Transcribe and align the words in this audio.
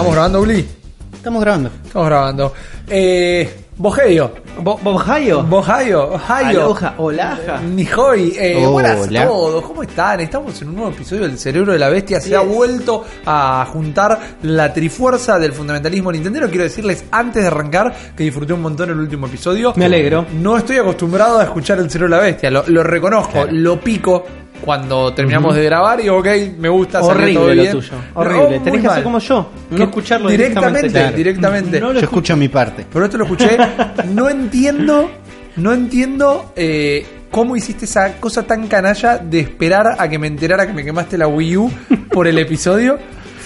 ¿Estamos 0.00 0.14
grabando, 0.14 0.40
Uli? 0.40 0.66
Estamos 1.12 1.40
grabando. 1.42 1.70
Estamos 1.84 2.08
grabando. 2.08 2.54
Eh, 2.88 3.54
Bojeio. 3.76 4.32
¿Bojayo? 4.62 5.42
Bojayo. 5.42 6.14
Ohayo. 6.14 6.60
Aloha, 6.62 6.94
olaja. 6.96 7.60
Nihoy. 7.60 8.32
Eh, 8.34 8.56
Hola. 8.56 8.68
buenas 8.70 9.08
a 9.24 9.26
todos. 9.26 9.62
¿Cómo 9.62 9.82
están? 9.82 10.20
Estamos 10.20 10.62
en 10.62 10.68
un 10.70 10.76
nuevo 10.76 10.90
episodio 10.90 11.24
del 11.24 11.38
Cerebro 11.38 11.74
de 11.74 11.78
la 11.78 11.90
Bestia. 11.90 12.18
Se 12.18 12.34
ha 12.34 12.40
vuelto 12.40 13.04
a 13.26 13.66
juntar 13.70 14.18
la 14.42 14.72
trifuerza 14.72 15.38
del 15.38 15.52
fundamentalismo 15.52 16.10
nintendero. 16.10 16.48
Quiero 16.48 16.64
decirles 16.64 17.04
antes 17.10 17.42
de 17.42 17.48
arrancar 17.48 17.94
que 18.16 18.24
disfruté 18.24 18.54
un 18.54 18.62
montón 18.62 18.88
el 18.88 18.98
último 18.98 19.26
episodio. 19.26 19.74
Me 19.76 19.84
alegro. 19.84 20.24
No 20.32 20.56
estoy 20.56 20.78
acostumbrado 20.78 21.40
a 21.40 21.44
escuchar 21.44 21.78
el 21.78 21.90
Cerebro 21.90 22.16
de 22.16 22.22
la 22.22 22.26
Bestia. 22.26 22.50
Lo, 22.50 22.64
lo 22.68 22.82
reconozco. 22.82 23.32
Claro. 23.32 23.52
Lo 23.52 23.78
pico 23.78 24.24
cuando 24.60 25.12
terminamos 25.14 25.54
de 25.54 25.64
grabar 25.64 26.00
y 26.00 26.08
ok, 26.08 26.26
me 26.58 26.68
gusta. 26.68 27.00
todo 27.00 27.10
Horrible 27.10 27.54
lo 27.54 27.62
bien. 27.62 27.72
tuyo. 27.72 27.92
Horrible. 28.14 28.60
Tenés 28.60 28.80
que 28.80 28.86
mal. 28.86 28.90
hacer 28.92 29.04
como 29.04 29.18
yo. 29.18 29.50
No 29.70 29.84
escucharlo 29.84 30.28
directamente. 30.28 30.78
directamente. 30.88 30.90
Claro. 31.00 31.16
Directamente. 31.16 31.80
No 31.80 31.92
Yo 31.92 32.00
escucho 32.00 32.36
mi 32.36 32.48
parte. 32.48 32.86
Pero 32.92 33.04
esto 33.04 33.18
lo 33.18 33.24
escuché. 33.24 33.56
No 34.08 34.28
entiendo, 34.28 35.10
no 35.56 35.72
entiendo 35.72 36.52
eh, 36.56 37.06
cómo 37.30 37.56
hiciste 37.56 37.84
esa 37.84 38.14
cosa 38.18 38.42
tan 38.46 38.66
canalla 38.66 39.18
de 39.18 39.40
esperar 39.40 39.96
a 39.98 40.08
que 40.08 40.18
me 40.18 40.26
enterara 40.26 40.66
que 40.66 40.72
me 40.72 40.84
quemaste 40.84 41.16
la 41.18 41.26
Wii 41.28 41.56
U 41.56 41.70
por 42.12 42.26
el 42.26 42.38
episodio. 42.38 42.98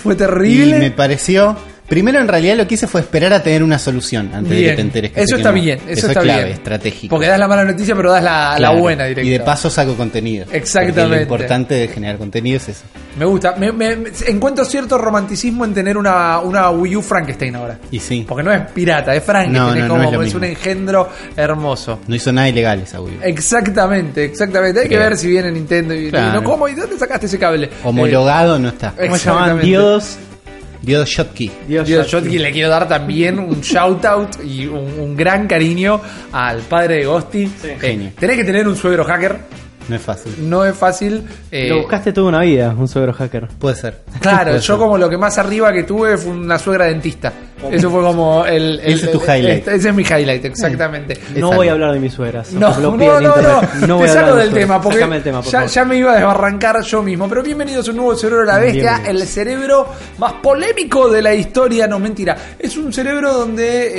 Fue 0.03 0.15
Y 0.15 0.17
terrible. 0.17 0.79
me 0.79 0.91
pareció. 0.91 1.57
Primero, 1.89 2.19
en 2.19 2.29
realidad, 2.29 2.57
lo 2.57 2.67
que 2.67 2.75
hice 2.77 2.87
fue 2.87 3.03
esperar 3.03 3.33
a 3.35 3.43
tener 3.43 3.63
una 3.63 3.79
solución 3.79 4.31
antes 4.35 4.51
de 4.57 4.63
que 4.65 4.73
te 4.73 4.81
enteres. 4.81 5.13
Que 5.13 5.21
eso 5.23 5.37
está 5.37 5.51
quemó. 5.53 5.63
bien, 5.63 5.79
eso, 5.87 5.91
es 5.91 6.05
está 6.05 6.21
clave, 6.23 6.45
bien. 6.45 6.55
estratégico. 6.55 7.11
Porque 7.15 7.27
das 7.29 7.39
la 7.39 7.47
mala 7.47 7.65
noticia, 7.65 7.95
pero 7.95 8.11
das 8.11 8.23
la, 8.23 8.71
buena 8.71 9.05
directa. 9.05 9.29
Y 9.29 9.31
de 9.31 9.41
paso 9.41 9.69
saco 9.69 9.95
contenido. 9.95 10.47
Exactamente. 10.51 11.17
Lo 11.17 11.23
importante 11.23 11.75
de 11.75 11.89
generar 11.89 12.17
contenido 12.17 12.57
es 12.57 12.69
eso. 12.71 12.85
Me 13.19 13.27
gusta. 13.27 13.55
Me, 13.57 13.71
me- 13.71 13.97
me- 13.97 14.11
encuentro 14.27 14.65
cierto 14.65 14.97
romanticismo 14.99 15.65
en 15.67 15.75
tener 15.75 15.97
una, 15.99 16.39
una 16.41 16.71
Wii 16.71 16.97
U 16.97 17.03
Frankenstein 17.03 17.55
ahora. 17.57 17.79
Y 17.91 18.01
sí, 18.01 18.25
Porque 18.27 18.43
no 18.43 18.51
es 18.53 18.63
pirata, 18.73 19.15
es 19.15 19.23
Frankenstein. 19.23 19.63
No, 19.63 19.75
no, 19.75 19.77
es 19.77 19.83
no 19.89 19.89
como 19.89 20.03
es 20.05 20.13
lo 20.13 20.21
es 20.23 20.25
mismo. 20.27 20.39
un 20.39 20.45
engendro 20.45 21.09
hermoso. 21.37 22.01
no 22.09 22.15
hizo 22.15 22.33
nada 22.33 22.49
ilegal 22.49 22.81
esa 22.81 23.01
Wii. 23.01 23.17
U. 23.19 23.21
Exactamente, 23.23 24.25
exactamente. 24.25 24.81
Hay 24.81 24.89
que 24.89 24.99
ver 24.99 25.17
si 25.17 25.29
viene 25.29 25.51
Nintendo 25.53 25.95
y, 25.95 26.09
Claro. 26.11 26.31
y 26.31 26.33
no, 26.33 26.43
¿cómo? 26.45 26.67
¿Y 26.67 26.75
dónde 26.75 26.99
sacaste 26.99 27.27
ese 27.27 27.39
cable? 27.39 27.69
Homologado 27.85 28.59
no 28.59 28.69
está. 28.71 28.93
¿Cómo 28.93 29.17
se 29.17 29.27
llaman? 29.27 29.61
Exactamente. 29.61 30.34
Dios. 30.85 31.09
Shotkey. 31.09 31.51
Dios. 31.69 31.89
Yo 31.89 32.21
le 32.21 32.53
quiero 32.53 32.69
dar 32.69 32.87
también 32.89 33.39
un 33.39 33.61
shout 33.61 34.05
out 34.05 34.29
y 34.45 34.67
un, 34.67 34.99
un 35.01 35.17
gran 35.17 35.47
cariño 35.47 36.01
al 36.33 36.61
padre 36.63 36.97
de 36.99 37.05
Gosti. 37.07 37.51
Eh, 37.65 37.77
Genio. 37.81 38.11
tenés 38.19 38.37
que 38.37 38.45
tener 38.45 38.67
un 38.69 38.77
suegro 38.77 39.05
hacker, 39.05 39.39
No 39.89 39.97
es 39.97 40.03
fácil. 40.03 40.33
no 40.49 40.65
es 40.65 40.77
fácil. 40.77 41.23
eh, 41.51 41.69
Lo 41.69 41.79
buscaste 41.83 42.13
toda 42.13 42.29
una 42.29 42.41
vida, 42.41 42.75
un 42.77 42.89
suegro 42.89 43.13
hacker. 43.13 43.49
Puede 43.59 43.77
ser. 43.77 44.01
Claro, 44.21 44.45
Puede 44.53 44.57
yo 44.61 44.75
ser. 44.75 44.77
como 44.77 44.99
lo 44.99 45.09
que 45.09 45.19
más 45.19 45.37
arriba 45.39 45.73
que 45.73 45.83
tuve 45.85 46.17
fue 46.19 46.33
una 46.33 46.59
suegra 46.59 46.87
dentista. 46.87 47.33
Eso 47.71 47.91
fue 47.91 48.03
como 48.03 48.45
el... 48.45 48.81
el- 48.83 48.95
Ese 48.95 49.07
es 49.07 49.13
tu 49.13 49.21
highlight. 49.21 49.69
Ese 49.69 49.89
es 49.89 49.95
mi 49.95 50.03
highlight, 50.03 50.45
exactamente. 50.45 51.19
No 51.37 51.53
voy 51.53 51.69
a 51.69 51.73
hablar 51.73 51.93
de 51.93 52.01
mis 52.01 52.13
suegras. 52.13 52.53
No, 52.53 52.71
no, 52.79 52.97
no, 52.97 53.21
no, 53.21 53.35
te 53.35 53.93
voy 53.93 54.09
hablar 54.09 54.35
de 54.35 54.41
del 54.45 54.53
tema 54.53 54.81
porque 54.81 54.99
Sácame 54.99 55.17
el 55.17 55.23
tema, 55.23 55.43
por 55.43 55.51
ya, 55.53 55.59
favor. 55.61 55.71
ya 55.73 55.85
me 55.85 55.97
iba 55.97 56.13
a 56.13 56.17
desbarrancar 56.17 56.81
yo 56.83 57.03
mismo. 57.03 57.29
Pero 57.29 57.43
bienvenidos 57.43 57.87
a 57.89 57.91
un 57.91 57.97
nuevo 57.99 58.15
cerebro 58.17 58.41
de 58.41 58.47
la 58.47 58.59
bestia, 58.59 59.03
el 59.07 59.27
cerebro 59.27 59.89
más 60.19 60.35
polémico 60.35 61.09
de 61.09 61.23
la 61.23 61.35
historia. 61.35 61.87
No, 61.87 61.99
mentira. 61.99 62.37
Es 62.59 62.77
un 62.77 62.93
cerebro 62.93 63.33
donde 63.33 63.93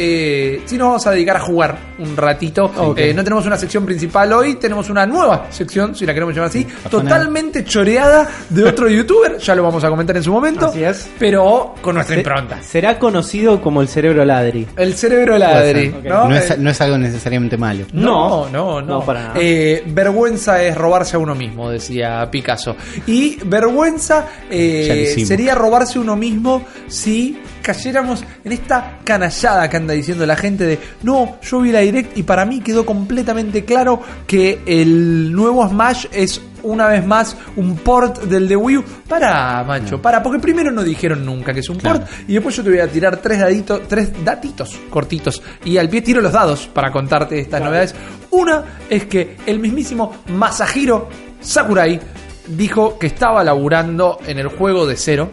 eh, 0.55 0.61
sí 0.66 0.77
nos 0.77 0.88
vamos 0.88 1.07
a 1.07 1.11
dedicar 1.11 1.38
a 1.38 1.39
jugar 1.41 1.77
un 2.00 2.16
ratito. 2.17 2.72
Eh, 2.97 3.13
no 3.13 3.23
tenemos 3.23 3.45
una 3.45 3.57
sección 3.57 3.85
principal 3.85 4.31
hoy, 4.33 4.55
tenemos 4.55 4.89
una 4.89 5.05
nueva 5.05 5.47
sección, 5.50 5.95
si 5.95 6.05
la 6.05 6.13
queremos 6.13 6.33
llamar 6.35 6.50
así, 6.50 6.66
totalmente 6.89 7.63
choreada 7.63 8.27
de 8.50 8.63
otro 8.63 8.89
youtuber. 8.89 9.38
Ya 9.38 9.55
lo 9.55 9.63
vamos 9.63 9.83
a 9.83 9.89
comentar 9.89 10.16
en 10.17 10.23
su 10.23 10.31
momento. 10.31 10.67
Así 10.67 10.83
es. 10.83 11.07
Pero 11.19 11.75
con 11.81 11.95
nuestra 11.95 12.16
Se- 12.16 12.22
impronta. 12.22 12.61
Será 12.63 12.97
conocido 13.00 13.55
como 13.61 13.81
el 13.81 13.88
cerebro 13.88 14.23
ladri. 14.25 14.66
El 14.78 14.94
cerebro 14.95 15.38
ladri. 15.38 15.94
¿no? 16.03 16.28
No 16.30 16.36
Eh, 16.36 16.39
es, 16.39 16.58
no 16.59 16.70
es 16.70 16.81
algo 16.81 16.98
necesariamente 16.98 17.58
malo. 17.58 17.85
no, 17.94 18.50
no, 18.50 18.81
no. 18.81 19.00
No, 19.00 19.06
para 19.06 19.22
nada. 19.22 19.34
Eh, 19.40 19.84
vergüenza 19.88 20.62
es 20.63 20.75
robarse 20.75 21.16
a 21.16 21.19
uno 21.19 21.35
mismo, 21.35 21.69
decía 21.69 22.29
Picasso. 22.31 22.75
Y 23.07 23.38
vergüenza 23.46 24.28
eh, 24.50 25.16
sería 25.25 25.56
robarse 25.56 25.97
a 25.97 26.02
uno 26.02 26.16
mismo 26.16 26.63
si 26.88 27.38
cayéramos 27.66 28.24
en 28.44 28.52
esta 28.52 29.00
canallada 29.03 29.68
que 29.68 29.78
anda 29.78 29.96
diciendo 29.96 30.24
la 30.28 30.36
gente 30.36 30.66
de 30.66 30.80
no, 31.02 31.40
yo 31.42 31.62
vi 31.62 31.72
la 31.72 31.80
direct 31.80 32.16
y 32.16 32.22
para 32.22 32.46
mí 32.46 32.62
quedó 32.62 32.86
completamente 32.86 33.66
claro 33.66 34.00
que 34.28 34.62
el 34.68 35.31
nuevo 35.31 35.68
Smash 35.68 36.06
es 36.12 36.40
una 36.62 36.88
vez 36.88 37.06
más 37.06 37.36
un 37.56 37.76
port 37.78 38.22
del 38.24 38.48
de 38.48 38.56
Wii 38.56 38.78
U. 38.78 38.84
Para, 39.08 39.64
macho, 39.64 40.00
para, 40.00 40.22
porque 40.22 40.38
primero 40.40 40.72
no 40.72 40.84
dijeron 40.84 41.26
nunca 41.26 41.53
que 41.53 41.62
es 41.62 41.70
un 41.70 41.78
Claro. 41.78 42.02
port 42.02 42.12
y 42.28 42.34
después 42.34 42.56
yo 42.56 42.64
te 42.64 42.70
voy 42.70 42.80
a 42.80 42.88
tirar 42.88 43.18
tres 43.18 43.40
daditos, 43.40 43.88
tres 43.88 44.12
datitos 44.24 44.80
cortitos 44.92 45.42
y 45.64 45.78
al 45.78 45.90
pie 45.90 46.02
tiro 46.03 46.22
los 46.22 46.34
dados 46.34 46.68
para 46.72 46.92
contarte 46.92 47.40
estas 47.40 47.62
novedades. 47.62 47.96
Una 48.30 48.64
es 48.90 49.06
que 49.06 49.38
el 49.47 49.58
mismísimo 49.59 50.18
Masahiro 50.28 51.09
Sakurai 51.42 52.00
dijo 52.47 53.00
que 53.00 53.08
estaba 53.08 53.44
laburando 53.44 54.20
en 54.28 54.38
el 54.38 54.50
juego 54.50 54.86
de 54.86 54.97
cero. 54.97 55.32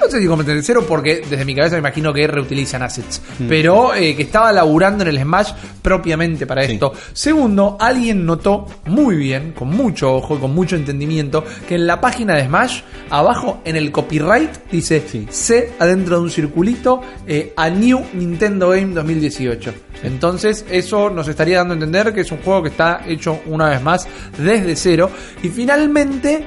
No 0.00 0.08
sé 0.10 0.18
si 0.20 0.26
de 0.26 0.62
cero 0.62 0.84
porque 0.88 1.22
desde 1.28 1.44
mi 1.44 1.54
cabeza 1.54 1.74
me 1.76 1.80
imagino 1.80 2.12
que 2.12 2.26
reutilizan 2.26 2.82
assets. 2.82 3.20
Pero 3.48 3.94
eh, 3.94 4.16
que 4.16 4.22
estaba 4.22 4.52
laburando 4.52 5.02
en 5.04 5.08
el 5.10 5.20
Smash 5.20 5.52
propiamente 5.82 6.46
para 6.46 6.64
Sí. 6.66 6.72
esto. 6.72 6.92
Segundo, 7.12 7.76
alguien 7.78 8.24
notó 8.24 8.66
muy 8.86 9.16
bien, 9.16 9.52
con 9.52 9.68
mucho 9.68 10.14
ojo 10.14 10.36
y 10.36 10.38
con 10.38 10.54
mucho 10.54 10.76
entendimiento, 10.76 11.44
que 11.68 11.74
en 11.76 11.86
la 11.86 12.00
página 12.00 12.34
de 12.36 12.46
Smash, 12.46 12.80
abajo 13.10 13.60
en 13.64 13.76
el 13.76 13.92
copyright, 13.92 14.50
dice 14.70 15.02
Sí. 15.06 15.26
C 15.30 15.72
adentro 15.78 16.16
de 16.16 16.22
un 16.22 16.30
circulito, 16.30 17.00
eh, 17.26 17.52
a 17.56 17.68
New 17.70 18.02
Nintendo 18.14 18.70
Game 18.70 18.94
2018. 18.94 19.72
Entonces, 20.02 20.64
eso 20.70 21.10
nos 21.10 21.28
estaría 21.28 21.58
dando 21.58 21.74
a 21.74 21.76
entender 21.76 22.14
que 22.14 22.22
es 22.22 22.32
un 22.32 22.38
juego 22.38 22.62
que 22.62 22.68
está 22.70 23.02
hecho 23.06 23.40
una 23.46 23.68
vez 23.68 23.82
más 23.82 24.08
desde 24.38 24.74
cero. 24.76 25.10
Y 25.42 25.48
finalmente, 25.48 26.42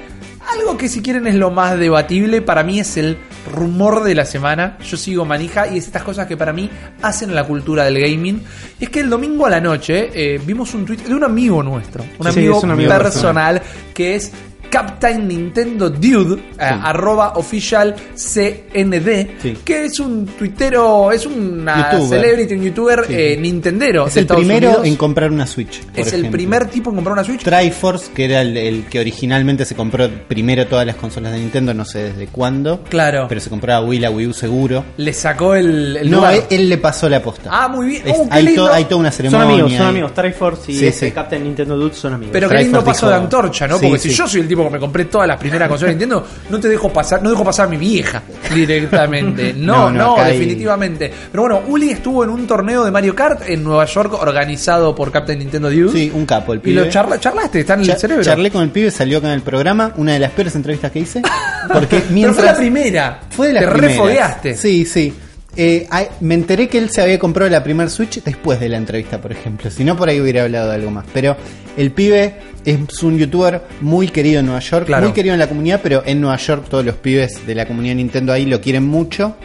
algo 0.51 0.77
que 0.77 0.89
si 0.89 1.01
quieren 1.01 1.27
es 1.27 1.35
lo 1.35 1.51
más 1.51 1.77
debatible, 1.77 2.41
para 2.41 2.63
mí 2.63 2.79
es 2.79 2.97
el 2.97 3.17
rumor 3.51 4.03
de 4.03 4.15
la 4.15 4.25
semana. 4.25 4.77
Yo 4.83 4.97
sigo 4.97 5.25
manija 5.25 5.67
y 5.67 5.77
es 5.77 5.85
estas 5.85 6.03
cosas 6.03 6.27
que 6.27 6.37
para 6.37 6.53
mí 6.53 6.69
hacen 7.01 7.33
la 7.33 7.45
cultura 7.45 7.85
del 7.85 7.99
gaming. 7.99 8.43
Es 8.79 8.89
que 8.89 9.01
el 9.01 9.09
domingo 9.09 9.45
a 9.45 9.49
la 9.49 9.61
noche 9.61 10.09
eh, 10.13 10.41
vimos 10.45 10.73
un 10.73 10.85
tweet 10.85 10.97
de 10.97 11.13
un 11.13 11.23
amigo 11.23 11.63
nuestro, 11.63 12.03
un 12.19 12.31
Sí, 12.31 12.39
amigo, 12.39 12.57
es 12.57 12.63
un 12.63 12.71
amigo 12.71 12.89
personal, 12.89 13.61
que 13.93 14.15
es 14.15 14.31
Captain 14.73 15.27
Nintendo 15.27 15.87
Dude, 15.91 16.41
eh, 16.59 16.63
arroba 16.63 17.33
official 17.35 17.93
CND, 18.15 19.35
Sí. 19.39 19.57
que 19.63 19.85
es 19.85 19.99
un 19.99 20.25
tuitero, 20.25 21.11
es 21.11 21.27
una 21.27 21.91
Youtuber. 21.91 22.19
celebrity, 22.21 22.53
un 22.55 22.63
youtuber 22.63 23.05
Sí. 23.07 23.13
eh, 23.15 23.37
nintendero. 23.39 24.07
Es 24.07 24.15
de 24.15 24.21
el 24.21 24.23
Estados 24.23 24.41
primero 24.43 24.67
Unidos. 24.69 24.87
en 24.87 24.95
comprar 24.95 25.31
una 25.31 25.45
Switch. 25.45 25.81
por 25.83 25.99
Es 25.99 26.13
el 26.13 26.29
primer 26.29 26.65
tipo 26.67 26.89
en 26.89 26.95
comprar 26.95 27.13
una 27.13 27.23
Switch. 27.23 27.43
Triforce, 27.43 28.11
que 28.13 28.25
era 28.25 28.41
el, 28.41 28.57
el 28.57 28.85
que 28.85 28.99
originalmente 28.99 29.63
se 29.65 29.75
compró 29.75 30.09
primero 30.27 30.65
todas 30.65 30.85
las 30.87 30.95
consolas 30.95 31.33
de 31.33 31.39
Nintendo, 31.39 31.73
no 31.75 31.85
sé 31.85 31.99
desde 32.11 32.27
cuándo. 32.27 32.81
Claro. 32.89 33.27
Pero 33.29 33.39
se 33.41 33.49
compró 33.51 33.73
a 33.73 33.81
Wii, 33.81 33.99
la 33.99 34.09
Wii 34.09 34.27
U 34.27 34.33
seguro. 34.33 34.83
Le 34.97 35.13
sacó 35.13 35.53
el, 35.55 35.97
el 35.97 36.09
no, 36.09 36.17
lugar. 36.17 36.33
él, 36.33 36.43
él 36.49 36.69
le 36.69 36.77
pasó 36.79 37.07
la 37.09 37.21
posta. 37.21 37.49
Ah, 37.53 37.67
muy 37.67 37.87
bien. 37.87 38.07
Es- 38.07 38.13
Oh, 38.15 38.29
qué 38.29 38.35
hay, 38.35 38.55
to- 38.55 38.71
hay 38.71 38.83
toda 38.85 38.97
una 38.97 39.11
Son 39.11 39.17
ceremonia. 39.17 39.43
amigos, 39.53 39.73
son 39.73 39.87
amigos. 39.87 40.13
Triforce 40.13 40.71
y 40.71 40.75
Sí, 40.75 40.87
este 40.87 41.07
sí. 41.07 41.11
Captain 41.11 41.43
Nintendo 41.43 41.75
Dude 41.77 41.93
son 41.95 42.13
amigos. 42.13 42.31
Pero 42.33 42.47
qué 42.47 42.55
Triforce 42.55 42.71
lindo 42.71 42.83
paso 42.85 43.05
dijo- 43.07 43.09
de 43.17 43.23
antorcha, 43.23 43.67
¿no? 43.67 43.77
Sí, 43.79 43.85
Porque 43.87 43.99
si 43.99 44.09
sí. 44.09 44.15
yo 44.15 44.27
soy 44.27 44.41
el 44.41 44.47
tipo 44.47 44.62
que 44.65 44.73
me 44.73 44.79
compré 44.79 45.05
todas 45.05 45.27
las 45.27 45.37
primeras 45.37 45.67
consolas 45.69 45.95
de 45.95 45.99
Nintendo, 46.05 46.27
no 46.49 46.59
te 46.59 46.67
dejo 46.69 46.91
pasar, 46.91 47.21
no 47.23 47.29
dejo 47.29 47.43
pasar 47.43 47.67
a 47.67 47.69
mi 47.69 47.77
vieja 47.77 48.21
directamente. 48.53 49.53
No, 49.63 49.89
No, 49.91 50.17
hay- 50.17 50.33
definitivamente. 50.33 51.11
Pero 51.31 51.43
bueno, 51.43 51.61
Uli 51.67 51.91
estuvo 51.91 52.23
en 52.23 52.29
un 52.29 52.45
torneo 52.47 52.83
de 52.83 52.91
Mario 52.91 53.15
Kart 53.15 53.41
en 53.47 53.63
Nueva 53.63 53.85
York 53.85 54.13
organizado 54.13 54.93
por 54.95 55.11
Captain 55.11 55.39
Nintendo 55.39 55.69
Dude. 55.69 55.91
Sí, 55.91 56.11
un 56.13 56.25
capo 56.25 56.53
el 56.53 56.59
Y 56.59 56.61
pibe. 56.61 56.85
lo 56.85 56.89
charla, 56.91 57.19
charlaste, 57.19 57.61
está 57.61 57.75
en 57.75 57.81
el 57.81 57.97
cerebro. 57.97 58.23
Charlé 58.23 58.51
con 58.51 58.61
el 58.63 58.69
pibe, 58.69 58.91
salió 58.91 59.19
acá 59.19 59.27
en 59.27 59.33
el 59.33 59.41
programa, 59.41 59.93
una 59.97 60.13
de 60.13 60.19
las 60.19 60.31
peores 60.31 60.55
entrevistas 60.55 60.91
que 60.91 60.99
hice. 60.99 61.21
Porque 61.71 61.97
Pero 61.99 62.11
mientras. 62.11 62.35
fue 62.35 62.45
la 62.45 62.55
primera. 62.55 63.19
Fue 63.29 63.47
de 63.47 63.53
las 63.53 63.63
Te 63.63 63.69
primeras. 63.69 63.91
refogueaste. 63.97 64.55
Sí, 64.55 64.85
sí. 64.85 65.13
Eh, 65.55 65.87
me 66.21 66.33
enteré 66.33 66.67
que 66.67 66.77
él 66.79 66.89
se 66.89 67.01
había 67.01 67.19
comprado 67.19 67.49
la 67.51 67.63
primer 67.63 67.89
Switch 67.89 68.23
después 68.23 68.59
de 68.59 68.69
la 68.69 68.77
entrevista, 68.77 69.21
por 69.21 69.31
ejemplo. 69.31 69.69
Si 69.69 69.83
no, 69.83 69.95
por 69.95 70.09
ahí 70.09 70.19
hubiera 70.19 70.43
hablado 70.43 70.69
de 70.69 70.75
algo 70.75 70.89
más. 70.91 71.05
Pero 71.13 71.37
el 71.77 71.91
pibe 71.91 72.35
es 72.65 73.03
un 73.03 73.17
youtuber 73.17 73.61
muy 73.81 74.07
querido 74.07 74.39
en 74.39 74.47
Nueva 74.47 74.61
York, 74.61 74.85
Claro. 74.87 75.03
muy 75.05 75.13
querido 75.13 75.33
en 75.33 75.39
la 75.39 75.47
comunidad, 75.47 75.79
pero 75.83 76.01
en 76.05 76.21
Nueva 76.21 76.37
York 76.37 76.65
todos 76.69 76.83
los 76.83 76.95
pibes 76.95 77.45
de 77.45 77.53
la 77.55 77.67
comunidad 77.67 77.95
Nintendo 77.95 78.33
ahí 78.33 78.45
lo 78.45 78.59
quieren 78.61 78.85
mucho. 78.85 79.35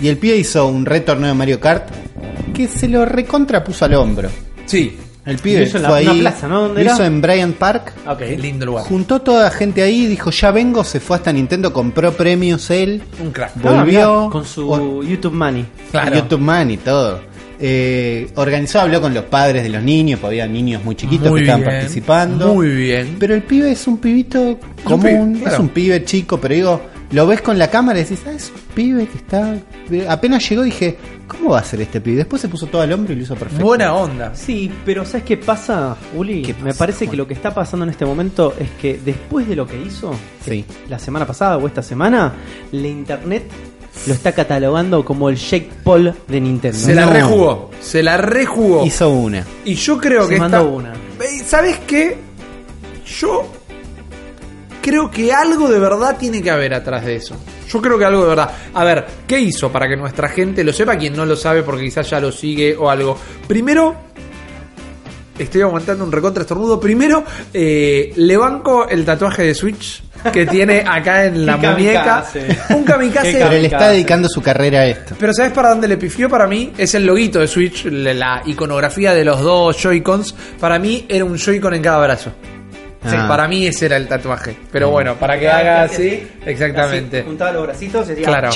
Y 0.00 0.08
el 0.08 0.16
pibe 0.18 0.36
hizo 0.36 0.66
un 0.66 0.84
retorneo 0.86 1.28
de 1.28 1.34
Mario 1.34 1.60
Kart 1.60 1.88
que 2.54 2.66
se 2.68 2.88
lo 2.88 3.04
recontrapuso 3.04 3.84
al 3.84 3.94
hombro. 3.94 4.28
Sí. 4.66 4.96
El 5.26 5.36
pibe 5.38 5.60
Lo 5.60 5.66
hizo 5.66 5.76
en 5.76 5.82
la- 5.82 5.88
fue 5.90 5.98
ahí, 5.98 6.06
una 6.06 6.20
plaza, 6.20 6.48
¿no? 6.48 6.60
¿Dónde 6.62 6.74
lo 6.74 6.80
era? 6.80 6.94
hizo 6.94 7.04
en 7.04 7.20
Bryant 7.20 7.56
Park. 7.56 7.92
Ok. 8.08 8.20
Lindo 8.38 8.66
lugar. 8.66 8.84
Juntó 8.84 9.20
toda 9.20 9.44
la 9.44 9.50
gente 9.50 9.82
ahí, 9.82 10.06
dijo 10.06 10.30
ya 10.30 10.50
vengo, 10.50 10.82
se 10.82 10.98
fue 11.00 11.16
hasta 11.16 11.32
Nintendo, 11.32 11.72
compró 11.72 12.12
premios 12.12 12.70
él, 12.70 13.02
Un 13.22 13.30
crack. 13.30 13.52
volvió 13.60 14.26
Ah, 14.26 14.30
con 14.30 14.44
su 14.46 14.70
o- 14.70 15.02
YouTube 15.02 15.34
Money. 15.34 15.66
Claro. 15.90 16.16
YouTube 16.16 16.40
Man 16.40 16.70
y 16.70 16.76
todo. 16.78 17.28
eh, 17.62 18.30
organizó, 18.36 18.80
habló 18.80 19.02
con 19.02 19.12
los 19.12 19.24
padres 19.24 19.62
de 19.62 19.68
los 19.68 19.82
niños, 19.82 20.18
porque 20.18 20.40
había 20.40 20.50
niños 20.50 20.82
muy 20.82 20.94
chiquitos 20.94 21.28
Muy 21.28 21.40
que 21.40 21.44
estaban 21.44 21.60
bien, 21.60 21.74
participando. 21.80 22.54
Muy 22.54 22.68
bien. 22.70 23.16
Pero 23.18 23.34
el 23.34 23.42
pibe 23.42 23.70
es 23.72 23.86
un 23.86 23.98
pibito 23.98 24.58
común, 24.82 25.32
pibe, 25.34 25.40
claro. 25.42 25.54
es 25.56 25.60
un 25.60 25.68
pibe 25.68 26.02
chico, 26.06 26.40
pero 26.40 26.54
digo, 26.54 26.80
lo 27.12 27.26
ves 27.26 27.40
con 27.42 27.58
la 27.58 27.68
cámara 27.70 27.98
y 27.98 28.02
decís, 28.04 28.20
ah, 28.26 28.32
es 28.32 28.50
un 28.54 28.60
pibe 28.74 29.06
que 29.06 29.18
está... 29.18 29.56
Apenas 30.08 30.48
llegó 30.48 30.62
dije, 30.62 30.96
¿cómo 31.26 31.50
va 31.50 31.58
a 31.60 31.64
ser 31.64 31.80
este 31.80 32.00
pibe? 32.00 32.18
Después 32.18 32.40
se 32.40 32.48
puso 32.48 32.66
todo 32.66 32.82
al 32.82 32.92
hombro 32.92 33.12
y 33.12 33.16
lo 33.16 33.22
hizo 33.22 33.34
perfecto. 33.34 33.64
Buena 33.64 33.92
onda. 33.94 34.32
Sí, 34.34 34.70
pero 34.84 35.04
¿sabes 35.04 35.24
qué 35.24 35.36
pasa, 35.36 35.96
Uli? 36.14 36.42
¿Qué 36.42 36.54
Me 36.54 36.66
pasa, 36.70 36.78
parece 36.78 37.08
que 37.08 37.16
lo 37.16 37.26
que 37.26 37.34
está 37.34 37.52
pasando 37.52 37.84
en 37.84 37.90
este 37.90 38.04
momento 38.06 38.54
es 38.58 38.70
que 38.80 39.00
después 39.04 39.48
de 39.48 39.56
lo 39.56 39.66
que 39.66 39.80
hizo 39.80 40.12
Sí. 40.44 40.64
la 40.88 40.98
semana 41.00 41.26
pasada 41.26 41.56
o 41.58 41.66
esta 41.66 41.82
semana, 41.82 42.32
la 42.70 42.86
internet 42.86 43.42
lo 44.06 44.14
está 44.14 44.30
catalogando 44.32 45.04
como 45.04 45.28
el 45.28 45.36
Jake 45.36 45.68
Paul 45.82 46.14
de 46.28 46.40
Nintendo. 46.40 46.78
Se 46.78 46.94
la 46.94 47.06
No. 47.06 47.12
rejugó. 47.12 47.70
Se 47.80 48.02
la 48.04 48.16
rejugó. 48.16 48.86
Hizo 48.86 49.10
una. 49.10 49.44
Y 49.64 49.74
yo 49.74 49.98
creo 49.98 50.28
Se 50.28 50.34
que 50.34 50.38
mandó 50.40 50.58
esta- 50.58 50.68
una. 50.70 50.92
Eh, 50.94 51.42
¿Sabes 51.44 51.78
qué? 51.88 52.16
Yo 53.20 53.50
creo 54.80 55.10
que 55.10 55.32
algo 55.32 55.68
de 55.68 55.78
verdad 55.78 56.16
tiene 56.18 56.42
que 56.42 56.50
haber 56.50 56.74
atrás 56.74 57.04
de 57.04 57.16
eso. 57.16 57.36
Yo 57.68 57.80
creo 57.80 57.98
que 57.98 58.04
algo 58.04 58.22
de 58.22 58.28
verdad. 58.28 58.50
A 58.74 58.84
ver, 58.84 59.04
¿qué 59.26 59.38
hizo 59.40 59.70
para 59.70 59.88
que 59.88 59.96
nuestra 59.96 60.28
gente 60.28 60.64
lo 60.64 60.72
sepa? 60.72 60.96
Quien 60.96 61.14
no 61.14 61.24
lo 61.24 61.36
sabe 61.36 61.62
porque 61.62 61.84
quizás 61.84 62.08
ya 62.10 62.20
lo 62.20 62.32
sigue 62.32 62.76
o 62.76 62.90
algo. 62.90 63.16
Primero, 63.46 63.94
estoy 65.38 65.62
aguantando 65.62 66.04
un 66.04 66.12
recontra 66.12 66.42
estornudo. 66.42 66.78
Primero, 66.80 67.24
eh, 67.52 68.12
le 68.16 68.36
banco 68.36 68.88
el 68.88 69.04
tatuaje 69.04 69.42
de 69.44 69.54
Switch 69.54 70.02
que 70.32 70.44
tiene 70.44 70.84
acá 70.86 71.24
en 71.24 71.46
la 71.46 71.58
Qué 71.60 71.68
muñeca. 71.68 72.04
kamikaze. 72.04 72.74
Un 72.74 72.84
kamikaze. 72.84 73.32
Pero 73.32 73.50
él 73.52 73.64
está 73.64 73.88
dedicando 73.90 74.28
su 74.28 74.42
carrera 74.42 74.80
a 74.80 74.86
esto. 74.86 75.14
Pero 75.18 75.32
¿sabes 75.32 75.52
para 75.52 75.70
dónde 75.70 75.88
le 75.88 75.96
pifió 75.96 76.28
para 76.28 76.46
mí? 76.46 76.72
Es 76.76 76.94
el 76.94 77.06
loguito 77.06 77.38
de 77.40 77.46
Switch, 77.48 77.86
la 77.86 78.42
iconografía 78.44 79.14
de 79.14 79.24
los 79.24 79.40
dos 79.40 79.76
Joy-Cons. 79.78 80.34
Para 80.60 80.78
mí 80.78 81.06
era 81.08 81.24
un 81.24 81.38
Joy-Con 81.38 81.72
en 81.74 81.82
cada 81.82 82.00
brazo. 82.04 82.32
Sí, 83.02 83.16
Ah. 83.18 83.26
para 83.26 83.48
mí 83.48 83.66
ese 83.66 83.86
era 83.86 83.96
el 83.96 84.06
tatuaje. 84.06 84.54
Pero 84.70 84.88
Mm. 84.88 84.92
bueno, 84.92 85.14
para 85.16 85.38
que 85.38 85.48
haga 85.48 85.82
así, 85.84 86.22
exactamente. 86.44 87.18
Así, 87.20 87.26
juntaba 87.26 87.52
los 87.52 87.62
bracitos 87.62 88.06
y 88.06 88.10
decía, 88.10 88.26
Claro, 88.26 88.50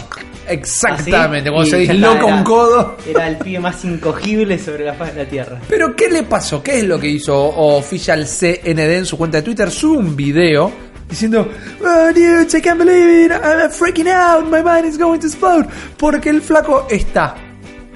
exactamente. 0.49 1.49
y 1.49 1.53
Cuando 1.53 1.71
se 1.71 1.77
disloca 1.79 2.25
un 2.25 2.45
codo. 2.45 2.97
Era 3.09 3.29
el 3.29 3.37
pibe 3.39 3.61
más 3.61 3.85
incogible 3.85 4.59
sobre 4.59 4.85
la 4.85 4.95
faz 4.95 5.15
de 5.15 5.25
la 5.25 5.29
tierra. 5.29 5.61
Pero 5.69 5.95
¿qué 5.97 6.09
le 6.11 6.23
pasó? 6.25 6.63
¿Qué 6.63 6.79
es 6.79 6.85
lo 6.85 6.99
que 6.99 7.09
hizo 7.09 7.35
Official 7.37 8.27
CND 8.27 8.97
en 8.99 9.07
su 9.07 9.17
cuenta 9.17 9.39
de 9.39 9.43
Twitter? 9.43 9.71
Sube 9.71 9.99
un 9.99 10.15
video 10.17 10.71
diciendo 11.09 11.49
Oh 11.83 12.09
dudes, 12.15 12.55
I 12.55 12.61
can't 12.61 12.79
believe 12.79 13.27
it, 13.27 13.33
I'm 13.33 13.71
freaking 13.71 14.09
out, 14.09 14.45
my 14.47 14.63
mind 14.63 14.85
is 14.87 14.99
going 14.99 15.21
to 15.21 15.27
explode. 15.27 15.67
Porque 15.97 16.31
el 16.31 16.43
flaco 16.43 16.87
está 16.91 17.35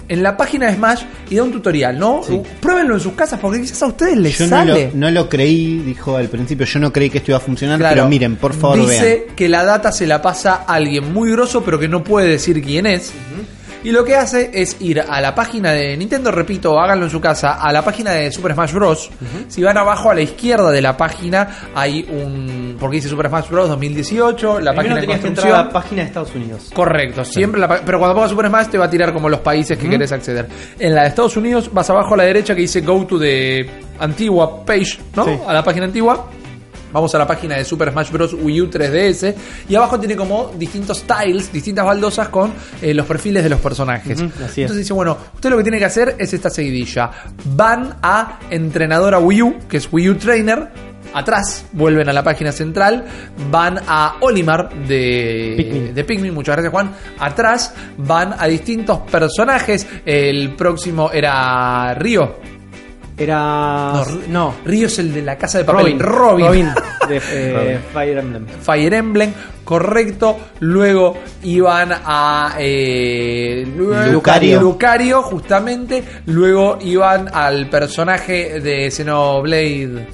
en 0.08 0.22
la 0.22 0.36
página 0.36 0.66
de 0.66 0.74
Smash 0.76 1.02
y 1.30 1.36
da 1.36 1.42
un 1.42 1.52
tutorial, 1.52 1.98
¿no? 1.98 2.22
Sí. 2.26 2.40
Pruébenlo 2.60 2.94
en 2.94 3.00
sus 3.00 3.12
casas 3.12 3.38
porque 3.40 3.60
quizás 3.60 3.82
a 3.82 3.86
ustedes 3.88 4.16
les 4.16 4.38
Yo 4.38 4.46
no 4.46 4.50
sale. 4.50 4.90
lo, 4.92 4.98
no 4.98 5.10
lo 5.10 5.28
creí, 5.28 5.78
dijo 5.80 6.16
al 6.16 6.28
principio, 6.28 6.64
yo 6.66 6.80
no 6.80 6.92
creí 6.92 7.10
que 7.10 7.18
esto 7.18 7.30
iba 7.32 7.38
a 7.38 7.40
funcionar, 7.40 7.78
Claro. 7.78 7.94
pero 7.96 8.08
miren, 8.08 8.36
por 8.36 8.54
favor 8.54 8.80
Dice 8.80 9.24
vean. 9.26 9.36
que 9.36 9.48
la 9.48 9.64
data 9.64 9.92
se 9.92 10.06
la 10.06 10.22
pasa 10.22 10.64
a 10.66 10.74
alguien 10.74 11.12
muy 11.12 11.30
grosso, 11.32 11.62
pero 11.62 11.78
que 11.78 11.88
no 11.88 12.02
puede 12.02 12.28
decir 12.28 12.62
quién 12.62 12.86
es. 12.86 13.12
Y 13.84 13.92
lo 13.92 14.04
que 14.04 14.16
hace 14.16 14.50
es 14.52 14.76
ir 14.80 15.00
a 15.00 15.20
la 15.20 15.34
página 15.34 15.72
de 15.72 15.96
Nintendo, 15.96 16.30
repito, 16.30 16.78
háganlo 16.80 17.04
en 17.04 17.10
su 17.10 17.20
casa, 17.20 17.54
a 17.54 17.72
la 17.72 17.82
página 17.82 18.10
de 18.12 18.30
Super 18.32 18.52
Smash 18.54 18.72
Bros. 18.72 19.10
Si 19.48 19.62
van 19.62 19.76
abajo 19.78 20.10
a 20.10 20.14
la 20.14 20.20
izquierda 20.22 20.70
de 20.70 20.82
la 20.82 20.96
página, 20.96 21.70
hay 21.74 22.06
un. 22.10 22.76
Porque 22.78 22.96
dice 22.96 23.08
Super 23.08 23.28
Smash 23.28 23.48
Bros. 23.48 23.68
2018, 23.68 24.60
la 24.60 24.72
Primero 24.72 24.76
página 24.76 24.94
de 24.96 25.00
que 25.00 25.06
construcción. 25.12 25.54
a 25.54 25.64
la 25.64 25.70
página 25.70 26.02
de 26.02 26.08
Estados 26.08 26.34
Unidos. 26.34 26.70
Correcto, 26.74 27.24
siempre 27.24 27.60
la 27.60 27.68
pero 27.68 27.98
cuando 27.98 28.14
pongas 28.14 28.30
Super 28.30 28.48
Smash 28.48 28.66
te 28.68 28.78
va 28.78 28.86
a 28.86 28.90
tirar 28.90 29.12
como 29.12 29.28
los 29.28 29.40
países 29.40 29.78
que 29.78 29.88
querés 29.88 30.10
acceder. 30.12 30.48
En 30.78 30.94
la 30.94 31.02
de 31.02 31.08
Estados 31.08 31.36
Unidos 31.36 31.70
vas 31.72 31.88
abajo 31.90 32.14
a 32.14 32.16
la 32.18 32.24
derecha 32.24 32.54
que 32.54 32.62
dice 32.62 32.80
Go 32.80 33.06
to 33.06 33.18
the 33.18 33.68
antigua 34.00 34.64
page, 34.64 34.98
¿no? 35.14 35.24
Sí. 35.24 35.30
A 35.46 35.52
la 35.52 35.62
página 35.62 35.86
antigua. 35.86 36.28
Vamos 36.92 37.14
a 37.14 37.18
la 37.18 37.26
página 37.26 37.56
de 37.56 37.64
Super 37.64 37.90
Smash 37.92 38.10
Bros. 38.10 38.34
Wii 38.34 38.62
U 38.62 38.70
3DS 38.70 39.34
y 39.68 39.74
abajo 39.74 39.98
tiene 39.98 40.16
como 40.16 40.52
distintos 40.56 41.04
tiles, 41.04 41.52
distintas 41.52 41.84
baldosas 41.84 42.28
con 42.28 42.52
eh, 42.80 42.94
los 42.94 43.06
perfiles 43.06 43.42
de 43.42 43.50
los 43.50 43.60
personajes. 43.60 44.20
Así 44.20 44.32
es. 44.42 44.58
Entonces 44.58 44.78
dice, 44.78 44.92
bueno, 44.92 45.16
usted 45.34 45.50
lo 45.50 45.56
que 45.56 45.62
tiene 45.62 45.78
que 45.78 45.84
hacer 45.84 46.16
es 46.18 46.32
esta 46.32 46.50
seguidilla. 46.50 47.10
Van 47.54 47.96
a 48.02 48.38
entrenadora 48.50 49.18
Wii 49.18 49.42
U, 49.42 49.58
que 49.68 49.78
es 49.78 49.88
Wii 49.92 50.10
U 50.10 50.14
Trainer, 50.16 50.68
atrás, 51.12 51.66
vuelven 51.72 52.08
a 52.08 52.12
la 52.12 52.22
página 52.22 52.52
central, 52.52 53.04
van 53.50 53.80
a 53.86 54.16
Olimar 54.20 54.70
de 54.86 55.54
Pikmin. 55.56 55.94
de 55.94 56.04
Pikmin, 56.04 56.34
muchas 56.34 56.56
gracias 56.56 56.72
Juan, 56.72 56.94
atrás 57.18 57.74
van 57.96 58.34
a 58.38 58.46
distintos 58.46 58.98
personajes, 59.10 59.86
el 60.04 60.54
próximo 60.54 61.10
era 61.12 61.94
Río, 61.94 62.36
Era. 63.18 63.92
No, 63.94 64.04
No, 64.28 64.54
Río 64.64 64.86
es 64.86 64.98
el 64.98 65.12
de 65.12 65.22
la 65.22 65.36
casa 65.36 65.58
de 65.58 65.64
papel, 65.64 65.98
Robin. 65.98 66.40
Robin. 66.46 66.68
de 67.08 67.20
eh, 67.32 67.80
Fire 67.92 68.18
Emblem. 68.18 68.46
Fire 68.46 68.94
Emblem, 68.94 69.32
correcto. 69.64 70.38
Luego 70.60 71.16
iban 71.42 71.90
a 71.92 72.54
eh, 72.58 73.66
Lucario. 73.76 74.60
Lucario, 74.60 75.22
justamente. 75.22 76.04
Luego 76.26 76.78
iban 76.80 77.28
al 77.32 77.68
personaje 77.68 78.60
de 78.60 78.90
Xenoblade. 78.90 80.06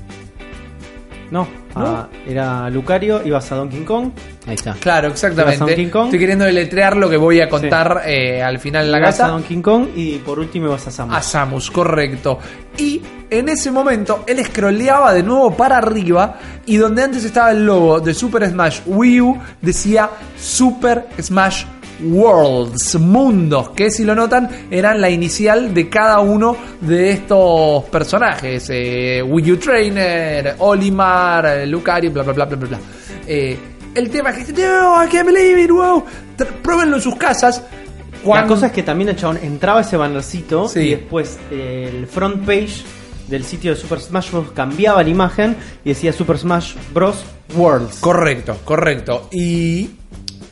No, 1.31 1.47
ah, 1.75 2.09
era 2.27 2.71
Lucario, 2.71 3.23
ibas 3.25 3.51
a 3.53 3.57
Donkey 3.57 3.83
Kong. 3.83 4.11
Ahí 4.47 4.55
está. 4.55 4.75
Claro, 4.75 5.09
Ibas 5.09 5.25
a 5.25 5.29
exactamente. 5.29 5.59
Donkey 5.59 5.91
Kong. 5.91 6.05
Estoy 6.07 6.19
queriendo 6.19 6.45
deletrear 6.45 6.97
lo 6.97 7.09
que 7.09 7.17
voy 7.17 7.41
a 7.41 7.49
contar 7.49 8.03
eh, 8.07 8.43
al 8.43 8.59
final 8.59 8.87
en 8.87 8.93
la 8.93 8.99
ibas 8.99 9.15
a 9.15 9.19
casa. 9.19 9.33
Donkey 9.33 9.61
Kong 9.61 9.89
y 9.95 10.19
por 10.19 10.39
último 10.39 10.67
ibas 10.67 10.87
a 10.87 10.91
Samus. 10.91 11.17
A 11.17 11.23
Samus, 11.23 11.71
correcto. 11.71 12.39
Y 12.77 13.01
en 13.31 13.49
ese 13.49 13.71
momento 13.71 14.25
él 14.27 14.45
scrolleaba 14.45 15.13
de 15.13 15.23
nuevo 15.23 15.57
para 15.57 15.79
arriba 15.79 16.39
y 16.67 16.77
donde 16.77 17.03
antes 17.03 17.25
estaba 17.25 17.51
el 17.53 17.65
logo 17.65 18.01
de 18.01 18.15
Super 18.15 18.49
Smash 18.49 18.81
Wii 18.87 19.21
U 19.21 19.39
decía 19.61 20.11
Super 20.39 21.07
Smash 21.21 21.65
Worlds, 22.03 22.97
mundos, 23.01 23.71
que 23.71 23.91
si 23.91 24.05
lo 24.05 24.15
notan 24.15 24.49
eran 24.71 25.01
la 25.01 25.11
inicial 25.11 25.73
de 25.75 25.89
cada 25.89 26.21
uno 26.21 26.57
de 26.81 27.11
estos 27.13 27.85
personajes. 27.85 28.67
eh, 28.71 29.23
Wii 29.23 29.53
U 29.53 29.57
Trainer, 29.57 30.57
Olimar, 30.59 31.47
eh, 31.47 31.67
Lucario, 31.67 32.11
bla 32.11 32.23
bla 32.23 32.33
bla 32.33 32.45
bla 32.47 32.57
bla. 32.57 32.69
bla. 32.69 32.79
Eh, 33.27 33.57
el 33.95 34.11
tema 34.11 34.31
es 34.31 34.45
que 34.47 34.53
no, 34.53 35.05
I 35.05 35.09
can't 35.09 35.27
believe 35.27 35.63
it, 35.63 35.71
wow. 35.71 36.05
Pruébenlo 36.63 36.97
en 36.97 37.03
sus 37.03 37.17
casas. 37.17 37.63
La 37.63 38.19
Cuando- 38.23 38.55
cosa 38.55 38.67
es 38.67 38.73
que 38.73 38.83
también 38.83 39.11
el 39.11 39.17
chabón 39.17 39.39
entraba 39.43 39.83
ese 39.83 39.97
bannercito 39.97 40.67
Sí. 40.69 40.81
y 40.81 40.91
después 40.91 41.39
eh, 41.51 41.91
el 41.95 42.07
front 42.07 42.45
page 42.45 42.83
del 43.29 43.45
sitio 43.45 43.71
de 43.75 43.77
Super 43.81 44.01
Smash 44.01 44.31
Bros. 44.31 44.51
cambiaba 44.53 45.03
la 45.03 45.09
imagen 45.11 45.57
y 45.85 45.91
decía 45.91 46.13
Super 46.13 46.39
Smash 46.39 46.75
Bros. 46.93 47.25
Worlds. 47.55 47.99
Correcto, 48.01 48.57
correcto. 48.65 49.29
Y 49.31 49.91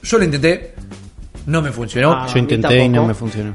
yo 0.03 0.19
lo 0.19 0.25
intenté, 0.25 0.75
no 1.47 1.62
me 1.62 1.73
funcionó. 1.73 2.12
Ah, 2.12 2.26
Yo 2.33 2.38
intenté 2.38 2.85
y 2.85 2.88
no 2.88 3.07
me 3.07 3.14
funcionó. 3.14 3.55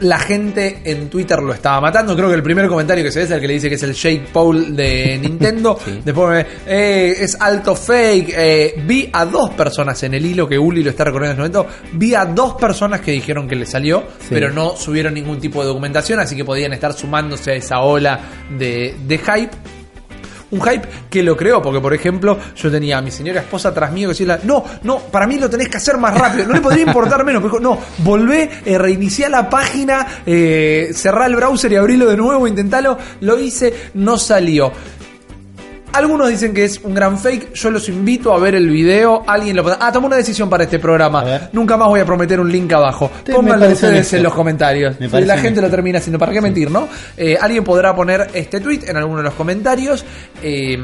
La 0.00 0.18
gente 0.18 0.80
en 0.84 1.10
Twitter 1.10 1.40
lo 1.42 1.52
estaba 1.52 1.78
matando. 1.78 2.16
Creo 2.16 2.30
que 2.30 2.34
el 2.34 2.42
primer 2.42 2.66
comentario 2.68 3.04
que 3.04 3.12
se 3.12 3.18
ve 3.18 3.24
es 3.26 3.30
el 3.32 3.38
que 3.40 3.46
le 3.46 3.52
dice 3.52 3.68
que 3.68 3.74
es 3.74 3.82
el 3.82 3.92
Jake 3.92 4.28
Paul 4.32 4.74
de 4.74 5.18
Nintendo. 5.22 5.78
Sí. 5.84 6.00
Después 6.02 6.30
me 6.30 6.46
eh, 6.66 7.16
es 7.20 7.36
alto 7.38 7.76
fake. 7.76 8.32
Eh, 8.34 8.82
vi 8.86 9.10
a 9.12 9.26
dos 9.26 9.50
personas 9.50 10.02
en 10.04 10.14
el 10.14 10.24
hilo 10.24 10.48
que 10.48 10.58
Uli 10.58 10.82
lo 10.82 10.88
está 10.88 11.04
recorriendo 11.04 11.42
en 11.44 11.50
este 11.50 11.58
momento. 11.58 11.76
Vi 11.92 12.14
a 12.14 12.24
dos 12.24 12.54
personas 12.54 13.02
que 13.02 13.10
dijeron 13.12 13.46
que 13.46 13.56
le 13.56 13.66
salió, 13.66 14.04
Sí. 14.20 14.28
pero 14.30 14.50
no 14.50 14.74
subieron 14.74 15.12
ningún 15.12 15.38
tipo 15.38 15.60
de 15.60 15.66
documentación, 15.68 16.18
así 16.18 16.34
que 16.34 16.46
podían 16.46 16.72
estar 16.72 16.94
sumándose 16.94 17.50
a 17.50 17.54
esa 17.56 17.80
ola 17.80 18.20
de, 18.58 18.94
de 19.06 19.18
hype. 19.18 19.50
Un 20.50 20.60
hype 20.60 20.88
que 21.08 21.22
lo 21.22 21.36
creó, 21.36 21.62
porque 21.62 21.80
por 21.80 21.94
ejemplo, 21.94 22.38
yo 22.56 22.70
tenía 22.70 22.98
a 22.98 23.02
mi 23.02 23.10
señora 23.10 23.40
esposa 23.40 23.68
atrás 23.68 23.92
mío 23.92 24.08
que 24.08 24.14
decía, 24.14 24.40
no, 24.42 24.64
no, 24.82 24.98
para 24.98 25.26
mí 25.26 25.38
lo 25.38 25.48
tenés 25.48 25.68
que 25.68 25.76
hacer 25.76 25.96
más 25.96 26.16
rápido, 26.16 26.46
no 26.46 26.54
le 26.54 26.60
podría 26.60 26.84
importar 26.84 27.24
menos, 27.24 27.42
pero 27.42 27.60
no, 27.60 27.78
volvé, 27.98 28.50
eh, 28.64 28.78
reiniciá 28.78 29.28
la 29.28 29.48
página, 29.48 30.22
eh, 30.26 30.90
cerrá 30.92 31.26
el 31.26 31.36
browser 31.36 31.72
y 31.72 31.76
abrilo 31.76 32.08
de 32.08 32.16
nuevo, 32.16 32.46
intentalo, 32.48 32.98
lo 33.20 33.38
hice, 33.38 33.90
no 33.94 34.18
salió. 34.18 34.72
Algunos 35.92 36.28
dicen 36.28 36.54
que 36.54 36.64
es 36.64 36.80
un 36.84 36.94
gran 36.94 37.18
fake. 37.18 37.52
Yo 37.54 37.70
los 37.70 37.88
invito 37.88 38.32
a 38.32 38.38
ver 38.38 38.54
el 38.54 38.68
video. 38.68 39.24
Alguien 39.26 39.56
lo 39.56 39.64
Ah, 39.80 39.90
tomé 39.92 40.06
una 40.06 40.16
decisión 40.16 40.48
para 40.48 40.64
este 40.64 40.78
programa. 40.78 41.24
Nunca 41.52 41.76
más 41.76 41.88
voy 41.88 42.00
a 42.00 42.04
prometer 42.06 42.38
un 42.40 42.50
link 42.50 42.72
abajo. 42.72 43.10
Te- 43.24 43.32
Pónganlo 43.34 43.68
ustedes 43.68 44.12
en 44.12 44.22
los 44.22 44.32
comentarios. 44.32 44.98
Me 45.00 45.20
la 45.22 45.36
gente 45.38 45.60
lo 45.60 45.68
termina 45.68 45.98
haciendo. 45.98 46.18
¿Para 46.18 46.32
qué 46.32 46.40
mentir, 46.40 46.70
no? 46.70 46.88
Eh, 47.16 47.36
alguien 47.40 47.64
podrá 47.64 47.94
poner 47.94 48.28
este 48.34 48.60
tweet 48.60 48.80
en 48.86 48.96
alguno 48.96 49.18
de 49.18 49.24
los 49.24 49.34
comentarios. 49.34 50.04
Eh, 50.42 50.78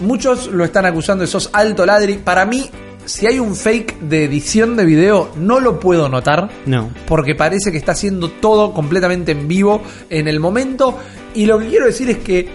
muchos 0.00 0.48
lo 0.48 0.64
están 0.64 0.86
acusando 0.86 1.22
de 1.22 1.28
sos 1.28 1.50
alto 1.52 1.84
ladri. 1.84 2.14
Para 2.18 2.44
mí, 2.44 2.70
si 3.04 3.26
hay 3.26 3.38
un 3.38 3.54
fake 3.56 4.00
de 4.02 4.24
edición 4.24 4.76
de 4.76 4.84
video, 4.84 5.30
no 5.36 5.60
lo 5.60 5.80
puedo 5.80 6.08
notar 6.08 6.48
No. 6.66 6.90
porque 7.06 7.34
parece 7.34 7.72
que 7.72 7.78
está 7.78 7.92
haciendo 7.92 8.30
todo 8.30 8.72
completamente 8.72 9.32
en 9.32 9.48
vivo 9.48 9.82
en 10.10 10.28
el 10.28 10.40
momento. 10.40 10.96
Y 11.34 11.46
lo 11.46 11.58
que 11.58 11.68
quiero 11.68 11.86
decir 11.86 12.08
es 12.10 12.18
que 12.18 12.48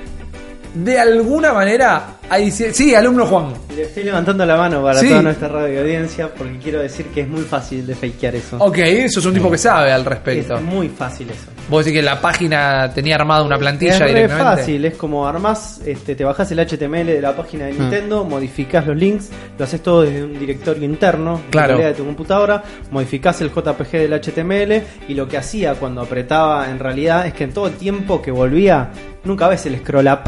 de 0.84 1.00
alguna 1.00 1.54
manera, 1.54 2.18
ahí 2.30 2.52
sí, 2.52 2.94
alumno 2.94 3.26
Juan. 3.26 3.54
Le 3.76 3.84
estoy 3.84 4.04
levantando 4.04 4.46
la 4.46 4.58
mano 4.58 4.84
para 4.84 5.00
Sí. 5.00 5.10
toda 5.10 5.22
nuestra 5.22 5.48
radio 5.48 5.82
audiencia 5.82 6.30
porque 6.34 6.58
quiero 6.60 6.80
decir 6.82 7.08
que 7.08 7.22
es 7.22 7.28
muy 7.28 7.42
fácil 7.42 7.86
de 7.86 7.96
fakear 7.96 8.36
eso. 8.36 8.58
Ok, 8.60 8.78
eso 8.80 9.20
es 9.20 9.26
un 9.26 9.34
tipo 9.34 9.50
que 9.52 9.58
sabe 9.58 9.92
al 9.92 10.04
respecto. 10.06 10.56
Es 10.56 10.62
muy 10.62 10.90
fácil 10.90 11.30
eso. 11.30 11.48
Vos 11.70 11.84
decís 11.84 12.00
que 12.00 12.04
la 12.06 12.22
página 12.22 12.92
tenía 12.94 13.16
armada 13.16 13.44
una 13.44 13.58
plantilla 13.58 13.94
es 13.94 14.00
re 14.00 14.08
directamente. 14.08 14.44
fácil, 14.62 14.86
es 14.86 14.96
como 14.96 15.28
armás, 15.28 15.82
este, 15.86 16.16
te 16.16 16.24
bajás 16.24 16.50
el 16.52 16.60
HTML 16.60 17.06
de 17.14 17.22
la 17.22 17.36
página 17.36 17.66
de 17.66 17.74
Nintendo, 17.74 18.24
modificás 18.24 18.88
los 18.88 18.96
links, 18.96 19.30
lo 19.58 19.66
haces 19.66 19.82
todo 19.84 20.04
desde 20.04 20.24
un 20.24 20.40
directorio 20.40 20.84
interno 20.86 21.42
Claro. 21.50 21.78
de 21.78 21.94
tu 21.94 22.06
computadora, 22.06 22.64
modificás 22.92 23.42
el 23.42 23.50
JPG 23.52 23.92
del 23.98 24.14
HTML 24.14 24.82
y 25.10 25.14
lo 25.14 25.28
que 25.28 25.38
hacía 25.38 25.74
cuando 25.76 26.02
apretaba 26.02 26.70
en 26.70 26.80
realidad 26.80 27.28
es 27.28 27.34
que 27.34 27.44
en 27.44 27.52
todo 27.54 27.68
el 27.68 27.74
tiempo 27.74 28.22
que 28.22 28.32
volvía, 28.32 28.90
nunca 29.26 29.48
ves 29.50 29.66
el 29.66 29.78
scroll 29.80 30.08
up 30.08 30.20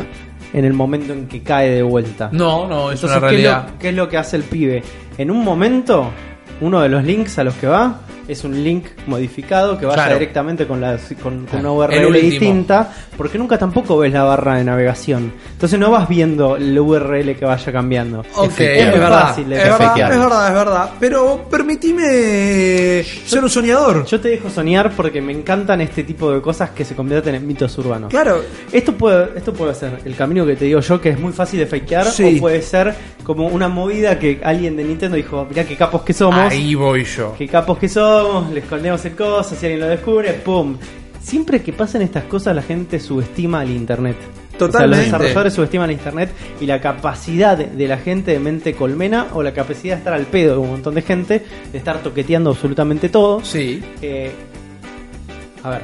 en 0.53 0.65
el 0.65 0.73
momento 0.73 1.13
en 1.13 1.27
que 1.27 1.41
cae 1.41 1.69
de 1.69 1.83
vuelta. 1.83 2.29
No, 2.31 2.67
no, 2.67 2.91
es 2.91 3.01
Entonces, 3.03 3.17
una 3.17 3.29
¿qué 3.29 3.35
es, 3.35 3.41
realidad. 3.43 3.67
lo, 3.73 3.79
qué 3.79 3.89
es 3.89 3.95
lo 3.95 4.09
que 4.09 4.17
hace 4.17 4.37
el 4.37 4.43
pibe? 4.43 4.83
En 5.17 5.31
un 5.31 5.43
momento, 5.43 6.09
uno 6.61 6.81
de 6.81 6.89
los 6.89 7.03
links 7.03 7.37
a 7.39 7.43
los 7.43 7.53
que 7.55 7.67
va 7.67 7.99
es 8.29 8.43
un 8.43 8.63
link 8.63 8.85
modificado 9.07 9.77
que 9.77 9.85
vaya 9.85 9.95
Claro. 10.03 10.13
directamente 10.13 10.65
con, 10.67 10.79
la, 10.79 10.97
con, 11.21 11.45
con 11.47 11.59
una 11.59 11.71
URL 11.71 12.13
distinta, 12.21 12.89
porque 13.17 13.37
nunca 13.37 13.57
tampoco 13.57 13.97
ves 13.97 14.13
la 14.13 14.23
barra 14.23 14.55
de 14.57 14.63
navegación. 14.63 15.33
Entonces 15.51 15.77
no 15.79 15.91
vas 15.91 16.07
viendo 16.07 16.55
el 16.55 16.77
URL 16.79 17.35
que 17.35 17.43
vaya 17.45 17.71
cambiando. 17.71 18.19
Ok, 18.35 18.45
Efectivamente. 18.51 18.79
es 18.95 18.99
verdad, 19.01 19.21
fácil 19.21 19.49
de 19.49 19.55
es 19.57 19.63
verdad, 19.63 19.77
fakear. 19.89 20.11
es 20.13 20.19
verdad, 20.19 20.47
es 20.47 20.53
verdad. 20.53 20.89
Pero 20.99 21.47
permitime 21.49 23.03
ser 23.25 23.43
un 23.43 23.49
soñador. 23.49 24.05
Yo 24.05 24.19
te 24.19 24.29
dejo 24.29 24.49
soñar 24.49 24.91
porque 24.95 25.21
me 25.21 25.33
encantan 25.33 25.81
este 25.81 26.03
tipo 26.03 26.31
de 26.31 26.41
cosas 26.41 26.69
que 26.71 26.85
se 26.85 26.95
convierten 26.95 27.35
en 27.35 27.45
mitos 27.47 27.77
urbanos. 27.77 28.09
Claro, 28.09 28.41
Esto 28.71 28.93
puede, 28.93 29.29
esto 29.35 29.53
puede 29.53 29.73
ser 29.75 29.99
el 30.05 30.15
camino 30.15 30.45
que 30.45 30.55
te 30.55 30.65
digo 30.65 30.79
yo, 30.79 31.01
que 31.01 31.09
es 31.09 31.19
muy 31.19 31.33
fácil 31.33 31.59
de 31.59 31.65
fakear, 31.65 32.05
Sí. 32.05 32.35
o 32.37 32.41
puede 32.41 32.61
ser 32.61 32.93
como 33.29 33.45
una 33.45 33.67
movida 33.67 34.17
que 34.17 34.41
alguien 34.43 34.75
de 34.75 34.83
Nintendo 34.83 35.15
dijo, 35.15 35.45
mirá 35.47 35.63
qué 35.63 35.75
capos 35.75 36.01
que 36.01 36.13
somos. 36.13 36.51
ahí 36.51 36.73
voy 36.73 37.03
yo. 37.03 37.35
Qué 37.37 37.47
capos 37.47 37.77
que 37.77 37.87
somos, 37.87 38.51
le 38.51 38.61
escondemos 38.61 39.05
el 39.05 39.15
coso, 39.15 39.55
si 39.55 39.67
alguien 39.67 39.81
lo 39.81 39.87
descubre, 39.87 40.33
¡pum! 40.33 40.75
Siempre 41.21 41.61
que 41.61 41.71
pasan 41.71 42.01
estas 42.01 42.23
cosas 42.23 42.55
la 42.55 42.63
gente 42.63 42.99
subestima 42.99 43.59
al 43.59 43.69
internet. 43.69 44.15
O 44.17 44.49
sea, 44.49 44.57
Totalmente. 44.57 44.95
los 44.95 45.05
desarrolladores 45.05 45.53
subestiman 45.53 45.89
al 45.89 45.91
internet 45.91 46.31
y 46.59 46.65
la 46.65 46.81
capacidad 46.81 47.55
de, 47.55 47.87
la 47.87 47.97
gente 47.99 48.31
de 48.31 48.39
mente 48.39 48.73
colmena 48.73 49.27
o 49.33 49.43
la 49.43 49.53
capacidad 49.53 49.93
de 49.93 49.99
estar 49.99 50.13
al 50.13 50.25
pedo 50.25 50.53
de 50.53 50.59
un 50.61 50.71
montón 50.71 50.95
de 50.95 51.03
gente, 51.03 51.45
de 51.71 51.77
estar 51.77 52.01
toqueteando 52.01 52.49
absolutamente 52.49 53.09
todo. 53.09 53.45
Sí. 53.45 53.79
Eh, 54.01 54.31
a 55.61 55.69
ver, 55.69 55.81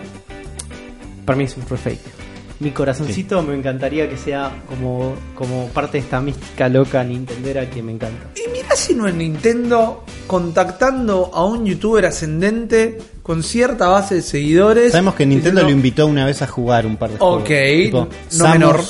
para 1.23 1.37
mí 1.37 1.43
es 1.43 1.55
un 1.55 1.61
fake. 1.61 2.14
Mi 2.59 2.71
corazoncito 2.71 3.41
me 3.43 3.53
encantaría 3.53 4.09
que 4.09 4.15
sea 4.17 4.51
como, 4.69 5.13
como 5.35 5.67
parte 5.69 5.97
de 5.97 6.03
esta 6.05 6.21
mística 6.21 6.69
loca 6.69 7.03
nintendera 7.03 7.69
que 7.69 7.83
me 7.83 7.91
encanta. 7.91 8.29
Y 8.35 8.49
mirá 8.51 8.75
si 8.75 8.93
no 8.95 9.07
en 9.07 9.17
Nintendo 9.17 10.03
contactando 10.25 11.31
a 11.33 11.43
un 11.45 11.65
youtuber 11.65 12.05
ascendente 12.05 12.97
con 13.23 13.43
cierta 13.43 13.87
base 13.89 14.15
de 14.15 14.21
seguidores. 14.21 14.91
Sabemos 14.93 15.15
que 15.15 15.25
Nintendo 15.25 15.49
diciendo, 15.61 15.69
lo 15.69 15.75
invitó 15.75 16.07
una 16.07 16.25
vez 16.25 16.41
a 16.41 16.47
jugar 16.47 16.85
un 16.85 16.95
par 16.95 17.09
de 17.11 17.17
Ok, 17.19 17.47
juegos. 17.91 18.07
no 18.37 18.49
menor. 18.49 18.81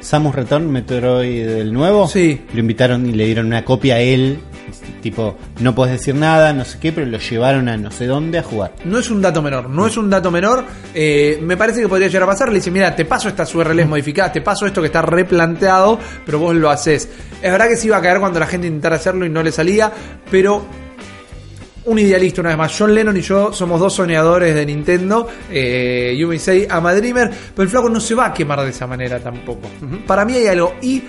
Samus 0.00 0.34
Return, 0.34 0.70
Metroid 0.70 1.46
del 1.46 1.72
nuevo. 1.72 2.08
Sí. 2.08 2.40
Lo 2.52 2.60
invitaron 2.60 3.06
y 3.08 3.12
le 3.12 3.26
dieron 3.26 3.46
una 3.46 3.64
copia 3.64 3.94
a 3.96 4.00
él. 4.00 4.40
Tipo, 5.02 5.36
no 5.60 5.74
puedes 5.74 5.98
decir 5.98 6.14
nada, 6.14 6.52
no 6.52 6.64
sé 6.64 6.78
qué, 6.78 6.92
pero 6.92 7.06
lo 7.06 7.18
llevaron 7.18 7.68
a 7.68 7.76
no 7.76 7.90
sé 7.90 8.06
dónde 8.06 8.38
a 8.38 8.42
jugar. 8.42 8.72
No 8.84 8.98
es 8.98 9.10
un 9.10 9.22
dato 9.22 9.42
menor, 9.42 9.68
no 9.68 9.86
es 9.86 9.96
un 9.96 10.10
dato 10.10 10.30
menor. 10.30 10.64
Eh, 10.94 11.38
me 11.42 11.56
parece 11.56 11.80
que 11.80 11.88
podría 11.88 12.08
llegar 12.08 12.24
a 12.24 12.26
pasar. 12.26 12.48
Le 12.48 12.56
dice, 12.56 12.70
mira, 12.70 12.94
te 12.94 13.04
paso 13.04 13.28
estas 13.28 13.54
URLs 13.54 13.86
modificadas, 13.86 14.32
te 14.32 14.40
paso 14.40 14.66
esto 14.66 14.80
que 14.80 14.88
está 14.88 15.02
replanteado, 15.02 15.98
pero 16.26 16.38
vos 16.38 16.54
lo 16.54 16.70
haces. 16.70 17.08
Es 17.42 17.50
verdad 17.50 17.68
que 17.68 17.76
se 17.76 17.86
iba 17.86 17.96
a 17.96 18.02
caer 18.02 18.20
cuando 18.20 18.38
la 18.38 18.46
gente 18.46 18.66
intentara 18.66 18.96
hacerlo 18.96 19.24
y 19.24 19.30
no 19.30 19.42
le 19.42 19.52
salía, 19.52 19.90
pero 20.30 20.64
un 21.84 21.98
idealista 21.98 22.40
una 22.40 22.50
vez 22.50 22.58
más. 22.58 22.76
John 22.76 22.94
Lennon 22.94 23.16
y 23.16 23.20
yo 23.20 23.52
somos 23.52 23.80
dos 23.80 23.94
soñadores 23.94 24.54
de 24.54 24.66
Nintendo. 24.66 25.28
Eh, 25.50 26.14
you 26.18 26.28
may 26.28 26.38
say 26.38 26.66
I'm 26.70 26.86
a 26.86 26.94
dreamer, 26.94 27.30
pero 27.54 27.62
el 27.62 27.68
flaco 27.68 27.88
no 27.88 28.00
se 28.00 28.14
va 28.14 28.26
a 28.26 28.34
quemar 28.34 28.62
de 28.62 28.70
esa 28.70 28.86
manera 28.86 29.18
tampoco. 29.18 29.68
Para 30.06 30.24
mí 30.24 30.34
hay 30.34 30.46
algo. 30.46 30.74
Y 30.82 31.02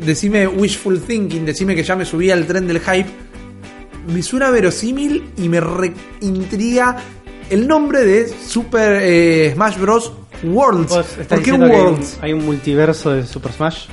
decime 0.00 0.46
wishful 0.46 0.98
thinking, 1.00 1.44
decime 1.44 1.74
que 1.74 1.82
ya 1.82 1.96
me 1.96 2.04
subí 2.04 2.30
al 2.30 2.46
tren 2.46 2.66
del 2.66 2.80
hype. 2.80 3.08
Me 4.12 4.22
suena 4.22 4.50
verosímil 4.50 5.30
y 5.36 5.48
me 5.48 5.60
intriga 6.20 6.96
el 7.50 7.66
nombre 7.66 8.04
de 8.04 8.28
Super 8.28 9.00
eh, 9.02 9.52
Smash 9.54 9.78
Bros. 9.78 10.12
Worlds. 10.44 10.90
¿Vos 10.90 11.06
estás 11.18 11.26
¿Por 11.38 11.42
qué 11.42 11.50
hay 11.52 11.56
un- 11.56 11.70
Worlds? 11.70 12.18
hay 12.20 12.32
un 12.34 12.44
multiverso 12.44 13.10
de 13.10 13.26
Super 13.26 13.52
Smash? 13.52 13.86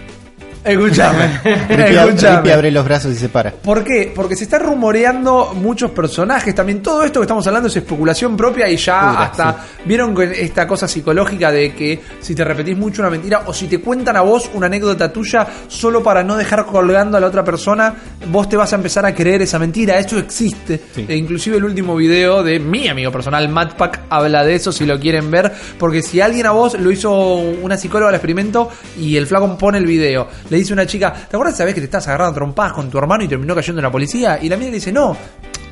Escúchame. 0.63 1.39
Rippy 1.69 2.51
abre 2.51 2.71
los 2.71 2.85
brazos 2.85 3.11
y 3.11 3.15
se 3.15 3.29
para. 3.29 3.51
¿Por 3.51 3.83
qué? 3.83 4.11
Porque 4.15 4.35
se 4.35 4.45
están 4.45 4.61
rumoreando 4.61 5.53
muchos 5.55 5.91
personajes. 5.91 6.55
También 6.55 6.81
todo 6.81 7.03
esto 7.03 7.19
que 7.19 7.25
estamos 7.25 7.45
hablando 7.47 7.67
es 7.67 7.75
especulación 7.75 8.37
propia 8.37 8.69
y 8.69 8.77
ya 8.77 8.99
Pura, 8.99 9.23
hasta 9.23 9.65
vieron 9.85 10.13
con 10.13 10.31
esta 10.31 10.65
cosa 10.65 10.87
psicológica 10.87 11.51
de 11.51 11.73
que 11.73 12.01
si 12.19 12.33
te 12.33 12.43
repetís 12.43 12.77
mucho 12.77 13.01
una 13.01 13.09
mentira 13.09 13.43
o 13.45 13.53
si 13.53 13.67
te 13.67 13.79
cuentan 13.79 14.15
a 14.15 14.21
vos 14.21 14.49
una 14.53 14.67
anécdota 14.67 15.11
tuya 15.11 15.45
solo 15.67 16.01
para 16.01 16.23
no 16.23 16.37
dejar 16.37 16.65
colgando 16.65 17.17
a 17.17 17.19
la 17.19 17.27
otra 17.27 17.43
persona, 17.43 17.93
vos 18.29 18.47
te 18.47 18.55
vas 18.55 18.71
a 18.71 18.77
empezar 18.77 19.05
a 19.05 19.13
creer 19.13 19.41
esa 19.41 19.59
mentira. 19.59 19.97
Eso 19.97 20.17
existe. 20.17 20.79
Sí. 20.95 21.05
E 21.07 21.15
inclusive 21.15 21.57
el 21.57 21.65
último 21.65 21.95
video 21.95 22.41
de 22.41 22.59
mi 22.59 22.87
amigo 22.87 23.11
personal, 23.11 23.49
Mattpack, 23.49 24.03
habla 24.09 24.45
de 24.45 24.55
eso 24.55 24.71
si 24.71 24.85
lo 24.85 24.99
quieren 24.99 25.29
ver. 25.29 25.51
Porque 25.77 26.01
si 26.01 26.21
alguien 26.21 26.45
a 26.45 26.51
vos 26.51 26.79
lo 26.79 26.89
hizo 26.91 27.11
una 27.35 27.77
psicóloga 27.77 28.09
al 28.09 28.15
experimento 28.15 28.69
y 28.97 29.17
el 29.17 29.27
flaco 29.27 29.57
pone 29.57 29.77
el 29.77 29.85
video, 29.85 30.27
le 30.53 30.59
dice 30.59 30.71
una 30.73 30.85
chica, 30.85 31.11
¿te 31.11 31.35
acuerdas 31.35 31.55
esa 31.55 31.65
vez 31.65 31.73
que 31.73 31.81
te 31.81 31.85
estás 31.85 32.07
agarrando 32.07 32.31
a 32.31 32.35
trompadas 32.35 32.73
con 32.73 32.89
tu 32.89 32.97
hermano 32.97 33.23
y 33.23 33.27
terminó 33.27 33.53
cayendo 33.55 33.79
en 33.79 33.83
la 33.83 33.91
policía? 33.91 34.39
Y 34.41 34.47
la 34.49 34.55
mina 34.55 34.69
le 34.69 34.75
dice, 34.75 34.91
no. 34.91 35.17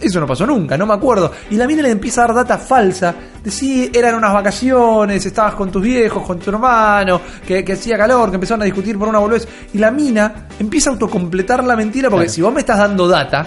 Eso 0.02 0.20
no 0.20 0.26
pasó 0.26 0.48
nunca, 0.48 0.76
no 0.80 0.88
me 0.88 0.96
acuerdo. 0.96 1.32
Y 1.52 1.56
la 1.58 1.68
mina 1.68 1.84
le 1.84 1.92
empieza 1.92 2.24
a 2.24 2.28
dar 2.28 2.36
data 2.38 2.58
falsa. 2.58 3.14
De 3.44 3.52
si 3.52 3.92
eran 3.94 4.16
unas 4.16 4.34
vacaciones, 4.34 5.24
estabas 5.24 5.54
con 5.54 5.72
tus 5.72 5.84
viejos, 5.84 6.26
con 6.26 6.40
tu 6.40 6.50
hermano, 6.50 7.22
que, 7.46 7.64
que 7.64 7.74
hacía 7.74 7.98
calor, 8.00 8.30
que 8.32 8.36
empezaron 8.38 8.64
a 8.64 8.66
discutir 8.66 8.98
por 8.98 9.08
una 9.08 9.20
boludez. 9.20 9.48
Y 9.76 9.78
la 9.78 9.92
mina 9.92 10.48
empieza 10.60 10.90
a 10.90 10.94
autocompletar 10.94 11.64
la 11.64 11.76
mentira 11.76 12.10
porque 12.10 12.26
Claro. 12.26 12.34
si 12.34 12.42
vos 12.42 12.52
me 12.52 12.62
estás 12.62 12.80
dando 12.80 13.08
data, 13.08 13.46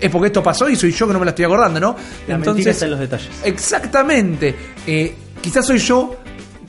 es 0.00 0.08
porque 0.10 0.28
esto 0.28 0.44
pasó 0.44 0.68
y 0.68 0.76
soy 0.76 0.92
yo 0.92 1.08
que 1.08 1.12
no 1.12 1.18
me 1.18 1.24
la 1.24 1.30
estoy 1.30 1.46
acordando, 1.46 1.80
¿no? 1.80 1.96
La 2.28 2.38
mentira 2.38 2.70
está 2.70 2.84
en 2.84 2.90
los 2.92 3.00
detalles. 3.00 3.28
Exactamente. 3.44 4.54
Eh, 4.86 5.12
quizás 5.40 5.66
soy 5.66 5.78
yo 5.78 6.14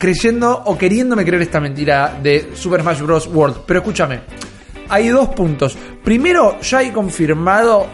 creyendo 0.01 0.63
o 0.65 0.75
queriéndome 0.75 1.23
creer 1.23 1.43
esta 1.43 1.59
mentira 1.59 2.17
de 2.23 2.53
Super 2.55 2.81
Smash 2.81 3.01
Bros. 3.01 3.27
World. 3.27 3.57
Pero 3.67 3.81
escúchame, 3.81 4.21
hay 4.89 5.09
dos 5.09 5.29
puntos. 5.29 5.77
Primero, 6.03 6.59
ya 6.59 6.79
hay 6.79 6.89
confirmado. 6.89 7.85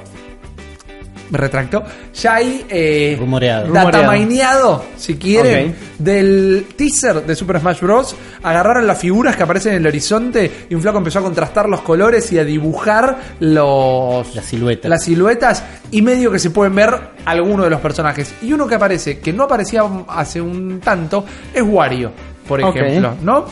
Me 1.29 1.37
retracto. 1.37 1.83
Ya 2.13 2.35
hay 2.35 2.65
eh, 2.69 3.15
Rumoreado. 3.19 3.71
datamaineado, 3.73 4.85
si 4.95 5.15
quieren, 5.15 5.75
del 5.99 6.65
teaser 6.75 7.25
de 7.25 7.35
Super 7.35 7.59
Smash 7.59 7.81
Bros. 7.81 8.15
Agarraron 8.43 8.87
las 8.87 8.97
figuras 8.97 9.35
que 9.35 9.43
aparecen 9.43 9.73
en 9.73 9.79
el 9.81 9.87
horizonte 9.87 10.49
y 10.69 10.75
un 10.75 10.81
flaco 10.81 10.99
empezó 10.99 11.19
a 11.19 11.23
contrastar 11.23 11.67
los 11.67 11.81
colores 11.81 12.31
y 12.31 12.39
a 12.39 12.43
dibujar 12.45 13.17
los 13.39 14.35
La 14.35 14.41
silueta. 14.41 14.87
las 14.89 15.03
siluetas 15.03 15.63
y 15.91 16.01
medio 16.01 16.31
que 16.31 16.39
se 16.39 16.49
pueden 16.49 16.75
ver 16.75 16.93
algunos 17.25 17.65
de 17.65 17.69
los 17.69 17.81
personajes. 17.81 18.33
Y 18.41 18.53
uno 18.53 18.67
que 18.67 18.75
aparece, 18.75 19.19
que 19.19 19.33
no 19.33 19.43
aparecía 19.43 19.81
hace 20.07 20.39
un 20.41 20.79
tanto, 20.79 21.25
es 21.53 21.61
Wario, 21.61 22.11
por 22.47 22.61
ejemplo, 22.61 23.15
¿no? 23.21 23.45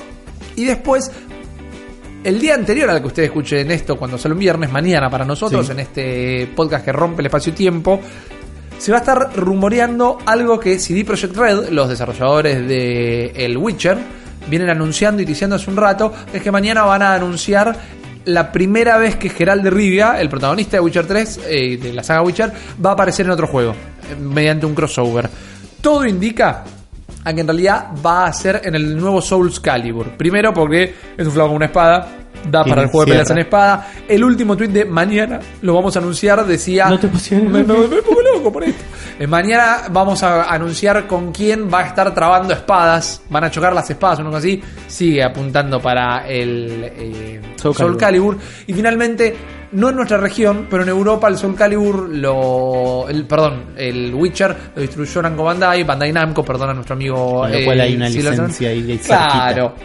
Y 0.55 0.63
después, 0.65 1.11
el 2.25 2.39
día 2.39 2.55
anterior 2.55 2.89
al 2.89 3.01
que 3.01 3.07
ustedes 3.07 3.27
escuchen 3.29 3.69
esto, 3.71 3.95
cuando 3.97 4.17
sale 4.17 4.33
un 4.33 4.39
viernes, 4.39 4.71
mañana 4.71 5.09
para 5.09 5.23
nosotros, 5.25 5.65
Sí. 5.65 5.71
en 5.71 5.79
este 5.79 6.49
podcast 6.55 6.83
que 6.83 6.91
rompe 6.91 7.21
el 7.21 7.27
espacio-tiempo, 7.27 8.01
se 8.77 8.91
va 8.91 8.97
a 8.97 8.99
estar 9.01 9.29
rumoreando 9.35 10.17
algo 10.25 10.59
que 10.59 10.79
CD 10.79 11.05
Projekt 11.05 11.35
Red, 11.37 11.69
los 11.69 11.87
desarrolladores 11.87 12.67
de 12.67 13.27
El 13.35 13.57
Witcher, 13.57 13.97
vienen 14.49 14.69
anunciando 14.69 15.21
y 15.21 15.25
diciendo 15.25 15.55
hace 15.55 15.69
un 15.69 15.77
rato, 15.77 16.11
es 16.33 16.41
que 16.41 16.51
mañana 16.51 16.83
van 16.83 17.01
a 17.01 17.13
anunciar 17.13 17.75
la 18.25 18.51
primera 18.51 18.97
vez 18.97 19.15
que 19.17 19.29
Geralt 19.29 19.63
de 19.63 19.69
Rivia, 19.69 20.19
el 20.19 20.27
protagonista 20.29 20.77
de 20.77 20.81
Witcher 20.81 21.05
3, 21.05 21.39
eh, 21.47 21.77
de 21.77 21.93
la 21.93 22.03
saga 22.03 22.23
Witcher, 22.23 22.51
va 22.83 22.89
a 22.89 22.93
aparecer 22.93 23.25
en 23.27 23.31
otro 23.33 23.45
juego, 23.47 23.71
eh, 23.71 24.15
mediante 24.19 24.65
un 24.65 24.73
crossover. 24.73 25.29
Todo 25.79 26.05
indica 26.05 26.63
a 27.25 27.33
que 27.33 27.41
en 27.41 27.47
realidad 27.47 27.87
va 28.05 28.25
a 28.27 28.31
ser 28.33 28.61
en 28.63 28.75
el 28.75 28.95
nuevo 28.97 29.21
Souls 29.21 29.59
Calibur. 29.59 30.11
Primero 30.15 30.53
porque 30.53 30.93
es 31.17 31.25
un 31.27 31.33
flaco 31.33 31.47
con 31.49 31.57
una 31.57 31.65
espada, 31.65 32.07
da 32.49 32.63
para 32.63 32.83
el 32.83 32.87
juego 32.89 33.05
de 33.05 33.11
peleas 33.13 33.29
en 33.31 33.39
espada. 33.39 33.87
El 34.07 34.23
último 34.23 34.55
tweet 34.55 34.69
de 34.69 34.85
mañana, 34.85 35.39
lo 35.61 35.73
vamos 35.73 35.95
a 35.95 35.99
anunciar, 35.99 36.45
decía... 36.45 36.85
No 36.87 36.99
te 36.99 37.07
emociones. 37.07 37.51
Me, 37.51 37.63
me- 37.63 37.87
me 37.87 38.01
pongo 38.01 38.21
loco 38.21 38.53
por 38.53 38.63
esto. 38.63 38.83
Eh, 39.19 39.25
mañana 39.27 39.83
vamos 39.91 40.21
a 40.23 40.43
anunciar 40.43 41.07
con 41.07 41.31
quién 41.31 41.67
va 41.73 41.79
a 41.79 41.87
estar 41.87 42.13
trabando 42.13 42.53
espadas. 42.53 43.21
Van 43.29 43.43
a 43.45 43.49
chocar 43.49 43.73
las 43.73 43.89
espadas 43.89 44.19
o 44.19 44.21
algo 44.21 44.35
así. 44.37 44.61
Sigue 44.87 45.23
apuntando 45.23 45.79
para 45.81 46.27
el 46.27 46.83
eh, 46.95 47.41
Soul 47.55 47.73
Soul, 47.75 47.97
Calibur. 47.97 48.37
Y 48.67 48.73
finalmente, 48.73 49.35
no 49.75 49.89
en 49.89 49.95
nuestra 49.95 50.17
región, 50.17 50.67
pero 50.69 50.83
en 50.83 50.89
Europa 50.89 51.27
el 51.27 51.37
Soul 51.37 51.55
Calibur 51.55 52.09
lo. 52.09 53.07
El, 53.09 53.25
perdón, 53.25 53.65
el 53.77 54.13
Witcher 54.13 54.55
lo 54.75 54.81
distribuyó 54.81 55.21
Namco 55.21 55.43
Bandai, 55.43 55.83
Bandai 55.83 56.11
Namco, 56.11 56.43
perdón 56.43 56.69
a 56.71 56.73
nuestro 56.73 56.95
amigo. 56.95 57.41
Con 57.41 57.51
lo 57.51 57.57
eh, 57.57 57.65
cual 57.65 57.81
hay 57.81 57.95
una 57.95 58.09
Silas- 58.09 58.31
licencia 58.31 58.69
ahí. 58.69 58.99
Claro. 59.05 59.75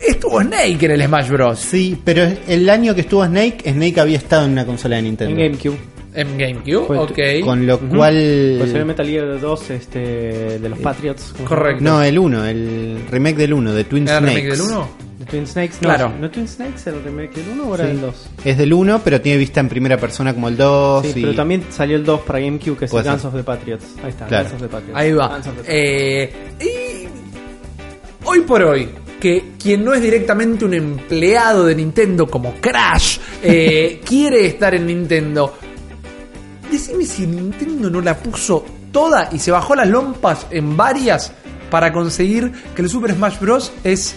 estuvo 0.00 0.40
Snake 0.40 0.84
en 0.86 0.90
el 0.90 1.02
Smash 1.04 1.28
Bros. 1.30 1.58
Sí, 1.58 1.98
pero 2.04 2.26
el 2.48 2.68
año 2.68 2.94
que 2.94 3.02
estuvo 3.02 3.24
Snake, 3.24 3.58
Snake 3.70 4.00
había 4.00 4.18
estado 4.18 4.46
en 4.46 4.52
una 4.52 4.66
consola 4.66 4.96
de 4.96 5.00
En 5.00 5.04
Nintendo. 5.06 5.36
GameCube. 5.36 5.78
En 6.16 6.38
GameCube, 6.38 6.96
ok. 6.98 7.18
Con 7.44 7.66
lo 7.66 7.78
cual. 7.80 8.54
Pues 8.58 8.70
salió 8.70 8.86
Metal 8.86 9.06
Gear 9.06 9.40
2 9.40 9.70
este, 9.70 10.58
de 10.60 10.68
los 10.68 10.78
Patriots. 10.78 11.32
¿cómo 11.32 11.38
se 11.38 11.44
correcto. 11.54 11.82
No, 11.82 12.02
el 12.02 12.16
1, 12.18 12.44
el 12.46 12.98
remake 13.10 13.36
del 13.36 13.52
1, 13.54 13.72
de 13.74 13.84
Twin 13.84 14.04
¿Era 14.04 14.18
el 14.18 14.24
Snakes. 14.24 14.40
remake 14.42 14.56
del 14.56 14.66
1? 14.68 14.88
Twin 15.26 15.46
Snakes? 15.46 15.74
No, 15.80 15.88
Claro. 15.88 16.12
¿No 16.20 16.30
Twin 16.30 16.46
Snakes 16.48 16.82
era 16.86 16.96
el 16.98 17.04
remake 17.04 17.34
del 17.34 17.48
1 17.50 17.64
o 17.68 17.74
era 17.74 17.84
Sí. 17.84 17.90
el 17.90 18.00
2? 18.00 18.14
Es 18.44 18.58
del 18.58 18.72
1, 18.72 19.00
pero 19.04 19.20
tiene 19.20 19.38
vista 19.38 19.60
en 19.60 19.68
primera 19.68 19.96
persona 19.98 20.32
como 20.34 20.48
el 20.48 20.56
2. 20.56 21.04
Sí, 21.06 21.12
y- 21.16 21.22
pero 21.22 21.34
también 21.34 21.64
salió 21.70 21.96
el 21.96 22.04
2 22.04 22.20
para 22.22 22.38
GameCube 22.40 22.76
que 22.78 22.84
es 22.86 22.90
Guns 22.90 23.04
ser. 23.04 23.14
of 23.26 23.34
the 23.34 23.42
Patriots. 23.44 23.84
Ahí 24.02 24.10
está, 24.10 24.26
Claro. 24.26 24.44
Guns 24.50 24.54
of 24.54 24.60
the 24.62 24.68
Patriots. 24.68 24.96
Ahí 25.00 25.12
va. 25.12 25.40
Eh, 25.66 26.32
y 26.60 28.26
hoy 28.26 28.40
por 28.40 28.62
hoy, 28.62 28.88
que 29.20 29.52
quien 29.62 29.84
no 29.84 29.94
es 29.94 30.02
directamente 30.02 30.64
un 30.64 30.74
empleado 30.74 31.64
de 31.66 31.74
Nintendo 31.74 32.26
como 32.26 32.54
Crash, 32.60 33.18
eh, 33.42 34.00
quiere 34.06 34.46
estar 34.46 34.74
en 34.74 34.86
Nintendo, 34.86 35.54
decime 36.70 37.04
si 37.04 37.26
Nintendo 37.26 37.90
no 37.90 38.00
la 38.00 38.16
puso 38.16 38.64
toda 38.92 39.28
y 39.32 39.38
se 39.38 39.50
bajó 39.50 39.74
las 39.74 39.88
lompas 39.88 40.46
en 40.50 40.76
varias 40.76 41.32
para 41.70 41.92
conseguir 41.92 42.52
que 42.74 42.82
el 42.82 42.88
Super 42.88 43.12
Smash 43.14 43.38
Bros. 43.40 43.72
es 43.82 44.14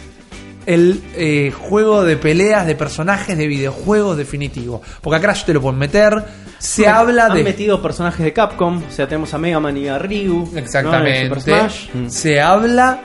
el 0.68 1.02
eh, 1.16 1.52
juego 1.52 2.04
de 2.04 2.18
peleas 2.18 2.68
de 2.68 2.76
personajes 2.76 3.36
de 3.38 3.48
videojuegos 3.48 4.18
definitivo. 4.18 4.82
Porque 5.02 5.18
a 5.18 5.22
Crash 5.22 5.46
te 5.46 5.54
lo 5.54 5.62
pueden 5.62 5.80
meter. 5.80 6.14
Se 6.60 6.88
habla 6.88 7.28
Han 7.28 7.38
de. 7.38 7.44
metido 7.44 7.82
personajes 7.82 8.24
de 8.24 8.34
Capcom, 8.34 8.84
o 8.88 8.92
sea, 8.92 9.08
tenemos 9.08 9.34
a 9.34 9.38
Mega 9.38 9.60
Man 9.60 9.78
y 9.78 9.88
a 9.88 9.98
Ryu. 9.98 10.52
Exactamente. 10.56 11.40
Smash. 11.40 11.88
Se 12.08 12.40
habla 12.42 13.02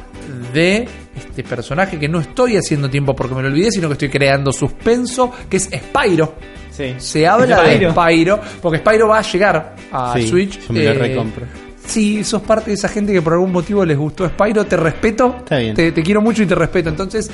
de 0.52 0.88
este 1.16 1.44
personaje 1.44 1.98
que 1.98 2.08
no 2.08 2.18
estoy 2.20 2.56
haciendo 2.56 2.90
tiempo 2.90 3.14
porque 3.14 3.34
me 3.34 3.42
lo 3.42 3.48
olvidé, 3.48 3.70
sino 3.70 3.88
que 3.88 3.92
estoy 3.92 4.08
creando 4.08 4.52
suspenso, 4.52 5.30
que 5.48 5.58
es 5.58 5.64
Spyro. 5.72 6.34
Sí. 6.70 6.94
Se 6.96 7.28
habla 7.28 7.62
de 7.62 7.74
Spyro. 7.76 7.92
Spyro, 7.92 8.40
porque 8.60 8.78
Spyro 8.78 9.08
va 9.08 9.18
a 9.18 9.22
llegar 9.22 9.76
a 9.92 10.14
Sí, 10.16 10.26
Switch. 10.26 10.58
yo 10.66 10.72
me 10.72 10.82
lo 10.84 10.90
eh, 10.90 10.94
recompro. 10.94 11.46
Sí, 11.84 12.22
sos 12.24 12.42
parte 12.42 12.70
de 12.70 12.74
esa 12.74 12.88
gente 12.88 13.12
que 13.12 13.20
por 13.22 13.32
algún 13.34 13.52
motivo 13.52 13.84
les 13.84 13.98
gustó 13.98 14.26
Spyro, 14.28 14.64
te 14.66 14.76
respeto. 14.76 15.36
Está 15.38 15.58
bien. 15.58 15.74
Te, 15.74 15.92
te 15.92 16.02
quiero 16.02 16.20
mucho 16.22 16.42
y 16.42 16.46
te 16.46 16.54
respeto. 16.54 16.88
Entonces, 16.88 17.30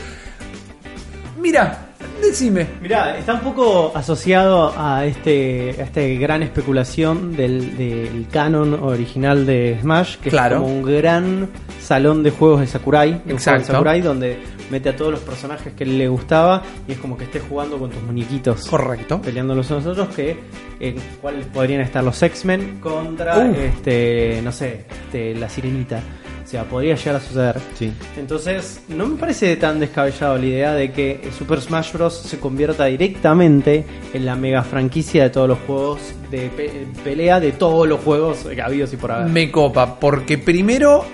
mira, 1.41 1.89
decime. 2.21 2.67
Mirá, 2.81 3.19
está 3.19 3.35
un 3.35 3.41
poco 3.41 3.93
asociado 3.95 4.73
a 4.77 5.05
este 5.07 5.77
a 5.79 5.85
este 5.85 6.17
gran 6.17 6.43
especulación 6.43 7.37
del, 7.37 7.77
del 7.77 8.27
canon 8.31 8.75
original 8.83 9.47
de 9.47 9.79
Smash, 9.81 10.17
que 10.17 10.31
Claro. 10.31 10.57
es 10.57 10.63
como 10.63 10.75
un 10.75 10.83
gran 10.83 11.49
salón 11.81 12.23
de 12.23 12.31
juegos 12.31 12.61
de 12.61 12.67
Sakurai, 12.67 13.11
un 13.11 13.15
juego 13.19 13.29
de 13.29 13.35
Exacto. 13.35 13.73
Sakurai 13.73 14.01
donde 14.01 14.39
mete 14.71 14.89
a 14.91 14.97
todos 14.97 15.11
los 15.13 15.21
personajes 15.21 15.73
que 15.75 15.85
le 15.87 16.09
gustaba 16.09 16.63
y 16.87 16.93
es 16.93 16.99
como 16.99 17.17
que 17.17 17.25
estés 17.25 17.43
jugando 17.49 17.79
con 17.79 17.91
tus 17.91 18.03
muñequitos. 18.03 18.67
Correcto. 18.67 19.21
Peleando 19.23 19.55
los 19.55 19.71
unos 19.71 19.85
a 19.87 19.89
los 19.91 19.99
otros, 19.99 20.15
que 20.15 20.37
en 20.81 20.97
cuáles 21.21 21.47
podrían 21.47 21.81
estar 21.81 22.03
los 22.05 22.23
X-Men 22.23 22.79
contra 22.81 23.39
Uf. 23.39 23.57
este, 23.59 24.41
no 24.43 24.53
sé, 24.53 24.85
este, 25.05 25.35
la 25.35 25.49
sirenita. 25.49 26.01
O 26.45 26.51
sea, 26.51 26.65
podría 26.65 26.95
llegar 26.95 27.17
a 27.17 27.21
suceder. 27.21 27.57
Sí. 27.79 27.93
Entonces, 28.17 28.81
no 28.89 29.07
me 29.07 29.17
parece 29.19 29.55
tan 29.57 29.79
descabellado 29.81 30.39
la 30.39 30.47
idea 30.47 30.73
de 30.75 30.93
que 30.93 31.29
Super 31.37 31.61
Smash 31.61 31.93
Bros. 31.93 32.15
se 32.15 32.39
convierta 32.41 32.87
directamente 32.87 33.85
en 34.15 34.25
la 34.25 34.35
mega 34.35 34.63
franquicia 34.63 35.25
de 35.25 35.31
todos 35.31 35.47
los 35.47 35.59
juegos 35.67 35.99
de 36.31 36.49
pe- 36.49 36.87
pelea, 37.05 37.39
de 37.39 37.53
todos 37.53 37.87
los 37.87 38.01
juegos 38.01 38.47
habidos 38.65 38.91
y 38.95 38.97
por 38.97 39.13
haber. 39.13 39.27
Me 39.29 39.51
copa, 39.51 40.01
porque 40.01 40.39
primero 40.39 41.05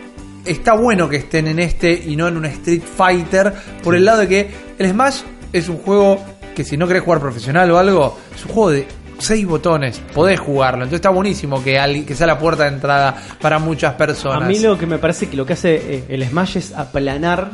está 0.44 0.74
bueno 0.74 1.08
que 1.08 1.16
estén 1.16 1.46
en 1.48 1.58
este 1.58 1.92
y 1.92 2.16
no 2.16 2.28
en 2.28 2.36
un 2.36 2.44
Street 2.46 2.82
Fighter, 2.82 3.52
por 3.82 3.94
el 3.94 4.04
lado 4.04 4.20
de 4.20 4.28
que 4.28 4.50
el 4.78 4.90
Smash 4.90 5.20
es 5.52 5.68
un 5.68 5.78
juego 5.78 6.18
que 6.54 6.64
si 6.64 6.76
no 6.76 6.86
querés 6.86 7.02
jugar 7.02 7.20
profesional 7.20 7.70
o 7.70 7.78
algo, 7.78 8.18
es 8.34 8.44
un 8.44 8.52
juego 8.52 8.70
de 8.70 8.86
seis 9.18 9.46
botones, 9.46 10.00
podés 10.12 10.40
jugarlo, 10.40 10.78
entonces 10.84 10.96
está 10.96 11.10
buenísimo 11.10 11.62
que, 11.62 11.78
alguien- 11.78 12.04
que 12.04 12.14
sea 12.14 12.26
la 12.26 12.38
puerta 12.38 12.64
de 12.64 12.70
entrada 12.70 13.14
para 13.40 13.58
muchas 13.58 13.94
personas. 13.94 14.42
A 14.42 14.46
mí 14.46 14.58
lo 14.58 14.76
que 14.76 14.86
me 14.86 14.98
parece 14.98 15.28
que 15.28 15.36
lo 15.36 15.46
que 15.46 15.52
hace 15.54 15.74
eh, 15.76 16.04
el 16.08 16.24
Smash 16.28 16.56
es 16.58 16.72
aplanar 16.72 17.50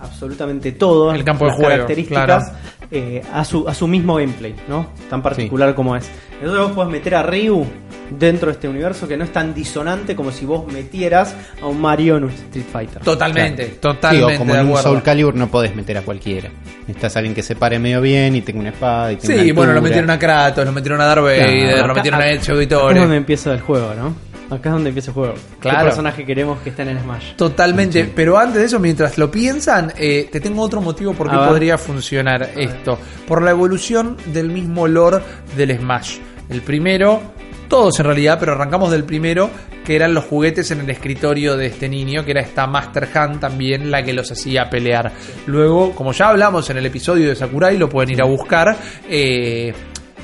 absolutamente 0.00 0.72
todo 0.72 1.12
El 1.12 1.24
campo 1.24 1.44
de 1.44 1.50
las 1.50 1.56
juego, 1.56 1.70
características 1.70 2.24
claro. 2.50 2.58
Eh, 2.92 3.22
a 3.32 3.44
su 3.44 3.66
a 3.68 3.74
su 3.74 3.88
mismo 3.88 4.16
gameplay, 4.16 4.54
¿no? 4.68 4.86
Tan 5.08 5.22
particular 5.22 5.74
como 5.74 5.96
es. 5.96 6.10
Entonces 6.40 6.60
vos 6.66 6.72
podés 6.72 6.90
meter 6.92 7.14
a 7.14 7.22
Ryu 7.22 7.64
dentro 8.10 8.48
de 8.48 8.52
este 8.52 8.68
universo 8.68 9.08
que 9.08 9.16
no 9.16 9.24
es 9.24 9.32
tan 9.32 9.54
disonante 9.54 10.14
como 10.14 10.30
si 10.32 10.44
vos 10.44 10.70
metieras 10.70 11.34
a 11.62 11.66
un 11.66 11.80
Mario 11.80 12.18
en 12.18 12.24
un 12.24 12.30
Street 12.30 12.64
Fighter. 12.70 13.02
Totalmente, 13.02 13.64
Sí, 13.66 13.72
totalmente 13.80 14.34
o 14.34 14.38
como 14.38 14.54
en 14.54 14.68
un. 14.68 14.76
Soul 14.76 15.02
Calibur 15.02 15.34
no 15.34 15.48
podés 15.48 15.74
meter 15.74 15.96
a 15.98 16.02
cualquiera. 16.02 16.50
Necesitas 16.80 17.16
a 17.16 17.18
alguien 17.20 17.34
que 17.34 17.42
se 17.42 17.56
pare 17.56 17.78
medio 17.78 18.00
bien 18.02 18.36
y 18.36 18.42
tenga 18.42 18.60
una 18.60 18.68
espada 18.70 19.12
y 19.12 19.16
tenga 19.16 19.34
Sí, 19.42 19.50
una 19.50 19.54
bueno, 19.54 19.72
lo 19.72 19.82
metieron 19.82 20.10
a 20.10 20.18
Kratos, 20.18 20.64
lo 20.66 20.72
metieron 20.72 21.00
a 21.00 21.06
Darth 21.06 21.22
Vader, 21.22 21.74
Acá- 21.78 21.86
lo 21.86 21.94
metieron 21.94 22.20
a 22.20 22.30
Ezio 22.30 22.54
Acá 22.54 22.62
es 22.90 23.00
donde 23.00 23.16
empieza 23.16 23.52
el 23.52 23.60
juego, 23.60 23.94
¿no? 23.94 24.14
Acá 24.52 24.68
es 24.68 24.74
donde 24.74 24.90
empieza 24.90 25.10
el 25.10 25.14
juego. 25.14 25.34
Claro. 25.60 25.78
¿Qué 25.78 25.84
personaje 25.84 26.24
queremos 26.26 26.60
que 26.60 26.70
esté 26.70 26.82
en 26.82 26.88
el 26.88 27.00
Smash? 27.00 27.34
Totalmente, 27.36 28.04
pero 28.14 28.38
antes 28.38 28.56
de 28.60 28.64
eso, 28.66 28.78
mientras 28.78 29.16
lo 29.16 29.30
piensan, 29.30 29.92
eh, 29.96 30.28
te 30.30 30.40
tengo 30.40 30.62
otro 30.62 30.80
motivo 30.80 31.14
por 31.14 31.30
qué 31.30 31.36
podría 31.36 31.78
funcionar 31.78 32.50
esto. 32.56 32.98
Por 33.26 33.42
la 33.42 33.50
evolución 33.50 34.16
del 34.26 34.48
mismo 34.50 34.86
lore 34.86 35.18
del 35.56 35.78
Smash. 35.78 36.18
El 36.50 36.60
primero, 36.60 37.20
todos 37.68 37.98
en 38.00 38.06
realidad, 38.06 38.36
pero 38.38 38.52
arrancamos 38.52 38.90
del 38.90 39.04
primero, 39.04 39.48
que 39.84 39.96
eran 39.96 40.12
los 40.14 40.24
juguetes 40.26 40.70
en 40.70 40.80
el 40.80 40.90
escritorio 40.90 41.56
de 41.56 41.66
este 41.66 41.88
niño, 41.88 42.24
que 42.24 42.32
era 42.32 42.40
esta 42.42 42.66
Master 42.66 43.08
Hand 43.14 43.40
también 43.40 43.90
la 43.90 44.02
que 44.02 44.12
los 44.12 44.30
hacía 44.30 44.68
pelear. 44.68 45.10
Luego, 45.46 45.94
como 45.94 46.12
ya 46.12 46.28
hablamos 46.28 46.68
en 46.70 46.76
el 46.76 46.86
episodio 46.86 47.28
de 47.28 47.34
Sakurai, 47.34 47.78
lo 47.78 47.88
pueden 47.88 48.10
ir 48.10 48.22
a 48.22 48.26
buscar. 48.26 48.76
eh, 49.08 49.72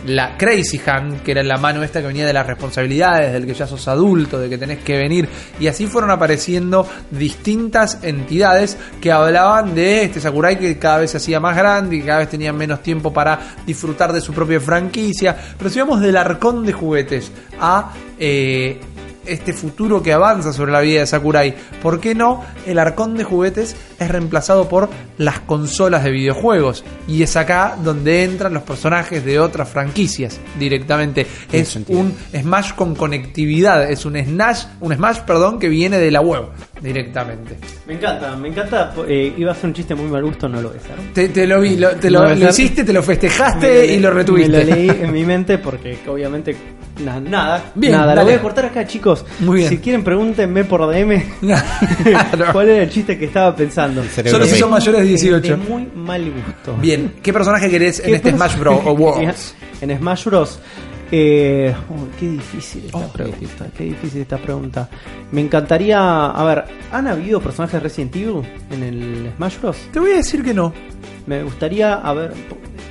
la 0.07 0.37
Crazy 0.37 0.81
Hand, 0.87 1.23
que 1.23 1.33
era 1.33 1.43
la 1.43 1.57
mano 1.57 1.83
esta 1.83 2.01
que 2.01 2.07
venía 2.07 2.27
de 2.27 2.33
las 2.33 2.47
responsabilidades, 2.47 3.33
del 3.33 3.47
que 3.47 3.55
ya 3.55 3.67
sos 3.67 3.87
adulto, 3.89 4.39
de 4.39 4.49
que 4.49 4.59
tenés 4.59 4.79
que 4.79 4.97
venir. 4.97 5.29
Y 5.59 5.67
así 5.67 5.87
fueron 5.87 6.11
apareciendo 6.11 6.87
distintas 7.11 7.99
entidades 8.03 8.77
que 9.01 9.13
hablaban 9.13 9.75
de 9.75 10.05
este 10.05 10.21
Sakurai 10.21 10.59
que 10.59 10.79
cada 10.79 10.99
vez 10.99 11.11
se 11.11 11.17
hacía 11.17 11.41
más 11.41 11.57
grande 11.57 11.97
y 11.97 12.03
cada 12.03 12.21
vez 12.21 12.29
tenían 12.29 12.57
menos 12.57 12.83
tiempo 12.83 13.13
para 13.13 13.57
disfrutar 13.67 14.13
de 14.13 14.21
su 14.21 14.33
propia 14.33 14.61
franquicia. 14.61 15.37
Pero 15.57 15.71
si 15.71 15.81
vamos 15.81 16.01
del 16.01 16.17
arcón 16.17 16.65
de 16.65 16.73
juguetes 16.73 17.31
a 17.61 17.93
eh, 18.19 18.81
este 19.27 19.53
futuro 19.53 20.03
que 20.03 20.13
avanza 20.13 20.53
sobre 20.53 20.73
la 20.73 20.81
vida 20.81 21.01
de 21.01 21.07
Sakurai, 21.07 21.55
¿por 21.83 22.01
qué 22.01 22.15
no 22.15 22.45
el 22.67 22.79
arcón 22.79 23.17
de 23.17 23.25
juguetes 23.25 23.77
es 23.99 24.09
reemplazado 24.09 24.69
por 24.69 24.89
las 25.19 25.41
consolas 25.41 26.05
de 26.05 26.11
videojuegos? 26.11 26.85
Y 27.07 27.23
es 27.23 27.37
acá 27.37 27.77
donde 27.83 28.25
entran 28.25 28.55
los 28.55 28.63
personajes 28.63 29.25
de 29.25 29.39
otras 29.41 29.69
franquicias 29.69 30.39
directamente. 30.59 31.27
Es 31.53 31.69
sentido. 31.69 31.99
un 32.01 32.15
Smash 32.39 32.73
con 32.75 32.95
conectividad, 32.95 33.91
es 33.91 34.05
un 34.05 34.17
Smash, 34.23 34.65
un 34.81 34.95
Smash, 34.95 35.21
perdón, 35.21 35.59
que 35.59 35.69
viene 35.69 35.99
de 35.99 36.11
la 36.11 36.21
web 36.21 36.45
directamente. 36.81 37.57
Me 37.87 37.95
encanta, 37.95 38.37
me 38.37 38.49
encanta. 38.49 38.93
eh, 39.09 39.35
iba 39.37 39.53
a 39.53 39.55
ser 39.55 39.67
un 39.67 39.75
chiste 39.75 39.95
muy 39.95 40.07
mal 40.11 40.23
gusto, 40.25 40.49
no 40.49 40.61
lo 40.61 40.71
es. 40.75 40.83
¿no? 40.83 41.13
Te, 41.13 41.29
te 41.29 41.47
lo 41.47 41.61
vi, 41.61 41.77
lo- 41.77 41.91
te 41.97 42.11
lo, 42.11 42.33
hiciste, 42.49 42.85
te 42.85 42.93
lo 42.93 43.03
festejaste 43.03 43.87
lo 43.89 43.93
y 43.95 43.99
lo 44.01 44.11
retuviste. 44.11 44.51
Me 44.59 44.65
lo 44.65 44.75
leí 44.77 44.89
en 44.91 45.13
mi 45.13 45.25
mente 45.25 45.59
porque 45.59 45.99
obviamente 46.07 46.57
na- 47.05 47.21
nada, 47.21 47.65
Bien, 47.75 47.93
nada. 47.93 48.07
Lo 48.15 48.21
dale. 48.21 48.25
voy 48.31 48.39
a 48.39 48.43
cortar 48.43 48.65
acá, 48.67 48.87
chicos. 48.87 49.25
Muy 49.41 49.59
bien. 49.59 49.69
Si 49.71 49.79
quieren 49.79 50.05
pregúntenme 50.05 50.65
por 50.65 50.87
DM 50.89 51.23
cuál 52.53 52.69
era 52.69 52.83
el 52.85 52.91
chiste 52.91 53.19
que 53.19 53.25
estaba 53.27 53.55
pensando. 53.55 53.88
Solo 54.31 54.47
si 54.47 54.57
son 54.57 54.71
mayores 54.71 55.01
de 55.01 55.07
De 55.07 55.09
18. 55.11 55.57
muy 55.69 55.87
mal 55.95 56.25
gusto. 56.31 56.77
Bien, 56.81 57.15
¿qué 57.23 57.33
personaje 57.33 57.69
querés 57.71 58.01
en 58.01 58.07
¿Qué 58.07 58.15
este? 58.17 58.33
Smash 58.33 58.57
Bros. 58.59 58.81
o 58.85 58.93
Worlds? 58.93 59.55
En 59.81 59.97
Smash 59.99 60.25
Bros. 60.25 60.59
Eh, 61.11 61.75
qué 62.21 62.27
difícil 62.29 62.85
esta 62.87 62.99
Oh, 62.99 63.09
pregunta. 63.13 63.67
Qué 63.77 63.85
difícil 63.85 64.21
esta 64.23 64.37
pregunta. 64.37 64.89
Me 65.33 65.41
encantaría. 65.41 66.27
A 66.27 66.45
ver, 66.45 66.65
¿han 66.93 67.07
habido 67.07 67.41
personajes 67.41 67.75
de 67.75 67.81
Resident 67.81 68.15
Evil 68.17 68.43
en 68.71 68.83
el 68.83 69.33
Smash 69.37 69.59
Bros? 69.61 69.77
Te 69.93 70.01
voy 70.01 70.11
a 70.13 70.17
decir 70.17 70.43
que 70.45 70.53
no. 70.53 70.73
Me 71.27 71.43
gustaría 71.43 71.95
a 71.95 72.13
ver. 72.13 72.33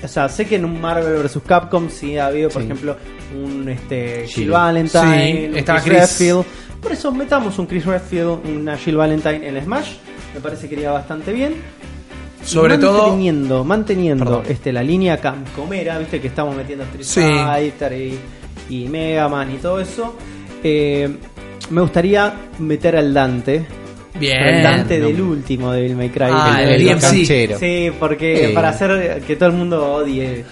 O 0.03 0.07
sea, 0.07 0.29
sé 0.29 0.45
que 0.45 0.55
en 0.55 0.65
un 0.65 0.79
Marvel 0.81 1.21
vs. 1.23 1.39
Capcom 1.45 1.89
sí 1.89 2.17
ha 2.17 2.27
habido, 2.27 2.49
por 2.49 2.61
Sí. 2.61 2.67
ejemplo, 2.67 2.95
un 3.35 3.67
este, 3.69 4.25
Jill 4.27 4.43
Jill. 4.43 4.49
Valentine, 4.51 5.31
Sí, 5.41 5.45
un 5.51 5.57
estaba 5.57 5.81
Chris, 5.81 5.93
Chris. 5.97 6.01
Redfield. 6.19 6.45
Por 6.81 6.91
eso 6.91 7.11
metamos 7.11 7.57
un 7.59 7.65
Chris 7.65 7.85
Redfield, 7.85 8.39
una 8.47 8.77
Jill 8.77 8.95
Valentine 8.97 9.47
en 9.47 9.57
el 9.57 9.63
Smash. 9.63 9.91
Me 10.37 10.41
parece 10.43 10.69
que 10.69 10.75
iría 10.75 10.91
bastante 10.91 11.33
bien. 11.33 11.55
Y 12.43 12.45
Sobre 12.47 12.77
todo. 12.77 13.07
manteniendo, 13.07 13.63
manteniendo 13.65 14.23
Perdón. 14.23 14.43
este, 14.47 14.71
la 14.71 14.83
línea 14.83 15.17
Camcomera, 15.17 15.97
viste 15.97 16.21
que 16.21 16.27
estamos 16.27 16.55
metiendo 16.55 16.83
Street 16.85 17.03
Sí. 17.03 17.21
Fighter 17.43 17.93
y, 17.93 18.19
y 18.69 18.87
Mega 18.87 19.27
Man 19.27 19.51
y 19.51 19.57
todo 19.57 19.79
eso. 19.81 20.15
Eh, 20.63 21.09
me 21.71 21.81
gustaría 21.81 22.33
meter 22.59 22.95
al 22.97 23.11
Dante. 23.15 23.65
Bien. 24.19 24.37
pero 24.43 24.57
el 24.57 24.63
Dante 24.63 24.99
no. 24.99 25.07
del 25.07 25.21
último 25.21 25.71
de 25.71 25.81
Devil 25.81 25.95
May 25.97 26.09
Cry. 26.09 26.25
Ah, 26.29 26.59
El- 26.61 26.69
el 26.69 26.75
el- 26.81 26.87
DMC. 26.87 27.01
canchero. 27.01 27.57
Sí, 27.59 27.91
porque 27.99 28.47
Sí. 28.49 28.53
para 28.53 28.69
hacer 28.69 29.21
que 29.25 29.35
todo 29.35 29.49
el 29.49 29.55
mundo 29.55 29.93
odie. 29.95 30.45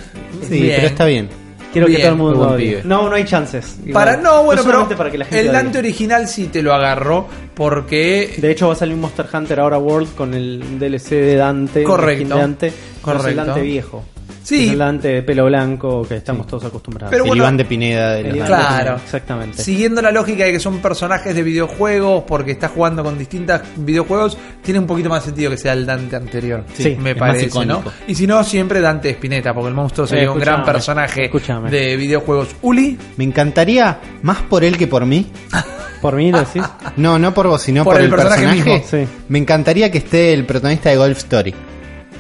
Sí, 0.50 0.62
Bien. 0.62 0.74
pero 0.78 0.88
está 0.88 1.06
bien. 1.06 1.30
Quiero 1.76 1.88
Bien, 1.88 1.98
que 1.98 2.04
todo 2.04 2.14
el 2.14 2.18
mundo 2.18 2.38
buen 2.48 2.56
pibe. 2.58 2.82
No, 2.86 3.10
no 3.10 3.16
hay 3.16 3.26
chances. 3.26 3.76
Igual. 3.86 4.06
Para, 4.06 4.16
no, 4.16 4.44
bueno, 4.46 4.62
pero 4.66 4.88
para 4.98 5.12
que 5.12 5.18
la 5.18 5.26
gente 5.26 5.42
el 5.42 5.50
odie. 5.50 5.58
Dante 5.58 5.80
original 5.80 6.26
sí 6.30 6.48
te 6.48 6.62
lo 6.62 6.74
agarró 6.74 7.28
porque 7.54 8.34
De 8.38 8.50
hecho 8.50 8.68
va 8.68 8.74
a 8.74 8.78
salir 8.78 8.96
un 8.96 9.02
Monster 9.02 9.26
Hunter 9.34 9.60
ahora 9.60 9.78
World 9.78 10.16
con 10.16 10.34
el 10.34 10.80
DLC 10.80 11.10
de 11.10 11.36
Dante, 11.36 11.82
el 11.82 11.86
Correcto. 11.86 12.24
skin 12.24 12.30
de 12.30 12.40
Dante, 12.40 12.68
pero 12.72 12.78
es 12.78 12.96
el 12.96 13.02
Correcto. 13.34 13.46
Dante 13.46 13.62
viejo. 13.62 14.06
Sí. 14.46 14.66
Es 14.68 14.72
el 14.74 14.78
Dante 14.78 15.08
de 15.08 15.24
pelo 15.24 15.46
blanco 15.46 16.06
que 16.08 16.18
estamos 16.18 16.46
todos 16.46 16.66
acostumbrados. 16.66 17.10
Pero 17.10 17.24
el 17.24 17.30
bueno, 17.30 17.44
Iván 17.44 17.58
de 17.58 17.66
Pineda 17.66 18.14
de 18.14 18.30
El 18.30 18.36
Iván. 18.36 18.48
Claro. 18.48 18.96
Exactamente. 19.04 19.62
siguiendo 19.64 20.04
la 20.04 20.12
lógica 20.12 20.46
de 20.46 20.52
que 20.52 20.60
son 20.60 20.78
personajes 20.80 21.34
de 21.34 21.42
videojuegos 21.42 22.24
porque 22.28 22.52
está 22.52 22.68
jugando 22.68 23.04
con 23.04 23.18
distintos 23.18 23.60
videojuegos, 23.78 24.38
tiene 24.62 24.80
un 24.80 24.86
poquito 24.86 25.10
más 25.10 25.24
sentido 25.24 25.50
que 25.50 25.58
sea 25.58 25.74
el 25.74 25.86
Dante 25.88 26.16
anterior. 26.16 26.64
Sí, 26.76 26.96
me 27.02 27.12
es 27.12 27.18
más 27.18 27.30
parece, 27.32 27.66
¿no? 27.66 27.84
Y 28.08 28.14
si 28.14 28.28
no, 28.28 28.44
siempre 28.44 28.82
Dante 28.82 29.10
Spinetta, 29.10 29.52
porque 29.52 29.70
el 29.70 29.74
monstruo 29.74 30.06
sería 30.06 30.26
Eh, 30.26 30.30
un 30.30 30.40
gran 30.40 30.64
personaje 30.64 31.30
de 31.72 31.98
videojuegos. 31.98 32.50
Uli, 32.62 32.98
Me 33.18 33.24
encantaría, 33.24 34.00
más 34.22 34.44
por 34.44 34.64
él 34.64 34.78
que 34.78 34.86
por 34.86 35.06
mí. 35.08 35.26
Por 36.02 36.18
mí 36.18 36.32
lo 36.32 36.40
decís. 36.40 36.62
No, 36.98 37.18
no 37.18 37.34
por 37.34 37.48
vos, 37.48 37.64
sino 37.64 37.84
Por 37.84 37.94
por, 37.94 38.02
el 38.02 38.06
el, 38.10 38.12
personaje 38.12 38.44
personaje. 38.46 38.70
mismo, 38.74 38.88
sí. 38.88 39.08
Me 39.28 39.40
encantaría 39.40 39.90
que 39.90 39.98
esté 40.00 40.34
el 40.34 40.46
protagonista 40.46 40.90
de 40.92 40.98
Golf 40.98 41.18
Story. 41.18 41.56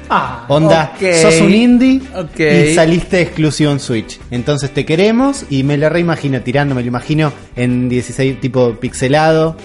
Ah, 0.09 0.45
Onda, 0.47 0.93
sos 1.21 1.41
un 1.41 1.53
indie 1.53 2.01
y 2.37 2.73
saliste 2.73 3.21
exclusivo 3.21 3.71
en 3.71 3.79
Switch. 3.79 4.19
Entonces 4.31 4.71
te 4.71 4.85
queremos 4.85 5.45
y 5.49 5.63
me 5.63 5.77
lo 5.77 5.89
reimagino 5.89 6.41
tirando, 6.41 6.75
me 6.75 6.81
lo 6.81 6.87
imagino 6.87 7.33
en 7.55 7.89
16 7.89 8.39
tipo 8.39 8.73
pixelado, 8.75 9.55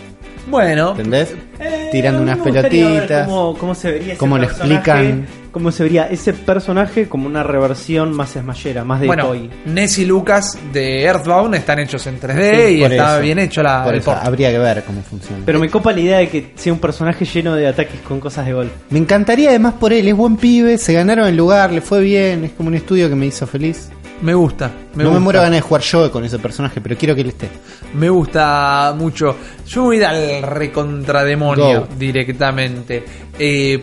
bueno, 0.50 0.90
¿entendés? 0.92 1.34
Eh, 1.60 1.88
Tirando 1.92 2.22
unas 2.22 2.38
pelotitas. 2.38 3.26
Cómo, 3.26 3.56
cómo 3.56 3.74
se 3.74 3.92
vería 3.92 4.08
ese 4.08 4.18
Cómo 4.18 4.38
lo 4.38 4.44
explican. 4.44 5.26
Cómo 5.52 5.72
se 5.72 5.82
vería 5.82 6.06
ese 6.06 6.32
personaje 6.32 7.08
como 7.08 7.26
una 7.26 7.42
reversión 7.42 8.12
más 8.12 8.30
smashera, 8.30 8.84
más 8.84 9.00
de 9.00 9.06
bueno, 9.08 9.26
toy. 9.26 9.50
Ness 9.66 9.98
y 9.98 10.04
Lucas 10.04 10.56
de 10.72 11.02
Earthbound 11.02 11.54
están 11.56 11.78
hechos 11.80 12.06
en 12.06 12.20
3D 12.20 12.66
Sí, 12.68 12.72
y 12.76 12.82
está 12.84 13.14
eso. 13.14 13.22
bien 13.22 13.38
hecho 13.40 13.62
la, 13.62 13.82
Por 13.82 13.94
eso, 13.94 14.12
habría 14.12 14.50
que 14.50 14.58
ver 14.58 14.84
cómo 14.84 15.02
funciona. 15.02 15.42
Pero 15.44 15.58
me 15.58 15.68
copa 15.68 15.92
la 15.92 16.00
idea 16.00 16.18
de 16.18 16.28
que 16.28 16.52
sea 16.54 16.72
un 16.72 16.78
personaje 16.78 17.24
lleno 17.24 17.54
de 17.56 17.66
ataques 17.66 18.00
con 18.00 18.20
cosas 18.20 18.46
de 18.46 18.52
golf. 18.52 18.70
Me 18.90 18.98
encantaría 18.98 19.50
además 19.50 19.74
por 19.74 19.92
él, 19.92 20.06
es 20.06 20.14
buen 20.16 20.36
pibe, 20.36 20.78
se 20.78 20.92
ganaron 20.92 21.26
el 21.26 21.36
lugar, 21.36 21.72
le 21.72 21.80
fue 21.80 22.00
bien, 22.00 22.44
es 22.44 22.52
como 22.52 22.68
un 22.68 22.74
estudio 22.76 23.08
que 23.08 23.16
me 23.16 23.26
hizo 23.26 23.46
feliz. 23.46 23.90
Me 24.22 24.34
gusta. 24.34 24.70
Me 24.94 25.02
no 25.02 25.08
gusta. 25.10 25.18
me 25.18 25.24
muero 25.24 25.40
ganas 25.40 25.56
de 25.56 25.60
jugar 25.62 25.82
yo 25.82 26.12
con 26.12 26.24
ese 26.24 26.38
personaje, 26.38 26.80
pero 26.82 26.94
quiero 26.96 27.14
que 27.14 27.22
él 27.22 27.28
esté. 27.28 27.48
Me 27.94 28.08
gusta 28.10 28.94
mucho. 28.96 29.34
Yo 29.66 29.84
voy 29.84 29.96
a 29.96 29.98
ir 29.98 30.04
al 30.04 30.42
recontrademonio 30.42 31.88
directamente. 31.98 33.02
Eh, 33.38 33.82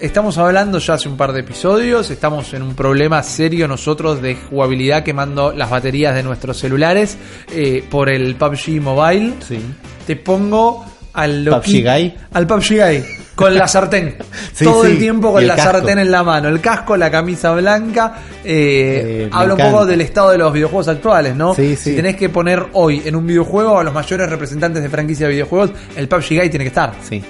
estamos 0.00 0.38
hablando 0.38 0.78
ya 0.78 0.94
hace 0.94 1.08
un 1.08 1.16
par 1.16 1.32
de 1.32 1.40
episodios. 1.40 2.10
Estamos 2.10 2.52
en 2.54 2.62
un 2.62 2.74
problema 2.74 3.22
serio 3.22 3.66
nosotros 3.68 4.20
de 4.22 4.36
jugabilidad 4.36 5.02
quemando 5.02 5.52
las 5.52 5.70
baterías 5.70 6.14
de 6.14 6.22
nuestros 6.22 6.56
celulares 6.58 7.16
eh, 7.52 7.84
por 7.88 8.08
el 8.08 8.34
PUBG 8.36 8.80
Mobile. 8.80 9.34
Sí. 9.46 9.58
Te 10.06 10.16
pongo 10.16 10.84
al 11.14 11.44
loqui- 11.46 11.82
PUBG 11.82 11.94
Guy. 11.94 12.14
Al 12.32 12.46
PUBG 12.46 12.68
Guy. 12.76 13.04
Con 13.34 13.54
la 13.54 13.68
sartén. 13.68 14.16
Sí, 14.54 14.64
Todo 14.64 14.84
sí, 14.84 14.92
el 14.92 14.98
tiempo 14.98 15.30
con 15.32 15.42
el 15.42 15.48
la 15.48 15.56
casco. 15.56 15.72
sartén 15.72 15.98
en 15.98 16.10
la 16.10 16.22
mano. 16.22 16.48
El 16.48 16.60
casco, 16.60 16.96
la 16.96 17.10
camisa 17.10 17.52
blanca. 17.52 18.14
Eh, 18.42 19.24
Eh, 19.26 19.28
habla 19.30 19.54
un 19.54 19.60
poco 19.60 19.84
del 19.84 20.00
estado 20.00 20.30
de 20.30 20.38
los 20.38 20.50
videojuegos 20.52 20.88
actuales, 20.88 21.36
¿no? 21.36 21.54
Sí. 21.54 21.76
Si 21.76 21.94
tenés 21.94 22.16
que 22.16 22.30
poner 22.30 22.64
hoy 22.72 23.02
en 23.04 23.14
un 23.14 23.26
videojuego 23.26 23.78
a 23.78 23.84
los 23.84 23.92
mayores 23.92 24.30
representantes 24.30 24.82
de 24.82 24.88
franquicia 24.88 25.26
de 25.26 25.32
videojuegos, 25.34 25.72
el 25.96 26.08
PUBG 26.08 26.28
Guy 26.40 26.48
tiene 26.48 26.64
que 26.64 26.68
estar. 26.68 26.94
Sí. 27.06 27.22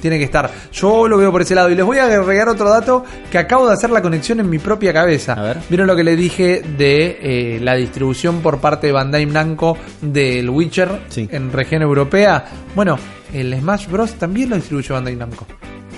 Tiene 0.00 0.18
que 0.18 0.24
estar. 0.24 0.50
Yo 0.72 1.08
lo 1.08 1.18
veo 1.18 1.30
por 1.32 1.42
ese 1.42 1.54
lado. 1.54 1.70
Y 1.70 1.74
les 1.74 1.84
voy 1.84 1.98
a 1.98 2.04
agregar 2.04 2.48
otro 2.48 2.68
dato 2.68 3.04
que 3.30 3.38
acabo 3.38 3.66
de 3.66 3.74
hacer 3.74 3.90
la 3.90 4.00
conexión 4.02 4.40
en 4.40 4.48
mi 4.48 4.58
propia 4.58 4.92
cabeza. 4.92 5.32
A 5.34 5.42
ver. 5.42 5.58
¿Vieron 5.68 5.86
lo 5.86 5.96
que 5.96 6.04
le 6.04 6.16
dije 6.16 6.62
de 6.76 7.18
eh, 7.20 7.60
la 7.62 7.74
distribución 7.74 8.40
por 8.40 8.58
parte 8.58 8.86
de 8.88 8.92
Bandai 8.92 9.26
Namco 9.26 9.76
del 10.00 10.48
Witcher 10.50 11.00
Sí. 11.08 11.28
en 11.32 11.52
región 11.52 11.82
europea? 11.82 12.44
Bueno, 12.74 12.98
el 13.32 13.54
Smash 13.58 13.88
Bros. 13.88 14.14
también 14.14 14.50
lo 14.50 14.56
distribuye 14.56 14.92
Bandai 14.92 15.16
Namco. 15.16 15.46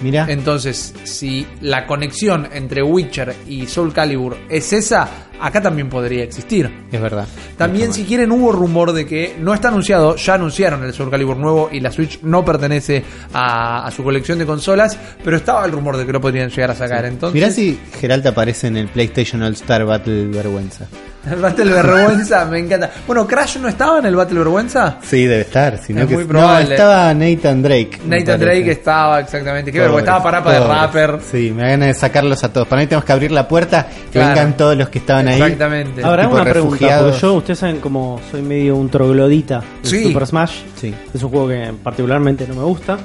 Mira, 0.00 0.26
Entonces, 0.28 0.94
si 1.04 1.46
la 1.60 1.86
conexión 1.86 2.48
entre 2.52 2.82
Witcher 2.82 3.34
y 3.46 3.66
Soul 3.66 3.92
Calibur 3.92 4.36
es 4.48 4.72
esa, 4.72 5.08
acá 5.40 5.60
también 5.60 5.88
podría 5.88 6.24
existir. 6.24 6.70
es 6.90 7.00
verdad. 7.00 7.26
También, 7.56 7.92
si 7.92 8.04
quieren, 8.04 8.32
hubo 8.32 8.52
rumor 8.52 8.92
de 8.92 9.06
que 9.06 9.36
no 9.38 9.52
está 9.52 9.68
anunciado, 9.68 10.16
ya 10.16 10.34
anunciaron 10.34 10.82
el 10.84 10.92
Soul 10.94 11.10
Calibur 11.10 11.36
nuevo 11.36 11.68
y 11.70 11.80
la 11.80 11.92
Switch 11.92 12.20
no 12.22 12.44
pertenece 12.44 13.02
a, 13.32 13.86
a 13.86 13.90
su 13.90 14.02
colección 14.02 14.38
de 14.38 14.46
consolas, 14.46 14.96
pero 15.22 15.36
estaba 15.36 15.64
el 15.66 15.72
rumor 15.72 15.96
de 15.96 16.06
que 16.06 16.12
lo 16.12 16.20
podrían 16.20 16.48
llegar 16.50 16.70
a 16.70 16.74
sacar. 16.74 17.04
Entonces, 17.04 17.34
Mirá 17.34 17.50
si 17.50 17.78
Geralt 18.00 18.24
aparece 18.26 18.68
en 18.68 18.76
el 18.78 18.88
PlayStation 18.88 19.42
All 19.42 19.52
Star 19.52 19.84
Battle 19.84 20.28
Vergüenza. 20.28 20.86
El 21.28 21.36
Battle 21.40 21.72
Vergüenza 21.72 22.44
me 22.46 22.58
encanta. 22.60 22.90
Bueno, 23.06 23.26
Crash 23.26 23.58
no 23.58 23.68
estaba 23.68 23.98
en 23.98 24.06
el 24.06 24.16
Battle 24.16 24.38
Vergüenza. 24.38 24.96
Sí, 25.02 25.26
debe 25.26 25.42
estar. 25.42 25.78
Si 25.78 25.92
no 25.92 26.02
Es 26.02 26.06
que 26.06 26.14
muy 26.14 26.24
no, 26.24 26.30
probable. 26.30 26.74
estaba 26.74 27.12
Nathan 27.14 27.62
Drake. 27.62 27.98
Nathan. 28.06 28.40
Drake 28.40 28.70
estaba 28.70 29.20
exactamente. 29.20 29.70
Qué 29.72 29.80
ver, 29.80 29.90
porque 29.90 30.04
Pobres, 30.06 30.14
estaba 30.16 30.22
parapa 30.42 30.52
de 30.52 30.60
rapper. 30.60 31.18
Sí, 31.30 31.52
me 31.54 31.68
ganas 31.70 31.88
de 31.88 31.94
sacarlos 31.94 32.42
a 32.44 32.52
todos. 32.52 32.66
Para 32.68 32.80
mí 32.82 32.86
tenemos 32.86 33.04
que 33.04 33.12
abrir 33.12 33.32
la 33.32 33.46
puerta, 33.48 33.86
que 33.86 34.12
Claro. 34.18 34.28
vengan 34.28 34.56
todos 34.56 34.76
los 34.76 34.88
que 34.88 34.98
estaban 34.98 35.28
ahí. 35.28 35.40
Exactamente. 35.40 36.02
Ahora 36.02 36.28
una 36.28 36.44
pregunta, 36.44 36.98
porque 37.00 37.18
yo, 37.20 37.34
ustedes 37.34 37.58
saben 37.58 37.80
como 37.80 38.20
soy 38.30 38.42
medio 38.42 38.76
un 38.76 38.88
troglodita 38.88 39.62
de 39.82 39.88
Sí. 39.88 40.04
Super 40.04 40.26
Smash. 40.26 40.52
Sí. 40.80 40.94
Es 41.12 41.22
un 41.22 41.30
juego 41.30 41.48
que 41.48 41.72
particularmente 41.82 42.46
no 42.48 42.54
me 42.54 42.62
gusta. 42.64 42.98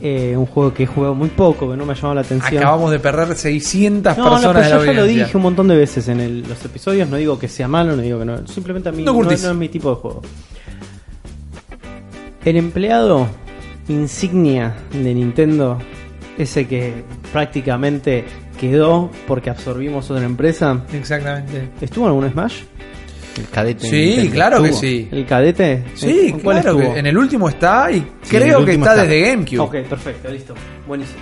Eh, 0.00 0.36
un 0.36 0.46
juego 0.46 0.72
que 0.72 0.84
he 0.84 0.86
jugado 0.86 1.14
muy 1.14 1.28
poco, 1.28 1.68
que 1.70 1.76
no 1.76 1.84
me 1.84 1.92
ha 1.92 1.96
llamado 1.96 2.14
la 2.14 2.20
atención. 2.20 2.62
Acabamos 2.62 2.90
de 2.92 3.00
perder 3.00 3.34
600 3.34 4.16
no, 4.16 4.24
no, 4.24 4.30
personas 4.30 4.54
pero 4.54 4.62
de 4.62 4.62
la 4.62 4.68
yo 4.78 4.84
ya 4.86 4.92
lo 4.92 5.00
audiencia. 5.02 5.24
dije 5.26 5.36
un 5.36 5.42
montón 5.42 5.66
de 5.68 5.76
veces 5.76 6.06
en 6.08 6.20
el- 6.20 6.42
los 6.48 6.64
episodios. 6.64 7.08
No 7.08 7.16
digo 7.16 7.36
que 7.38 7.48
sea 7.48 7.66
malo, 7.66 7.96
no 7.96 8.02
digo 8.02 8.18
que 8.20 8.24
no. 8.24 8.46
Simplemente 8.46 8.88
a 8.90 8.92
mí 8.92 9.02
No 9.02 9.12
no, 9.12 9.18
curtís. 9.18 9.42
no 9.42 9.50
es 9.50 9.56
mi 9.56 9.68
tipo 9.68 9.90
de 9.90 9.96
juego. 9.96 10.22
El 12.44 12.56
empleado 12.56 13.26
insignia 13.88 14.74
de 14.92 15.14
Nintendo, 15.14 15.78
ese 16.36 16.66
que 16.68 17.02
prácticamente 17.32 18.24
quedó 18.60 19.10
porque 19.26 19.50
absorbimos 19.50 20.10
otra 20.10 20.24
empresa, 20.24 20.84
Exactamente. 20.92 21.70
¿estuvo 21.80 22.04
en 22.06 22.10
algún 22.14 22.30
Smash? 22.30 22.62
El 23.38 23.48
cadete. 23.48 23.90
de 23.90 23.90
Sí, 24.22 24.30
claro 24.30 24.62
que 24.62 24.72
sí. 24.72 25.08
¿El 25.12 25.26
cadete? 25.26 25.84
Sí, 25.94 26.28
¿En 26.28 26.40
cuál 26.40 26.60
claro 26.60 26.78
estuvo? 26.78 26.92
que 26.94 26.98
en 27.00 27.06
el 27.06 27.18
último 27.18 27.48
está 27.48 27.90
y 27.90 27.98
Sí, 28.22 28.36
creo 28.36 28.64
que 28.64 28.72
está, 28.74 28.90
está. 28.92 29.02
desde 29.06 29.20
GameCube. 29.30 29.58
Ok, 29.60 29.76
perfecto, 29.88 30.28
listo. 30.30 30.54
Buenísimo. 30.86 31.18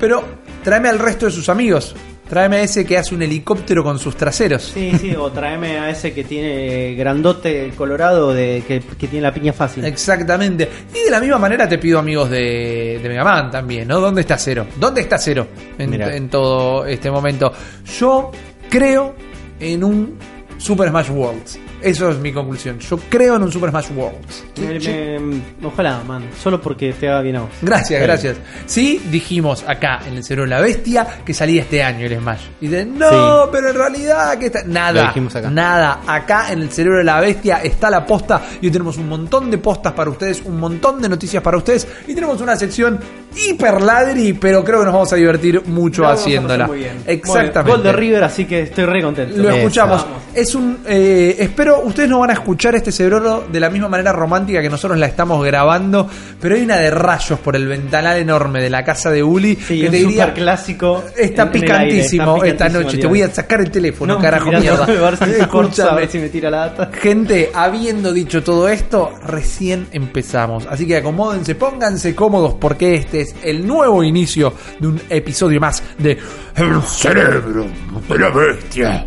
Pero 0.00 0.24
tráeme 0.62 0.88
al 0.88 0.98
resto 0.98 1.26
de 1.26 1.32
sus 1.32 1.48
amigos. 1.48 1.94
Tráeme 2.28 2.56
a 2.56 2.62
ese 2.62 2.84
que 2.84 2.98
hace 2.98 3.14
un 3.14 3.22
helicóptero 3.22 3.84
con 3.84 4.00
sus 4.00 4.16
traseros. 4.16 4.64
Sí, 4.74 4.90
sí, 5.00 5.14
o 5.14 5.30
tráeme 5.30 5.78
a 5.78 5.90
ese 5.90 6.12
que 6.12 6.24
tiene 6.24 6.94
grandote 6.96 7.70
colorado 7.76 8.34
de 8.34 8.64
que, 8.66 8.80
que 8.80 9.06
tiene 9.06 9.22
la 9.22 9.32
piña 9.32 9.52
fácil. 9.52 9.84
Exactamente. 9.84 10.68
Y 10.92 11.04
de 11.04 11.10
la 11.12 11.20
misma 11.20 11.38
manera 11.38 11.68
te 11.68 11.78
pido 11.78 12.00
amigos 12.00 12.28
de, 12.28 12.98
de 13.00 13.08
Mega 13.08 13.22
Man 13.22 13.48
también, 13.52 13.86
¿no? 13.86 14.00
¿Dónde 14.00 14.22
está 14.22 14.36
Cero? 14.38 14.66
¿Dónde 14.76 15.02
está 15.02 15.18
Cero 15.18 15.46
en 15.78 16.28
todo 16.28 16.84
este 16.84 17.12
momento? 17.12 17.52
Yo 17.96 18.32
creo 18.68 19.14
en 19.60 19.84
un 19.84 20.18
Super 20.58 20.88
Smash 20.88 21.10
Worlds. 21.10 21.58
Eso 21.82 22.08
es 22.10 22.18
mi 22.18 22.32
conclusión. 22.32 22.78
Yo 22.80 22.98
creo 23.08 23.36
en 23.36 23.42
un 23.42 23.52
Super 23.52 23.70
Smash 23.70 23.90
Worlds. 23.94 24.44
Me- 24.58 25.18
me- 25.20 25.40
ojalá, 25.62 26.02
man. 26.04 26.24
Solo 26.42 26.60
porque 26.60 26.92
te 26.94 27.08
haga 27.08 27.20
bien 27.20 27.36
a 27.36 27.40
vos. 27.42 27.50
Gracias, 27.62 28.00
gracias. 28.02 28.36
Sí, 28.64 29.00
dijimos 29.10 29.62
acá 29.68 30.00
en 30.06 30.14
el 30.16 30.24
Cero 30.24 30.42
de 30.42 30.48
la 30.48 30.60
Bestia 30.60 31.06
que 31.24 31.34
salía 31.34 31.62
este 31.62 31.82
año 31.82 32.06
el 32.06 32.18
Smash. 32.18 32.40
Y 32.60 32.68
de 32.68 32.86
no, 32.86 33.44
Sí. 33.44 33.48
pero 33.52 33.68
en 33.70 33.76
realidad 33.76 34.38
que 34.38 34.46
está. 34.46 34.64
Nada. 34.64 35.02
Lo 35.02 35.08
dijimos 35.08 35.36
acá. 35.36 35.50
Nada. 35.50 36.00
Acá 36.06 36.50
en 36.52 36.62
el 36.62 36.70
Cerebro 36.70 36.98
de 36.98 37.04
la 37.04 37.20
Bestia 37.20 37.58
está 37.62 37.90
la 37.90 38.04
posta. 38.06 38.42
Y 38.60 38.66
hoy 38.66 38.72
tenemos 38.72 38.96
un 38.96 39.08
montón 39.08 39.50
de 39.50 39.58
postas 39.58 39.92
para 39.92 40.10
ustedes, 40.10 40.42
un 40.44 40.58
montón 40.58 41.00
de 41.02 41.08
noticias 41.08 41.42
para 41.42 41.58
ustedes. 41.58 41.86
Y 42.06 42.14
tenemos 42.14 42.40
una 42.40 42.56
sección 42.56 42.98
hiper 43.34 43.82
ladri, 43.82 44.32
pero 44.34 44.64
creo 44.64 44.78
que 44.80 44.84
nos 44.86 44.94
vamos 44.94 45.12
a 45.12 45.16
divertir 45.16 45.62
mucho 45.66 46.02
pasar 46.02 46.16
haciéndola. 46.18 46.66
muy 46.66 46.78
bien. 46.78 46.92
Exactamente. 47.06 47.70
Gol 47.70 47.82
de 47.82 47.92
River, 47.92 48.24
así 48.24 48.44
que 48.44 48.62
estoy 48.62 48.84
re 48.84 49.02
contento. 49.02 49.36
Lo 49.36 49.50
escuchamos. 49.50 50.02
Vamos. 50.02 50.22
Es 50.34 50.54
un. 50.54 50.78
eh, 50.86 51.36
espero, 51.38 51.80
ustedes 51.82 52.08
no 52.08 52.18
van 52.20 52.30
a 52.30 52.34
escuchar 52.34 52.74
este 52.74 52.92
cerebro 52.92 53.44
de 53.50 53.60
la 53.60 53.70
misma 53.70 53.88
manera 53.88 54.12
romántica 54.12 54.60
que 54.62 54.68
nosotros 54.70 54.98
la 54.98 55.06
estamos 55.06 55.44
grabando, 55.44 56.08
pero 56.40 56.54
hay 56.54 56.62
una 56.62 56.76
de 56.76 56.90
rayos 56.90 57.38
por 57.40 57.56
el 57.56 57.66
ventanal 57.66 58.16
enorme 58.18 58.60
de 58.62 58.70
la 58.70 58.84
casa 58.84 59.10
de 59.10 59.22
Uli 59.22 59.56
Sí, 59.56 59.80
que 59.80 59.86
un 59.86 59.90
te 59.92 59.96
diría. 59.98 60.22
super 60.24 60.34
clásico. 60.34 61.04
Está 61.16 61.50
picantísimo 61.50 62.42
esta 62.44 62.68
noche. 62.68 62.98
Te 62.98 63.06
voy 63.06 63.22
a 63.22 63.30
sacar 63.30 63.60
el 63.60 63.70
teléfono, 63.70 64.14
No, 64.14 64.20
carajo 64.20 64.46
mirá, 64.46 64.60
mierda. 64.60 64.84
a 64.84 64.86
ver 64.86 65.16
si 65.16 65.80
a 65.82 65.94
ver 65.94 66.08
si 66.10 66.18
me 66.18 66.28
tira 66.28 66.50
la 66.50 66.58
data. 66.68 66.90
Gente, 67.00 67.50
habiendo 67.54 68.12
dicho 68.12 68.42
todo 68.42 68.68
esto, 68.68 69.12
recién 69.26 69.86
empezamos. 69.92 70.66
Así 70.70 70.86
que 70.86 70.96
acomódense, 70.98 71.54
pónganse 71.54 72.14
cómodos 72.14 72.54
porque 72.54 72.94
este 72.94 73.15
es 73.20 73.34
el 73.42 73.66
nuevo 73.66 74.02
inicio 74.02 74.52
de 74.78 74.86
un 74.86 75.00
episodio 75.08 75.60
más 75.60 75.82
de 75.98 76.18
El 76.56 76.82
cerebro 76.82 77.66
de 78.08 78.18
la 78.18 78.30
bestia. 78.30 79.04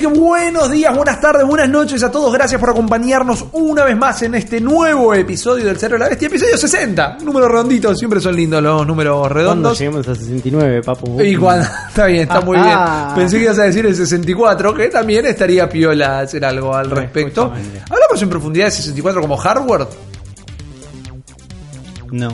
Así 0.00 0.08
que 0.08 0.18
buenos 0.18 0.70
días, 0.70 0.96
buenas 0.96 1.20
tardes, 1.20 1.46
buenas 1.46 1.68
noches 1.68 2.02
a 2.02 2.10
todos. 2.10 2.32
Gracias 2.32 2.58
por 2.58 2.70
acompañarnos 2.70 3.44
una 3.52 3.84
vez 3.84 3.94
más 3.98 4.22
en 4.22 4.34
este 4.34 4.58
nuevo 4.58 5.12
episodio 5.12 5.66
del 5.66 5.76
Cero 5.76 5.96
de 5.96 5.98
la 5.98 6.08
Bestia, 6.08 6.28
episodio 6.28 6.56
60. 6.56 7.18
Número 7.22 7.46
redondito, 7.46 7.94
siempre 7.94 8.18
son 8.18 8.34
lindos 8.34 8.62
los 8.62 8.86
números 8.86 9.18
Cuando 9.18 9.34
redondos. 9.34 9.78
lleguemos 9.78 10.08
a 10.08 10.14
69, 10.14 10.80
papu. 10.82 11.20
Y 11.20 11.36
cuando, 11.36 11.66
está 11.88 12.06
bien, 12.06 12.22
está 12.22 12.40
muy 12.40 12.56
bien. 12.56 12.70
Ah. 12.70 13.12
Pensé 13.14 13.36
que 13.36 13.44
ibas 13.44 13.58
a 13.58 13.64
decir 13.64 13.84
el 13.84 13.94
64, 13.94 14.72
que 14.72 14.88
también 14.88 15.26
estaría 15.26 15.68
piola 15.68 16.20
hacer 16.20 16.46
algo 16.46 16.74
al 16.74 16.90
respecto. 16.90 17.52
Hablamos 17.90 18.22
en 18.22 18.30
profundidad 18.30 18.64
de 18.64 18.70
64 18.70 19.20
como 19.20 19.36
hardware. 19.36 19.86
No. 22.10 22.30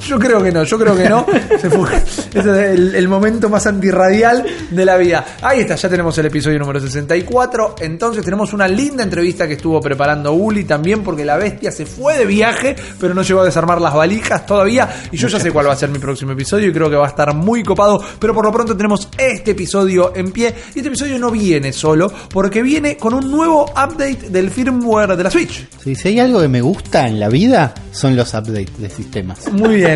Yo 0.00 0.18
creo 0.18 0.42
que 0.42 0.52
no, 0.52 0.64
yo 0.64 0.78
creo 0.78 0.96
que 0.96 1.08
no. 1.08 1.26
Se 1.60 1.70
fue. 1.70 1.88
Ese 1.96 2.38
es 2.38 2.46
el, 2.46 2.94
el 2.94 3.08
momento 3.08 3.48
más 3.48 3.66
antirradial 3.66 4.44
de 4.70 4.84
la 4.84 4.96
vida. 4.96 5.24
Ahí 5.42 5.60
está, 5.60 5.74
ya 5.74 5.88
tenemos 5.88 6.16
el 6.18 6.26
episodio 6.26 6.58
número 6.58 6.80
64. 6.80 7.76
Entonces 7.80 8.24
tenemos 8.24 8.52
una 8.52 8.68
linda 8.68 9.02
entrevista 9.02 9.46
que 9.46 9.54
estuvo 9.54 9.80
preparando 9.80 10.32
Uli 10.32 10.64
también, 10.64 11.02
porque 11.02 11.24
la 11.24 11.36
bestia 11.36 11.70
se 11.70 11.86
fue 11.86 12.18
de 12.18 12.26
viaje, 12.26 12.76
pero 13.00 13.14
no 13.14 13.22
llegó 13.22 13.40
a 13.40 13.44
desarmar 13.44 13.80
las 13.80 13.94
valijas 13.94 14.46
todavía. 14.46 14.88
Y 15.10 15.16
yo 15.16 15.28
ya 15.28 15.40
sé 15.40 15.50
cuál 15.50 15.68
va 15.68 15.72
a 15.72 15.76
ser 15.76 15.90
mi 15.90 15.98
próximo 15.98 16.32
episodio 16.32 16.68
y 16.68 16.72
creo 16.72 16.90
que 16.90 16.96
va 16.96 17.06
a 17.06 17.10
estar 17.10 17.34
muy 17.34 17.62
copado. 17.62 18.02
Pero 18.18 18.34
por 18.34 18.44
lo 18.44 18.52
pronto 18.52 18.76
tenemos 18.76 19.08
este 19.16 19.52
episodio 19.52 20.12
en 20.14 20.30
pie. 20.32 20.54
Y 20.74 20.78
este 20.78 20.88
episodio 20.88 21.18
no 21.18 21.30
viene 21.30 21.72
solo, 21.72 22.12
porque 22.30 22.62
viene 22.62 22.96
con 22.96 23.14
un 23.14 23.30
nuevo 23.30 23.64
update 23.64 24.30
del 24.30 24.50
firmware 24.50 25.16
de 25.16 25.22
la 25.22 25.30
Switch. 25.30 25.66
Sí, 25.82 25.94
si 25.94 26.08
hay 26.08 26.20
algo 26.20 26.40
que 26.40 26.48
me 26.48 26.60
gusta 26.60 27.06
en 27.06 27.20
la 27.20 27.28
vida, 27.28 27.74
son 27.92 28.16
los 28.16 28.34
updates 28.34 28.78
de 28.78 28.90
sistemas. 28.90 29.50
Muy 29.52 29.76
bien. 29.76 29.87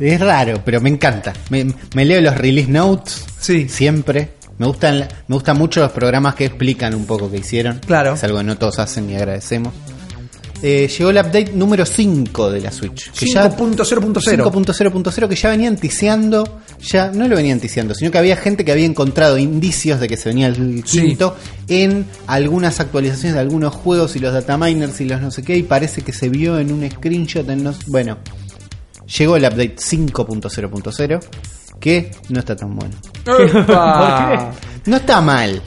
Es 0.00 0.20
raro, 0.20 0.62
pero 0.64 0.80
me 0.80 0.90
encanta. 0.90 1.32
Me, 1.50 1.66
me 1.94 2.04
leo 2.04 2.20
los 2.20 2.36
release 2.36 2.70
notes 2.70 3.24
Sí. 3.38 3.68
siempre. 3.68 4.30
Me 4.58 4.66
gustan, 4.66 4.98
me 5.28 5.34
gustan 5.34 5.56
mucho 5.56 5.80
los 5.80 5.90
programas 5.92 6.34
que 6.34 6.44
explican 6.44 6.94
un 6.94 7.06
poco 7.06 7.30
qué 7.30 7.38
hicieron. 7.38 7.78
Claro. 7.86 8.14
Es 8.14 8.24
algo 8.24 8.38
que 8.38 8.44
no 8.44 8.58
todos 8.58 8.78
hacen 8.78 9.08
y 9.08 9.14
agradecemos. 9.16 9.72
Eh, 10.62 10.88
llegó 10.88 11.08
el 11.08 11.16
update 11.16 11.52
número 11.54 11.86
5 11.86 12.50
de 12.50 12.60
la 12.60 12.70
Switch. 12.70 13.10
Que 13.12 13.24
ya 13.32 13.48
5.0.0. 13.50 14.20
5.0.0 14.44 15.28
que 15.28 15.34
ya 15.34 15.48
venían 15.48 15.76
ticiando, 15.76 16.60
ya 16.82 17.10
no 17.10 17.26
lo 17.26 17.36
venían 17.36 17.58
ticiando, 17.60 17.94
sino 17.94 18.10
que 18.10 18.18
había 18.18 18.36
gente 18.36 18.62
que 18.62 18.72
había 18.72 18.84
encontrado 18.84 19.38
indicios 19.38 20.00
de 20.00 20.08
que 20.08 20.18
se 20.18 20.28
venía 20.28 20.48
el 20.48 20.82
Sí. 20.84 21.00
quinto 21.00 21.34
en 21.68 22.04
algunas 22.26 22.78
actualizaciones 22.80 23.32
de 23.34 23.40
algunos 23.40 23.74
juegos 23.74 24.14
y 24.16 24.18
los 24.18 24.34
dataminers 24.34 25.00
y 25.00 25.06
los 25.06 25.22
no 25.22 25.30
sé 25.30 25.42
qué, 25.42 25.56
y 25.56 25.62
parece 25.62 26.02
que 26.02 26.12
se 26.12 26.28
vio 26.28 26.58
en 26.58 26.70
un 26.72 26.86
screenshot 26.90 27.48
en 27.48 27.64
no- 27.64 27.74
bueno, 27.86 28.18
llegó 29.18 29.36
el 29.36 29.44
update 29.44 29.76
5.0.0 29.76 31.20
que 31.80 32.10
no 32.28 32.40
está 32.40 32.56
tan 32.56 32.76
bueno. 32.76 32.94
No 34.86 34.96
está 34.96 35.20
mal. 35.20 35.60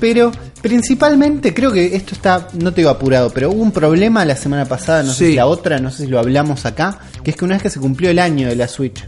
Pero 0.00 0.32
principalmente 0.60 1.54
creo 1.54 1.72
que 1.72 1.94
esto 1.94 2.14
está, 2.14 2.48
no 2.54 2.72
te 2.72 2.80
digo 2.80 2.90
apurado, 2.90 3.30
pero 3.30 3.50
hubo 3.50 3.62
un 3.62 3.72
problema 3.72 4.24
la 4.24 4.36
semana 4.36 4.64
pasada, 4.64 5.02
no 5.02 5.12
sé 5.12 5.28
si 5.28 5.34
la 5.34 5.46
otra, 5.46 5.78
no 5.78 5.90
sé 5.90 6.04
si 6.04 6.08
lo 6.08 6.18
hablamos 6.18 6.66
acá, 6.66 6.98
que 7.22 7.30
es 7.30 7.36
que 7.36 7.44
una 7.44 7.54
vez 7.54 7.62
que 7.62 7.70
se 7.70 7.80
cumplió 7.80 8.10
el 8.10 8.18
año 8.18 8.48
de 8.48 8.56
la 8.56 8.66
Switch, 8.68 9.04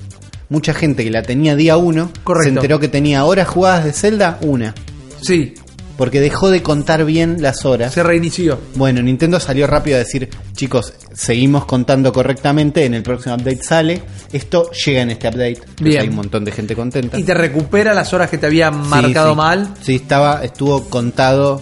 mucha 0.48 0.72
gente 0.72 1.04
que 1.04 1.10
la 1.10 1.22
tenía 1.22 1.56
día 1.56 1.76
1 1.76 2.12
se 2.42 2.48
enteró 2.48 2.78
que 2.78 2.88
tenía 2.88 3.24
horas 3.24 3.48
jugadas 3.48 3.84
de 3.84 3.92
Zelda, 3.92 4.38
una. 4.42 4.74
Sí, 5.20 5.54
Porque 6.00 6.18
dejó 6.18 6.48
de 6.48 6.62
contar 6.62 7.04
bien 7.04 7.42
las 7.42 7.66
horas. 7.66 7.92
se 7.92 8.02
reinició. 8.02 8.58
Bueno, 8.74 9.02
Nintendo 9.02 9.38
salió 9.38 9.66
rápido 9.66 9.96
a 9.96 9.98
decir, 9.98 10.30
chicos, 10.56 10.94
seguimos 11.12 11.66
contando 11.66 12.10
correctamente, 12.10 12.86
en 12.86 12.94
el 12.94 13.02
próximo 13.02 13.34
update 13.34 13.62
sale, 13.62 14.00
esto 14.32 14.70
llega 14.70 15.02
en 15.02 15.10
este 15.10 15.28
update, 15.28 15.60
Bien. 15.78 16.00
hay 16.00 16.08
un 16.08 16.14
montón 16.14 16.42
de 16.46 16.52
gente 16.52 16.74
contenta. 16.74 17.18
Y 17.18 17.22
te 17.22 17.34
recupera 17.34 17.92
las 17.92 18.14
horas 18.14 18.30
que 18.30 18.38
te 18.38 18.46
habían 18.46 18.82
Sí, 18.82 18.88
marcado 18.88 19.32
sí. 19.32 19.36
mal. 19.36 19.74
Sí, 19.82 19.94
estaba, 19.96 20.42
estuvo 20.42 20.84
contado. 20.88 21.60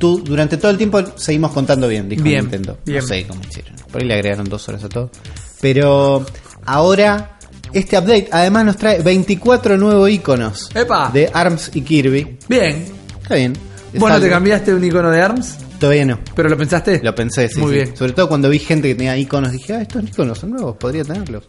Tú, 0.00 0.24
durante 0.24 0.56
todo 0.56 0.72
el 0.72 0.76
tiempo 0.76 1.00
seguimos 1.14 1.52
contando 1.52 1.86
bien, 1.86 2.08
dijo 2.08 2.24
Bien, 2.24 2.40
Nintendo. 2.40 2.78
bien. 2.84 2.98
No 3.00 3.06
sé 3.06 3.26
cómo 3.28 3.40
hicieron. 3.48 3.74
Por 3.92 4.02
ahí 4.02 4.08
le 4.08 4.14
agregaron 4.14 4.48
dos 4.48 4.68
horas 4.68 4.82
a 4.82 4.88
todo. 4.88 5.12
Pero 5.60 6.26
ahora, 6.66 7.38
este 7.72 7.96
update 7.96 8.28
además 8.32 8.64
nos 8.64 8.76
trae 8.76 9.00
24 9.02 9.76
nuevos 9.78 10.10
iconos 10.10 10.68
¡Epa! 10.74 11.10
de 11.14 11.30
ARMS 11.32 11.70
y 11.74 11.82
Kirby. 11.82 12.38
Bien. 12.48 12.86
Está 13.22 13.34
bien. 13.36 13.52
Bueno, 13.94 14.20
¿te 14.20 14.28
cambiaste 14.28 14.74
un 14.74 14.84
icono 14.84 15.10
de 15.10 15.20
ARMS? 15.22 15.56
Todavía 15.78 16.04
no. 16.04 16.18
¿Pero 16.34 16.48
lo 16.48 16.56
pensaste? 16.56 17.00
Lo 17.02 17.14
pensé, 17.14 17.48
sí. 17.48 17.60
Muy 17.60 17.70
sí. 17.70 17.74
bien. 17.76 17.96
Sobre 17.96 18.12
todo 18.12 18.28
cuando 18.28 18.48
vi 18.50 18.58
gente 18.58 18.88
que 18.88 18.94
tenía 18.94 19.16
iconos, 19.16 19.52
dije, 19.52 19.74
ah, 19.74 19.82
estos 19.82 20.02
iconos 20.04 20.38
son 20.38 20.50
nuevos, 20.50 20.76
podría 20.76 21.04
tenerlos. 21.04 21.44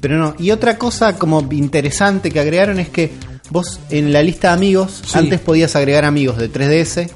Pero 0.00 0.18
no. 0.18 0.34
Y 0.38 0.50
otra 0.50 0.76
cosa 0.78 1.16
como 1.18 1.46
interesante 1.50 2.30
que 2.30 2.40
agregaron 2.40 2.78
es 2.78 2.90
que 2.90 3.10
vos 3.50 3.80
en 3.90 4.12
la 4.12 4.22
lista 4.22 4.48
de 4.48 4.54
amigos, 4.54 5.02
Sí. 5.06 5.18
antes 5.18 5.40
podías 5.40 5.74
agregar 5.76 6.04
amigos 6.04 6.36
de 6.36 6.48
3DS, 6.50 7.10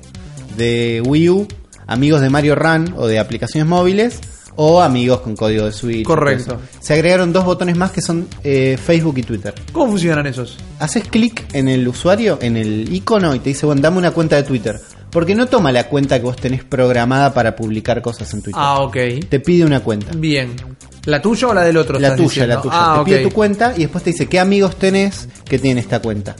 de 0.57 1.03
Wii 1.07 1.29
U, 1.31 1.49
amigos 1.87 2.21
de 2.21 2.31
Mario 2.31 2.55
Run 2.55 2.95
o 2.97 3.07
de 3.07 3.19
aplicaciones 3.19 3.69
móviles, 3.69 4.19
o 4.61 4.81
amigos 4.81 5.21
con 5.21 5.37
código 5.37 5.67
de 5.67 5.73
Switch. 5.73 6.05
Correcto. 6.05 6.61
Se 6.81 6.93
agregaron 6.93 7.33
dos 7.33 7.45
botones 7.45 7.77
más 7.77 7.93
que 7.93 8.01
son 8.01 8.27
eh, 8.43 8.77
Facebook 8.77 9.19
y 9.19 9.23
Twitter. 9.23 9.55
¿Cómo 9.73 9.93
funcionan 9.93 10.27
esos? 10.27 10.59
Haces 10.81 11.07
clic 11.07 11.45
en 11.53 11.69
el 11.69 11.87
usuario, 11.87 12.39
en 12.43 12.57
el 12.57 12.93
icono, 12.93 13.37
y 13.37 13.39
te 13.39 13.51
dice, 13.51 13.67
bueno, 13.67 13.81
dame 13.81 13.99
una 13.99 14.11
cuenta 14.11 14.35
de 14.35 14.43
Twitter. 14.43 14.81
Porque 15.11 15.37
no 15.37 15.47
toma 15.47 15.71
la 15.71 15.85
cuenta 15.89 16.19
que 16.19 16.25
vos 16.25 16.37
tenés 16.37 16.65
programada 16.65 17.33
para 17.33 17.55
publicar 17.55 18.03
cosas 18.03 18.35
en 18.35 18.43
Twitter. 18.43 18.61
Ah, 18.61 18.81
ok. 18.81 18.97
Te 19.29 19.39
pide 19.39 19.65
una 19.65 19.79
cuenta. 19.81 20.11
Bien. 20.17 20.51
¿La 21.05 21.23
tuya 21.23 21.47
o 21.47 21.55
la 21.55 21.63
del 21.63 21.77
otro? 21.77 22.01
La 22.01 22.17
tuya, 22.17 22.29
diciendo? 22.29 22.55
la 22.57 22.61
tuya. 22.61 22.75
Ah, 22.77 22.97
te 22.99 23.05
pide 23.05 23.23
tu 23.23 23.31
cuenta 23.31 23.75
y 23.77 23.83
después 23.83 24.03
te 24.03 24.11
dice 24.11 24.27
qué 24.27 24.41
amigos 24.41 24.75
tenés 24.75 25.29
que 25.45 25.61
tienen 25.61 25.79
esta 25.79 26.01
cuenta. 26.01 26.35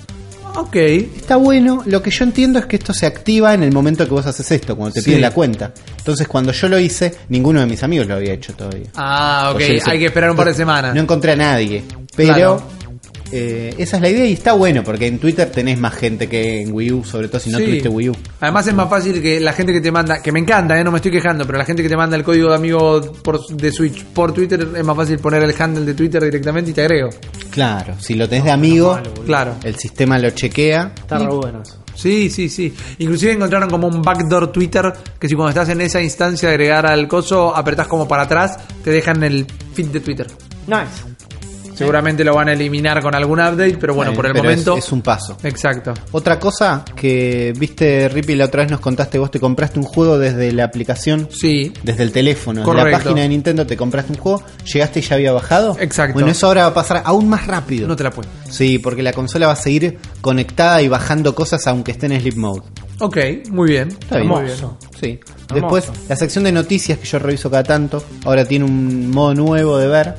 Ok. 0.61 0.77
Está 0.77 1.37
bueno, 1.37 1.83
lo 1.87 2.03
que 2.03 2.11
yo 2.11 2.25
entiendo 2.25 2.59
es 2.59 2.67
que 2.67 2.77
esto 2.77 2.93
se 2.93 3.07
activa 3.07 3.55
en 3.55 3.63
el 3.63 3.73
momento 3.73 4.05
que 4.05 4.11
vos 4.11 4.27
haces 4.27 4.51
esto, 4.51 4.77
cuando 4.77 4.95
te 4.95 5.01
Sí. 5.01 5.07
piden 5.07 5.21
la 5.23 5.31
cuenta. 5.31 5.73
Entonces 5.99 6.27
cuando 6.27 6.53
yo 6.53 6.69
lo 6.69 6.79
hice, 6.79 7.15
ninguno 7.29 7.61
de 7.61 7.67
mis 7.67 7.83
amigos 7.83 8.07
lo 8.07 8.15
había 8.15 8.33
hecho 8.33 8.53
todavía. 8.55 8.87
Ah, 8.97 9.51
ok. 9.53 9.57
O 9.57 9.59
sea, 9.61 9.75
hice- 9.77 9.91
Hay 9.91 9.99
que 9.99 10.07
esperar 10.07 10.31
un 10.31 10.37
par 10.37 10.49
de 10.49 10.55
semanas. 10.55 10.95
No 10.95 11.01
encontré 11.01 11.33
a 11.33 11.37
nadie. 11.37 11.85
Pero 12.17 12.35
Claro. 12.35 12.63
Eh, 13.33 13.75
esa 13.79 13.97
es 13.97 14.03
la 14.03 14.09
idea 14.09 14.25
y 14.27 14.33
está 14.33 14.53
bueno 14.53 14.83
porque 14.83 15.07
en 15.07 15.19
Twitter 15.19 15.51
tenés 15.51 15.79
más 15.79 15.95
gente 15.95 16.29
que 16.29 16.63
en 16.63 16.73
Wii 16.73 16.93
U, 16.93 17.05
sobre 17.05 17.29
todo 17.29 17.41
si 17.41 17.51
no 17.51 17.59
Sí. 17.59 17.65
tuviste 17.67 17.89
Wii 17.89 18.09
U. 18.11 18.17
Además 18.41 18.67
es 18.67 18.75
más 18.75 18.89
fácil 18.89 19.21
que 19.21 19.39
la 19.41 19.53
gente 19.53 19.73
que 19.73 19.81
te 19.81 19.93
manda, 19.93 20.23
que 20.23 20.33
me 20.33 20.39
encanta, 20.41 20.79
eh, 20.79 20.85
no 20.85 20.91
me 20.91 20.97
estoy 20.99 21.11
quejando, 21.13 21.45
pero 21.47 21.59
la 21.59 21.65
gente 21.65 21.83
que 21.83 21.89
te 21.89 21.97
manda 21.97 22.17
el 22.17 22.25
código 22.25 22.49
de 22.51 22.55
amigo 22.55 23.01
por, 23.23 23.45
de 23.47 23.73
Switch 23.73 24.05
por 24.05 24.33
Twitter 24.33 24.69
es 24.77 24.85
más 24.85 24.97
fácil 24.97 25.19
poner 25.19 25.43
el 25.43 25.55
handle 25.61 25.85
de 25.85 25.95
Twitter 25.95 26.23
directamente 26.25 26.71
y 26.71 26.75
te 26.75 26.83
agrego. 26.83 27.11
Claro, 27.51 27.95
si 28.01 28.15
lo 28.15 28.29
tenés 28.29 28.45
de 28.45 28.51
amigo, 28.53 28.95
malo. 28.95 29.15
Claro. 29.27 29.55
el 29.65 29.77
sistema 29.77 30.19
lo 30.19 30.31
chequea. 30.31 30.93
Está 30.97 31.21
y- 31.21 31.27
re 31.27 31.33
bueno 31.35 31.63
eso. 31.63 31.77
Sí, 31.95 32.31
sí, 32.31 32.49
sí. 32.49 32.73
Inclusive 32.99 33.33
encontraron 33.33 33.69
como 33.69 33.89
un 33.89 34.01
backdoor 34.03 34.53
Twitter 34.53 34.93
que 35.19 35.29
si 35.29 35.35
cuando 35.35 35.49
estás 35.51 35.69
en 35.71 35.81
esa 35.81 36.01
instancia 36.01 36.49
de 36.49 36.55
agregar 36.55 36.87
al 36.87 37.09
coso, 37.09 37.55
apretás 37.57 37.89
como 37.89 38.07
para 38.07 38.23
atrás, 38.23 38.57
te 38.85 38.91
dejan 38.93 39.21
el 39.25 39.45
feed 39.75 39.87
de 39.89 39.99
Twitter. 39.99 40.29
Nice. 40.69 41.03
Seguramente 41.79 42.25
lo 42.25 42.35
van 42.35 42.49
a 42.49 42.53
eliminar 42.53 43.01
con 43.03 43.15
algún 43.15 43.39
update, 43.41 43.77
pero 43.81 43.95
bueno, 43.95 44.13
por 44.13 44.27
el 44.27 44.37
es- 44.37 44.43
momento... 44.43 44.77
es 44.77 44.91
un 44.93 45.03
paso. 45.03 45.37
Exacto. 45.43 45.95
Otra 46.13 46.39
cosa 46.39 46.85
que 46.97 47.53
viste, 47.59 48.09
Rippy, 48.09 48.35
la 48.35 48.47
otra 48.47 48.63
vez 48.63 48.71
nos 48.71 48.81
contaste, 48.81 49.19
vos 49.19 49.31
te 49.31 49.41
compraste 49.41 49.79
un 49.79 49.85
juego 49.85 50.19
desde 50.19 50.53
la 50.53 50.65
aplicación, 50.65 51.29
Sí. 51.31 51.73
desde 51.83 52.03
el 52.03 52.13
teléfono, 52.13 52.61
desde 52.61 52.75
la 52.75 52.81
Correcto. 52.83 53.05
página 53.05 53.23
de 53.23 53.29
Nintendo, 53.29 53.67
te 53.67 53.77
compraste 53.77 54.13
un 54.13 54.19
juego, 54.19 54.43
llegaste 54.73 54.99
y 55.01 55.03
ya 55.03 55.15
había 55.17 55.33
bajado. 55.33 55.77
Exacto. 55.81 56.15
Bueno, 56.15 56.29
eso 56.31 56.47
ahora 56.47 56.63
va 56.63 56.69
a 56.69 56.75
pasar 56.75 57.03
aún 57.05 57.29
más 57.29 57.47
rápido. 57.47 57.87
No 57.89 57.97
te 57.97 58.05
la 58.05 58.11
puedo. 58.11 58.29
Sí, 58.51 58.79
porque 58.79 59.03
la 59.03 59.13
consola 59.13 59.47
va 59.47 59.53
a 59.53 59.57
seguir 59.57 59.99
conectada 60.21 60.83
y 60.83 60.89
bajando 60.89 61.35
cosas 61.35 61.67
aunque 61.67 61.93
esté 61.93 62.07
en 62.07 62.21
sleep 62.21 62.37
mode. 62.37 62.63
Ok, 63.01 63.17
muy 63.51 63.71
bien. 63.71 63.89
Está 63.89 64.17
bien. 64.17 64.29
Muy 64.29 64.43
bien. 64.43 64.55
Hermoso. 64.57 64.79
Sí. 65.01 65.21
Hermoso. 65.51 65.55
Después, 65.55 66.09
la 66.09 66.17
sección 66.17 66.45
de 66.45 66.53
noticias 66.53 66.99
que 66.99 67.07
yo 67.07 67.19
reviso 67.21 67.49
cada 67.51 67.63
tanto, 67.63 68.03
ahora 68.25 68.45
tiene 68.45 68.65
un 68.65 69.11
modo 69.11 69.35
nuevo 69.35 69.79
de 69.79 69.87
ver, 69.87 70.15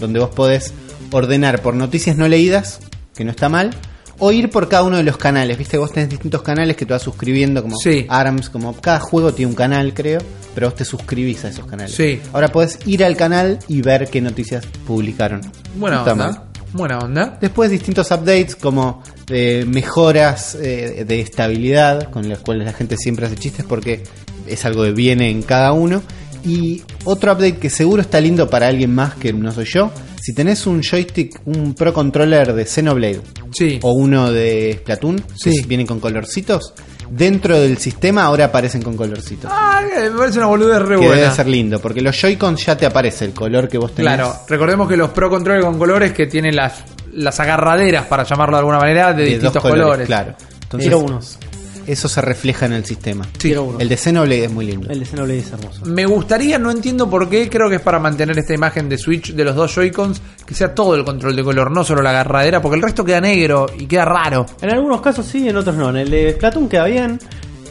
donde 0.00 0.18
vos 0.20 0.30
podés 0.30 0.72
ordenar 1.14 1.62
por 1.62 1.74
noticias 1.74 2.16
no 2.16 2.28
leídas, 2.28 2.80
que 3.16 3.24
no 3.24 3.30
está 3.30 3.48
mal, 3.48 3.70
o 4.18 4.30
ir 4.32 4.50
por 4.50 4.68
cada 4.68 4.84
uno 4.84 4.96
de 4.96 5.02
los 5.02 5.16
canales. 5.16 5.58
Viste, 5.58 5.76
vos 5.78 5.92
tenés 5.92 6.08
distintos 6.10 6.42
canales 6.42 6.76
que 6.76 6.86
te 6.86 6.92
vas 6.92 7.02
suscribiendo, 7.02 7.62
como 7.62 7.76
Sí. 7.76 8.06
ARMS, 8.08 8.48
como 8.50 8.74
cada 8.80 9.00
juego 9.00 9.32
tiene 9.34 9.50
un 9.50 9.56
canal, 9.56 9.92
creo, 9.94 10.20
pero 10.54 10.68
vos 10.68 10.76
te 10.76 10.84
suscribís 10.84 11.44
a 11.44 11.48
esos 11.48 11.66
canales. 11.66 11.94
Sí. 11.94 12.20
Ahora 12.32 12.48
podés 12.48 12.78
ir 12.86 13.04
al 13.04 13.16
canal 13.16 13.58
y 13.68 13.80
ver 13.82 14.08
qué 14.08 14.20
noticias 14.20 14.64
publicaron. 14.86 15.40
Buena 15.76 15.96
No 15.96 16.02
onda. 16.02 16.14
mal. 16.14 16.40
Buena 16.72 16.98
onda. 16.98 17.38
Después 17.40 17.70
distintos 17.70 18.10
updates 18.10 18.56
como 18.56 19.02
eh, 19.30 19.64
mejoras 19.66 20.56
eh, 20.60 21.04
de 21.06 21.20
estabilidad 21.20 22.10
con 22.10 22.28
las 22.28 22.38
cuales 22.40 22.66
la 22.66 22.72
gente 22.72 22.96
siempre 22.96 23.26
hace 23.26 23.36
chistes 23.36 23.64
porque 23.64 24.02
es 24.46 24.64
algo 24.64 24.82
que 24.82 24.90
viene 24.92 25.30
en 25.30 25.42
cada 25.42 25.72
uno. 25.72 26.02
Y 26.46 26.82
otro 27.04 27.32
update 27.32 27.56
que 27.56 27.70
seguro 27.70 28.02
está 28.02 28.20
lindo 28.20 28.48
para 28.50 28.68
alguien 28.68 28.94
más 28.94 29.14
que 29.14 29.32
no 29.32 29.50
soy 29.52 29.64
yo. 29.66 29.90
Si 30.20 30.34
tenés 30.34 30.66
un 30.66 30.82
joystick, 30.82 31.40
un 31.46 31.74
Pro 31.74 31.92
Controller 31.92 32.52
de 32.52 32.64
Xenoblade 32.66 33.20
Sí. 33.52 33.78
o 33.82 33.92
uno 33.92 34.30
de 34.30 34.76
Splatoon, 34.80 35.16
que 35.42 35.52
Sí. 35.52 35.64
vienen 35.66 35.86
con 35.86 36.00
colorcitos, 36.00 36.74
dentro 37.10 37.58
del 37.60 37.78
sistema 37.78 38.24
ahora 38.24 38.46
aparecen 38.46 38.82
con 38.82 38.96
colorcitos. 38.96 39.50
Ah, 39.54 39.80
que 39.88 40.10
me 40.10 40.18
parece 40.18 40.38
una 40.38 40.46
boludez 40.48 40.80
re 40.82 40.96
que 40.98 41.06
buena. 41.06 41.22
debe 41.22 41.34
ser 41.34 41.46
lindo, 41.46 41.78
porque 41.80 42.00
los 42.00 42.16
Joy-Cons 42.20 42.64
ya 42.66 42.76
te 42.76 42.86
aparece 42.86 43.24
el 43.26 43.32
color 43.32 43.68
que 43.68 43.78
vos 43.78 43.94
tenés. 43.94 44.14
Claro, 44.14 44.34
recordemos 44.48 44.88
que 44.88 44.96
los 44.96 45.10
Pro 45.10 45.30
Controller 45.30 45.62
con 45.62 45.78
colores 45.78 46.12
que 46.12 46.26
tienen 46.26 46.56
las, 46.56 46.84
las 47.12 47.38
agarraderas, 47.40 48.06
para 48.06 48.24
llamarlo 48.24 48.56
de 48.56 48.60
alguna 48.60 48.78
manera, 48.78 49.12
de, 49.12 49.24
distintos 49.24 49.62
colores, 49.62 49.82
colores. 49.84 50.06
Claro. 50.06 50.34
Entonces, 50.62 50.88
Quiero 50.90 50.98
unos. 51.04 51.38
Eso 51.86 52.08
se 52.08 52.20
refleja 52.20 52.66
en 52.66 52.72
el 52.72 52.84
sistema. 52.84 53.26
Sí. 53.38 53.52
El 53.78 53.88
de 53.88 53.96
Xenoblade 53.96 54.44
es 54.44 54.50
muy 54.52 54.66
lindo. 54.66 54.88
El 54.90 55.00
de 55.00 55.06
Xenoblade 55.06 55.38
es 55.40 55.50
hermoso. 55.52 55.84
Me 55.86 56.06
gustaría, 56.06 56.58
no 56.58 56.70
entiendo 56.70 57.08
por 57.08 57.28
qué, 57.28 57.48
creo 57.48 57.68
que 57.68 57.76
es 57.76 57.82
para 57.82 57.98
mantener 57.98 58.38
esta 58.38 58.54
imagen 58.54 58.88
de 58.88 58.98
Switch 58.98 59.32
de 59.32 59.44
los 59.44 59.54
dos 59.54 59.74
Joy-Cons, 59.74 60.20
que 60.46 60.54
sea 60.54 60.74
todo 60.74 60.94
el 60.94 61.04
control 61.04 61.34
de 61.36 61.42
color, 61.44 61.70
no 61.70 61.84
solo 61.84 62.02
la 62.02 62.10
agarradera, 62.10 62.60
porque 62.62 62.76
el 62.76 62.82
resto 62.82 63.04
queda 63.04 63.20
negro 63.20 63.66
y 63.78 63.86
queda 63.86 64.04
raro. 64.04 64.46
En 64.60 64.70
algunos 64.70 65.00
casos 65.00 65.26
sí, 65.26 65.48
en 65.48 65.56
otros 65.56 65.76
no. 65.76 65.90
En 65.90 65.96
el 65.96 66.10
de 66.10 66.32
Splatoon 66.32 66.68
queda 66.68 66.84
bien. 66.86 67.18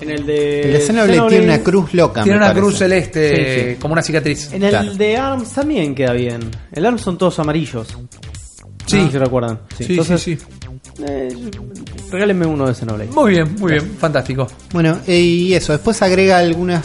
En 0.02 0.10
el 0.10 0.26
de. 0.26 0.62
El 0.62 0.73
de 0.73 0.80
Xenoblade 0.82 1.30
tiene 1.30 1.45
una 1.45 1.60
cruz 1.63 1.93
loca. 1.93 2.23
Tiene 2.23 2.38
me 2.39 2.45
una 2.45 2.47
parece. 2.54 2.62
cruz 2.65 2.78
celeste, 2.78 3.36
Sí, 3.65 3.71
sí. 3.73 3.80
como 3.80 3.93
una 3.93 4.02
cicatriz. 4.02 4.52
En 4.52 4.63
el 4.63 4.69
Claro. 4.69 4.93
de 4.95 5.17
ARMS 5.17 5.54
también 5.54 5.95
queda 5.95 6.12
bien. 6.13 6.41
El 6.71 6.86
ARMS 6.86 7.02
son 7.02 7.17
todos 7.17 7.39
amarillos. 7.39 7.88
Sí. 8.86 8.97
No 8.97 9.12
si 9.12 9.17
recuerdan. 9.17 9.60
Sí, 9.78 9.86
Entonces, 9.91 10.21
sí, 10.21 10.36
sí. 10.36 10.45
Eh, 11.06 11.29
regálenme 12.12 12.45
uno 12.45 12.67
de 12.67 12.73
Xenoblade. 12.75 13.12
Muy 13.12 13.32
bien, 13.32 13.56
muy 13.60 13.71
bien, 13.73 13.95
fantástico. 13.97 14.47
Bueno, 14.71 14.99
eh, 15.08 15.19
y 15.19 15.53
eso, 15.53 15.71
después 15.73 16.01
agrega 16.01 16.38
algunos 16.38 16.82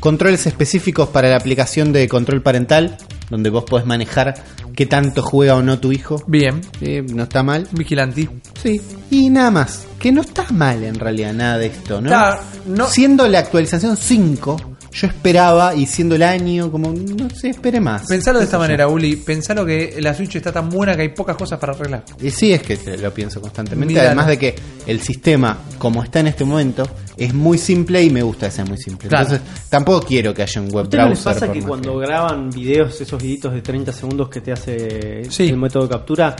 controles 0.00 0.46
específicos 0.46 1.08
para 1.08 1.28
la 1.30 1.36
aplicación 1.36 1.92
de 1.92 2.08
control 2.08 2.42
parental, 2.42 2.96
donde 3.30 3.48
vos 3.50 3.64
podés 3.64 3.86
manejar 3.86 4.34
qué 4.76 4.86
tanto 4.86 5.22
juega 5.22 5.56
o 5.56 5.62
no 5.62 5.78
tu 5.78 5.92
hijo. 5.92 6.22
Bien, 6.26 6.60
Eh, 6.80 7.02
no 7.14 7.22
está 7.22 7.42
mal. 7.42 7.66
vigilanti. 7.72 8.28
Sí. 8.62 8.80
Y 9.10 9.30
nada 9.30 9.50
más, 9.50 9.86
que 9.98 10.10
no 10.12 10.20
está 10.20 10.44
mal 10.50 10.82
en 10.84 10.96
realidad 10.96 11.32
nada 11.32 11.58
de 11.58 11.66
esto, 11.66 12.00
¿no? 12.00 12.08
Claro, 12.08 12.40
no- 12.66 12.86
Siendo 12.88 13.26
la 13.28 13.38
actualización 13.38 13.96
5, 13.96 14.73
yo 14.94 15.06
esperaba, 15.08 15.74
y 15.74 15.86
siendo 15.86 16.14
el 16.14 16.22
año, 16.22 16.70
como, 16.70 16.92
no 16.92 17.28
sé, 17.30 17.48
espere 17.50 17.80
más. 17.80 18.06
Pensalo 18.06 18.38
de 18.38 18.44
esta 18.44 18.58
manera, 18.58 18.86
Uli. 18.88 19.16
Pensalo 19.16 19.66
que 19.66 19.96
la 20.00 20.14
Switch 20.14 20.36
está 20.36 20.52
tan 20.52 20.68
buena 20.70 20.94
que 20.94 21.02
hay 21.02 21.08
pocas 21.08 21.36
cosas 21.36 21.58
para 21.58 21.72
arreglar. 21.72 22.04
Y 22.22 22.30
sí, 22.30 22.52
es 22.52 22.62
que 22.62 22.78
lo 22.96 23.12
pienso 23.12 23.40
constantemente. 23.40 23.98
Además 24.00 24.28
de 24.28 24.38
que 24.38 24.54
el 24.86 25.00
sistema, 25.00 25.58
como 25.78 26.02
está 26.02 26.20
en 26.20 26.28
este 26.28 26.44
momento, 26.44 26.88
es 27.16 27.34
muy 27.34 27.58
simple 27.58 28.02
y 28.02 28.10
me 28.10 28.22
gusta 28.22 28.46
que 28.46 28.52
sea 28.52 28.64
muy 28.64 28.78
simple. 28.78 29.08
Claro. 29.08 29.24
Entonces, 29.34 29.46
tampoco 29.68 30.06
quiero 30.06 30.32
que 30.34 30.42
haya 30.42 30.60
un 30.60 30.70
web 30.70 30.84
¿Ustedes 30.84 31.04
no 31.04 31.10
les 31.10 31.22
browser. 31.24 31.40
pasa 31.40 31.52
que 31.52 31.62
cuando 31.62 31.96
graban 31.98 32.50
videos, 32.50 33.00
esos 33.00 33.20
videitos 33.22 33.52
de 33.52 33.62
30 33.62 33.92
segundos 33.92 34.28
que 34.28 34.40
te 34.40 34.52
hace 34.52 35.22
Sí. 35.30 35.48
el 35.48 35.56
método 35.56 35.84
de 35.84 35.88
captura, 35.90 36.36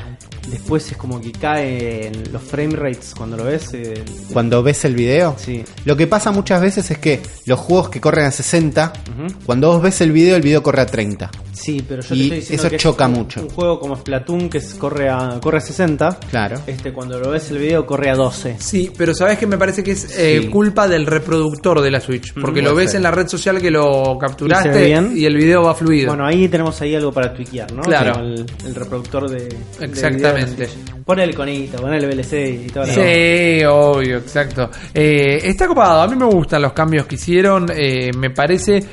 después 0.48 0.90
es 0.90 0.96
como 0.96 1.20
que 1.20 1.32
caen 1.32 2.12
los 2.32 2.42
frame 2.42 2.74
rates 2.76 3.14
cuando 3.16 3.36
lo 3.36 3.44
ves? 3.44 3.70
eh, 3.74 4.02
Cuando 4.32 4.62
ves 4.62 4.84
el 4.84 4.94
video, 4.94 5.36
sí. 5.38 5.64
lo 5.84 5.96
que 5.96 6.06
pasa 6.06 6.30
muchas 6.32 6.60
veces 6.60 6.90
es 6.90 6.98
que 6.98 7.20
los 7.46 7.58
juegos 7.58 7.88
que 7.88 8.00
corren 8.00 8.26
a 8.26 8.30
60, 8.30 8.43
Ujú. 8.52 9.34
cuando 9.46 9.68
vos 9.72 9.82
ves 9.82 10.00
el 10.00 10.12
video, 10.12 10.36
el 10.36 10.42
video 10.42 10.62
corre 10.62 10.82
a 10.82 10.86
30. 10.86 11.30
Sí, 11.52 11.82
pero 11.88 12.02
yo 12.02 12.14
Y 12.14 12.18
te 12.18 12.24
estoy 12.24 12.38
diciendo 12.40 12.62
eso 12.62 12.70
que 12.70 12.76
es 12.76 12.82
choca 12.82 13.06
un- 13.06 13.12
mucho. 13.12 13.40
Un 13.42 13.48
juego 13.48 13.78
como 13.80 13.96
Splatoon 13.96 14.50
que 14.50 14.60
corre 14.78 15.08
a 15.08 15.38
corre 15.40 15.58
a 15.58 15.60
60. 15.60 16.18
Claro. 16.30 16.60
Este 16.66 16.92
cuando 16.92 17.18
lo 17.18 17.30
ves 17.30 17.50
el 17.52 17.58
video 17.58 17.86
corre 17.86 18.10
a 18.10 18.14
12. 18.16 18.56
Sí, 18.58 18.90
pero 18.98 19.14
sabes 19.14 19.38
que 19.38 19.46
me 19.46 19.56
parece 19.56 19.82
que 19.84 19.92
es 19.92 20.18
eh, 20.18 20.40
Sí. 20.42 20.48
culpa 20.48 20.88
del 20.88 21.06
reproductor 21.06 21.80
de 21.80 21.90
la 21.92 22.00
Switch. 22.00 22.34
Porque 22.34 22.60
Mm, 22.60 22.64
lo 22.64 22.70
puede 22.72 22.84
ves 22.84 22.90
ser. 22.92 22.98
en 22.98 23.02
la 23.04 23.10
red 23.12 23.28
social 23.28 23.60
que 23.62 23.70
lo 23.70 24.16
¿Y 24.16 24.18
capturaste 24.18 24.88
y 25.14 25.24
el 25.24 25.36
video 25.36 25.62
va 25.62 25.74
fluido. 25.74 26.08
Bueno, 26.08 26.26
ahí 26.26 26.48
tenemos 26.48 26.78
ahí 26.82 26.94
algo 26.96 27.12
para 27.12 27.32
tweakear, 27.32 27.72
¿no? 27.72 27.82
Claro. 27.82 28.14
Como 28.14 28.24
El, 28.26 28.46
el 28.66 28.74
reproductor 28.74 29.30
de. 29.30 29.48
Exactamente. 29.80 30.66
de. 30.66 30.70
Pon 31.04 31.20
el 31.20 31.30
iconito, 31.30 31.76
pon 31.80 31.92
el 31.94 32.04
VLC 32.06 32.64
y 32.64 32.66
todo 32.68 32.84
Sí, 32.86 33.64
obvio, 33.64 34.18
exacto. 34.18 34.70
Eh, 34.92 35.38
está 35.44 35.66
copado, 35.68 36.00
a 36.02 36.08
mí 36.08 36.16
me 36.16 36.24
gustan 36.26 36.62
los 36.62 36.72
cambios 36.72 37.06
que 37.06 37.14
hicieron. 37.16 37.66
eh, 37.74 38.10
me 38.16 38.30
parece 38.34 38.84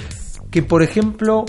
que, 0.52 0.62
por 0.62 0.84
ejemplo, 0.84 1.46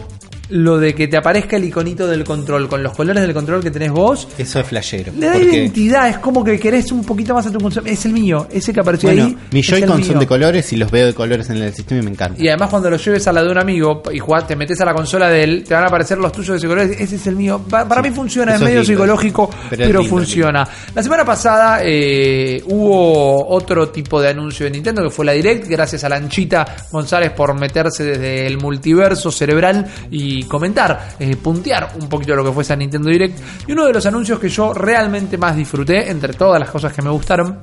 lo 0.53 0.79
de 0.79 0.95
que 0.95 1.09
te 1.09 1.17
aparezca 1.17 1.57
el 1.57 1.65
iconito 1.65 2.07
del 2.07 2.25
control 2.25 2.69
con 2.69 2.83
los 2.83 2.93
colores 2.95 3.23
del 3.23 3.33
control 3.35 3.63
que 3.63 3.71
tenés 3.71 3.91
vos, 3.91 4.29
Eso 4.39 4.61
es 4.61 4.67
flashero. 4.67 5.13
le 5.19 5.27
da 5.27 5.33
porque, 5.33 5.47
identidad. 5.57 6.09
Es 6.09 6.19
como 6.19 6.45
que 6.45 6.59
querés 6.59 6.93
un 6.93 7.05
poquito 7.05 7.35
más 7.35 7.47
a 7.47 7.51
tu 7.53 7.59
consola. 7.59 7.89
Es 7.91 8.05
el 8.07 8.13
mío, 8.13 8.47
ese 8.51 8.73
que 8.73 8.81
apareció 8.81 9.09
bueno, 9.09 9.25
ahí. 9.25 9.37
el 9.53 9.63
Joy-Con 9.63 10.05
son 10.05 10.19
de 10.19 10.27
colores 10.27 10.73
y 10.73 10.77
los 10.77 10.91
veo 10.91 11.07
de 11.07 11.15
colores 11.15 11.49
en 11.51 11.57
el 11.59 11.73
sistema 11.75 12.01
y 12.01 12.05
me 12.05 12.11
encanta. 12.11 12.43
Y 12.43 12.49
además 12.49 12.69
cuando 12.71 12.91
lo 12.91 12.97
lleves 12.97 13.27
a 13.29 13.33
la 13.33 13.43
de 13.43 13.51
un 13.51 13.59
amigo 13.59 14.03
y 14.13 14.19
jugás, 14.19 14.47
te 14.47 14.57
metes 14.57 14.81
a 14.81 14.85
la 14.85 14.95
consola 14.95 15.29
de 15.29 15.43
él, 15.43 15.65
te 15.67 15.75
van 15.75 15.85
a 15.85 15.87
aparecer 15.87 16.19
los 16.19 16.31
tuyos 16.33 16.49
de 16.51 16.57
ese 16.59 16.67
color. 16.69 16.81
Ese 16.85 17.17
es 17.17 17.27
el 17.27 17.37
mío. 17.37 17.61
Pa- 17.69 17.89
Para 17.89 18.03
Sí, 18.03 18.09
mí 18.11 18.15
funciona, 18.15 18.55
es 18.55 18.61
medio 18.61 18.81
lindo, 18.81 18.93
psicológico, 18.93 19.49
pero 19.71 19.85
pero, 19.87 20.01
es 20.01 20.05
lindo, 20.07 20.17
funciona. 20.17 20.69
La 20.95 21.03
semana 21.03 21.25
pasada 21.25 21.81
eh, 21.83 22.63
hubo 22.67 23.49
otro 23.49 23.89
tipo 23.91 24.21
de 24.21 24.29
anuncio 24.29 24.65
de 24.65 24.71
Nintendo 24.73 25.03
que 25.03 25.11
fue 25.11 25.25
la 25.25 25.33
Direct, 25.33 25.67
gracias 25.69 26.05
a 26.05 26.09
Lanchita 26.09 26.67
González 26.91 27.31
por 27.33 27.59
meterse 27.59 28.05
desde 28.05 28.47
el 28.47 28.59
multiverso 28.59 29.31
cerebral 29.31 29.87
y 30.11 30.42
comentar, 30.45 31.15
eh, 31.19 31.37
puntear 31.37 31.93
un 32.01 32.09
poquito 32.09 32.35
lo 32.35 32.45
que 32.45 32.53
fue 32.53 32.63
esa 32.63 32.77
Nintendo 32.77 33.11
Direct. 33.11 33.39
Y 33.69 33.73
uno 33.73 33.87
de 33.87 33.93
los 33.93 34.05
anuncios 34.07 34.39
que 34.39 34.49
yo 34.49 34.73
realmente 34.73 35.39
más 35.39 35.57
disfruté, 35.57 36.11
entre 36.11 36.33
todas 36.35 36.61
las 36.61 36.71
cosas 36.71 36.93
que 36.93 37.03
me 37.03 37.11
gustaron, 37.11 37.61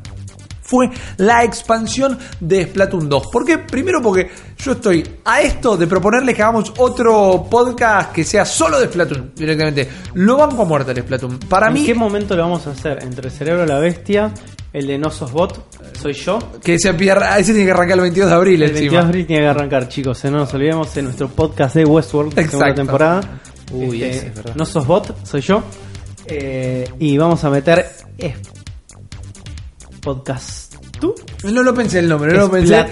fue 0.69 0.89
la 1.17 1.43
expansión 1.43 2.17
de 2.39 2.65
Splatoon 2.65 3.09
2. 3.09 3.27
¿Por 3.31 3.43
qué? 3.43 3.57
Primero 3.57 4.01
porque 4.01 4.29
yo 4.63 4.73
estoy 4.73 5.03
a 5.25 5.41
esto 5.41 5.75
de 5.75 5.87
proponerles 5.87 6.35
que 6.35 6.43
hagamos 6.43 6.71
otro 6.77 7.47
podcast 7.49 8.11
que 8.11 8.23
sea 8.23 8.45
solo 8.45 8.79
de 8.79 8.85
Splatoon 8.87 9.31
directamente. 9.35 9.89
Lo 10.13 10.37
banco 10.37 10.61
a 10.61 10.65
muerte 10.65 10.91
el 10.91 11.01
Splatoon. 11.01 11.39
Para 11.39 11.67
¿En 11.67 11.73
mí, 11.73 11.85
qué 11.85 11.95
momento 11.95 12.35
lo 12.35 12.43
vamos 12.43 12.67
a 12.67 12.71
hacer? 12.71 12.99
¿Entre 13.01 13.27
el 13.27 13.33
cerebro 13.33 13.61
de 13.61 13.67
la 13.67 13.79
bestia? 13.79 14.31
¿El 14.71 14.85
de 14.85 14.99
No 14.99 15.09
sos 15.09 15.31
bot? 15.31 15.65
¿Soy 15.99 16.13
yo? 16.13 16.37
que 16.63 16.75
ese, 16.75 16.89
ese 16.91 17.53
tiene 17.53 17.65
que 17.65 17.71
arrancar 17.71 17.97
el 17.97 18.01
22 18.01 18.29
de 18.29 18.35
abril 18.35 18.61
El 18.61 18.71
22 18.71 18.91
de 18.91 19.07
abril 19.07 19.25
tiene 19.25 19.41
que 19.41 19.47
arrancar, 19.49 19.87
chicos. 19.87 20.23
No 20.25 20.31
nos 20.31 20.53
olvidemos 20.53 20.95
en 20.97 21.05
nuestro 21.05 21.27
podcast 21.29 21.75
de 21.75 21.85
Westworld, 21.85 22.33
segunda 22.35 22.57
Exacto. 22.57 22.75
temporada. 22.75 23.21
Uy, 23.71 24.03
Este, 24.03 24.09
ese 24.17 24.27
es 24.27 24.35
verdad. 24.35 24.55
No 24.55 24.65
sos 24.65 24.85
bot, 24.85 25.25
soy 25.25 25.41
yo. 25.41 25.63
Eh, 26.27 26.87
y 26.99 27.17
vamos 27.17 27.43
a 27.43 27.49
meter 27.49 27.87
podcast. 29.99 30.75
¿Tú? 30.99 31.15
No 31.43 31.63
lo 31.63 31.73
pensé 31.73 31.99
el 31.99 32.09
nombre, 32.09 32.33
no 32.33 32.39
lo 32.41 32.51
pensé. 32.51 32.85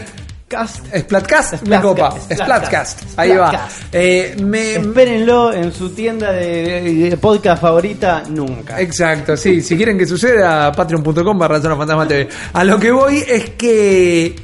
Splatcast. 0.48 0.96
Splatcast, 0.96 1.68
me 1.68 1.82
copa. 1.82 2.12
Splatcast, 2.12 2.42
Splatcast, 2.42 3.20
ahí 3.20 3.36
va. 3.36 3.68
Eh, 3.92 4.36
me, 4.42 4.76
Espérenlo 4.76 5.52
en 5.52 5.74
su 5.74 5.90
tienda 5.90 6.32
de, 6.32 7.10
de 7.10 7.18
podcast 7.18 7.62
favorita 7.62 8.24
nunca. 8.30 8.80
Exacto, 8.80 9.36
sí. 9.36 9.62
Si 9.62 9.76
quieren 9.76 9.98
que 9.98 10.06
suceda, 10.06 10.72
patreon.com 10.72 11.38
barra 11.38 11.60
Zona 11.60 11.76
Fantasma 11.76 12.08
TV. 12.08 12.30
A 12.54 12.64
lo 12.64 12.80
que 12.80 12.92
voy 12.92 13.24
es 13.28 13.50
que 13.52 14.36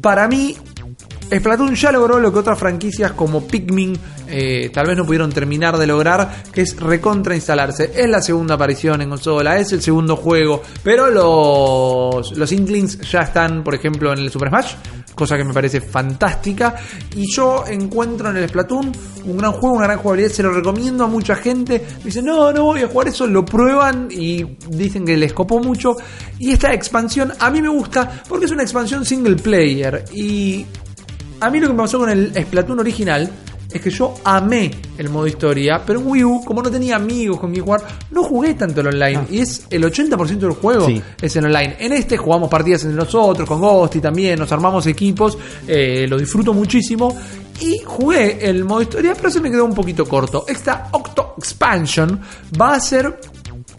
para 0.00 0.28
mí 0.28 0.56
Splatoon 1.30 1.74
ya 1.74 1.92
logró 1.92 2.18
lo 2.18 2.32
que 2.32 2.40
otras 2.40 2.58
franquicias 2.58 3.12
como 3.12 3.46
Pikmin 3.46 3.96
eh, 4.28 4.70
tal 4.72 4.86
vez 4.86 4.96
no 4.96 5.04
pudieron 5.04 5.30
terminar 5.32 5.76
de 5.76 5.86
lograr, 5.86 6.42
que 6.52 6.62
es 6.62 6.78
recontra 6.78 7.34
instalarse. 7.34 7.92
Es 7.94 8.08
la 8.08 8.20
segunda 8.20 8.54
aparición 8.54 9.00
en 9.02 9.10
consola, 9.10 9.58
es 9.58 9.72
el 9.72 9.82
segundo 9.82 10.16
juego, 10.16 10.62
pero 10.82 11.10
los, 11.10 12.36
los 12.36 12.52
Inklings 12.52 13.00
ya 13.10 13.20
están, 13.20 13.62
por 13.62 13.74
ejemplo, 13.74 14.12
en 14.12 14.20
el 14.20 14.30
Super 14.30 14.48
Smash, 14.48 14.74
cosa 15.14 15.36
que 15.36 15.44
me 15.44 15.52
parece 15.52 15.80
fantástica. 15.80 16.76
Y 17.14 17.30
yo 17.32 17.64
encuentro 17.66 18.30
en 18.30 18.36
el 18.36 18.48
Splatoon 18.48 18.92
un 19.24 19.36
gran 19.36 19.52
juego, 19.52 19.76
una 19.76 19.86
gran 19.86 19.98
jugabilidad, 19.98 20.30
se 20.30 20.42
lo 20.42 20.52
recomiendo 20.52 21.04
a 21.04 21.06
mucha 21.06 21.34
gente. 21.34 21.84
Dicen, 22.02 22.24
no, 22.24 22.52
no 22.52 22.64
voy 22.64 22.82
a 22.82 22.88
jugar 22.88 23.08
eso, 23.08 23.26
lo 23.26 23.44
prueban 23.44 24.08
y 24.10 24.44
dicen 24.68 25.04
que 25.04 25.16
les 25.16 25.32
copó 25.32 25.60
mucho. 25.60 25.96
Y 26.38 26.52
esta 26.52 26.72
expansión 26.72 27.32
a 27.38 27.50
mí 27.50 27.60
me 27.60 27.68
gusta 27.68 28.22
porque 28.28 28.46
es 28.46 28.52
una 28.52 28.62
expansión 28.62 29.04
single 29.04 29.36
player. 29.36 30.04
Y 30.12 30.64
a 31.40 31.50
mí 31.50 31.60
lo 31.60 31.66
que 31.68 31.72
me 31.72 31.82
pasó 31.82 31.98
con 31.98 32.10
el 32.10 32.32
Splatoon 32.34 32.80
original 32.80 33.30
es 33.72 33.80
que 33.80 33.90
yo 33.90 34.14
amé 34.24 34.70
el 34.98 35.08
modo 35.10 35.28
historia, 35.28 35.80
pero 35.86 36.00
en 36.00 36.06
Wii 36.08 36.24
U, 36.24 36.44
como 36.44 36.60
no 36.60 36.70
tenía 36.72 36.96
amigos 36.96 37.38
con 37.38 37.52
quien 37.52 37.64
jugar, 37.64 37.82
no 38.10 38.24
jugué 38.24 38.54
tanto 38.54 38.80
el 38.80 38.88
online. 38.88 39.26
Y 39.30 39.38
es 39.38 39.64
el 39.70 39.84
80% 39.84 40.38
del 40.38 40.50
juego 40.52 40.86
Sí. 40.86 41.00
es 41.22 41.36
en 41.36 41.44
online. 41.44 41.76
En 41.78 41.92
este 41.92 42.16
jugamos 42.16 42.48
partidas 42.48 42.82
entre 42.82 42.96
nosotros, 42.96 43.48
con 43.48 43.60
Ghosty 43.60 44.00
también, 44.00 44.40
nos 44.40 44.50
armamos 44.50 44.86
equipos, 44.88 45.38
eh, 45.68 46.06
lo 46.08 46.18
disfruto 46.18 46.52
muchísimo. 46.52 47.16
Y 47.60 47.78
jugué 47.84 48.38
el 48.48 48.64
modo 48.64 48.82
historia, 48.82 49.14
pero 49.14 49.30
se 49.30 49.40
me 49.40 49.50
quedó 49.50 49.66
un 49.66 49.74
poquito 49.74 50.04
corto. 50.06 50.44
Esta 50.48 50.88
Octo 50.90 51.34
Expansion 51.38 52.18
va 52.60 52.74
a 52.74 52.80
ser 52.80 53.20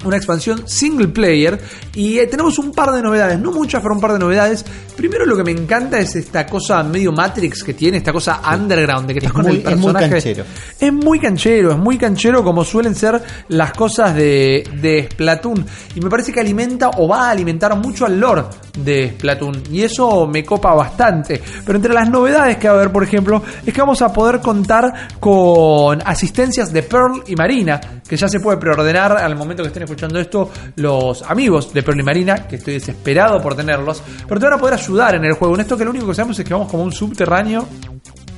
una 0.05 0.17
expansión 0.17 0.67
single 0.67 1.09
player 1.09 1.59
y 1.95 2.17
eh, 2.19 2.27
tenemos 2.27 2.57
un 2.59 2.71
par 2.71 2.91
de 2.91 3.01
novedades, 3.01 3.39
no 3.39 3.51
muchas, 3.51 3.81
pero 3.81 3.93
un 3.95 4.01
par 4.01 4.13
de 4.13 4.19
novedades. 4.19 4.65
Primero 4.95 5.25
lo 5.25 5.35
que 5.35 5.43
me 5.43 5.51
encanta 5.51 5.99
es 5.99 6.15
esta 6.15 6.45
cosa 6.45 6.83
medio 6.83 7.11
Matrix 7.11 7.63
que 7.63 7.73
tiene, 7.73 7.97
esta 7.97 8.11
cosa 8.13 8.41
underground 8.53 9.07
de 9.07 9.13
que 9.13 9.19
Es 9.19 9.25
estás 9.25 9.33
con 9.33 9.47
el 9.51 9.57
es 9.57 9.63
muy 9.63 9.93
personaje. 9.93 10.09
canchero. 10.09 10.43
Es 10.79 10.93
muy 10.93 11.19
canchero, 11.19 11.71
es 11.71 11.77
muy 11.77 11.97
canchero 11.97 12.43
como 12.43 12.63
suelen 12.63 12.95
ser 12.95 13.21
las 13.49 13.71
cosas 13.73 14.15
de, 14.15 14.63
de 14.81 15.09
Splatoon. 15.11 15.65
Y 15.95 16.01
me 16.01 16.09
parece 16.09 16.31
que 16.31 16.39
alimenta 16.39 16.89
o 16.97 17.07
va 17.07 17.27
a 17.27 17.31
alimentar 17.31 17.75
mucho 17.77 18.05
al 18.05 18.19
lore 18.19 18.43
de 18.77 19.11
Splatoon. 19.17 19.63
Y 19.71 19.81
eso 19.83 20.27
me 20.27 20.43
copa 20.43 20.73
bastante. 20.75 21.41
Pero 21.65 21.77
entre 21.77 21.93
las 21.93 22.09
novedades 22.09 22.57
que 22.57 22.67
va 22.67 22.75
a 22.75 22.77
haber, 22.77 22.91
por 22.91 23.03
ejemplo, 23.03 23.41
es 23.65 23.73
que 23.73 23.81
vamos 23.81 24.01
a 24.01 24.11
poder 24.13 24.39
contar 24.39 25.09
con 25.19 26.01
asistencias 26.05 26.71
de 26.71 26.83
Pearl 26.83 27.23
y 27.27 27.35
Marina. 27.35 27.79
Que 28.07 28.17
ya 28.17 28.27
se 28.27 28.39
puede 28.39 28.57
preordenar 28.57 29.17
al 29.17 29.35
momento 29.35 29.63
que 29.63 29.67
estén 29.67 29.83
escuchando 29.91 30.19
esto 30.19 30.51
los 30.75 31.21
amigos 31.23 31.73
de 31.73 31.83
Pearl 31.83 31.99
y 31.99 32.03
Marina. 32.03 32.47
Que 32.47 32.55
estoy 32.57 32.75
desesperado 32.75 33.41
por 33.41 33.55
tenerlos. 33.55 34.01
Pero 34.27 34.39
te 34.39 34.45
van 34.45 34.55
a 34.55 34.57
poder 34.57 34.75
ayudar 34.75 35.15
en 35.15 35.25
el 35.25 35.33
juego. 35.33 35.55
En 35.55 35.61
esto 35.61 35.77
que 35.77 35.83
lo 35.85 35.91
único 35.91 36.07
que 36.07 36.15
sabemos 36.15 36.37
es 36.39 36.45
que 36.45 36.53
vamos 36.53 36.69
como 36.69 36.83
un 36.83 36.91
subterráneo 36.91 37.67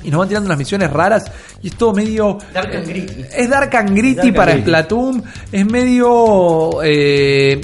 y 0.02 0.10
nos 0.10 0.18
van 0.18 0.28
tirando 0.28 0.46
unas 0.48 0.58
misiones 0.58 0.90
raras 0.90 1.24
y 1.62 1.68
es 1.68 1.76
todo 1.76 1.94
medio 1.94 2.36
Dark 2.52 2.76
and 2.76 2.86
gritty. 2.86 3.24
es 3.34 3.48
dark 3.48 3.74
and 3.74 3.90
gritty 3.96 4.14
Dark 4.16 4.26
and 4.26 4.36
para 4.36 4.52
gritty. 4.52 4.66
Splatoon 4.68 5.24
es 5.50 5.64
medio 5.66 6.82
eh, 6.82 7.58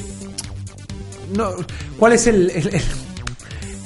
no, 1.37 1.51
¿cuál 1.99 2.13
es 2.15 2.27
el, 2.27 2.51
el, 2.51 2.67
el- 2.75 2.83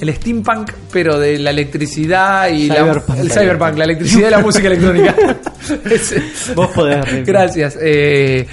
el 0.00 0.14
steampunk 0.14 0.70
pero 0.92 1.18
de 1.18 1.38
la 1.38 1.50
electricidad 1.50 2.48
y 2.48 2.66
la- 2.68 2.76
Cyberpunk. 2.76 3.18
el 3.18 3.30
cyberpunk 3.32 3.76
la 3.76 3.84
electricidad 3.84 4.28
y 4.28 4.30
la 4.30 4.38
música 4.46 4.66
electrónica. 4.68 5.14
Vos 6.54 6.68
podés. 6.70 7.26
Gracias. 7.26 7.76
eh, 7.80 8.46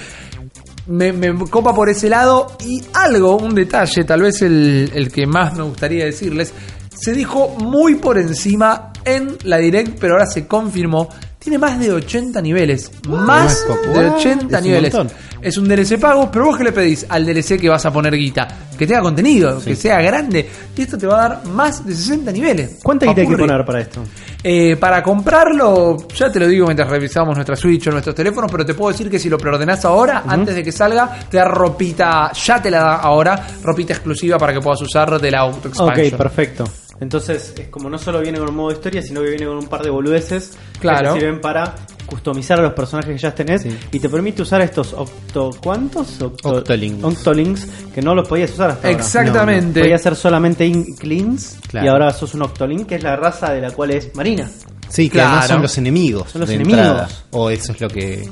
me, 0.86 1.12
me 1.12 1.32
copa 1.48 1.74
por 1.74 1.88
ese 1.88 2.08
lado 2.08 2.56
y 2.60 2.82
algo, 2.94 3.36
un 3.36 3.54
detalle, 3.54 4.04
tal 4.04 4.22
vez 4.22 4.42
el, 4.42 4.90
el 4.94 5.12
que 5.12 5.26
más 5.26 5.56
me 5.56 5.62
gustaría 5.62 6.04
decirles, 6.04 6.52
se 6.94 7.12
dijo 7.12 7.48
muy 7.58 7.96
por 7.96 8.18
encima 8.18 8.92
en 9.04 9.36
la 9.44 9.58
direct, 9.58 9.98
pero 9.98 10.14
ahora 10.14 10.26
se 10.26 10.46
confirmó. 10.46 11.08
Tiene 11.42 11.58
más 11.58 11.78
de 11.78 11.92
80 11.92 12.40
niveles. 12.40 12.90
Más 13.08 13.64
de 13.66 13.72
What? 13.90 14.14
80 14.16 14.58
Es 14.58 14.62
un 14.62 14.68
niveles. 14.68 14.94
montón. 14.94 15.16
Es 15.42 15.56
un 15.58 15.66
DLC 15.68 15.98
pago, 15.98 16.30
pero 16.30 16.44
vos 16.44 16.56
que 16.56 16.62
le 16.62 16.70
pedís 16.70 17.04
al 17.08 17.26
DLC 17.26 17.58
que 17.60 17.68
vas 17.68 17.84
a 17.84 17.92
poner 17.92 18.14
guita, 18.14 18.46
que 18.78 18.86
tenga 18.86 19.00
contenido, 19.00 19.60
que 19.60 19.74
sea 19.74 20.00
grande, 20.00 20.48
y 20.76 20.82
esto 20.82 20.96
te 20.96 21.04
va 21.04 21.16
a 21.24 21.28
dar 21.28 21.46
más 21.46 21.84
de 21.84 21.92
60 21.96 22.30
niveles. 22.30 22.78
¿Cuánta 22.80 23.06
guita 23.06 23.22
hay 23.22 23.26
que 23.26 23.36
poner 23.36 23.64
para 23.64 23.80
esto? 23.80 24.04
Eh, 24.44 24.76
para 24.76 25.02
comprarlo, 25.02 25.96
ya 26.14 26.30
te 26.30 26.38
lo 26.38 26.46
digo 26.46 26.66
mientras 26.66 26.88
revisamos 26.88 27.34
nuestra 27.34 27.56
Switch 27.56 27.88
o 27.88 27.90
nuestros 27.90 28.14
teléfonos, 28.14 28.48
pero 28.52 28.64
te 28.64 28.74
puedo 28.74 28.92
decir 28.92 29.10
que 29.10 29.18
si 29.18 29.28
lo 29.28 29.36
preordenás 29.36 29.84
ahora, 29.84 30.22
antes 30.28 30.54
de 30.54 30.62
que 30.62 30.70
salga, 30.70 31.18
te 31.28 31.38
da 31.38 31.44
ropita, 31.46 32.30
ya 32.32 32.62
te 32.62 32.70
la 32.70 32.78
da 32.78 32.94
ahora, 32.98 33.44
ropita 33.64 33.94
exclusiva 33.94 34.38
para 34.38 34.52
que 34.52 34.60
puedas 34.60 34.80
usar 34.82 35.20
de 35.20 35.28
la 35.28 35.40
Auto 35.40 35.66
Expansion. 35.68 36.06
Ok, 36.06 36.16
perfecto. 36.16 36.64
Entonces, 37.02 37.52
es 37.58 37.68
como 37.68 37.90
no 37.90 37.98
solo 37.98 38.20
viene 38.20 38.38
con 38.38 38.48
un 38.48 38.54
modo 38.56 38.70
historia, 38.72 39.02
sino 39.02 39.20
que 39.22 39.30
viene 39.30 39.46
con 39.46 39.56
un 39.58 39.66
par 39.66 39.82
de 39.82 39.90
boludeces 39.90 40.52
Claro. 40.80 41.14
que 41.14 41.20
sirven 41.20 41.40
para 41.40 41.74
customizar 42.06 42.58
a 42.60 42.62
los 42.62 42.72
personajes 42.74 43.10
que 43.14 43.18
ya 43.18 43.34
tenés 43.34 43.62
Sí. 43.62 43.76
y 43.90 43.98
te 43.98 44.08
permite 44.08 44.42
usar 44.42 44.60
estos 44.60 44.92
octo 44.92 45.50
¿cuántos? 45.62 46.20
Octo- 46.20 46.58
Octolinks. 46.58 47.02
Octolinks 47.04 47.66
que 47.94 48.02
no 48.02 48.14
los 48.14 48.28
podías 48.28 48.50
usar 48.52 48.70
hasta 48.70 48.86
ahora. 48.88 48.98
Exactamente. 49.00 49.80
Podías 49.80 50.00
ser 50.02 50.14
solamente 50.16 50.66
Inklings 50.66 51.58
Claro. 51.68 51.86
y 51.86 51.88
ahora 51.88 52.12
sos 52.12 52.34
un 52.34 52.42
Octolink 52.42 52.86
que 52.86 52.96
es 52.96 53.02
la 53.02 53.16
raza 53.16 53.52
de 53.52 53.60
la 53.62 53.70
cual 53.70 53.92
es 53.92 54.14
Marina. 54.14 54.48
Sí, 54.88 55.04
que 55.08 55.14
Claro. 55.14 55.28
además 55.30 55.48
son 55.48 55.62
los 55.62 55.78
enemigos. 55.78 56.30
Son 56.30 56.40
los 56.40 56.48
de 56.50 56.54
enemigos. 56.56 56.80
entrada. 56.80 57.08
O 57.30 57.48
eso 57.50 57.72
es 57.72 57.80
lo 57.80 57.88
que. 57.88 58.28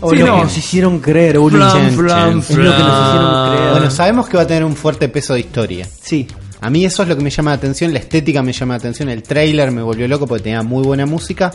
O 0.00 0.10
Sí, 0.10 0.16
lo 0.16 0.26
no. 0.26 0.34
que 0.36 0.42
nos 0.42 0.58
hicieron 0.58 0.98
creer. 0.98 1.36
Flan, 1.38 1.92
flan. 1.92 2.38
Es 2.40 2.50
lo 2.50 2.56
que 2.56 2.62
nos 2.64 3.08
hicieron 3.08 3.56
creer. 3.56 3.70
Bueno, 3.70 3.90
sabemos 3.90 4.28
que 4.28 4.36
va 4.36 4.42
a 4.42 4.46
tener 4.46 4.64
un 4.64 4.74
fuerte 4.74 5.08
peso 5.08 5.34
de 5.34 5.40
historia. 5.40 5.86
Sí. 6.02 6.26
A 6.64 6.70
mí 6.70 6.82
eso 6.86 7.02
es 7.02 7.10
lo 7.10 7.14
que 7.14 7.22
me 7.22 7.28
llama 7.28 7.50
la 7.50 7.56
atención, 7.56 7.92
la 7.92 7.98
estética 7.98 8.42
me 8.42 8.54
llama 8.54 8.72
la 8.72 8.78
atención, 8.78 9.10
el 9.10 9.22
trailer 9.22 9.70
me 9.70 9.82
volvió 9.82 10.08
loco 10.08 10.26
porque 10.26 10.44
tenía 10.44 10.62
muy 10.62 10.82
buena 10.82 11.04
música. 11.04 11.52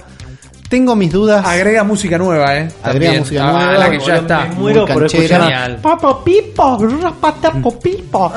Tengo 0.69 0.95
mis 0.95 1.11
dudas. 1.11 1.43
Agrega 1.45 1.83
música 1.83 2.17
nueva, 2.19 2.55
eh. 2.55 2.67
Agrega 2.83 2.83
También. 2.83 3.19
música 3.19 3.41
Ah, 3.49 3.51
nueva. 3.51 3.73
la 3.79 3.89
que 3.89 3.97
ya 3.97 4.03
Boludo, 4.05 4.15
está. 4.21 4.45
Me 4.45 4.55
muero 4.55 4.85
por 4.85 4.99
canchera. 4.99 5.37
escuchar. 5.37 5.81
Papa 5.81 6.23
pipo, 6.23 6.77
rapatapo 7.01 7.79
pipo. 7.79 8.31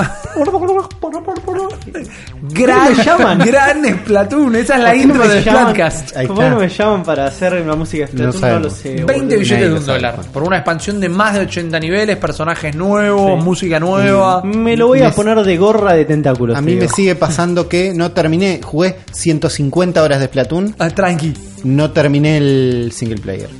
Gran, 2.51 2.89
¿Cómo 2.95 3.03
llaman? 3.03 3.39
gran 3.47 3.85
Splatoon. 3.85 4.57
Esa 4.57 4.76
es 4.76 4.80
la 4.83 4.91
¿Por 4.91 4.99
qué 4.99 5.07
no 5.07 5.12
intro 5.14 5.24
me 5.28 5.35
de 5.35 5.43
llaman? 5.43 5.62
Splatcast. 5.62 6.16
Ahí 6.16 6.26
¿Por 6.26 6.37
qué 6.37 6.43
está. 6.43 6.55
no 6.55 6.61
me 6.61 6.68
llaman 6.68 7.03
para 7.03 7.26
hacer 7.26 7.55
una 7.62 7.76
música 7.76 8.07
de 8.07 8.24
No 8.24 8.33
Splatoon? 8.33 8.33
No, 8.33 8.41
sabemos. 8.41 8.62
lo 8.62 8.70
sé. 8.70 8.89
20 8.95 9.12
boludo. 9.14 9.39
billetes 9.39 9.68
de 9.70 9.74
un 9.74 9.87
dólar. 9.87 10.16
Por 10.33 10.43
una 10.43 10.57
expansión 10.57 11.01
de 11.01 11.09
más 11.09 11.35
de 11.35 11.41
80 11.41 11.80
niveles, 11.80 12.16
personajes 12.16 12.74
nuevos, 12.74 13.39
Sí. 13.39 13.45
música 13.45 13.78
nueva. 13.78 14.43
Me 14.43 14.76
lo 14.76 14.89
voy 14.89 15.01
a 15.03 15.09
Me- 15.09 15.12
poner 15.12 15.39
de 15.43 15.57
gorra 15.59 15.93
de 15.95 16.05
tentáculos. 16.07 16.57
A 16.57 16.61
mí 16.61 16.74
me 16.76 16.89
sigue 16.89 17.14
pasando 17.14 17.68
que 17.68 17.93
no 17.95 18.11
terminé, 18.12 18.61
jugué 18.64 18.97
150 19.12 20.03
horas 20.03 20.18
de 20.20 20.26
Splatoon, 20.26 20.74
Ah, 20.78 20.89
tranqui. 20.91 21.35
No 21.64 21.90
terminé 21.90 22.36
el 22.38 22.92
single 22.92 23.18
player. 23.18 23.50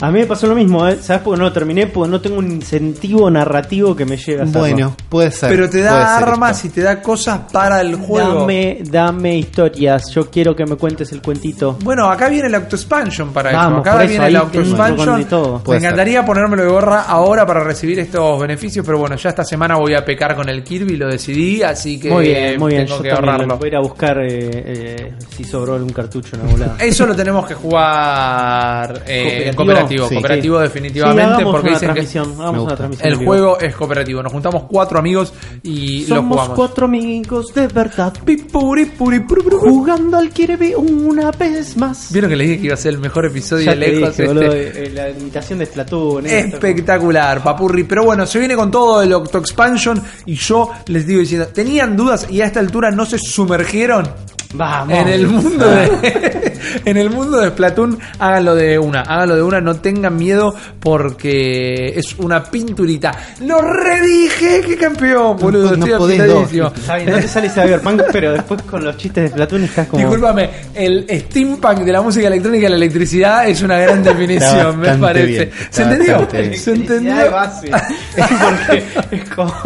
A 0.00 0.10
mí 0.10 0.18
me 0.20 0.26
pasó 0.26 0.46
lo 0.46 0.54
mismo, 0.54 0.86
¿eh? 0.88 0.98
¿Sabes 1.00 1.22
por 1.22 1.34
qué 1.34 1.38
no 1.38 1.44
lo 1.46 1.52
terminé? 1.52 1.86
Porque 1.86 2.10
no 2.10 2.20
tengo 2.20 2.38
un 2.38 2.50
incentivo 2.50 3.30
narrativo 3.30 3.94
que 3.94 4.04
me 4.04 4.16
llegue 4.16 4.40
a 4.40 4.42
hacerlo. 4.44 4.60
Bueno, 4.60 4.96
puede 5.08 5.30
ser. 5.30 5.50
Pero 5.50 5.70
te 5.70 5.80
da 5.82 6.16
armas 6.18 6.64
y 6.64 6.70
te 6.70 6.82
da 6.82 7.00
cosas 7.00 7.40
para 7.52 7.80
el 7.80 7.96
juego. 7.96 8.40
Dame, 8.40 8.78
dame 8.84 9.38
historias. 9.38 10.10
Yo 10.10 10.30
quiero 10.30 10.54
que 10.54 10.66
me 10.66 10.76
cuentes 10.76 11.12
el 11.12 11.22
cuentito. 11.22 11.78
Bueno, 11.82 12.10
acá 12.10 12.28
viene 12.28 12.48
el 12.48 12.54
Auto 12.54 12.76
Expansion 12.76 13.32
para 13.32 13.52
Vamos, 13.52 13.80
eso. 13.86 13.90
Acá 13.90 14.02
eso, 14.02 14.10
viene 14.10 14.26
el 14.26 14.36
Auto 14.36 14.50
tengo 14.50 14.66
Expansion. 14.68 15.06
con 15.08 15.18
de 15.18 15.24
todo. 15.24 15.58
Me 15.58 15.64
Puede 15.64 15.80
ser. 15.80 15.86
encantaría 15.88 16.24
ponérmelo 16.24 16.62
de 16.64 16.68
gorra 16.70 17.02
ahora 17.02 17.46
para 17.46 17.62
recibir 17.62 17.98
estos 18.00 18.40
beneficios, 18.40 18.84
pero 18.84 18.98
bueno, 18.98 19.16
ya 19.16 19.30
esta 19.30 19.44
semana 19.44 19.76
voy 19.76 19.94
a 19.94 20.04
pecar 20.04 20.34
con 20.34 20.48
el 20.48 20.62
Kirby, 20.64 20.96
lo 20.96 21.08
decidí, 21.08 21.62
así 21.62 21.98
que 22.00 22.10
muy 22.10 22.24
bien, 22.24 22.58
muy 22.58 22.72
bien. 22.72 22.84
tengo 22.86 22.96
Yo 22.98 23.02
que 23.02 23.10
ahorrarlo. 23.10 23.56
voy 23.58 23.66
a 23.66 23.68
ir 23.68 23.76
a 23.76 23.80
buscar 23.80 24.18
eh, 24.18 24.28
eh, 24.52 25.12
si 25.36 25.44
sobró 25.44 25.74
algún 25.74 25.92
cartucho 25.92 26.36
en 26.36 26.46
la 26.46 26.52
volada. 26.52 26.76
Eso 26.80 27.06
lo 27.06 27.14
tenemos 27.14 27.46
que 27.46 27.54
jugar 27.54 29.02
eh, 29.06 29.48
en 29.48 29.54
¿Cooperativo? 29.54 29.83
Cooperativo. 29.88 30.08
Sí. 30.08 30.14
Cooperativo 30.14 30.56
Sí, 30.58 30.62
definitivamente 30.64 31.22
hagamos 31.22 31.52
porque 31.52 31.68
una 31.68 31.74
dicen 31.78 31.88
que 31.88 31.94
transmisión. 31.94 32.32
Hagamos 32.40 32.52
Me 32.54 32.62
una 32.62 32.76
transmisión. 32.76 33.08
el 33.08 33.16
juego 33.16 33.58
es 33.60 33.76
cooperativo. 33.76 34.22
Nos 34.22 34.32
juntamos 34.32 34.62
cuatro 34.68 34.98
amigos 34.98 35.32
y 35.62 36.06
lo 36.06 36.16
Somos 36.16 36.36
jugamos. 36.38 36.56
cuatro 36.56 36.84
amigos 36.86 37.54
de 37.54 37.66
verdad. 37.68 38.12
Pipuri, 38.24 38.84
puri, 38.86 39.20
puru. 39.20 39.58
Jugando 39.58 40.16
al 40.16 40.30
Kirby 40.30 40.74
una 40.74 41.30
vez 41.30 41.76
más. 41.76 42.12
Vieron 42.12 42.30
que 42.30 42.36
les 42.36 42.48
dije 42.48 42.60
que 42.60 42.66
iba 42.66 42.74
a 42.74 42.78
ser 42.78 42.94
el 42.94 42.98
mejor 43.00 43.26
episodio 43.26 43.64
Ya 43.66 43.70
de 43.72 43.76
lejos. 43.76 44.10
dije, 44.16 44.22
este? 44.22 44.26
boludo, 44.26 44.52
eh, 44.54 44.90
la 44.94 45.10
imitación 45.10 45.58
de 45.58 45.66
Splatoon. 45.66 46.26
esto. 46.26 46.56
Espectacular, 46.56 47.42
papurri. 47.42 47.84
Pero 47.84 48.04
bueno, 48.04 48.26
se 48.26 48.38
viene 48.38 48.56
con 48.56 48.70
todo 48.70 49.02
el 49.02 49.12
Octo 49.12 49.38
Expansion 49.38 50.02
y 50.26 50.34
yo 50.34 50.70
les 50.86 51.06
digo 51.06 51.20
diciendo, 51.20 51.46
¿tenían 51.48 51.96
dudas 51.96 52.26
y 52.30 52.40
a 52.40 52.46
esta 52.46 52.60
altura 52.60 52.90
no 52.90 53.04
se 53.06 53.18
sumergieron? 53.18 54.08
Vamos. 54.54 54.96
En 54.96 55.08
el 55.08 55.26
mundo 55.26 55.66
de 55.68 55.88
en 56.84 56.96
el 56.96 57.10
mundo 57.10 57.38
de 57.40 57.48
Splatoon, 57.50 57.98
háganlo 58.18 58.54
de 58.54 58.78
una, 58.78 59.00
háganlo 59.02 59.36
de 59.36 59.42
una, 59.42 59.60
no 59.60 59.76
tengan 59.76 60.16
miedo 60.16 60.54
porque 60.80 61.92
es 61.96 62.14
una 62.18 62.44
pinturita. 62.44 63.12
Lo 63.40 63.60
redije, 63.60 64.60
qué 64.66 64.76
campeón, 64.76 65.36
boludo, 65.38 65.76
no 65.76 65.86
estoy 65.86 65.98
podés. 65.98 66.52
Está 66.76 66.96
bien, 66.96 67.10
no 67.10 67.16
te 67.18 67.28
sale 67.28 67.48
Cyberpunk, 67.48 68.02
pero 68.12 68.32
después 68.32 68.62
con 68.62 68.84
los 68.84 68.96
chistes 68.96 69.24
de 69.24 69.28
Splatoon 69.30 69.64
estás 69.64 69.88
como. 69.88 70.00
Discúlpame, 70.02 70.50
el 70.74 71.06
steampunk 71.08 71.78
de 71.80 71.92
la 71.92 72.02
música 72.02 72.26
electrónica 72.28 72.66
y 72.66 72.70
la 72.70 72.76
electricidad 72.76 73.48
es 73.48 73.62
una 73.62 73.78
gran 73.78 74.02
definición, 74.02 74.78
me 74.78 74.94
parece. 74.96 75.26
bien, 75.26 75.50
¿Se 75.70 75.82
entendió? 75.82 76.28
¿Se 76.54 76.72
entendió? 76.72 77.14
de 77.16 77.28
base. 77.28 77.70
Porque 78.16 78.84
es 79.16 79.30
como. 79.30 79.54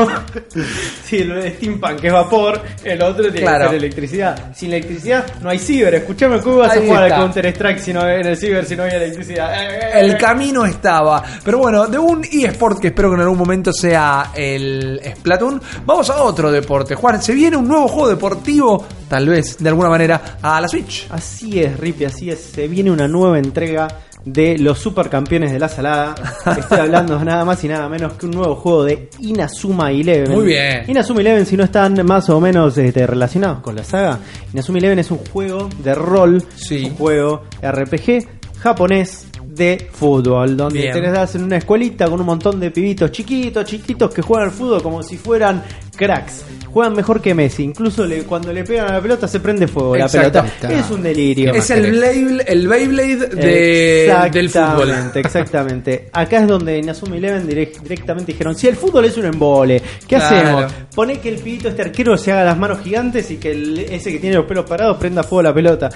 Sí, 1.05 1.19
el 1.19 1.53
steampunk 1.55 2.05
es 2.05 2.13
vapor, 2.13 2.61
el 2.85 3.01
otro 3.03 3.23
tiene 3.25 3.41
Claro. 3.41 3.65
que 3.65 3.71
ser 3.71 3.77
electricidad. 3.79 4.53
Sin 4.55 4.69
electricidad 4.73 5.25
no 5.43 5.49
hay 5.49 5.59
ciber. 5.59 5.95
Escuchame, 5.95 6.39
¿cómo 6.41 6.59
vas 6.59 6.77
a 6.77 6.78
al 6.79 7.11
Counter 7.11 7.47
Strike 7.47 7.79
si 7.79 7.93
no 7.93 8.09
en 8.09 8.27
el 8.27 8.37
ciber 8.37 8.65
si 8.65 8.77
no 8.77 8.85
hay 8.85 8.93
electricidad? 8.93 9.53
Eh, 9.55 9.79
eh, 9.79 9.91
El 10.01 10.11
eh. 10.13 10.19
camino 10.19 10.65
estaba. 10.65 11.23
Pero 11.45 11.59
bueno, 11.59 11.87
de 11.87 11.99
un 11.99 12.25
eSport 12.25 12.81
que 12.81 12.89
espero 12.89 13.11
que 13.11 13.17
en 13.17 13.23
algún 13.23 13.39
momento 13.39 13.73
sea 13.73 14.33
el 14.35 15.01
Splatoon, 15.17 15.61
vamos 15.85 16.11
a 16.11 16.23
otro 16.23 16.51
deporte. 16.51 16.95
Juan, 16.95 17.23
se 17.23 17.35
viene 17.35 17.57
un 17.57 17.69
nuevo 17.69 17.89
juego 17.89 18.09
deportivo, 18.09 18.87
tal 19.09 19.29
vez, 19.29 19.59
de 19.59 19.69
alguna 19.69 19.89
manera, 19.89 20.39
a 20.43 20.61
la 20.61 20.69
Switch. 20.69 21.07
Así 21.11 21.61
es, 21.61 21.79
Rippy, 21.79 22.05
así 22.05 22.31
es. 22.31 22.41
Se 22.41 22.69
viene 22.69 22.91
una 22.91 23.09
nueva 23.09 23.39
entrega 23.39 23.89
de 24.25 24.59
los 24.59 24.79
supercampeones 24.79 25.53
de 25.53 25.59
la 25.59 25.69
salada. 25.69 26.15
Estoy 26.59 26.79
hablando 26.81 27.23
nada 27.25 27.45
más 27.45 27.63
y 27.65 27.69
nada 27.69 27.89
menos 27.89 28.15
que 28.15 28.27
un 28.27 28.33
nuevo 28.33 28.57
juego 28.57 28.85
de 28.85 29.09
Inazuma 29.21 29.91
Eleven. 29.91 30.33
Muy 30.33 30.47
bien. 30.47 30.85
Inazuma 30.89 31.21
Eleven, 31.21 31.47
si 31.47 31.57
no 31.57 31.65
están 31.65 32.05
más 32.07 32.29
o 32.31 32.41
menos 32.41 32.77
este, 32.79 33.07
relacionados 33.07 33.61
con 33.61 33.77
la 33.77 33.85
saga, 33.85 34.19
Inazuma 34.53 34.79
Eleven 34.79 34.99
es 34.99 35.11
un 35.11 35.19
juego 35.19 35.69
de 35.83 35.95
rol, 35.95 36.43
Sí. 36.57 36.85
un 36.87 36.95
juego 36.97 37.45
RPG 37.63 38.27
japonés 38.61 39.27
de 39.47 39.89
fútbol, 39.93 40.57
donde 40.57 40.81
Bien. 40.81 40.93
tenés 40.93 41.35
en 41.35 41.45
una 41.45 41.57
escuelita 41.57 42.07
con 42.09 42.21
un 42.21 42.27
montón 42.27 42.61
de 42.61 42.71
pibitos 42.71 43.11
chiquitos, 43.11 43.65
chiquitos 43.65 44.13
que 44.15 44.23
juegan 44.23 44.49
al 44.49 44.55
fútbol 44.55 44.83
como 44.83 45.03
si 45.03 45.17
fueran 45.17 45.63
cracks. 45.99 46.45
Juegan 46.73 46.95
mejor 46.95 47.21
que 47.23 47.35
Messi, 47.35 47.63
incluso 47.65 48.05
le- 48.07 48.25
cuando 48.25 48.53
le 48.53 48.63
pegan 48.63 48.89
a 48.91 48.93
la 48.93 49.01
pelota 49.01 49.27
se 49.27 49.41
prende 49.41 49.67
fuego 49.67 49.97
la 49.97 50.07
pelota. 50.07 50.45
Es 50.69 50.91
un 50.91 51.03
delirio. 51.03 51.53
Es 51.55 51.71
el 51.71 51.91
Blade, 51.91 52.45
el 52.47 52.69
Beyblade 52.69 53.17
de- 53.29 54.31
del 54.31 54.51
fútbol. 54.51 54.93
Exactamente. 55.15 56.09
Acá 56.13 56.41
es 56.41 56.47
donde 56.47 56.79
Inazuma 56.79 57.17
Eleven 57.17 57.49
direct- 57.49 57.81
directamente 57.81 58.33
dijeron, 58.33 58.55
si 58.55 58.69
el 58.69 58.77
fútbol 58.77 59.07
es 59.07 59.17
un 59.17 59.25
embole, 59.27 59.83
¿qué 60.07 60.17
Claro. 60.17 60.59
hacemos? 60.59 60.73
Poné 60.95 61.19
que 61.21 61.31
el 61.31 61.37
pibito 61.37 61.69
este 61.69 61.83
arquero 61.83 62.17
se 62.19 62.33
haga 62.33 62.45
las 62.45 62.59
manos 62.59 62.81
gigantes 62.85 63.31
y 63.31 63.37
que 63.39 63.51
el- 63.53 63.79
ese 63.79 64.13
que 64.13 64.19
tiene 64.19 64.37
los 64.37 64.45
pelos 64.47 64.67
parados 64.67 64.99
prenda 64.99 65.23
fuego 65.23 65.41
a 65.41 65.45
la 65.45 65.55
pelota. 65.55 65.89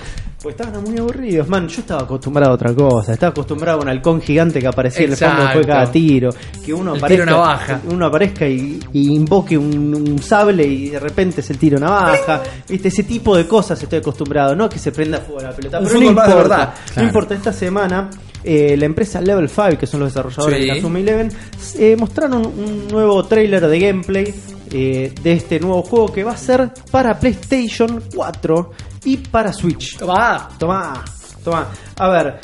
Pues 0.42 0.57
estaban 0.57 0.82
muy 0.82 0.98
aburridos, 0.98 1.48
man. 1.48 1.68
Yo 1.68 1.80
estaba 1.82 2.00
acostumbrado 2.03 2.50
a 2.50 2.55
otra 2.55 2.74
cosa. 2.74 3.12
Estaba 3.12 3.30
acostumbrado 3.30 3.78
a 3.78 3.82
un 3.82 3.88
halcón 3.88 4.20
gigante 4.20 4.59
que 4.59 4.66
aparecía 4.66 5.05
en 5.05 5.12
el 5.12 5.16
fondo 5.16 5.42
después 5.42 5.66
de 5.66 5.72
cada 5.72 5.92
tiro. 5.92 6.30
Que 6.64 6.74
uno 6.74 6.92
El 6.94 6.98
aparezca, 6.98 7.24
tiro 7.24 7.36
navaja. 7.36 7.80
uno 7.88 8.07
aparezca 8.07 8.48
y, 8.48 8.80
y 8.92 9.14
invoque 9.14 9.57
un, 9.57 9.91
un 9.95 10.22
sable 10.22 10.64
y 10.66 10.88
de 10.90 10.99
repente 11.01 11.43
se 11.43 11.55
tiro 11.55 11.78
navaja. 11.78 12.43
Viste, 12.68 12.88
ese 12.88 13.03
tipo 13.05 13.36
de 13.36 13.47
cosas 13.47 13.82
estoy 13.82 13.99
acostumbrado. 14.01 14.55
No 14.55 14.68
que 14.68 14.78
se 14.78 14.93
prenda 14.93 15.18
fuego 15.20 15.40
a 15.40 15.45
la 15.45 15.53
pelota. 15.53 15.78
Un 15.80 15.84
pero 15.86 15.95
no 15.95 16.01
de 16.01 16.07
importa. 16.07 16.74
No 16.97 17.03
importa, 17.03 17.34
esta 17.34 17.53
semana 17.53 18.11
eh, 18.45 18.76
la 18.76 18.86
empresa 18.86 19.20
Level 19.20 19.49
5, 19.49 19.78
que 19.78 19.86
son 19.86 20.01
los 20.01 20.12
desarrolladores 20.12 20.59
Sí. 20.59 20.64
de 20.66 20.72
Inazuma 20.72 20.99
Eleven, 20.99 21.32
eh, 21.78 21.97
mostraron 21.97 22.45
un 22.47 22.88
nuevo 22.88 23.24
trailer 23.24 23.66
de 23.66 23.78
gameplay 23.78 24.34
eh, 24.74 25.12
de 25.22 25.32
este 25.32 25.61
nuevo 25.61 25.82
juego 25.82 26.12
que 26.12 26.24
va 26.24 26.32
a 26.32 26.36
ser 26.36 26.70
para 26.90 27.18
PlayStation 27.18 28.03
4 28.14 28.70
y 29.05 29.16
para 29.18 29.53
Switch. 29.53 30.01
Va. 30.03 30.49
Tomá. 30.59 31.05
Toma, 31.45 31.66
a 31.99 32.09
ver. 32.09 32.38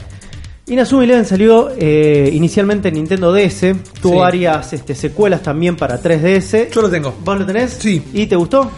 Inazuma 0.69 1.05
Eleven 1.05 1.25
salió 1.25 1.71
eh, 1.79 2.31
inicialmente 2.33 2.89
en 2.89 2.95
Nintendo 2.95 3.33
DS, 3.33 3.75
tuvo 4.03 4.15
Sí. 4.15 4.19
varias 4.19 4.73
este, 4.73 4.95
secuelas 4.95 5.43
también 5.43 5.77
para 5.77 6.01
3DS. 6.01 6.71
Yo 6.71 6.83
lo 6.83 6.91
tengo. 6.91 7.15
¿Vos 7.25 7.39
lo 7.39 7.47
tenés? 7.47 7.73
Sí. 7.81 8.03
¿Y 8.13 8.27
te 8.27 8.37
gustó? 8.37 8.71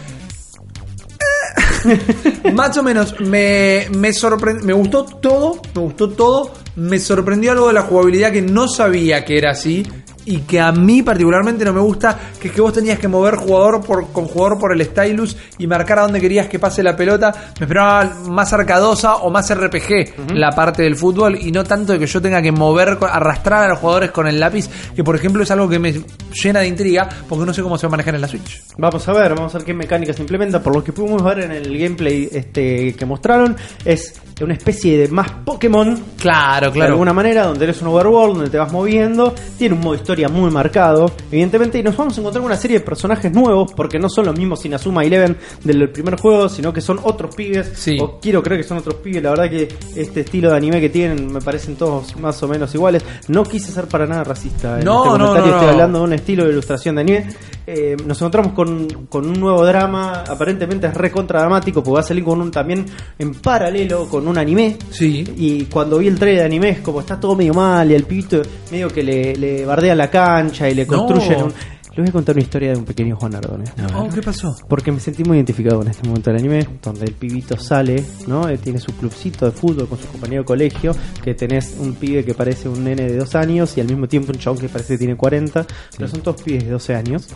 Más 2.53 2.77
o 2.77 2.83
menos, 2.83 3.19
me, 3.19 3.87
me 3.97 4.13
sorprendió, 4.13 4.65
me 4.65 4.73
gustó 4.73 5.03
todo, 5.05 5.61
me 5.75 5.81
gustó 5.81 6.09
todo, 6.09 6.53
me 6.75 6.99
sorprendió 6.99 7.51
algo 7.51 7.67
de 7.67 7.73
la 7.73 7.81
jugabilidad 7.83 8.31
que 8.31 8.41
no 8.41 8.67
sabía 8.67 9.25
que 9.25 9.37
era 9.37 9.51
así 9.51 9.83
y 10.31 10.39
que 10.43 10.61
a 10.61 10.71
mí 10.71 11.03
particularmente 11.03 11.65
no 11.65 11.73
me 11.73 11.81
gusta, 11.81 12.17
que 12.39 12.47
es 12.47 12.53
que 12.53 12.61
vos 12.61 12.71
tenías 12.71 12.97
que 12.97 13.09
mover 13.09 13.35
jugador 13.35 13.85
por, 13.85 14.13
con 14.13 14.25
jugador 14.25 14.57
por 14.57 14.71
el 14.71 14.81
stylus 14.85 15.35
y 15.57 15.67
marcar 15.67 15.99
a 15.99 16.03
dónde 16.03 16.21
querías 16.21 16.47
que 16.47 16.57
pase 16.57 16.81
la 16.81 16.95
pelota. 16.95 17.33
Me 17.59 17.65
esperaba 17.65 18.05
más 18.29 18.53
arcadosa 18.53 19.17
o 19.17 19.29
más 19.29 19.53
RPG 19.53 20.33
la 20.33 20.51
parte 20.51 20.83
del 20.83 20.95
fútbol 20.95 21.35
y 21.35 21.51
no 21.51 21.65
tanto 21.65 21.91
de 21.91 21.99
que 21.99 22.07
yo 22.07 22.21
tenga 22.21 22.41
que 22.41 22.53
mover, 22.53 22.97
arrastrar 23.01 23.63
a 23.63 23.67
los 23.67 23.79
jugadores 23.79 24.11
con 24.11 24.25
el 24.25 24.39
lápiz, 24.39 24.69
que 24.95 25.03
por 25.03 25.17
ejemplo 25.17 25.43
es 25.43 25.51
algo 25.51 25.67
que 25.67 25.79
me 25.79 26.01
llena 26.31 26.61
de 26.61 26.67
intriga 26.67 27.09
porque 27.27 27.45
no 27.45 27.53
sé 27.53 27.61
cómo 27.61 27.77
se 27.77 27.87
va 27.87 27.89
a 27.89 27.91
manejar 27.91 28.15
en 28.15 28.21
la 28.21 28.29
Switch. 28.29 28.61
Vamos 28.77 29.05
a 29.09 29.13
ver, 29.13 29.35
vamos 29.35 29.53
a 29.53 29.57
ver 29.57 29.65
qué 29.65 29.73
mecánicas 29.73 30.15
se 30.15 30.21
implementa. 30.21 30.61
Por 30.63 30.73
lo 30.73 30.81
que 30.81 30.93
pudimos 30.93 31.21
ver 31.23 31.39
en 31.39 31.51
el 31.51 31.77
gameplay 31.77 32.29
este, 32.31 32.93
que 32.93 33.05
mostraron, 33.05 33.57
es 33.83 34.13
una 34.41 34.53
especie 34.53 34.97
de 34.97 35.07
más 35.09 35.29
Pokémon 35.45 35.99
Claro, 36.17 36.71
de 36.71 36.81
alguna 36.83 37.13
manera, 37.13 37.45
donde 37.45 37.63
eres 37.65 37.81
un 37.81 37.87
overworld, 37.89 38.35
donde 38.35 38.49
te 38.51 38.57
vas 38.57 38.71
moviendo, 38.71 39.33
tiene 39.57 39.75
un 39.75 39.81
modo 39.81 39.95
historia 39.95 40.29
muy 40.29 40.49
marcado, 40.51 41.11
evidentemente, 41.31 41.79
y 41.79 41.83
nos 41.83 41.95
vamos 41.97 42.15
a 42.17 42.21
encontrar 42.21 42.41
con 42.41 42.51
una 42.51 42.59
serie 42.59 42.79
de 42.79 42.85
personajes 42.85 43.31
nuevos, 43.31 43.71
porque 43.75 43.97
no 43.99 44.07
son 44.09 44.25
los 44.27 44.37
mismos 44.37 44.63
Inazuma 44.65 45.03
Eleven 45.03 45.37
del 45.63 45.89
primer 45.89 46.19
juego, 46.19 46.47
sino 46.49 46.71
que 46.73 46.81
son 46.81 46.99
otros 47.03 47.35
pibes, 47.35 47.71
Sí. 47.75 47.97
o 47.99 48.19
quiero 48.19 48.41
creer 48.43 48.61
que 48.61 48.67
son 48.67 48.77
otros 48.77 48.95
pibes, 48.95 49.21
la 49.23 49.31
verdad 49.31 49.49
que 49.49 49.67
este 49.95 50.21
estilo 50.21 50.49
de 50.51 50.57
anime 50.57 50.79
que 50.79 50.89
tienen 50.89 51.31
me 51.33 51.41
parecen 51.41 51.75
todos 51.75 52.15
más 52.19 52.41
o 52.43 52.47
menos 52.47 52.73
iguales, 52.75 53.03
no 53.27 53.43
quise 53.43 53.71
ser 53.71 53.85
para 53.87 54.05
nada 54.05 54.23
racista 54.23 54.79
en 54.79 54.85
No, 54.85 55.05
este 55.05 55.17
no, 55.17 55.25
comentario, 55.27 55.41
no, 55.41 55.53
estoy 55.53 55.65
no. 55.67 55.71
hablando 55.71 55.99
de 55.99 56.03
un 56.05 56.13
estilo 56.13 56.43
de 56.45 56.51
ilustración 56.51 56.95
de 56.95 57.01
anime, 57.01 57.27
Eh, 57.67 57.95
nos 58.05 58.17
encontramos 58.19 58.53
con, 58.53 58.87
con 59.07 59.27
un 59.27 59.39
nuevo 59.39 59.63
drama, 59.65 60.23
aparentemente 60.27 60.87
es 60.87 60.93
recontra 60.95 61.41
dramático, 61.41 61.81
porque 61.83 61.93
va 61.93 61.99
a 61.99 62.03
salir 62.03 62.23
con 62.23 62.41
un 62.41 62.49
también 62.51 62.85
en 63.19 63.33
paralelo 63.35 64.07
con 64.09 64.27
un 64.27 64.37
anime, 64.37 64.77
Sí. 64.89 65.23
y 65.37 65.65
cuando 65.65 65.99
vi 65.99 66.07
el 66.07 66.17
trailer 66.17 66.41
de 66.41 66.45
anime 66.47 66.69
es 66.69 66.79
como 66.79 66.99
está 67.01 67.19
todo 67.19 67.35
medio 67.35 67.53
mal 67.53 67.89
y 67.91 67.95
al 67.95 68.03
pibito 68.03 68.41
medio 68.71 68.87
que 68.89 69.03
le, 69.03 69.35
le 69.35 69.65
bardean 69.65 69.97
la 69.97 70.09
cancha 70.09 70.69
y 70.69 70.73
le 70.75 70.85
No. 70.85 71.05
construyen 71.05 71.43
un... 71.43 71.53
Les 71.91 71.97
voy 71.97 72.07
a 72.07 72.11
contar 72.13 72.35
una 72.35 72.43
historia 72.43 72.71
de 72.71 72.77
un 72.77 72.85
pequeño 72.85 73.17
Juan 73.17 73.35
Ardone. 73.35 73.65
Oh, 73.97 74.07
¿Qué 74.07 74.21
pasó? 74.21 74.55
Porque 74.69 74.93
me 74.93 75.01
sentí 75.01 75.25
muy 75.25 75.35
identificado 75.35 75.79
con 75.79 75.89
este 75.89 76.07
momento 76.07 76.31
del 76.31 76.39
anime, 76.39 76.65
donde 76.81 77.03
el 77.03 77.11
pibito 77.11 77.57
sale, 77.57 78.01
¿no? 78.27 78.47
Él 78.47 78.59
tiene 78.59 78.79
su 78.79 78.93
clubcito 78.93 79.43
de 79.43 79.51
fútbol 79.51 79.89
con 79.89 79.99
su 79.99 80.07
compañero 80.07 80.43
de 80.43 80.45
colegio, 80.45 80.95
que 81.21 81.33
tenés 81.33 81.75
un 81.77 81.95
pibe 81.95 82.23
que 82.23 82.33
parece 82.33 82.69
un 82.69 82.85
nene 82.85 83.09
de 83.09 83.17
dos 83.17 83.35
años 83.35 83.75
y 83.77 83.81
al 83.81 83.87
mismo 83.87 84.07
tiempo 84.07 84.31
un 84.31 84.39
chabón 84.39 84.59
que 84.59 84.69
parece 84.69 84.93
que 84.93 84.99
tiene 84.99 85.17
40, 85.17 85.67
pero 85.97 86.07
son 86.07 86.21
todos 86.21 86.41
pibes 86.41 86.63
de 86.63 86.71
12 86.71 86.95
años. 86.95 87.27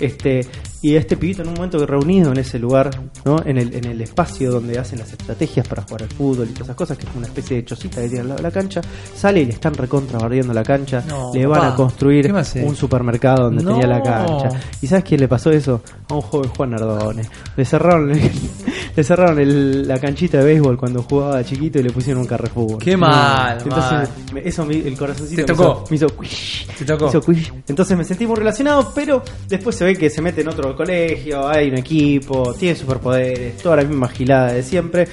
Este, 0.00 0.46
y 0.82 0.96
este 0.96 1.16
pibito 1.16 1.42
en 1.42 1.48
un 1.48 1.54
momento 1.54 1.78
que 1.78 1.86
reunido 1.86 2.32
en 2.32 2.38
ese 2.38 2.58
lugar, 2.58 2.90
¿no? 3.24 3.36
En 3.44 3.56
el, 3.58 3.74
en 3.74 3.84
el 3.86 4.00
espacio 4.02 4.50
donde 4.50 4.78
hacen 4.78 4.98
las 4.98 5.10
estrategias 5.12 5.66
para 5.68 5.82
jugar 5.82 6.02
al 6.02 6.08
fútbol 6.10 6.46
y 6.48 6.52
todas 6.52 6.66
esas 6.66 6.76
cosas, 6.76 6.98
que 6.98 7.06
es 7.06 7.14
una 7.16 7.26
especie 7.26 7.56
de 7.58 7.64
chocita 7.64 8.00
que 8.02 8.08
tiene 8.08 8.20
al 8.22 8.28
lado 8.28 8.36
de 8.38 8.42
la 8.42 8.50
cancha, 8.50 8.80
sale 9.16 9.40
y 9.40 9.44
le 9.46 9.52
están 9.52 9.72
recontra 9.74 10.18
bardeando 10.18 10.52
la 10.52 10.62
cancha, 10.64 11.02
No, 11.08 11.30
le 11.32 11.46
van 11.46 11.60
papá, 11.60 11.72
a 11.72 11.76
construir 11.76 12.32
un 12.62 12.76
supermercado 12.76 13.44
donde 13.44 13.62
No. 13.62 13.70
tenía 13.72 13.86
la 13.86 14.02
cancha. 14.02 14.48
¿Y 14.82 14.86
sabes 14.86 15.04
quién 15.04 15.20
le 15.20 15.28
pasó 15.28 15.50
eso? 15.50 15.80
A 16.10 16.14
un 16.14 16.20
joven 16.22 16.50
Juan 16.50 16.74
Ardone. 16.74 17.22
Le 17.56 17.64
cerraron, 17.64 18.12
le 18.96 19.04
cerraron 19.04 19.38
el- 19.38 19.86
la 19.88 19.98
canchita 19.98 20.38
de 20.38 20.44
béisbol 20.44 20.76
cuando 20.76 21.02
jugaba 21.02 21.42
chiquito 21.44 21.78
y 21.78 21.82
le 21.82 21.90
pusieron 21.90 22.20
un 22.22 22.26
carrefútbol. 22.28 22.78
Qué 22.78 22.96
mal, 22.96 23.58
Entonces, 23.62 23.90
mal. 23.92 24.08
me- 24.34 24.40
eso 24.48 24.66
me- 24.66 24.74
el 24.76 24.96
corazoncito 24.98 25.44
Te 25.46 25.52
me 25.52 25.56
tocó. 25.58 25.84
hizo- 25.84 25.90
me 25.90 25.96
hizo, 25.96 26.06
quish, 26.18 26.66
Te 26.78 26.84
tocó. 26.84 27.04
me 27.28 27.38
hizo. 27.38 27.54
Entonces 27.68 27.96
me 27.96 28.04
sentí 28.04 28.26
muy 28.26 28.36
relacionado, 28.36 28.92
pero 28.94 29.22
después 29.48 29.76
se 29.76 29.83
ve 29.84 29.96
que 29.96 30.10
se 30.10 30.20
mete 30.20 30.40
en 30.40 30.48
otro 30.48 30.74
colegio, 30.76 31.46
hay 31.48 31.68
un 31.70 31.78
equipo, 31.78 32.54
tiene 32.54 32.74
superpoderes, 32.74 33.56
toda 33.58 33.76
la 33.76 33.84
misma 33.84 34.08
gilada 34.08 34.52
de 34.52 34.62
siempre. 34.62 35.06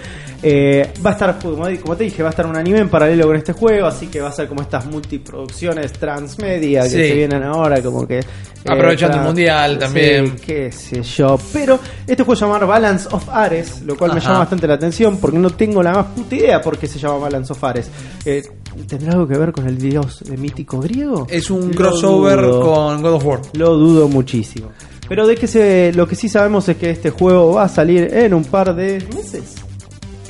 Eh, 0.44 0.90
va 1.06 1.12
a 1.12 1.14
estar, 1.14 1.38
como, 1.40 1.68
te 1.96 2.04
dije, 2.04 2.24
va 2.24 2.30
a 2.30 2.32
estar 2.32 2.48
un 2.48 2.56
anime 2.56 2.80
en 2.80 2.90
paralelo 2.90 3.28
con 3.28 3.36
este 3.36 3.54
juego, 3.54 3.86
así 3.86 4.08
que 4.08 4.22
va 4.22 4.30
a 4.30 4.32
ser 4.32 4.48
como 4.48 4.62
estas 4.64 4.86
multiproducciones 4.88 5.92
transmedia 5.94 6.82
que 6.84 6.90
Sí. 6.90 6.96
se 6.96 7.14
vienen 7.14 7.44
ahora, 7.44 7.80
como 7.82 8.08
que... 8.08 8.20
eh, 8.20 8.24
Aprovechando 8.68 9.18
el 9.18 9.24
mundial 9.24 9.78
también. 9.78 10.36
Sí, 10.40 10.44
qué 10.46 10.72
sé 10.72 11.04
yo. 11.04 11.38
Pero 11.54 11.80
este 12.08 12.24
juego 12.24 12.36
se 12.36 12.46
llama 12.46 12.58
Balance 12.66 13.08
of 13.12 13.30
Ares, 13.30 13.82
lo 13.84 13.96
cual 13.96 14.14
me 14.16 14.20
llama 14.20 14.40
bastante 14.40 14.66
la 14.68 14.74
atención 14.76 15.18
porque 15.18 15.38
no 15.38 15.52
tengo 15.52 15.84
la 15.84 15.92
más 15.94 16.06
puta 16.08 16.36
idea 16.36 16.60
por 16.62 16.78
qué 16.78 16.88
se 16.88 16.98
llama 16.98 17.18
Balance 17.20 17.54
of 17.54 17.64
Ares. 17.64 17.90
Eh, 18.26 18.42
¿Tendrá 18.88 19.14
algo 19.14 19.28
que 19.28 19.38
ver 19.38 19.52
con 19.52 19.68
el 19.68 19.78
dios 19.78 20.24
mítico 20.38 20.80
griego? 20.80 21.28
Es 21.30 21.50
un 21.50 21.70
Lo 21.72 21.76
crossover 21.76 22.42
dudo. 22.42 22.62
con 22.62 23.02
God 23.02 23.14
of 23.14 23.26
War. 23.26 23.42
Lo 23.54 23.76
dudo 23.78 24.08
muchísimo. 24.08 24.70
Pero 25.08 25.28
de 25.28 25.36
que 25.36 25.48
se, 25.48 25.92
lo 25.94 26.08
que 26.08 26.16
sí 26.16 26.30
sabemos 26.30 26.68
es 26.70 26.78
que 26.78 26.90
este 26.92 27.10
juego 27.10 27.54
va 27.54 27.64
a 27.64 27.70
salir 27.70 28.14
en 28.14 28.34
un 28.34 28.46
par 28.46 28.74
de 28.76 29.06
meses. 29.14 29.56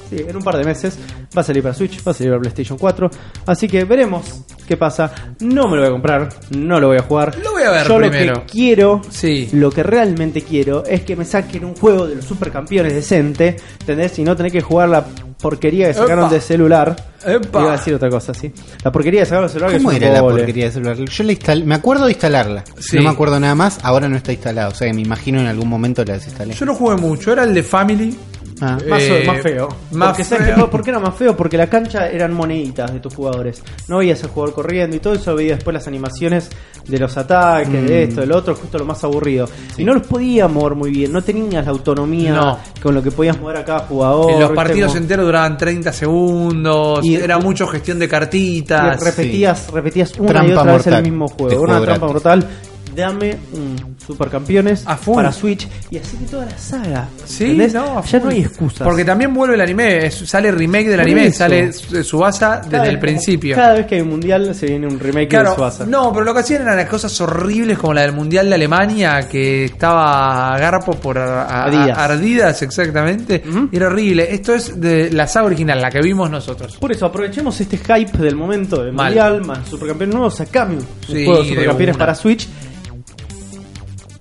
Sí, 0.10 0.18
en 0.28 0.36
un 0.36 0.42
par 0.44 0.58
de 0.58 0.64
meses 0.64 0.98
va 1.38 1.42
a 1.42 1.44
salir 1.44 1.62
para 1.64 1.74
Switch, 1.76 2.06
va 2.06 2.12
a 2.12 2.14
salir 2.16 2.32
para 2.32 2.42
PlayStation 2.42 2.78
4. 2.78 3.10
Así 3.46 3.68
que 3.68 3.86
veremos 3.86 4.42
qué 4.72 4.78
pasa. 4.78 5.12
No 5.42 5.68
me 5.68 5.76
lo 5.76 5.82
voy 5.82 5.88
a 5.90 5.92
comprar, 5.92 6.30
no 6.58 6.80
lo 6.80 6.88
voy 6.88 6.98
a 6.98 7.02
jugar. 7.02 7.36
Lo 7.44 7.52
voy 7.52 7.64
a 7.64 7.72
ver 7.72 7.88
Yo 7.88 7.98
primero. 7.98 8.34
lo 8.36 8.42
que 8.46 8.52
quiero, 8.52 9.02
Sí. 9.10 9.50
lo 9.52 9.70
que 9.70 9.84
realmente 9.84 10.42
quiero 10.44 10.86
es 10.86 11.02
que 11.02 11.16
me 11.18 11.26
saquen 11.26 11.66
un 11.66 11.76
juego 11.76 12.08
de 12.08 12.16
los 12.16 12.26
supercampeones 12.26 12.94
decente, 12.94 13.58
¿entendés? 13.82 14.18
Y 14.20 14.24
no 14.24 14.36
tener 14.36 14.52
que 14.52 14.62
jugar 14.62 14.88
la 14.88 15.04
porquería 15.42 15.88
que 15.88 15.94
sacaron 15.96 16.26
Epa. 16.26 16.34
de 16.36 16.42
celular. 16.42 16.96
Epa. 17.26 17.60
Iba 17.62 17.74
a 17.74 17.78
decir 17.78 17.94
otra 17.96 18.10
cosa, 18.10 18.34
sí. 18.34 18.52
La 18.84 18.92
porquería 18.92 19.22
que 19.22 19.26
sacaron 19.26 19.48
de 19.48 19.54
celular 19.54 19.76
¿Cómo 19.78 19.92
era 19.92 20.10
la 20.14 20.22
porquería 20.22 20.66
de 20.66 20.72
celular? 20.72 20.98
Yo 20.98 21.24
la 21.26 21.32
instalé, 21.34 21.66
me 21.66 21.76
acuerdo 21.76 22.06
de 22.06 22.12
instalarla. 22.12 22.64
Sí. 22.80 22.96
No 22.98 23.04
me 23.04 23.10
acuerdo 23.10 23.40
nada 23.40 23.56
más, 23.56 23.80
ahora 23.84 24.08
no 24.08 24.16
está 24.16 24.32
instalada. 24.32 24.70
O 24.70 24.74
sea 24.76 24.88
que 24.88 24.94
me 24.94 25.02
imagino 25.02 25.40
en 25.42 25.48
algún 25.48 25.68
momento 25.68 26.06
la 26.06 26.14
desinstalé. 26.14 26.54
Yo 26.54 26.66
no 26.66 26.76
jugué 26.76 26.96
mucho, 26.96 27.34
era 27.34 27.44
el 27.44 27.54
de 27.54 27.64
Family. 27.64 28.16
Ah. 28.62 28.78
Más, 28.88 29.02
Eh, 29.02 29.24
más 29.26 29.42
feo. 29.42 29.68
más 29.92 30.10
Porque, 30.10 30.24
¿sabes 30.24 30.46
feo. 30.54 30.56
qué? 30.66 30.72
¿Por 30.72 30.84
qué 30.84 30.90
era 30.92 31.00
más 31.00 31.16
feo? 31.16 31.36
Porque 31.36 31.58
la 31.58 31.68
cancha 31.68 32.08
eran 32.10 32.34
moneditas 32.34 32.94
de 32.94 33.00
tus 33.00 33.14
jugadores. 33.16 33.64
No 33.88 33.98
veías 33.98 34.24
al 34.24 34.30
jugador 34.30 34.54
corriendo 34.54 34.96
y 34.96 35.00
todo 35.00 35.14
eso 35.14 35.36
veía 35.36 35.56
después 35.56 35.74
las 35.74 35.88
animaciones 35.88 36.50
de 36.88 36.98
los 37.00 37.18
ataques, 37.18 37.70
Mm. 37.70 37.86
de 37.88 38.04
esto, 38.04 38.22
del 38.22 38.32
otro, 38.32 38.56
justo 38.56 38.78
lo 38.78 38.86
más 38.86 39.04
aburrido. 39.04 39.48
Y 39.78 39.84
no 39.84 39.94
los 39.96 40.06
podías 40.06 40.52
mover 40.52 40.76
muy 40.76 40.92
bien, 40.92 41.12
no 41.12 41.22
tenías 41.24 41.66
la 41.66 41.72
autonomía 41.72 42.34
No. 42.34 42.60
con 42.82 42.94
lo 42.94 43.02
que 43.02 43.12
podías 43.12 43.40
mover 43.40 43.58
a 43.58 43.66
cada 43.66 43.80
jugador. 43.80 44.32
En 44.32 44.40
los 44.40 44.52
partidos 44.52 44.90
Como- 44.92 45.02
enteros 45.02 45.26
duraban 45.26 45.58
30 45.58 45.92
segundos. 45.92 47.04
Y- 47.06 47.16
era 47.16 47.40
mucho 47.40 47.66
gestión 47.68 47.98
de 48.00 48.06
y 48.06 48.08
cartitas. 48.08 49.00
repetías, 49.04 49.72
repetías 49.72 50.14
una 50.20 50.30
Trampa 50.30 50.48
y 50.50 50.54
otra 50.54 50.74
vez 50.74 50.88
el 50.88 51.04
mismo 51.04 51.28
juego. 51.28 51.50
juego 51.50 51.64
Una 51.64 51.82
trampa 51.82 52.08
gratis. 52.08 52.14
mortal. 52.14 52.48
Dame 52.96 53.38
un 53.54 53.96
supercampeones 54.06 54.84
A 54.86 54.98
full. 54.98 55.16
para 55.16 55.32
Switch 55.32 55.68
y 55.90 55.98
así 55.98 56.18
que 56.18 56.26
toda 56.26 56.46
la 56.46 56.58
saga. 56.58 57.08
Sí, 57.26 57.58
no, 57.74 58.04
ya 58.04 58.20
no 58.20 58.30
hay 58.30 58.42
excusas. 58.42 58.82
Porque 58.88 59.06
también 59.06 59.34
vuelve 59.34 59.56
el 59.56 59.62
anime, 59.62 60.06
es- 60.08 60.16
sale 60.16 60.52
remake 60.52 60.88
del 60.88 60.98
Por 61.00 61.06
anime, 61.06 61.26
eso. 61.28 61.38
sale 61.40 61.74
su- 61.74 62.04
Subasa 62.04 62.58
desde 62.58 62.72
Cada 62.72 62.86
el 62.86 62.92
vez- 62.98 63.02
principio. 63.02 63.56
Cada 63.56 63.74
vez 63.76 63.86
que 63.86 63.96
hay 63.96 64.02
un 64.02 64.10
mundial 64.10 64.54
se 64.56 64.66
viene 64.66 64.88
un 64.88 65.00
remake 65.00 65.22
de 65.24 65.28
Claro, 65.30 65.56
Suasa. 65.56 65.86
no, 65.86 66.12
pero 66.12 66.26
lo 66.26 66.34
que 66.34 66.40
hacían 66.42 66.62
eran 66.64 66.78
las 66.78 66.88
cosas 66.90 67.20
horribles 67.22 67.78
como 67.78 67.94
la 67.94 68.02
del 68.02 68.12
Mundial 68.14 68.50
de 68.50 68.56
Alemania, 68.56 69.28
que 69.30 69.66
estaba 69.66 70.54
a 70.54 70.58
Garpo 70.60 70.94
por 70.94 71.18
a- 71.18 71.44
a- 71.44 71.64
Ardidas. 71.66 71.98
ardidas, 71.98 72.62
exactamente. 72.62 73.44
Ujú. 73.48 73.70
Era 73.72 73.88
horrible. 73.88 74.34
Esto 74.34 74.54
es 74.54 74.80
de 74.80 75.12
la 75.12 75.28
saga 75.28 75.46
original, 75.48 75.82
la 75.82 75.90
que 75.90 76.02
vimos 76.02 76.30
nosotros. 76.30 76.78
Por 76.78 76.92
eso 76.92 77.06
aprovechemos 77.06 77.60
este 77.62 77.78
hype 77.78 78.18
del 78.18 78.36
momento 78.36 78.84
del 78.84 78.94
Mal. 78.94 79.08
mundial, 79.08 79.46
más 79.46 79.68
supercampeones 79.70 80.14
nuevos, 80.16 80.36
sacame 80.36 80.76
un 80.76 80.82
Sí, 81.08 81.26
juego 81.26 81.36
de 81.38 81.44
de 81.44 81.50
supercampeones 81.50 81.96
una. 81.96 82.00
para 82.06 82.16
Switch. 82.16 82.48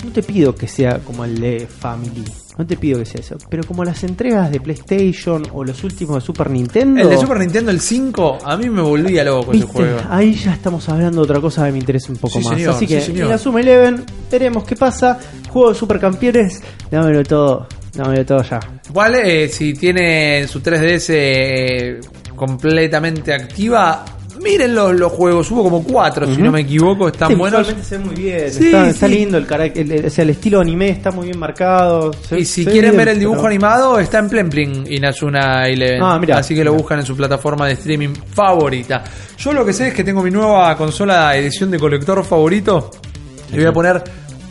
No 0.05 0.11
te 0.13 0.23
pido 0.23 0.55
que 0.55 0.67
sea 0.67 0.99
como 1.01 1.25
el 1.25 1.39
de 1.41 1.67
Family, 1.67 2.25
no 2.57 2.67
te 2.67 2.77
pido 2.77 2.99
que 2.99 3.05
sea 3.05 3.21
eso, 3.21 3.37
pero 3.51 3.65
como 3.65 3.85
las 3.85 4.03
entregas 4.03 4.51
de 4.51 4.59
PlayStation 4.61 5.43
o 5.53 5.63
los 5.63 5.85
últimos 5.85 6.17
de 6.17 6.21
Super 6.23 6.49
Nintendo. 6.51 7.03
El 7.03 7.11
de 7.11 7.19
Super 7.19 7.39
Nintendo, 7.39 7.71
el 7.71 7.81
5, 7.81 8.39
a 8.45 8.57
mí 8.57 8.71
me 8.71 8.81
volvía 8.83 9.25
loco 9.25 9.53
ese 9.53 9.65
juego. 9.67 9.99
Ahí 10.09 10.35
ya 10.35 10.55
estamos 10.55 10.89
hablando 10.89 11.21
de 11.21 11.25
otra 11.25 11.41
cosa 11.41 11.67
que 11.67 11.73
me 11.73 11.79
interesa 11.79 12.11
un 12.13 12.19
poco 12.19 12.39
Sí, 12.41 12.45
más. 12.47 12.55
señor, 12.57 12.75
Así 12.75 12.87
que 12.87 13.01
sí, 13.01 13.13
en 13.13 13.29
la 13.29 13.37
Suma 13.39 13.61
Eleven 13.61 14.05
veremos 14.31 14.65
qué 14.65 14.75
pasa. 14.77 15.19
Juego 15.51 15.71
de 15.71 15.75
supercampeones, 15.75 16.63
dámelo 16.91 17.23
todo, 17.23 17.67
dámelo 17.95 18.25
todo 18.25 18.43
ya. 18.43 18.59
Igual, 18.89 19.15
eh, 19.17 19.49
si 19.49 19.75
tiene 19.75 20.47
su 20.49 20.61
3DS 20.61 21.07
eh, 21.11 22.01
completamente 22.37 23.33
activa, 23.35 24.05
miren 24.43 24.75
los, 24.75 24.93
los 24.99 25.13
juegos. 25.13 25.51
Hubo 25.51 25.63
como 25.63 25.83
cuatro, 25.85 26.27
si 26.33 26.41
no 26.41 26.51
me 26.51 26.61
equivoco, 26.61 27.09
están 27.09 27.31
Este 27.33 27.39
buenos. 27.39 27.67
se 27.83 27.99
ve 27.99 28.05
muy 28.05 28.15
bien, 28.15 28.51
Sí, 28.53 28.67
está, 28.67 28.89
está 28.89 29.07
sí. 29.07 29.15
lindo 29.15 29.39
el, 29.39 29.47
el- 29.75 30.07
o 30.07 30.11
sea, 30.11 30.23
el 30.25 30.31
estilo 30.31 30.61
anime 30.61 30.89
está 30.91 31.11
muy 31.11 31.27
bien 31.27 31.39
marcado. 31.39 32.13
se- 32.13 32.39
Y 32.41 32.45
si 32.45 32.65
quieren 32.65 32.93
bien, 32.93 32.97
ver 32.97 33.09
el 33.09 33.19
dibujo 33.19 33.39
pero- 33.39 33.49
animado, 33.49 33.99
está 33.99 34.19
en 34.19 34.29
Plemplin 34.29 34.85
Inazuna 34.91 35.67
Eleven. 35.67 36.03
Ah, 36.03 36.19
mirá. 36.19 36.39
Así 36.39 36.55
que 36.55 36.65
lo 36.65 36.73
buscan 36.75 36.99
en 37.01 37.07
su 37.07 37.17
plataforma 37.17 37.67
de 37.67 37.73
streaming 37.75 38.15
favorita. 38.35 39.05
Yo 39.39 39.53
lo 39.53 39.65
que 39.65 39.73
sé 39.73 39.89
es 39.89 39.95
que 39.95 40.05
tengo 40.05 40.23
mi 40.23 40.31
nueva 40.31 40.77
consola 40.77 41.37
edición 41.37 41.71
de 41.71 41.79
colector 41.79 42.25
favorito. 42.25 42.91
Le 43.51 43.57
voy 43.59 43.67
a 43.67 43.73
poner 43.73 44.03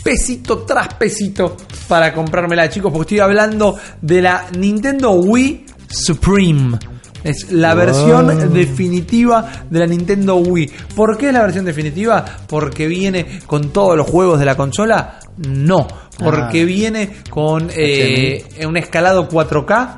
pesito 0.03 0.59
tras 0.59 0.93
pesito 0.95 1.57
para 1.87 2.13
comprármela, 2.13 2.69
chicos, 2.69 2.91
porque 2.91 3.15
estoy 3.15 3.19
hablando 3.19 3.77
de 4.01 4.21
la 4.21 4.45
Nintendo 4.57 5.11
Wii 5.11 5.65
Supreme. 5.89 6.77
Es 7.24 7.51
la 7.51 7.74
versión 7.76 8.53
definitiva 8.53 9.65
de 9.70 9.80
la 9.80 9.86
Nintendo 9.88 10.36
Wii. 10.38 10.72
¿Por 10.95 11.17
qué 11.17 11.28
es 11.28 11.34
la 11.34 11.41
versión 11.41 11.65
definitiva? 11.65 12.24
¿Porque 12.47 12.88
viene 12.88 13.39
con 13.45 13.70
todos 13.72 13.97
los 13.97 14.07
juegos 14.09 14.39
de 14.39 14.45
la 14.45 14.55
consola? 14.55 15.20
No. 15.38 15.88
¿Porque 16.17 16.61
Ah. 16.61 16.65
viene 16.65 17.09
con 17.30 17.70
eh, 17.76 18.45
un 18.67 18.78
escalado 18.78 19.28
4K? 19.30 19.95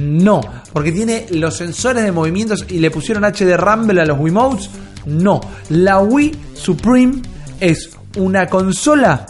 No. 0.00 0.40
¿Porque 0.72 0.92
tiene 0.92 1.26
los 1.30 1.56
sensores 1.56 2.02
de 2.04 2.12
movimientos 2.12 2.64
y 2.68 2.78
le 2.78 2.90
pusieron 2.90 3.24
HD 3.24 3.56
Rumble 3.56 4.00
a 4.00 4.04
los 4.06 4.18
Wiimotes? 4.18 4.70
No. 5.06 5.40
La 5.70 5.98
Wii 6.00 6.32
Supreme 6.54 7.20
es 7.60 7.90
una 8.16 8.46
consola 8.46 9.26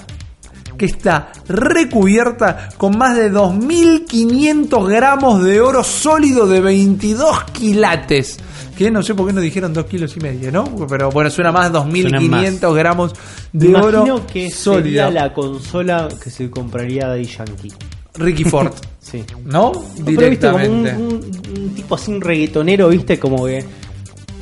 que 0.82 0.86
está 0.86 1.30
recubierta 1.46 2.70
con 2.76 2.98
más 2.98 3.16
de 3.16 3.30
2.500 3.32 4.88
gramos 4.88 5.44
de 5.44 5.60
oro 5.60 5.84
sólido 5.84 6.48
de 6.48 6.60
22 6.60 7.44
quilates. 7.52 8.38
Que 8.76 8.90
no 8.90 9.00
sé 9.00 9.14
por 9.14 9.28
qué 9.28 9.32
no 9.32 9.40
dijeron 9.40 9.72
2 9.72 9.86
kilos 9.86 10.16
y 10.16 10.20
medio, 10.20 10.50
¿no? 10.50 10.64
Pero 10.88 11.08
bueno, 11.12 11.30
suena 11.30 11.52
más 11.52 11.70
2.500 11.70 12.74
gramos 12.74 13.12
de 13.52 13.68
Me 13.68 13.78
oro 13.78 13.98
imagino 13.98 14.26
que 14.26 14.50
sólido. 14.50 14.82
sería 15.06 15.10
la 15.10 15.32
consola 15.32 16.08
que 16.20 16.30
se 16.30 16.50
compraría 16.50 17.08
de 17.10 17.24
Yankee. 17.24 17.72
Ricky 18.14 18.42
Ford, 18.44 18.72
Sí. 18.98 19.22
¿no? 19.44 19.70
No, 19.72 19.84
pero 20.04 20.30
viste 20.30 20.50
como 20.50 20.64
un, 20.66 20.82
Directamente. 20.82 20.96
un- 20.96 21.60
un 21.62 21.74
tipo 21.74 21.94
así, 21.94 22.10
un 22.10 22.20
reggaetonero, 22.20 22.88
viste, 22.88 23.20
como 23.20 23.44
que. 23.46 23.64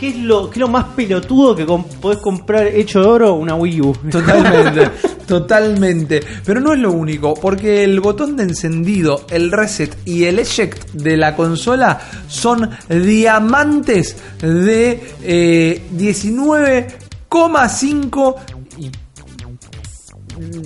¿Qué 0.00 0.08
es 0.08 0.16
lo, 0.16 0.48
qué 0.48 0.54
es 0.54 0.60
lo 0.60 0.68
más 0.68 0.86
pelotudo 0.96 1.54
que 1.54 1.66
com- 1.66 1.84
podés 2.00 2.18
comprar 2.20 2.66
hecho 2.68 3.00
de 3.02 3.06
oro? 3.06 3.34
Una 3.34 3.54
Wii 3.54 3.80
U. 3.82 3.92
Totalmente, 4.10 4.90
totalmente. 5.26 6.20
Pero 6.44 6.58
no 6.60 6.72
es 6.72 6.78
lo 6.80 6.90
único, 6.92 7.34
porque 7.34 7.84
el 7.84 8.00
botón 8.00 8.34
de 8.34 8.44
encendido, 8.44 9.26
el 9.30 9.52
reset 9.52 9.94
y 10.06 10.24
el 10.24 10.38
eject 10.38 10.90
de 10.92 11.18
la 11.18 11.36
consola 11.36 12.00
son 12.28 12.70
diamantes 12.88 14.16
de 14.40 15.02
eh, 15.22 15.82
19,5 15.94 18.34
y 18.78 18.90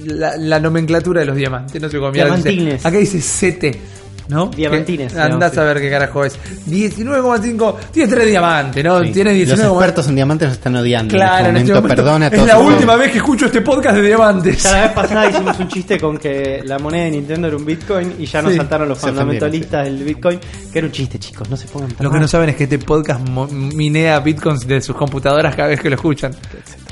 la, 0.07 0.37
la 0.37 0.61
nomenclatura 0.61 1.21
de 1.21 1.27
los 1.27 1.37
diamantes, 1.37 1.81
no 1.83 1.89
sé 1.89 1.99
cómo 1.99 2.13
mierda 2.13 2.37
dice. 2.37 2.49
Diamantines. 2.51 2.87
Acá 2.87 2.99
dice 2.99 3.19
CT. 3.19 3.65
¿No? 4.29 4.47
Diamantines, 4.47 5.13
Que- 5.13 5.21
Andás 5.21 5.53
sí. 5.53 5.61
a 5.61 5.65
ver 5.65 5.81
qué 5.81 5.91
carajo 5.91 6.25
es. 6.25 6.39
19,5. 6.67 7.77
Tiene 7.93 8.09
tres 8.13 8.27
diamantes, 8.29 8.85
¿no? 8.85 9.03
Sí. 9.03 9.13
Tiene 9.13 9.31
Los 9.31 9.37
19. 9.49 9.71
expertos 9.75 10.09
en 10.09 10.15
diamantes 10.15 10.49
nos 10.49 10.57
están 10.59 10.77
odiando. 10.77 11.15
Claro, 11.15 11.45
en 11.45 11.51
en 11.51 11.57
este 11.57 11.61
este 11.73 11.75
momento 11.81 11.97
perdona 12.03 12.27
a 12.27 12.29
es 12.31 12.47
la 12.47 12.59
última 12.59 12.97
vez 12.97 13.11
que 13.13 13.19
escucho 13.19 13.47
este 13.47 13.61
podcast 13.61 13.97
de 13.97 14.03
diamantes. 14.03 14.63
Ya 14.63 14.73
la 14.73 14.83
vez 14.83 14.93
pasada 14.93 15.31
hicimos 15.31 15.59
un 15.59 15.69
chiste 15.69 15.99
con 16.01 16.17
que 16.19 16.63
la 16.65 16.79
moneda 16.79 17.05
de 17.05 17.11
Nintendo 17.11 17.49
era 17.49 17.57
un 17.57 17.65
Bitcoin 17.67 18.15
y 18.19 18.27
ya 18.27 18.41
nos 18.43 18.53
Sí. 18.53 18.57
saltaron 18.59 18.89
los 18.89 18.99
Se 18.99 19.09
fundamentalistas 19.09 19.85
del 19.85 20.03
Bitcoin, 20.05 20.39
que 20.73 20.79
era 20.79 20.87
un 20.87 20.93
chiste, 20.93 21.19
chicos, 21.19 21.49
no 21.51 21.57
se 21.57 21.67
pongan 21.69 21.91
tan 21.91 22.05
Lo 22.05 22.11
que 22.11 22.15
mal. 22.15 22.23
no 22.23 22.29
saben 22.29 22.49
es 22.51 22.57
que 22.57 22.65
este 22.65 22.79
podcast 22.79 23.29
mo- 23.29 23.47
minea 23.49 24.21
bitcoins 24.21 24.67
de 24.67 24.81
sus 24.81 24.97
computadoras 24.97 25.55
cada 25.55 25.69
vez 25.69 25.81
que 25.81 25.91
lo 25.91 25.97
escuchan. 25.97 26.33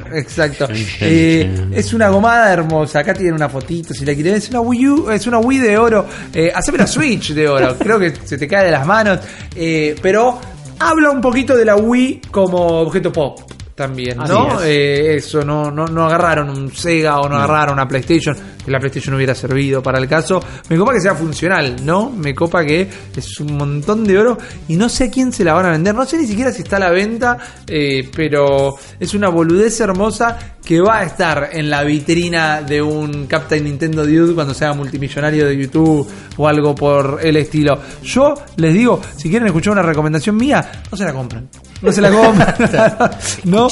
Exacto. 0.13 0.69
Eh, 1.01 1.69
es 1.73 1.93
una 1.93 2.09
gomada 2.09 2.53
hermosa. 2.53 3.01
Acá 3.01 3.15
tienen 3.15 3.35
una 3.35 3.49
fotito. 3.49 3.95
Si 3.95 4.05
la 4.05 4.15
quieren, 4.15 4.35
es 4.35 4.49
una 4.51 4.61
Wii 4.61 4.89
U, 4.89 5.11
es 5.11 5.27
una 5.27 5.39
Wii 5.39 5.59
de 5.59 5.79
oro. 5.79 6.07
Eh, 6.33 6.51
haceme 6.55 6.79
una 6.79 6.87
Switch 6.87 7.33
de 7.33 7.49
oro. 7.49 7.77
Creo 7.79 7.99
que 7.99 8.13
se 8.25 8.39
te 8.39 8.49
cae 8.49 8.67
de 8.67 8.71
las 8.71 8.87
manos. 8.87 9.21
Eh, 9.55 9.95
pero 10.01 10.39
habla 10.79 11.11
un 11.11 11.21
poquito 11.21 11.57
de 11.57 11.65
la 11.65 11.77
Wii 11.77 12.23
como 12.31 12.59
objeto 12.81 13.13
pop. 13.13 13.52
También, 13.83 14.17
¿no? 14.17 14.61
Es. 14.61 14.67
Eh, 14.67 15.17
eso, 15.17 15.43
no, 15.43 15.69
no, 15.73 15.87
no 15.87 16.05
agarraron 16.05 16.49
un 16.51 16.73
Sega 16.73 17.19
o 17.19 17.29
no 17.29 17.35
agarraron 17.35 17.75
una 17.75 17.89
PlayStation, 17.89 18.37
que 18.65 18.71
la 18.71 18.79
PlayStation 18.79 19.17
hubiera 19.17 19.35
servido 19.35 19.83
para 19.83 19.99
el 19.99 20.07
caso. 20.07 20.41
Me 20.69 20.77
copa 20.77 20.93
que 20.93 21.01
sea 21.01 21.17
funcional, 21.17 21.85
¿no? 21.85 22.11
Me 22.11 22.33
copa 22.33 22.65
que 22.65 22.89
es 23.17 23.41
un 23.41 23.57
montón 23.57 24.05
de 24.05 24.17
oro 24.17 24.39
y 24.69 24.77
no 24.77 24.89
sé 24.89 25.05
a 25.07 25.11
quién 25.11 25.33
se 25.33 25.43
la 25.43 25.55
van 25.55 25.67
a 25.67 25.71
vender. 25.71 25.97
No 25.97 26.07
sé 26.07 26.17
ni 26.17 26.29
siquiera 26.29 26.53
si 26.53 26.63
está 26.63 26.77
a 26.77 26.79
la 26.79 26.91
venta, 26.91 27.37
eh, 27.67 28.09
pero 28.15 28.77
es 29.01 29.15
una 29.15 29.31
boludez 29.31 29.81
hermosa 29.81 30.39
que 30.65 30.81
va 30.81 30.99
a 30.99 31.03
estar 31.03 31.51
en 31.51 31.69
la 31.69 31.83
vitrina 31.83 32.63
de 32.63 32.81
un 32.81 33.27
Captain 33.27 33.65
Nintendo 33.65 34.07
Dude 34.07 34.33
cuando 34.33 34.55
sea 34.55 34.73
multimillonario 34.75 35.45
de 35.45 35.57
YouTube 35.57 36.09
o 36.37 36.47
algo 36.47 36.73
por 36.73 37.19
el 37.21 37.37
estilo. 37.37 37.81
Yo 38.05 38.35
les 38.59 38.73
digo, 38.73 39.01
si 39.17 39.29
quieren 39.29 39.49
escuchar 39.49 39.73
una 39.73 39.83
recomendación 39.83 40.37
mía, 40.37 40.85
no 40.89 40.97
se 40.97 41.05
la 41.05 41.13
compran. 41.13 41.49
No 41.83 41.93
se 41.93 42.01
la 42.01 42.11
compran. 42.11 42.55
no. 43.45 43.69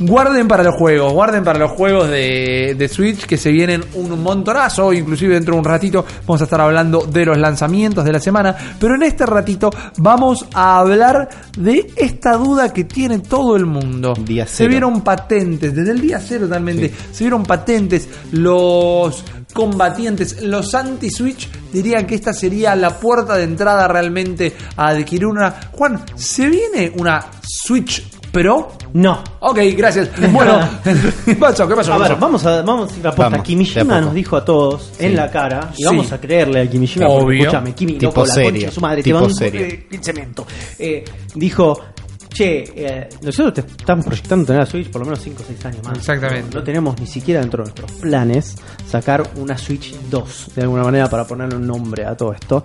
Guarden 0.00 0.48
para 0.48 0.62
los 0.62 0.74
juegos, 0.76 1.12
guarden 1.12 1.44
para 1.44 1.58
los 1.58 1.70
juegos 1.72 2.08
de, 2.08 2.74
de 2.76 2.88
Switch 2.88 3.26
que 3.26 3.36
se 3.36 3.50
vienen 3.50 3.84
un 3.94 4.22
montonazo, 4.22 4.92
inclusive 4.92 5.34
dentro 5.34 5.54
de 5.54 5.58
un 5.60 5.64
ratito 5.64 6.04
vamos 6.26 6.40
a 6.40 6.44
estar 6.44 6.60
hablando 6.60 7.00
de 7.06 7.26
los 7.26 7.36
lanzamientos 7.38 8.04
de 8.04 8.12
la 8.12 8.20
semana, 8.20 8.56
pero 8.80 8.94
en 8.94 9.02
este 9.02 9.26
ratito 9.26 9.70
vamos 9.98 10.46
a 10.54 10.78
hablar 10.78 11.28
de 11.58 11.92
esta 11.96 12.36
duda 12.36 12.72
que 12.72 12.84
tiene 12.84 13.18
todo 13.20 13.56
el 13.56 13.66
mundo. 13.66 14.14
Día 14.24 14.46
se 14.46 14.66
vieron 14.68 15.02
patentes, 15.02 15.74
desde 15.74 15.92
el 15.92 16.00
día 16.00 16.20
cero 16.20 16.46
totalmente, 16.46 16.88
Sí. 16.88 16.94
se 17.12 17.24
vieron 17.24 17.42
patentes, 17.44 18.08
los 18.32 19.24
combatientes, 19.52 20.42
los 20.42 20.74
anti-Switch 20.74 21.48
dirían 21.72 22.06
que 22.06 22.14
esta 22.14 22.32
sería 22.32 22.74
la 22.76 22.98
puerta 22.98 23.36
de 23.36 23.44
entrada 23.44 23.86
realmente 23.88 24.54
a 24.76 24.88
adquirir 24.88 25.26
una... 25.26 25.54
Juan, 25.72 26.02
¿se 26.16 26.48
viene 26.48 26.92
una 26.96 27.24
Switch 27.42 28.04
Pro? 28.32 28.72
No. 28.94 29.22
Ok, 29.40 29.58
gracias. 29.76 30.08
Bueno, 30.32 30.58
¿qué 31.24 31.34
pasó? 31.36 31.68
¿Qué 31.68 31.74
pasó? 31.74 31.92
A 31.94 31.96
¿Qué 31.98 32.08
ver, 32.08 32.18
vamos 32.18 32.44
a, 32.46 32.62
vamos 32.62 32.90
a 32.92 32.96
ir 32.98 33.06
a 33.06 33.10
posta. 33.10 33.28
Vamos, 33.28 33.46
Kimishima 33.46 34.00
nos 34.00 34.14
dijo 34.14 34.36
a 34.36 34.44
todos 34.44 34.92
en 34.98 35.14
la 35.16 35.30
cara, 35.30 35.70
y 35.74 35.76
Sí. 35.78 35.84
vamos 35.84 36.10
a 36.12 36.18
creerle 36.20 36.62
a 36.62 36.66
Kimishima, 36.70 37.06
Obvio. 37.08 37.20
porque 37.24 37.38
escúchame, 37.40 37.74
Kimi, 37.74 37.92
Tipo 37.94 38.06
loco, 38.06 38.24
la 38.26 38.32
serio, 38.34 38.50
concha 38.52 38.66
de 38.66 38.72
su 38.72 38.80
madre, 38.80 39.02
tipo 39.02 39.18
te 39.18 39.24
van 39.24 39.34
serio. 39.34 39.60
eh, 39.66 39.86
cemento. 40.00 40.46
Eh, 40.78 41.04
dijo, 41.34 41.78
che, 42.32 42.64
eh, 42.74 43.08
nosotros 43.22 43.54
te 43.54 43.60
estamos 43.60 44.04
proyectando 44.04 44.46
tener 44.46 44.60
la 44.60 44.66
Switch 44.66 44.90
por 44.90 45.00
lo 45.00 45.06
menos 45.06 45.20
5 45.20 45.42
o 45.42 45.46
6 45.46 45.64
años 45.66 45.84
más. 45.84 45.98
Exactamente. 45.98 46.48
No, 46.52 46.60
no 46.60 46.64
tenemos 46.64 47.00
ni 47.00 47.06
siquiera 47.06 47.40
dentro 47.40 47.62
de 47.62 47.70
nuestros 47.70 47.92
planes 48.00 48.56
sacar 48.86 49.22
una 49.36 49.56
Switch 49.56 49.94
2, 50.10 50.50
de 50.54 50.62
alguna 50.62 50.84
manera, 50.84 51.08
para 51.08 51.26
ponerle 51.26 51.56
un 51.56 51.66
nombre 51.66 52.04
a 52.04 52.16
todo 52.16 52.32
esto. 52.32 52.62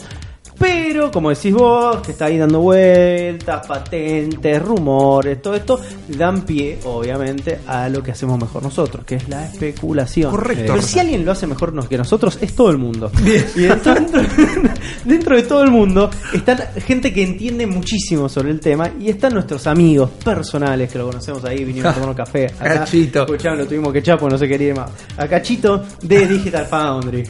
Pero, 0.59 1.11
como 1.11 1.29
decís 1.29 1.53
vos, 1.53 2.01
que 2.01 2.11
está 2.11 2.25
ahí 2.25 2.37
dando 2.37 2.59
vueltas, 2.59 3.65
patentes, 3.67 4.61
rumores, 4.61 5.41
todo 5.41 5.55
esto, 5.55 5.79
dan 6.07 6.41
pie, 6.41 6.79
obviamente, 6.85 7.59
a 7.67 7.87
lo 7.89 8.01
que 8.01 8.11
hacemos 8.11 8.39
mejor 8.39 8.63
nosotros, 8.63 9.05
que 9.05 9.15
es 9.15 9.29
la 9.29 9.45
especulación. 9.45 10.31
Correcto. 10.31 10.73
Pero 10.73 10.81
si 10.81 10.99
alguien 10.99 11.23
lo 11.23 11.31
hace 11.31 11.47
mejor 11.47 11.67
que 11.87 11.97
nosotros, 11.97 12.37
es 12.41 12.55
todo 12.55 12.69
el 12.69 12.77
mundo. 12.77 13.11
Y 13.23 13.61
dentro, 15.05 15.35
de 15.35 15.43
todo 15.43 15.63
el 15.63 15.71
mundo 15.71 16.09
están 16.33 16.59
gente 16.85 17.13
que 17.13 17.23
entiende 17.23 17.67
muchísimo 17.67 18.29
sobre 18.29 18.51
el 18.51 18.59
tema 18.59 18.89
y 18.99 19.09
están 19.09 19.33
nuestros 19.33 19.67
amigos 19.67 20.09
personales 20.23 20.91
que 20.91 20.97
lo 20.97 21.07
conocemos 21.07 21.43
ahí, 21.45 21.63
vinieron 21.63 21.91
a 21.91 21.93
tomar 21.95 22.09
un 22.09 22.15
café. 22.15 22.45
Acá, 22.45 22.79
Cachito. 22.79 23.21
Escucharon, 23.21 23.59
lo 23.59 23.67
tuvimos 23.67 23.91
que 23.93 23.99
echar 23.99 24.17
porque 24.17 24.33
no 24.33 24.39
se 24.39 24.47
quería 24.47 24.73
más. 24.73 24.91
A 25.17 25.27
Cachito 25.27 25.83
de 26.01 26.27
Digital 26.27 26.65
Foundry. 26.65 27.23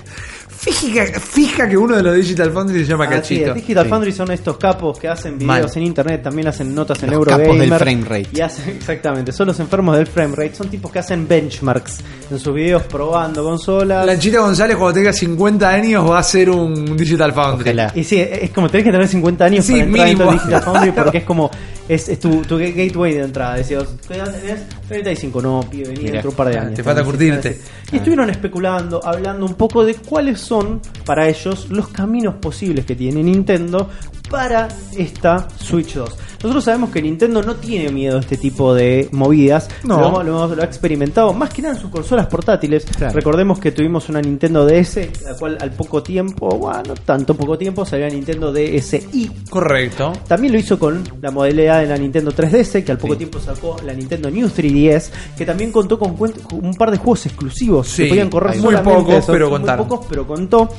Fija, 0.71 1.05
fija 1.19 1.67
que 1.69 1.77
uno 1.77 1.95
de 1.95 2.03
los 2.03 2.15
Digital 2.15 2.51
Foundry 2.51 2.79
se 2.83 2.91
llama 2.91 3.05
Así 3.05 3.13
Cachito. 3.15 3.49
es, 3.49 3.55
Digital 3.55 3.83
Sí. 3.85 3.89
Foundry 3.89 4.11
son 4.11 4.31
estos 4.31 4.57
capos 4.57 4.99
que 4.99 5.07
hacen 5.07 5.37
videos 5.37 5.47
Mal. 5.47 5.71
en 5.75 5.83
internet, 5.83 6.21
también 6.23 6.47
hacen 6.47 6.75
notas 6.75 7.01
en 7.03 7.09
Los 7.09 7.15
Eurogamer. 7.19 7.45
capos 7.47 7.59
del 7.59 7.73
frame 7.73 8.03
rate. 8.03 8.29
Y 8.33 8.41
hacen, 8.41 8.69
exactamente, 8.77 9.31
son 9.31 9.47
los 9.47 9.59
enfermos 9.59 9.95
del 9.97 10.07
frame 10.07 10.35
rate. 10.35 10.55
Son 10.55 10.67
tipos 10.69 10.91
que 10.91 10.99
hacen 10.99 11.27
benchmarks 11.27 11.99
en 12.31 12.39
sus 12.39 12.53
videos 12.53 12.83
probando 12.83 13.43
consolas. 13.43 14.05
Lanchita 14.05 14.39
González 14.39 14.75
cuando 14.75 14.93
tenga 14.99 15.13
50 15.13 15.69
años 15.69 16.09
va 16.09 16.19
a 16.19 16.23
ser 16.23 16.49
un 16.49 16.97
Digital 16.97 17.31
Foundry. 17.33 17.69
Ojalá. 17.69 17.91
Y 17.95 18.03
sí, 18.03 18.19
es 18.19 18.49
como 18.51 18.69
tenés 18.69 18.85
que 18.85 18.91
tener 18.91 19.07
50 19.07 19.45
años 19.45 19.65
Sí, 19.65 19.81
para 19.83 20.09
entrar 20.09 20.27
de 20.29 20.33
Digital 20.33 20.61
Foundry 20.63 20.91
porque 20.95 21.17
es 21.19 21.23
como, 21.23 21.49
es, 21.87 22.09
es 22.09 22.19
tu, 22.19 22.41
tu 22.41 22.57
gateway 22.57 23.13
de 23.13 23.21
entrada. 23.23 23.55
Decías, 23.55 23.85
¿qué 24.07 24.15
edad 24.15 24.33
tenés? 24.37 24.59
35, 24.89 25.41
no, 25.41 25.61
pibe, 25.69 25.89
vení 25.89 26.03
dentro 26.03 26.21
de 26.23 26.27
un 26.29 26.35
par 26.35 26.49
de 26.49 26.57
Ah, 26.57 26.61
años. 26.61 26.73
te 26.75 26.83
falta 26.83 27.03
curtirte. 27.03 27.59
Y 27.91 27.97
estuvieron 27.97 28.29
especulando, 28.29 28.99
hablando 29.03 29.45
un 29.45 29.53
poco 29.55 29.85
de 29.85 29.95
cuáles 29.95 30.39
son 30.41 30.56
para 31.05 31.27
ellos 31.27 31.69
los 31.69 31.87
caminos 31.89 32.35
posibles 32.35 32.85
que 32.85 32.95
tiene 32.95 33.23
Nintendo 33.23 33.89
para 34.29 34.67
esta 34.95 35.47
Switch 35.59 35.93
2. 35.93 36.09
Nosotros 36.43 36.63
sabemos 36.65 36.91
que 36.91 37.01
Nintendo 37.01 37.41
no 37.41 37.55
tiene 37.55 37.91
miedo 37.91 38.17
a 38.17 38.19
este 38.19 38.37
tipo 38.37 38.73
de 38.75 39.09
movidas. 39.11 39.67
No. 39.83 40.21
Lo, 40.21 40.43
ha 40.43 40.63
experimentado 40.65 41.33
más 41.33 41.51
que 41.51 41.63
nada 41.63 41.73
en 41.73 41.81
sus 41.81 41.89
consolas 41.89 42.27
portátiles. 42.27 42.85
Claro. 42.85 43.13
Recordemos 43.15 43.59
que 43.59 43.71
tuvimos 43.71 44.07
una 44.09 44.21
Nintendo 44.21 44.63
DS, 44.63 45.23
la 45.23 45.33
cual 45.35 45.57
al 45.59 45.71
poco 45.71 46.03
tiempo, 46.03 46.47
bueno, 46.49 46.83
no 46.89 46.93
tanto 46.93 47.33
poco 47.35 47.57
tiempo, 47.57 47.85
salió 47.85 48.05
la 48.07 48.13
Nintendo 48.13 48.53
DSi. 48.53 49.31
Correcto. 49.49 50.13
También 50.27 50.53
lo 50.53 50.59
hizo 50.59 50.77
con 50.77 51.03
la 51.21 51.31
modalidad 51.31 51.81
de 51.81 51.87
la 51.87 51.97
Nintendo 51.97 52.31
3DS, 52.31 52.83
que 52.83 52.91
al 52.91 52.99
poco 52.99 53.13
Sí. 53.13 53.17
tiempo 53.19 53.39
sacó 53.39 53.75
la 53.83 53.93
Nintendo 53.93 54.29
New 54.29 54.47
3DS, 54.47 55.09
que 55.35 55.43
también 55.45 55.71
contó 55.71 55.97
con 55.97 56.15
un 56.51 56.73
par 56.75 56.91
de 56.91 56.97
juegos 56.97 57.25
exclusivos 57.25 57.87
Sí, 57.87 58.03
que 58.03 58.09
podían 58.09 58.29
correr 58.29 58.51
muy 58.57 58.61
solamente 58.75 58.93
pocos, 58.99 59.13
esos, 59.15 59.25
pero 59.33 59.49
muy 59.49 59.57
contaron. 59.57 59.87
pocos, 59.87 60.05
pero 60.07 60.27
contó. 60.27 60.69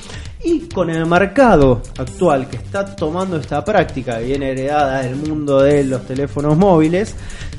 Y 0.45 0.69
con 0.69 0.91
el 0.91 1.05
mercado 1.07 1.83
actual 1.99 2.49
que 2.49 2.57
está 2.57 2.85
tomando 2.95 3.37
esta 3.37 3.65
práctica, 3.65 4.19
viene 4.19 4.53
heredada 4.53 5.03
del 5.03 5.17
mundo 5.17 5.61
de 5.61 5.85
los 5.85 6.07
teléfonos 6.07 6.57
móviles, 6.57 7.17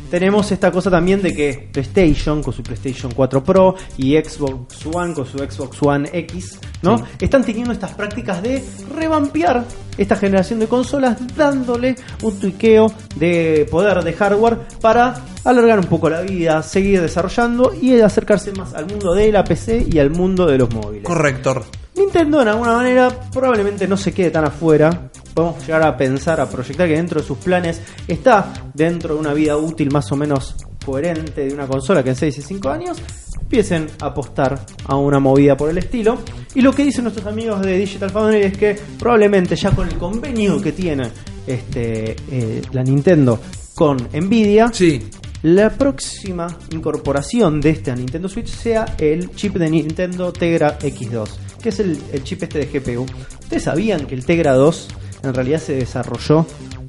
tenemos 0.10 0.52
esta 0.52 0.72
cosa 0.72 0.90
también 0.90 1.22
de 1.22 1.36
que 1.36 1.70
PlayStation 1.72 2.42
con 2.42 2.52
su 2.52 2.64
PlayStation 2.64 3.12
4 3.12 3.44
Pro 3.44 3.76
y 3.98 4.18
Xbox 4.18 4.86
One 4.92 5.14
con 5.14 5.26
su 5.26 5.38
Xbox 5.38 5.78
One 5.84 6.10
X, 6.12 6.60
¿no? 6.82 6.98
Sí. 6.98 7.04
Están 7.20 7.44
teniendo 7.44 7.72
estas 7.74 7.94
prácticas 7.94 8.42
de 8.42 8.64
revampear 8.96 9.66
esta 9.98 10.16
generación 10.16 10.60
de 10.60 10.68
consolas 10.68 11.18
dándole 11.36 11.96
un 12.24 12.40
tuiqueo 12.40 12.92
de 13.18 13.68
poder 13.70 14.04
de 14.04 14.14
hardware 14.14 14.58
para 14.82 15.14
alargar 15.44 15.80
un 15.80 15.86
poco 15.86 16.10
la 16.10 16.22
vida, 16.22 16.64
seguir 16.64 17.02
desarrollando 17.02 17.74
y 17.80 18.00
acercarse 18.00 18.52
más 18.54 18.74
al 18.74 18.88
mundo 18.88 19.14
de 19.14 19.32
la 19.32 19.44
PC 19.44 19.86
y 19.92 20.00
al 20.00 20.10
mundo 20.10 20.48
de 20.48 20.58
los 20.58 20.74
móviles. 20.74 21.04
Correcto. 21.04 21.66
Nintendo, 22.00 22.42
en 22.42 22.48
alguna 22.48 22.74
manera, 22.74 23.10
probablemente 23.32 23.88
no 23.88 23.98
se 23.98 24.14
quede 24.14 24.32
tan 24.32 24.46
afuera. 24.46 25.10
Podemos 25.34 25.60
llegar 25.62 25.84
a 25.84 25.96
pensar, 25.96 26.40
a 26.42 26.50
proyectar 26.50 26.88
que 26.88 26.96
dentro 26.96 27.22
de 27.22 27.28
sus 27.28 27.38
planes 27.38 27.82
está 28.08 28.54
dentro 28.74 29.14
de 29.14 29.20
una 29.20 29.34
vida 29.34 29.58
útil 29.58 29.92
más 29.92 30.12
o 30.12 30.16
menos 30.16 30.56
coherente 30.84 31.46
de 31.46 31.54
una 31.54 31.68
consola 31.68 32.04
que 32.04 32.10
en 32.10 32.16
6 32.16 32.38
y 32.38 32.42
5 32.42 32.70
años 32.70 32.98
empiecen 33.42 33.88
a 34.02 34.08
apostar 34.08 34.60
a 34.86 34.96
una 34.96 35.20
movida 35.20 35.56
por 35.58 35.70
el 35.70 35.78
estilo. 35.78 36.18
Y 36.56 36.62
lo 36.62 36.74
que 36.74 36.84
dicen 36.84 37.04
nuestros 37.04 37.28
amigos 37.28 37.62
de 37.62 37.78
Digital 37.78 38.10
Foundry 38.10 38.42
es 38.42 38.58
que 38.58 38.80
probablemente 38.98 39.56
ya 39.56 39.72
con 39.72 39.88
el 39.88 39.98
convenio 39.98 40.62
que 40.62 40.72
tiene 40.72 41.10
este, 41.46 42.16
eh, 42.32 42.62
la 42.72 42.84
Nintendo 42.84 43.40
con 43.76 43.98
Nvidia, 44.14 44.72
Sí. 44.74 45.02
La 45.44 45.70
próxima 45.70 46.48
incorporación 46.72 47.62
de 47.62 47.70
este 47.70 47.92
a 47.92 47.96
Nintendo 47.96 48.28
Switch 48.28 48.50
sea 48.50 48.96
el 48.98 49.34
chip 49.36 49.56
de 49.56 49.70
Nintendo 49.70 50.34
Tegra 50.34 50.78
X2, 50.80 51.30
que 51.62 51.70
es 51.70 51.80
el, 51.80 52.24
chip 52.24 52.44
este 52.44 52.60
de 52.60 52.66
GPU. 52.66 53.06
¿Ustedes 53.40 53.64
sabían 53.64 54.06
que 54.06 54.16
el 54.16 54.26
Tegra 54.26 54.54
2 54.54 54.88
en 55.24 55.34
realidad 55.34 55.60
se 55.60 55.76
desarrolló 55.76 56.46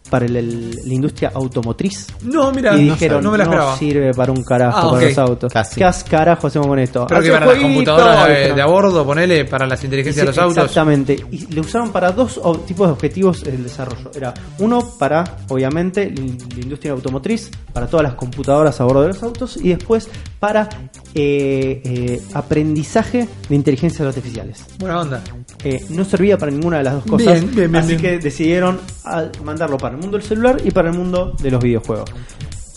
para 0.09 0.24
el- 0.26 0.36
el- 0.36 0.70
la 0.86 0.94
industria 0.94 1.30
automotriz? 1.34 2.07
No, 2.22 2.51
mira, 2.53 2.76
y 2.76 2.84
no, 2.86 2.94
dijeron, 2.94 3.22
no 3.22 3.30
me 3.32 3.38
la 3.38 3.44
esperaba. 3.44 3.76
sirve 3.76 4.14
para 4.14 4.32
un 4.32 4.42
carajo 4.42 4.78
Ah, 4.78 4.90
para 4.92 5.07
los 5.07 5.18
autos. 5.18 5.53
Casi. 5.53 5.74
¿Qué 5.76 5.84
as- 5.84 6.05
carajo 6.05 6.46
hacemos 6.46 6.66
con 6.68 6.78
esto? 6.78 7.07
Pero 7.09 7.20
que 7.22 7.30
para 7.30 7.46
las 7.46 7.57
computadoras 7.59 8.26
de, 8.26 8.34
dijeron. 8.34 8.57
de 8.57 8.62
a 8.62 8.66
bordo, 8.66 9.05
ponele, 9.07 9.44
para 9.44 9.66
las 9.66 9.82
inteligencias 9.84 10.24
de 10.24 10.30
los 10.32 10.38
autos. 10.38 10.57
Exactamente. 10.64 11.14
Y 11.30 11.46
le 11.53 11.61
usaron 11.61 11.90
para 11.90 12.12
dos 12.12 12.40
tipos 12.66 12.88
de 12.88 12.92
objetivos 12.92 13.42
el 13.44 13.62
desarrollo. 13.64 14.11
Era 14.14 14.32
uno 14.59 14.80
para, 14.98 15.24
obviamente, 15.48 16.11
la 16.11 16.61
industria 16.61 16.92
automotriz, 16.92 17.51
para 17.72 17.86
todas 17.86 18.05
las 18.05 18.14
computadoras 18.14 18.80
a 18.80 18.84
bordo 18.84 19.03
de 19.03 19.09
los 19.09 19.22
autos, 19.22 19.57
y 19.57 19.68
después 19.70 20.09
para 20.38 20.68
eh, 21.14 21.82
eh, 21.84 22.22
aprendizaje 22.34 23.28
de 23.48 23.55
inteligencias 23.55 24.07
artificiales. 24.07 24.64
Buena 24.78 25.01
onda. 25.01 25.22
Eh, 25.64 25.84
no 25.90 26.05
servía 26.05 26.38
para 26.38 26.51
ninguna 26.53 26.78
de 26.78 26.84
las 26.84 26.94
dos 26.94 27.05
cosas, 27.05 27.34
Bien, 27.34 27.55
bien, 27.55 27.72
bien, 27.72 27.76
así 27.84 27.96
bien. 27.96 28.01
que 28.01 28.18
decidieron 28.18 28.80
a- 29.05 29.24
mandarlo 29.44 29.76
para 29.76 29.89
el 29.93 29.99
mundo 29.99 30.16
del 30.16 30.26
celular 30.26 30.61
y 30.64 30.70
para 30.70 30.91
el 30.91 30.97
mundo 30.97 31.34
de 31.41 31.51
los 31.51 31.62
videojuegos. 31.62 32.11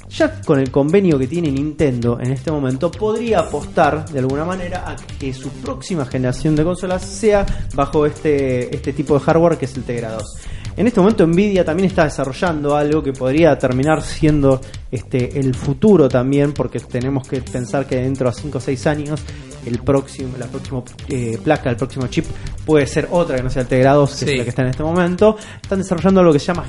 Ya 0.10 0.42
con 0.42 0.60
el 0.60 0.70
convenio 0.70 1.18
que 1.18 1.26
tiene 1.26 1.52
Nintendo 1.52 2.20
en 2.20 2.32
este 2.32 2.52
momento, 2.52 2.92
podría 2.92 3.40
apostar 3.40 4.08
de 4.10 4.20
alguna 4.20 4.46
manera 4.46 4.84
a 4.88 4.96
que 4.96 5.34
su 5.34 5.50
próxima 5.50 6.06
generación 6.06 6.56
de 6.56 6.64
consolas 6.64 7.04
sea 7.04 7.46
bajo 7.74 8.06
este, 8.06 8.76
este 8.76 8.94
tipo 8.94 9.16
de 9.16 9.22
hardware 9.22 9.58
que 9.58 9.66
es 9.66 9.76
el 9.76 9.84
Tegra 9.84 10.12
2. 10.12 10.38
En 10.76 10.88
este 10.88 11.00
momento 11.00 11.26
Nvidia 11.26 11.66
también 11.66 11.88
está 11.88 12.04
desarrollando 12.04 12.76
algo 12.76 13.02
que 13.02 13.14
podría 13.14 13.58
terminar 13.58 14.02
siendo 14.02 14.62
este, 14.92 15.40
el 15.40 15.56
futuro 15.56 16.10
también, 16.10 16.52
porque 16.52 16.80
tenemos 16.80 17.28
que 17.28 17.42
pensar 17.42 17.88
que 17.88 17.96
dentro 17.96 18.30
de 18.30 18.36
5 18.36 18.58
o 18.58 18.62
6 18.62 18.88
años 18.88 19.24
el 19.66 19.80
próximo, 19.80 20.36
la 20.38 20.48
próxima 20.48 20.84
eh, 21.10 21.38
placa, 21.44 21.70
el 21.70 21.76
próximo 21.78 22.08
chip 22.08 22.26
puede 22.66 22.86
ser 22.88 23.08
otra 23.12 23.36
que 23.38 23.44
no 23.44 23.50
sea 23.50 23.64
el 23.64 23.68
Tegra 23.68 23.94
2, 23.94 24.10
que 24.10 24.16
Sí. 24.26 24.32
es 24.32 24.38
la 24.38 24.44
que 24.44 24.50
está 24.50 24.62
en 24.64 24.70
este 24.70 24.84
momento. 24.84 25.38
Están 25.62 25.80
desarrollando 25.80 26.20
algo 26.22 26.34
que 26.34 26.40
se 26.40 26.48
llama 26.48 26.66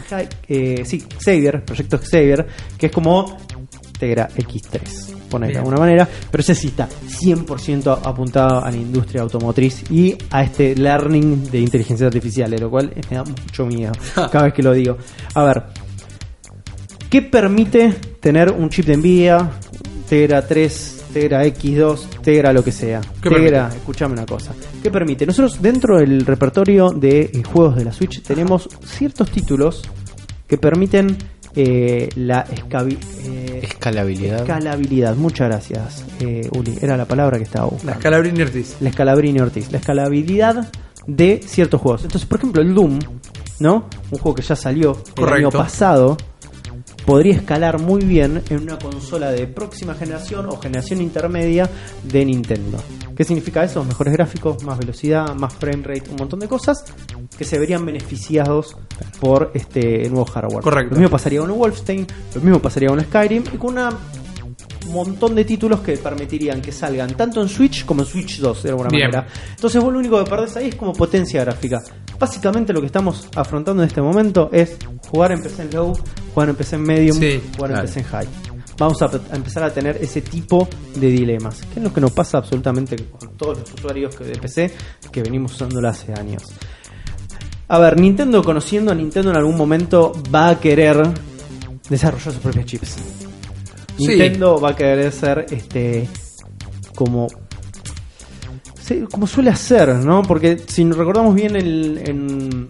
eh, 0.49 0.83
sí, 0.85 1.05
Xavier, 1.23 1.65
proyecto 1.65 1.99
Xavier, 1.99 2.47
que 2.79 2.87
es 2.87 2.93
como 2.93 3.37
Tegra 3.99 4.29
X3, 4.29 5.29
poner 5.31 5.53
de 5.53 5.59
alguna 5.59 5.77
manera, 5.77 6.09
pero 6.31 6.41
ese 6.41 6.55
sí 6.55 6.69
está 6.69 6.89
100% 6.89 8.01
apuntado 8.05 8.65
a 8.65 8.71
la 8.71 8.77
industria 8.77 9.23
automotriz 9.23 9.89
y 9.91 10.17
a 10.31 10.43
este 10.43 10.75
learning 10.75 11.49
de 11.51 11.61
inteligencia 11.61 12.07
artificial, 12.09 12.51
lo 12.59 12.69
cual 12.71 12.93
me 13.11 13.17
da 13.17 13.25
mucho 13.25 13.65
miedo 13.67 13.93
cada 14.15 14.45
vez 14.45 14.53
que 14.55 14.63
lo 14.63 14.73
digo. 14.73 14.99
A 15.35 15.45
ver, 15.45 15.63
¿qué 17.09 17.23
permite 17.23 17.93
tener 18.21 18.51
un 18.51 18.69
chip 18.69 18.87
de 18.87 18.97
Nvidia, 18.97 19.51
Tegra 20.09 20.47
3, 20.47 20.94
Tegra 21.15 21.45
X2, 21.47 21.99
Tegra 22.23 22.53
lo 22.53 22.63
que 22.65 22.73
sea? 22.73 23.01
¿Qué 23.23 23.31
Tegra, 23.31 23.69
escúchame 23.75 24.13
una 24.15 24.27
cosa. 24.27 24.53
¿Qué 24.83 24.91
permite? 24.91 25.25
Nosotros 25.25 25.63
dentro 25.63 25.99
del 25.99 26.27
repertorio 26.27 26.91
de 26.91 27.31
eh, 27.33 27.43
juegos 27.45 27.77
de 27.77 27.85
la 27.85 27.93
Switch 27.93 28.21
tenemos 28.23 28.69
ciertos 28.85 29.31
títulos 29.31 29.83
que 30.49 30.59
permiten 30.59 31.17
eh, 31.57 32.09
la 32.17 32.45
escabi- 32.49 32.99
eh, 33.27 33.61
Escalabilidad. 33.63 34.41
escalabilidad. 34.41 35.15
Muchas 35.15 35.49
gracias, 35.49 36.05
eh, 36.21 36.49
Uli. 36.53 36.77
Era 36.83 36.97
la 36.97 37.05
palabra 37.07 37.39
que 37.39 37.45
estaba 37.45 37.67
La 37.67 37.71
buscando. 37.71 38.01
Scalabrini 38.01 38.43
Ortiz. 38.43 38.77
La 38.81 38.89
escalabrini 38.91 39.41
Ortiz. 39.41 39.71
La 39.73 39.79
escalabilidad 39.79 40.69
de 41.07 41.41
ciertos 41.47 41.81
juegos. 41.81 42.03
Entonces, 42.03 42.29
por 42.29 42.39
ejemplo, 42.39 42.61
el 42.61 42.75
Doom, 42.75 42.99
¿no? 43.61 43.89
Un 44.11 44.19
juego 44.19 44.35
que 44.35 44.43
ya 44.43 44.57
salió 44.57 45.01
el 45.17 45.29
año 45.29 45.51
pasado. 45.51 46.17
Podría 47.07 47.35
escalar 47.35 47.81
muy 47.81 48.03
bien 48.03 48.43
en 48.49 48.63
una 48.63 48.79
consola 48.79 49.31
de 49.31 49.47
próxima 49.47 49.95
generación 49.95 50.47
o 50.47 50.57
generación 50.57 51.03
intermedia 51.03 51.69
de 52.03 52.25
Nintendo. 52.25 52.79
¿Qué 53.15 53.25
significa 53.25 53.63
eso? 53.63 53.85
Mejores 53.85 54.15
gráficos, 54.15 54.63
más 54.65 54.79
velocidad, 54.79 55.35
más 55.35 55.55
frame 55.55 55.83
rate, 55.83 56.11
un 56.11 56.17
montón 56.17 56.41
de 56.41 56.49
cosas 56.49 56.85
que 57.37 57.45
se 57.45 57.59
verían 57.59 57.85
beneficiados 57.85 58.77
por 59.21 59.51
este 59.55 60.09
nuevo 60.09 60.25
hardware. 60.25 60.63
Correcto. 60.63 60.95
Lo 60.95 61.01
mismo 61.01 61.11
pasaría 61.11 61.41
con 61.41 61.51
un 61.51 61.59
Wolfenstein, 61.59 62.07
lo 62.35 62.41
mismo 62.41 62.59
pasaría 62.61 62.89
con 62.89 62.99
un 62.99 63.05
Skyrim 63.05 63.45
y 63.53 63.57
con 63.59 63.73
una 63.73 63.91
montón 64.91 65.35
de 65.35 65.45
títulos 65.45 65.81
que 65.81 65.97
permitirían 65.97 66.61
que 66.61 66.73
salgan 66.73 67.15
tanto 67.15 67.43
en 67.43 67.49
Switch 67.49 67.85
como 67.85 68.03
en 68.03 68.07
Switch 68.07 68.39
2 68.39 68.63
de 68.63 68.69
alguna 68.71 68.89
Bien. 68.89 69.11
manera. 69.11 69.27
Entonces 69.51 69.83
vos 69.83 69.93
lo 69.93 69.99
único 69.99 70.23
que 70.23 70.31
perdés 70.31 70.57
ahí 70.57 70.69
es 70.69 70.75
como 70.75 70.93
potencia 70.93 71.45
gráfica. 71.45 71.83
Básicamente 72.19 72.73
lo 72.73 72.81
que 72.81 72.87
estamos 72.87 73.29
afrontando 73.35 73.83
en 73.83 73.89
este 73.89 74.01
momento 74.01 74.49
es 74.53 74.77
jugar 75.11 75.33
en 75.33 75.43
PC 75.43 75.63
en 75.63 75.71
low, 75.73 75.93
jugar 76.33 76.49
en 76.49 76.57
PC 76.57 76.77
en 76.77 76.83
medium, 76.83 77.19
Sí, 77.19 77.43
jugar 77.57 77.73
en. 77.73 77.81
PC 77.83 78.01
en 78.01 78.07
high. 78.07 78.29
Vamos 78.79 79.01
a, 79.03 79.07
a 79.07 79.37
empezar 79.37 79.63
a 79.63 79.73
tener 79.73 79.99
ese 80.01 80.21
tipo 80.21 80.69
de 80.97 81.07
dilemas, 81.09 81.61
que 81.73 81.79
es 81.79 81.85
lo 81.85 81.93
que 81.93 82.01
nos 82.01 82.11
pasa 82.11 82.39
absolutamente 82.39 82.97
con 82.97 83.37
todos 83.37 83.59
los 83.59 83.73
usuarios 83.73 84.19
de 84.19 84.33
PC 84.33 84.73
que 85.13 85.23
venimos 85.23 85.55
usándolo 85.55 85.89
hace 85.89 86.13
años. 86.13 86.43
A 87.69 87.79
ver, 87.79 87.99
Nintendo 87.99 88.43
conociendo 88.43 88.93
a 88.93 88.95
Nintendo 88.95 89.31
en 89.31 89.37
algún 89.37 89.57
momento 89.57 90.13
va 90.33 90.51
a 90.51 90.61
querer 90.61 91.03
desarrollar 91.89 92.33
sus 92.33 92.43
propios 92.43 92.65
chips. 92.67 92.97
Sí. 93.97 94.09
Nintendo 94.09 94.61
va 94.61 94.71
a 94.71 94.77
querer 94.77 95.13
ser 95.13 95.47
este 95.51 96.09
como 96.95 97.27
como 99.11 99.27
suele 99.27 99.51
hacer, 99.51 99.89
¿no? 99.97 100.23
Porque 100.23 100.59
si 100.67 100.85
nos 100.85 100.97
recordamos 100.99 101.35
bien 101.35 101.57
el- 101.57 102.01
en 102.07 102.69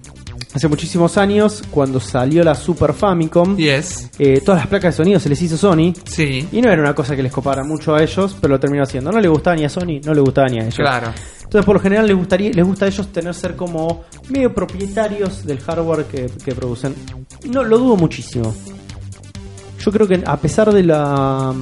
hace 0.54 0.68
muchísimos 0.68 1.18
años 1.18 1.62
cuando 1.70 1.98
salió 1.98 2.44
la 2.44 2.54
Super 2.54 2.92
Famicom, 2.92 3.56
Yes. 3.56 4.10
eh, 4.20 4.40
todas 4.44 4.60
las 4.60 4.68
placas 4.68 4.94
de 4.94 5.02
sonido 5.04 5.18
se 5.18 5.28
les 5.28 5.42
hizo 5.42 5.56
Sony 5.56 5.92
Sí. 6.04 6.48
y 6.52 6.60
no 6.60 6.70
era 6.70 6.80
una 6.80 6.94
cosa 6.94 7.16
que 7.16 7.22
les 7.24 7.32
copara 7.32 7.64
mucho 7.64 7.94
a 7.94 8.02
ellos, 8.02 8.36
pero 8.40 8.54
lo 8.54 8.60
terminó 8.60 8.84
haciendo. 8.84 9.10
No 9.10 9.20
le 9.20 9.28
gustaba 9.28 9.56
ni 9.56 9.64
a 9.64 9.68
Sony, 9.68 10.00
no 10.04 10.14
le 10.14 10.20
gustaba 10.20 10.46
ni 10.48 10.58
a 10.58 10.62
ellos. 10.62 10.76
Claro. 10.76 11.12
Entonces, 11.42 11.66
por 11.66 11.74
lo 11.76 11.80
general, 11.80 12.06
les, 12.06 12.16
gustaría, 12.16 12.50
les 12.50 12.64
gusta 12.64 12.84
a 12.84 12.88
ellos 12.88 13.08
tener 13.12 13.34
ser 13.34 13.56
como 13.56 14.04
medio 14.28 14.54
propietarios 14.54 15.44
del 15.44 15.58
hardware 15.60 16.04
que, 16.06 16.26
que 16.44 16.52
producen. 16.54 16.94
No, 17.50 17.62
lo 17.64 17.78
dudo 17.78 17.96
muchísimo. 17.96 18.54
Yo 19.84 19.92
creo 19.92 20.06
que 20.08 20.22
a 20.24 20.36
pesar 20.36 20.72
de 20.72 20.82
la 20.82 21.52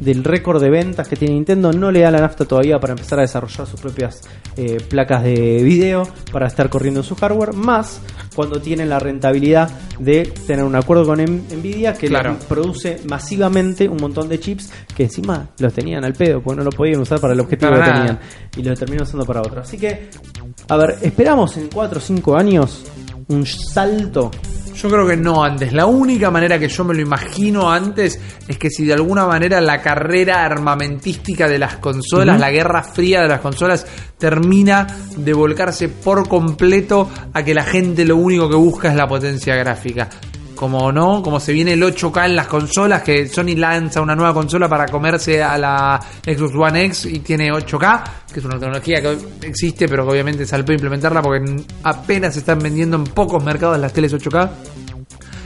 del 0.00 0.22
récord 0.24 0.60
de 0.62 0.70
ventas 0.70 1.08
que 1.08 1.16
tiene 1.16 1.34
Nintendo, 1.34 1.72
no 1.72 1.90
le 1.90 2.00
da 2.00 2.10
la 2.10 2.20
nafta 2.20 2.44
todavía 2.44 2.78
para 2.78 2.92
empezar 2.92 3.18
a 3.18 3.22
desarrollar 3.22 3.66
sus 3.66 3.80
propias 3.80 4.20
eh, 4.56 4.78
placas 4.88 5.22
de 5.24 5.62
video 5.62 6.08
para 6.32 6.46
estar 6.46 6.68
corriendo 6.70 7.00
en 7.00 7.04
su 7.04 7.14
hardware, 7.16 7.52
más 7.52 8.00
cuando 8.34 8.60
tienen 8.60 8.88
la 8.88 8.98
rentabilidad 8.98 9.70
de 9.98 10.32
tener 10.46 10.64
un 10.64 10.76
acuerdo 10.76 11.04
con 11.04 11.20
Nvidia 11.20 11.94
que 11.94 12.08
Claro. 12.08 12.34
les 12.34 12.44
produce 12.44 13.00
masivamente 13.08 13.88
un 13.88 13.96
montón 13.96 14.28
de 14.28 14.38
chips 14.38 14.70
que 14.96 15.04
encima 15.04 15.50
los 15.58 15.72
tenían 15.72 16.04
al 16.04 16.12
pedo, 16.12 16.40
porque 16.40 16.58
no 16.58 16.64
lo 16.64 16.70
podían 16.70 17.00
usar 17.00 17.20
para 17.20 17.34
el 17.34 17.40
objetivo 17.40 17.70
Para 17.72 17.84
que 17.84 17.90
nada. 17.90 18.00
tenían 18.04 18.18
y 18.56 18.62
lo 18.62 18.74
terminó 18.76 19.02
usando 19.02 19.24
para 19.26 19.40
otro. 19.40 19.60
Así 19.60 19.76
que, 19.78 20.08
a 20.68 20.76
ver, 20.76 20.98
esperamos 21.02 21.56
en 21.56 21.68
4 21.68 21.98
o 21.98 22.00
5 22.00 22.36
años 22.36 22.84
un 23.28 23.44
salto. 23.44 24.30
Yo 24.80 24.88
creo 24.88 25.08
que 25.08 25.16
no 25.16 25.42
antes. 25.42 25.72
La 25.72 25.86
única 25.86 26.30
manera 26.30 26.56
que 26.56 26.68
yo 26.68 26.84
me 26.84 26.94
lo 26.94 27.00
imagino 27.00 27.68
antes 27.68 28.20
es 28.46 28.58
que 28.58 28.70
si 28.70 28.84
de 28.84 28.92
alguna 28.92 29.26
manera 29.26 29.60
la 29.60 29.82
carrera 29.82 30.44
armamentística 30.44 31.48
de 31.48 31.58
las 31.58 31.78
consolas, 31.78 32.38
la 32.38 32.52
guerra 32.52 32.84
fría 32.84 33.22
de 33.22 33.28
las 33.28 33.40
consolas, 33.40 33.84
termina 34.16 34.86
de 35.16 35.32
volcarse 35.32 35.88
por 35.88 36.28
completo 36.28 37.10
a 37.32 37.42
que 37.42 37.54
la 37.54 37.64
gente 37.64 38.04
lo 38.04 38.18
único 38.18 38.48
que 38.48 38.54
busca 38.54 38.88
es 38.88 38.94
la 38.94 39.08
potencia 39.08 39.56
gráfica. 39.56 40.08
Como 40.58 40.90
no, 40.90 41.22
como 41.22 41.38
se 41.38 41.52
viene 41.52 41.74
el 41.74 41.82
8K 41.84 42.26
en 42.26 42.34
las 42.34 42.48
consolas, 42.48 43.02
que 43.02 43.28
Sony 43.28 43.54
lanza 43.54 44.00
una 44.00 44.16
nueva 44.16 44.34
consola 44.34 44.68
para 44.68 44.86
comerse 44.86 45.40
a 45.40 45.56
la 45.56 46.00
Xbox 46.26 46.52
One 46.52 46.84
X 46.86 47.04
y 47.04 47.20
tiene 47.20 47.52
8K, 47.52 48.02
que 48.32 48.40
es 48.40 48.44
una 48.44 48.58
tecnología 48.58 49.00
que 49.00 49.16
existe, 49.46 49.86
pero 49.86 50.04
que 50.04 50.10
obviamente 50.10 50.44
salpó 50.44 50.72
implementarla 50.72 51.22
porque 51.22 51.62
apenas 51.84 52.32
se 52.34 52.40
están 52.40 52.58
vendiendo 52.58 52.96
en 52.96 53.04
pocos 53.04 53.44
mercados 53.44 53.78
las 53.78 53.92
teles 53.92 54.12
8K. 54.12 54.50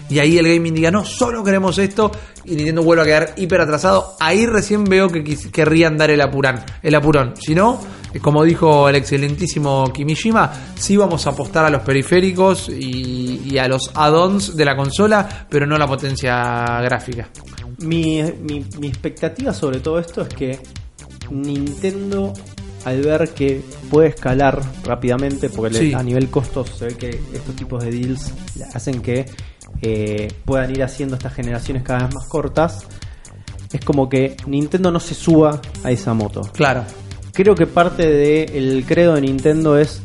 y 0.08 0.18
ahí 0.18 0.38
el 0.38 0.48
gaming 0.48 0.72
diga, 0.72 0.90
no, 0.90 1.04
solo 1.04 1.44
queremos 1.44 1.76
esto 1.76 2.10
y 2.46 2.56
Nintendo 2.56 2.82
vuelva 2.82 3.02
a 3.02 3.06
quedar 3.06 3.34
hiper 3.36 3.60
atrasado, 3.60 4.16
ahí 4.18 4.46
recién 4.46 4.84
veo 4.84 5.10
que 5.10 5.22
querrían 5.52 5.98
dar 5.98 6.10
el 6.10 6.22
apurón, 6.22 6.58
el 6.82 6.94
apurón. 6.94 7.34
Si 7.38 7.54
no, 7.54 7.78
como 8.20 8.42
dijo 8.44 8.88
el 8.88 8.96
excelentísimo 8.96 9.84
Kimishima, 9.92 10.52
sí 10.74 10.96
vamos 10.96 11.26
a 11.26 11.30
apostar 11.30 11.64
a 11.64 11.70
los 11.70 11.82
periféricos 11.82 12.68
y, 12.68 13.40
y 13.44 13.58
a 13.58 13.68
los 13.68 13.90
add-ons 13.94 14.56
de 14.56 14.64
la 14.64 14.76
consola, 14.76 15.46
pero 15.48 15.66
no 15.66 15.76
la 15.78 15.86
potencia 15.86 16.80
gráfica. 16.82 17.28
Mi, 17.78 18.22
mi, 18.42 18.64
mi 18.78 18.86
expectativa 18.88 19.52
sobre 19.54 19.80
todo 19.80 19.98
esto 19.98 20.22
es 20.22 20.28
que 20.28 20.58
Nintendo, 21.30 22.32
al 22.84 23.00
ver 23.02 23.30
que 23.30 23.62
puede 23.90 24.08
escalar 24.08 24.60
rápidamente, 24.84 25.48
porque 25.48 25.74
le- 25.74 25.94
a 25.94 26.02
nivel 26.02 26.28
costos 26.28 26.70
se 26.78 26.86
ve 26.86 26.94
que 26.96 27.08
estos 27.32 27.56
tipos 27.56 27.82
de 27.82 27.90
deals 27.90 28.32
hacen 28.74 29.00
que 29.00 29.26
eh, 29.80 30.28
puedan 30.44 30.70
ir 30.70 30.82
haciendo 30.82 31.16
estas 31.16 31.32
generaciones 31.34 31.82
cada 31.82 32.04
vez 32.06 32.14
más 32.14 32.26
cortas, 32.28 32.86
es 33.72 33.82
como 33.84 34.08
que 34.08 34.36
Nintendo 34.46 34.90
no 34.90 35.00
se 35.00 35.14
suba 35.14 35.60
a 35.82 35.90
esa 35.90 36.12
moto. 36.12 36.42
Claro. 36.52 36.84
Creo 37.32 37.54
que 37.54 37.66
parte 37.66 38.06
del 38.06 38.84
credo 38.86 39.14
de 39.14 39.22
Nintendo 39.22 39.78
es. 39.78 40.02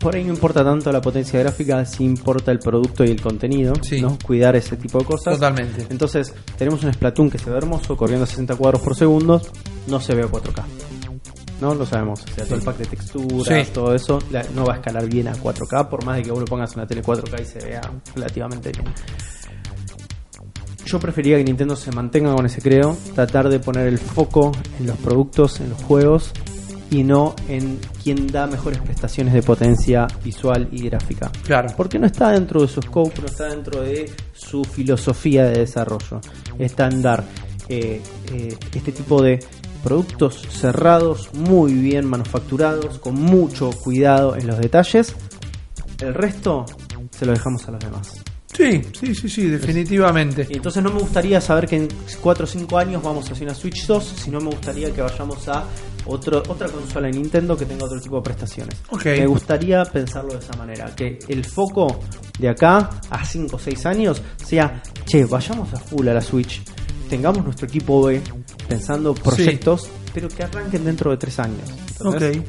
Por 0.00 0.16
ahí 0.16 0.24
no 0.24 0.34
importa 0.34 0.62
tanto 0.62 0.92
la 0.92 1.00
potencia 1.00 1.38
gráfica, 1.40 1.84
si 1.86 2.04
importa 2.04 2.50
el 2.52 2.58
producto 2.58 3.04
y 3.04 3.10
el 3.10 3.22
contenido, 3.22 3.72
Sí. 3.82 4.02
¿no? 4.02 4.18
Cuidar 4.22 4.54
ese 4.54 4.76
tipo 4.76 4.98
de 4.98 5.04
cosas. 5.06 5.34
Totalmente. 5.34 5.86
Entonces, 5.88 6.34
tenemos 6.58 6.84
un 6.84 6.92
Splatoon 6.92 7.30
que 7.30 7.38
se 7.38 7.48
ve 7.48 7.56
hermoso, 7.56 7.96
corriendo 7.96 8.24
a 8.24 8.26
60 8.26 8.54
cuadros 8.56 8.82
por 8.82 8.94
segundo, 8.94 9.40
no 9.86 10.00
se 10.00 10.14
ve 10.14 10.22
a 10.24 10.26
4K. 10.26 10.62
No 11.60 11.74
lo 11.74 11.86
sabemos. 11.86 12.20
O 12.22 12.34
sea, 12.34 12.44
todo 12.44 12.56
el 12.56 12.62
pack 12.62 12.76
de 12.78 12.84
texturas, 12.86 13.66
Sí. 13.66 13.72
todo 13.72 13.94
eso, 13.94 14.18
no 14.54 14.66
va 14.66 14.74
a 14.74 14.76
escalar 14.76 15.06
bien 15.06 15.28
a 15.28 15.32
4K, 15.34 15.88
por 15.88 16.04
más 16.04 16.16
de 16.16 16.22
que 16.24 16.30
vos 16.32 16.40
lo 16.40 16.46
pongas 16.46 16.74
una 16.74 16.86
tele 16.86 17.00
4K 17.02 17.40
y 17.40 17.44
se 17.46 17.58
vea 17.64 17.80
relativamente 18.14 18.72
bien. 18.72 18.84
Yo 20.86 21.00
preferiría 21.00 21.38
que 21.38 21.44
Nintendo 21.44 21.76
se 21.76 21.90
mantenga 21.92 22.34
con 22.34 22.44
ese 22.46 22.60
creo, 22.60 22.96
tratar 23.14 23.48
de 23.48 23.58
poner 23.58 23.86
el 23.86 23.98
foco 23.98 24.52
en 24.78 24.86
los 24.86 24.96
productos, 24.98 25.60
en 25.60 25.70
los 25.70 25.82
juegos 25.82 26.32
y 26.90 27.02
no 27.02 27.34
en 27.48 27.80
quién 28.02 28.26
da 28.26 28.46
mejores 28.46 28.80
prestaciones 28.80 29.34
de 29.34 29.42
potencia 29.42 30.06
visual 30.22 30.68
y 30.70 30.84
gráfica. 30.88 31.32
Claro. 31.44 31.70
Porque 31.76 31.98
no 31.98 32.06
está 32.06 32.30
dentro 32.30 32.60
de 32.62 32.68
su 32.68 32.82
scope, 32.82 33.20
no 33.20 33.26
está 33.26 33.48
dentro 33.48 33.80
de 33.80 34.10
su 34.32 34.64
filosofía 34.64 35.46
de 35.46 35.60
desarrollo. 35.60 36.20
Está 36.58 36.86
en 36.86 37.02
dar 37.02 37.24
eh, 37.68 38.00
eh, 38.32 38.56
este 38.74 38.92
tipo 38.92 39.22
de 39.22 39.40
productos 39.82 40.46
cerrados, 40.50 41.30
muy 41.34 41.74
bien 41.74 42.06
manufacturados, 42.06 42.98
con 42.98 43.14
mucho 43.14 43.70
cuidado 43.70 44.36
en 44.36 44.46
los 44.46 44.58
detalles. 44.58 45.14
El 46.00 46.14
resto 46.14 46.66
se 47.10 47.26
lo 47.26 47.32
dejamos 47.32 47.66
a 47.68 47.72
los 47.72 47.80
demás. 47.80 48.23
Sí, 48.56 48.82
sí, 48.98 49.14
sí, 49.14 49.28
sí, 49.28 49.46
definitivamente. 49.48 50.46
Y 50.48 50.56
entonces 50.56 50.82
no 50.82 50.90
me 50.92 51.00
gustaría 51.00 51.40
saber 51.40 51.66
que 51.66 51.76
en 51.76 51.88
4 52.20 52.44
o 52.44 52.46
5 52.46 52.78
años 52.78 53.02
vamos 53.02 53.28
hacia 53.30 53.44
una 53.44 53.54
Switch 53.54 53.84
2, 53.86 54.14
sino 54.24 54.40
me 54.40 54.46
gustaría 54.46 54.92
que 54.92 55.02
vayamos 55.02 55.48
a 55.48 55.64
otro, 56.06 56.40
otra 56.48 56.68
consola 56.68 57.08
de 57.08 57.14
Nintendo 57.14 57.56
que 57.56 57.66
tenga 57.66 57.84
otro 57.86 58.00
tipo 58.00 58.16
de 58.16 58.22
prestaciones. 58.22 58.76
Me 59.18 59.26
gustaría 59.26 59.84
pensarlo 59.84 60.34
de 60.34 60.38
esa 60.38 60.56
manera, 60.56 60.94
que 60.94 61.18
el 61.28 61.44
foco 61.44 62.00
de 62.38 62.48
acá 62.48 62.90
a 63.10 63.24
5 63.24 63.56
o 63.56 63.58
6 63.58 63.86
años 63.86 64.22
sea, 64.44 64.80
che, 65.04 65.24
vayamos 65.24 65.72
a 65.74 65.76
full 65.78 66.06
a 66.08 66.14
la 66.14 66.20
Switch, 66.20 66.62
tengamos 67.08 67.44
nuestro 67.44 67.66
equipo 67.66 68.04
B 68.04 68.20
pensando 68.68 69.14
proyectos, 69.14 69.88
pero 70.12 70.28
que 70.28 70.44
arranquen 70.44 70.84
dentro 70.84 71.10
de 71.10 71.16
3 71.16 71.38
años. 71.40 71.70
¿entendés? 72.00 72.38
Ok. 72.38 72.44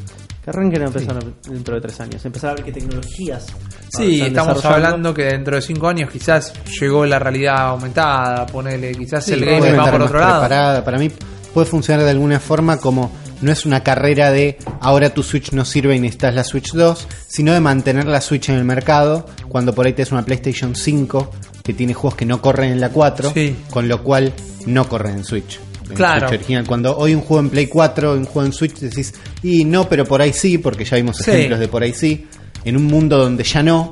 Que 0.46 0.52
arranquen 0.52 0.84
a 0.84 0.86
empezar 0.86 1.18
dentro 1.50 1.74
de 1.74 1.82
3 1.82 2.00
años, 2.02 2.24
empezar 2.26 2.52
a 2.52 2.54
ver 2.54 2.64
qué 2.64 2.72
tecnologías. 2.72 3.48
Sí, 3.90 4.22
estamos 4.22 4.64
hablando 4.64 5.12
que 5.12 5.24
dentro 5.24 5.56
de 5.56 5.62
cinco 5.64 5.88
años 5.88 6.12
quizás 6.12 6.54
llegó 6.80 7.04
la 7.04 7.18
realidad 7.18 7.70
aumentada, 7.70 8.46
ponele, 8.46 8.92
quizás 8.94 9.28
el 9.30 9.40
Sí, 9.40 9.46
game 9.46 9.58
puede 9.58 9.74
va 9.76 9.90
por 9.92 10.02
otro 10.04 10.20
lado. 10.20 10.42
preparada. 10.42 10.86
Para 10.86 11.00
mí 11.00 11.10
puede 11.52 11.66
funcionar 11.66 12.04
de 12.06 12.12
alguna 12.12 12.40
forma 12.40 12.78
como 12.78 13.12
no 13.42 13.52
es 13.52 13.66
una 13.66 13.82
carrera 13.84 14.32
de 14.32 14.60
ahora 14.82 15.10
tu 15.16 15.24
Switch 15.24 15.52
no 15.52 15.66
sirve 15.66 15.96
y 15.96 16.00
necesitas 16.00 16.36
la 16.36 16.44
Switch 16.44 16.74
2, 16.74 17.08
sino 17.28 17.52
de 17.54 17.60
mantener 17.60 18.06
la 18.06 18.22
Switch 18.22 18.50
en 18.50 18.56
el 18.56 18.66
mercado 18.66 19.26
cuando 19.50 19.74
por 19.74 19.88
ahí 19.88 19.94
tienes 19.94 20.12
una 20.12 20.24
PlayStation 20.26 20.76
5 20.76 21.32
que 21.64 21.74
tiene 21.74 21.96
juegos 21.96 22.16
que 22.16 22.26
no 22.26 22.40
corren 22.40 22.72
en 22.72 22.80
la 22.80 22.90
4, 22.90 23.32
Sí. 23.34 23.56
con 23.72 23.88
lo 23.88 24.04
cual 24.04 24.32
no 24.68 24.88
corren 24.88 25.18
en 25.18 25.24
Switch. 25.24 25.60
Claro. 25.94 26.28
Switch 26.30 26.40
original. 26.42 26.66
Cuando 26.68 26.98
hoy 26.98 27.14
un 27.14 27.22
juego 27.22 27.42
en 27.42 27.50
Play 27.50 27.68
4, 27.68 28.14
un 28.14 28.26
juego 28.26 28.46
en 28.46 28.54
Switch, 28.54 28.80
decís, 28.80 29.14
y 29.44 29.66
no, 29.66 29.88
pero 29.88 30.06
por 30.06 30.22
ahí 30.22 30.34
sí, 30.34 30.58
porque 30.58 30.84
ya 30.86 30.98
vimos 30.98 31.18
Sí. 31.18 31.32
ejemplos 31.32 31.60
de 31.60 31.68
por 31.68 31.84
ahí 31.84 31.94
sí. 31.94 32.28
En 32.64 32.76
un 32.78 32.86
mundo 32.86 33.18
donde 33.18 33.44
ya 33.44 33.62
no, 33.62 33.90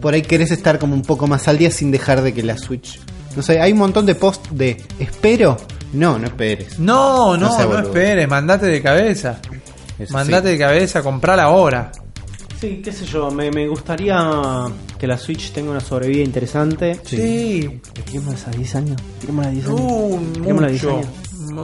por 0.00 0.14
ahí 0.14 0.22
querés 0.22 0.50
estar 0.50 0.78
como 0.78 0.94
un 0.94 1.02
poco 1.02 1.26
más 1.26 1.46
al 1.48 1.58
día 1.58 1.70
sin 1.70 1.90
dejar 1.90 2.22
de 2.22 2.34
que 2.34 2.42
la 2.42 2.58
Switch. 2.58 2.98
No 3.36 3.42
sé, 3.42 3.60
hay 3.60 3.72
un 3.72 3.78
montón 3.78 4.06
de 4.06 4.14
post 4.16 4.48
de 4.50 4.76
espero. 4.98 5.56
No, 5.92 6.18
no 6.18 6.26
esperes. 6.26 6.78
No, 6.78 7.36
no, 7.36 7.48
No 7.58 7.68
no, 7.72 7.78
esperes, 7.78 8.28
mandate 8.28 8.66
de 8.66 8.82
cabeza. 8.82 9.38
Eso 9.98 10.12
mandate 10.12 10.48
sí. 10.48 10.52
de 10.54 10.58
cabeza, 10.58 11.02
comprala 11.02 11.44
ahora. 11.44 11.90
Sí, 12.60 12.80
qué 12.82 12.90
sé 12.92 13.04
yo, 13.06 13.30
me, 13.30 13.52
me 13.52 13.68
gustaría 13.68 14.64
que 14.98 15.06
la 15.06 15.16
Switch 15.16 15.52
tenga 15.52 15.70
una 15.70 15.80
sobrevida 15.80 16.24
interesante. 16.24 16.98
Sí. 17.04 17.80
¿Tirémosla 18.04 18.48
a 18.48 18.56
10 18.56 18.74
años? 18.74 19.02
¿Tirémosla 19.20 19.48
a 19.50 19.52
10 19.52 19.66
años? 19.68 19.80
Uh, 19.80 20.16
a 20.16 20.42
10 20.42 20.54
mucho. 20.54 20.96
años. 20.96 21.06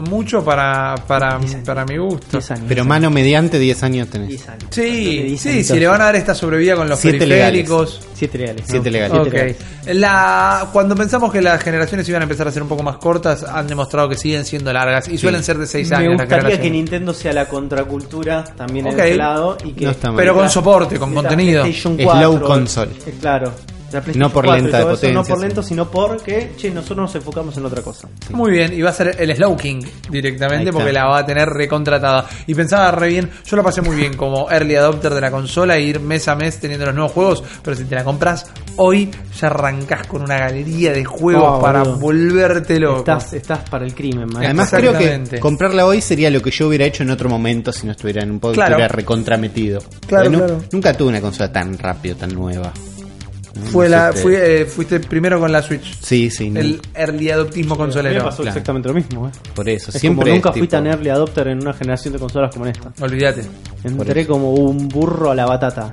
Mucho 0.03 0.45
para, 0.45 0.95
para, 1.07 1.39
10 1.39 1.55
años. 1.55 1.67
para 1.67 1.85
mi 1.85 1.97
gusto. 1.99 2.27
10 2.33 2.51
años. 2.53 2.65
Pero 2.69 2.85
mano 2.85 3.11
mediante 3.11 3.59
10 3.59 3.83
años 3.83 4.09
tenés. 4.09 4.29
10 4.29 4.49
años. 4.49 4.65
Sí, 4.71 5.23
10 5.23 5.41
sí, 5.41 5.65
si 5.65 5.79
le 5.79 5.87
van 5.87 6.01
a 6.01 6.05
dar 6.07 6.17
esta 6.17 6.35
sobrevida 6.35 6.77
con 6.77 6.89
los 6.89 6.99
Siete 6.99 7.19
periféricos. 7.19 8.01
7 8.15 8.39
legales. 8.39 8.65
Siete 8.67 8.91
legales. 8.91 9.19
Ok. 9.19 9.23
Siete 9.25 9.37
legales. 9.37 9.57
La, 10.01 10.69
cuando 10.73 10.95
pensamos 10.97 11.33
que 11.33 11.41
las 11.43 11.63
generaciones 11.63 12.09
iban 12.09 12.23
a 12.23 12.25
empezar 12.25 12.49
a 12.49 12.51
ser 12.51 12.63
un 12.63 12.69
poco 12.69 12.83
más 12.83 12.97
cortas, 12.97 13.45
han 13.45 13.67
demostrado 13.67 14.09
que 14.09 14.17
siguen 14.17 14.45
siendo 14.45 14.73
largas 14.73 15.09
y 15.09 15.19
suelen 15.19 15.43
ser 15.45 15.59
de 15.59 15.67
6 15.67 15.93
años. 15.93 16.17
Me 16.17 16.25
gustaría 16.25 16.61
que. 16.61 16.71
Nintendo 16.71 17.13
sea 17.15 17.33
la 17.33 17.47
contracultura 17.47 18.45
también 18.57 18.87
Ok. 18.87 18.93
en 18.95 19.01
ese 19.01 19.15
lado. 19.17 19.57
Y 19.65 19.73
que 19.73 19.85
No 19.85 19.91
está 19.91 20.09
mal. 20.09 20.17
Pero 20.17 20.35
con 20.35 20.49
soporte, 20.51 20.99
con 20.99 21.15
contenido. 21.15 21.65
4, 22.03 22.43
console. 22.43 22.91
eh, 23.07 23.15
claro. 23.21 23.53
La 23.95 24.01
PlayStation 24.03 24.29
No 24.29 24.31
por 24.33 24.45
4 24.45 24.59
y 24.59 24.63
lenta 24.63 24.79
de 24.79 24.85
todo 24.85 24.95
eso, 24.95 25.09
No 25.13 25.25
por 25.25 25.37
sí. 25.39 25.43
lento, 25.45 25.63
sino 25.63 25.91
porque, 25.91 26.53
che, 26.57 26.71
nosotros 26.71 26.99
nos 26.99 27.15
enfocamos 27.15 27.57
en 27.57 27.65
otra 27.65 27.83
cosa. 27.83 28.09
Muy 28.31 28.51
bien, 28.53 28.73
y 28.73 28.83
va 28.83 28.91
a 28.91 28.93
ser 28.93 29.17
el 29.19 29.35
Slow 29.35 29.57
King 29.57 29.81
directamente 30.11 30.73
porque 30.73 30.93
la 30.93 31.07
va 31.07 31.19
a 31.19 31.27
tener 31.27 31.49
recontratada. 31.49 32.27
Y 32.47 32.55
pensaba 32.55 32.91
re 32.91 33.09
bien, 33.09 33.31
yo 33.45 33.57
la 33.57 33.63
pasé 33.63 33.81
muy 33.83 33.97
bien 33.97 34.17
como 34.17 34.51
early 34.51 34.77
adopter 34.77 35.15
de 35.15 35.21
la 35.21 35.31
consola, 35.31 35.77
e 35.77 35.83
ir 35.83 36.01
mes 36.01 36.27
a 36.29 36.35
mes 36.37 36.59
teniendo 36.59 36.87
los 36.87 36.95
nuevos 36.95 37.13
juegos, 37.13 37.43
pero 37.63 37.77
si 37.77 37.85
te 37.85 37.95
la 37.95 38.05
compras 38.05 38.47
hoy, 38.77 39.11
ya 39.41 39.47
arrancás 39.49 40.07
con 40.07 40.23
una 40.23 40.39
galería 40.39 40.93
de 40.93 41.05
juegos 41.05 41.45
Oh, 41.47 41.61
para 41.61 41.81
boludo. 41.83 41.99
volverte 41.99 42.79
loco. 42.81 42.99
Estás, 42.99 43.33
estás 43.35 43.69
para 43.71 43.85
el 43.85 43.95
crimen, 43.95 44.27
man. 44.33 44.45
Además 44.45 44.71
creo 44.71 44.93
que 44.97 45.39
comprarla 45.41 45.87
hoy 45.87 46.01
sería 46.01 46.31
lo 46.31 46.41
que 46.43 46.51
yo 46.51 46.69
hubiera 46.69 46.85
hecho 46.85 47.03
en 47.03 47.11
otro 47.11 47.29
momento 47.29 47.73
si 47.73 47.87
no 47.87 47.93
estuviera 47.93 48.23
en 48.23 48.31
un 48.31 48.41
poco 48.41 48.55
Claro. 48.55 48.73
estuviera 48.73 48.89
recontrametido. 48.95 49.81
Claro, 50.07 50.31
claro. 50.31 50.61
Nunca 50.73 50.93
tuve 50.95 51.09
una 51.11 51.21
consola 51.21 51.53
tan 51.53 51.79
rápido, 51.79 52.17
tan 52.17 52.35
nueva. 52.35 52.73
No, 53.55 53.67
Fue 53.67 53.89
no 53.89 53.97
la, 53.97 54.13
fui, 54.13 54.35
eh, 54.35 54.65
fuiste 54.67 54.99
primero 55.01 55.39
con 55.39 55.51
la 55.53 55.63
Switch. 55.63 55.97
Sí, 56.01 56.29
sí, 56.31 56.51
no, 56.51 56.61
El 56.61 56.81
early 56.95 57.31
adoptismo 57.31 57.75
mí 57.75 57.79
me 57.81 57.85
consolero. 57.85 58.25
pasó 58.25 58.39
Claro. 58.43 58.49
exactamente 58.51 58.89
lo 58.89 58.95
mismo, 58.95 59.29
eh. 59.29 59.31
por 59.55 59.69
eso. 59.69 59.91
Es 59.93 60.01
Siempre 60.01 60.25
como 60.25 60.35
nunca 60.37 60.49
es 60.51 60.53
fui 60.55 60.63
tipo- 60.63 60.71
tan 60.73 60.87
early 60.87 61.09
adopter 61.11 61.49
en 61.49 61.59
una 61.63 61.73
generación 61.73 62.13
de 62.15 62.19
consolas 62.21 62.53
como 62.53 62.67
en 62.67 62.73
esta. 62.73 62.93
Olvídate. 63.05 63.43
Entré 63.85 64.27
como 64.27 64.53
un 64.55 64.89
burro 64.89 65.31
a 65.31 65.35
la 65.35 65.47
batata. 65.47 65.91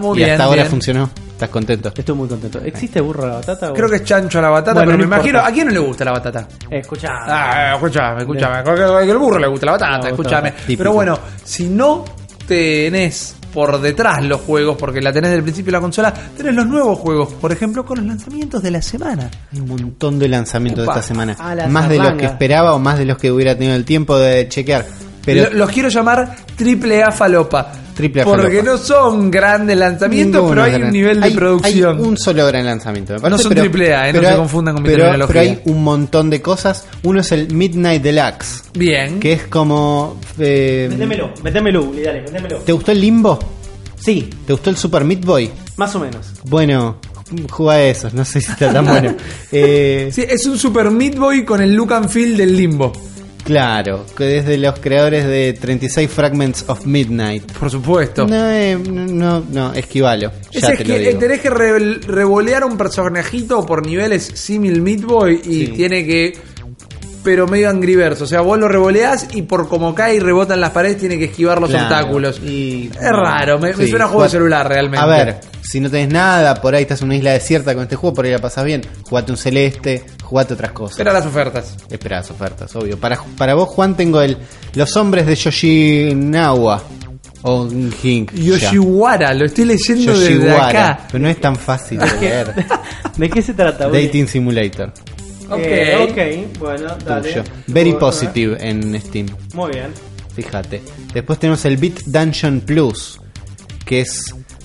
Muy 0.00 0.16
y 0.16 0.18
bien. 0.20 0.30
hasta 0.32 0.44
ahora 0.44 0.62
bien. 0.62 0.70
funcionó. 0.70 1.10
¿Estás 1.32 1.50
contento? 1.50 1.92
Estoy 1.94 2.14
muy 2.14 2.26
contento. 2.28 2.60
¿Existe 2.64 2.98
burro 2.98 3.24
a 3.24 3.28
la 3.28 3.34
batata? 3.34 3.70
o- 3.70 3.74
Creo 3.74 3.90
que 3.90 3.96
es 3.96 4.04
chancho 4.04 4.38
a 4.38 4.42
la 4.42 4.48
batata, 4.48 4.72
Bueno, 4.72 4.86
pero 4.92 4.96
no 5.04 5.08
me 5.10 5.14
imagino. 5.16 5.38
¿A 5.40 5.50
quién 5.52 5.66
no 5.66 5.72
le 5.74 5.78
gusta 5.80 6.02
la 6.06 6.12
batata? 6.12 6.48
Eh, 6.70 6.78
escuchá. 6.78 7.10
Ah, 7.12 7.72
escúchame, 7.74 8.20
escúchame. 8.20 8.64
Que 9.04 9.10
el 9.10 9.18
burro 9.18 9.38
le 9.38 9.46
gusta 9.46 9.66
la 9.66 9.72
batata, 9.72 10.08
No, 10.08 10.16
gusta. 10.16 10.42
Típico. 10.66 10.78
Pero 10.78 10.92
bueno, 10.94 11.18
si 11.44 11.66
no 11.68 12.04
tenés 12.48 13.36
por 13.56 13.80
detrás 13.80 14.22
los 14.22 14.42
juegos, 14.42 14.76
porque 14.78 15.00
la 15.00 15.10
tenés 15.14 15.30
del 15.30 15.42
principio 15.42 15.70
de 15.72 15.78
la 15.78 15.80
consola, 15.80 16.12
tenés 16.36 16.54
los 16.54 16.66
nuevos 16.66 16.98
juegos, 16.98 17.32
por 17.40 17.50
ejemplo, 17.52 17.86
con 17.86 17.96
los 17.96 18.06
lanzamientos 18.06 18.62
de 18.62 18.70
la 18.70 18.82
semana. 18.82 19.30
Hay 19.50 19.60
un 19.60 19.66
montón 19.68 20.18
de 20.18 20.28
lanzamientos 20.28 20.84
de 20.84 20.90
esta 20.90 21.02
semana. 21.02 21.34
Más 21.70 21.88
de 21.88 21.96
los 21.96 22.12
que 22.18 22.26
esperaba 22.26 22.74
o 22.74 22.78
más 22.78 22.98
de 22.98 23.06
los 23.06 23.16
que 23.16 23.32
hubiera 23.32 23.54
tenido 23.56 23.74
el 23.74 23.86
tiempo 23.86 24.18
de 24.18 24.46
chequear. 24.50 24.84
Pero 25.24 25.44
Lo- 25.44 25.56
los 25.56 25.70
quiero 25.70 25.88
llamar 25.88 26.36
triple 26.54 27.02
A 27.02 27.10
falopa. 27.10 27.72
Triple 27.96 28.24
Porque 28.24 28.42
falopa. 28.58 28.64
no 28.72 28.76
son 28.78 29.30
grandes 29.30 29.76
lanzamientos, 29.78 30.42
ninguno 30.42 30.62
pero 30.62 30.76
hay 30.76 30.82
un 30.82 30.90
nivel 30.92 31.18
de 31.20 31.26
hay- 31.28 31.34
producción. 31.34 31.96
Hay 31.96 32.02
un 32.04 32.18
solo 32.18 32.46
gran 32.46 32.66
lanzamiento. 32.66 33.14
me 33.14 33.20
parece, 33.20 33.36
No 33.38 33.42
son 33.42 33.48
pero- 33.48 33.62
triple 33.62 33.94
A, 33.94 34.08
eh, 34.10 34.12
no 34.12 34.20
se 34.22 34.36
confundan 34.36 34.74
con 34.74 34.82
mi 34.82 34.88
pero- 34.90 35.04
terminología. 35.04 35.40
Pero 35.42 35.52
hay 35.54 35.60
un 35.72 35.82
montón 35.82 36.28
de 36.28 36.42
cosas. 36.42 36.86
Uno 37.04 37.20
es 37.20 37.32
el 37.32 37.52
Midnight 37.54 38.02
Deluxe. 38.02 38.64
Bien. 38.74 39.18
Que 39.18 39.32
es 39.32 39.42
como. 39.46 40.20
eh, 40.38 40.88
Métemelo, 40.90 41.32
métemelo, 41.42 41.84
Uli, 41.84 42.02
dale, 42.02 42.20
métemelo. 42.20 42.58
¿Te 42.58 42.72
gustó 42.72 42.92
el 42.92 43.00
Limbo? 43.00 43.38
Sí, 43.98 44.28
¿Te 44.46 44.52
gustó 44.52 44.68
el 44.70 44.76
Super 44.76 45.02
Meat 45.04 45.24
Boy? 45.24 45.50
más 45.78 45.94
o 45.96 46.00
menos. 46.00 46.26
Bueno, 46.44 46.98
juega 47.50 47.72
a 47.72 47.82
esos, 47.84 48.12
no 48.14 48.24
sé 48.26 48.40
si 48.42 48.52
está 48.52 48.72
tan 48.72 48.86
bueno. 48.86 49.14
Eh, 49.52 50.10
Sí, 50.12 50.22
es 50.28 50.44
un 50.46 50.58
Super 50.58 50.90
Meat 50.90 51.16
Boy 51.16 51.44
con 51.46 51.62
el 51.62 51.74
look 51.74 51.92
and 51.94 52.08
feel 52.10 52.36
del 52.36 52.54
limbo. 52.56 52.92
Claro, 53.46 54.04
que 54.16 54.24
desde 54.24 54.58
los 54.58 54.78
creadores 54.80 55.24
de 55.24 55.52
36 55.52 56.10
Fragments 56.10 56.64
of 56.66 56.84
Midnight. 56.84 57.52
Por 57.52 57.70
supuesto. 57.70 58.26
No, 58.26 58.50
eh, 58.50 58.76
no, 58.76 59.44
no, 59.48 59.72
esquivalo. 59.72 60.32
Es 60.52 60.60
Ya 60.62 60.68
es 60.70 60.78
te 60.78 60.84
que 60.84 60.92
lo 60.92 60.98
digo. 60.98 61.18
tenés 61.20 61.40
que 61.40 61.50
re- 61.50 61.94
revolear 62.06 62.64
un 62.64 62.76
personajito 62.76 63.64
por 63.64 63.86
niveles 63.86 64.24
símil 64.34 64.82
Meat 64.82 65.02
Boy 65.02 65.40
y 65.44 65.66
Sí. 65.66 65.72
tiene 65.76 66.04
que. 66.04 66.36
Pero 67.26 67.48
medio 67.48 67.68
Angry 67.68 67.96
Birds. 67.96 68.20
O 68.22 68.26
sea, 68.28 68.40
vos 68.40 68.56
lo 68.56 68.68
revoleás 68.68 69.26
y 69.34 69.42
por 69.42 69.68
como 69.68 69.96
cae 69.96 70.14
y 70.14 70.20
rebota 70.20 70.54
en 70.54 70.60
las 70.60 70.70
paredes, 70.70 70.98
tiene 70.98 71.18
que 71.18 71.24
esquivar 71.24 71.60
los 71.60 71.70
Claro, 71.70 71.86
obstáculos. 71.86 72.38
y- 72.38 72.88
Es 72.94 73.10
raro, 73.10 73.58
me, 73.58 73.72
suena 73.74 74.04
a 74.04 74.06
juego 74.08 74.22
de 74.22 74.28
celular 74.28 74.68
realmente. 74.68 74.98
A 75.04 75.06
ver, 75.06 75.40
si 75.60 75.80
no 75.80 75.90
tenés 75.90 76.08
nada, 76.12 76.54
por 76.54 76.76
ahí 76.76 76.82
estás 76.82 77.00
en 77.00 77.06
una 77.08 77.16
isla 77.16 77.32
desierta 77.32 77.74
con 77.74 77.82
este 77.82 77.96
juego, 77.96 78.14
por 78.14 78.24
ahí 78.26 78.30
la 78.30 78.38
pasas 78.38 78.64
bien. 78.64 78.82
Jugate 79.02 79.32
un 79.32 79.38
celeste, 79.38 80.04
jugate 80.22 80.54
otras 80.54 80.70
cosas. 80.70 80.92
Espera 80.92 81.12
las 81.12 81.26
ofertas. 81.26 81.76
Espera 81.90 82.18
las 82.18 82.30
ofertas, 82.30 82.76
obvio. 82.76 82.96
Para, 82.96 83.20
para 83.36 83.54
vos, 83.54 83.68
Juan, 83.70 83.96
tengo 83.96 84.20
el 84.22 84.38
Los 84.74 84.96
hombres 84.96 85.26
de 85.26 85.34
Yoshinawa. 85.34 86.80
O 87.42 87.68
Hink. 88.02 88.32
Yoshiwara, 88.34 89.32
lo 89.34 89.44
estoy 89.46 89.66
leyendo 89.66 90.18
desde 90.18 90.34
Yoshiwara. 90.36 90.68
acá. 90.68 91.00
Pero 91.12 91.22
no 91.22 91.28
es 91.28 91.40
tan 91.40 91.54
fácil 91.56 91.98
de 91.98 92.20
leer. 92.20 92.54
¿De 93.16 93.30
qué 93.30 93.42
se 93.42 93.52
trata? 93.54 93.88
Dating 93.88 94.26
Simulator. 94.26 94.92
Ok. 95.48 95.60
Eh, 95.62 96.46
ok, 96.50 96.58
bueno, 96.58 96.96
dale. 97.04 97.28
Tuyo. 97.28 97.44
Very 97.68 97.92
positive 97.94 98.56
en 98.60 99.00
Steam. 99.00 99.26
Muy 99.54 99.72
bien. 99.72 99.92
Fíjate. 100.34 100.82
Después 101.14 101.38
tenemos 101.38 101.64
el 101.64 101.76
Beat 101.76 102.02
Dungeon 102.06 102.60
Plus. 102.60 103.20
Que 103.84 104.00
es 104.00 104.24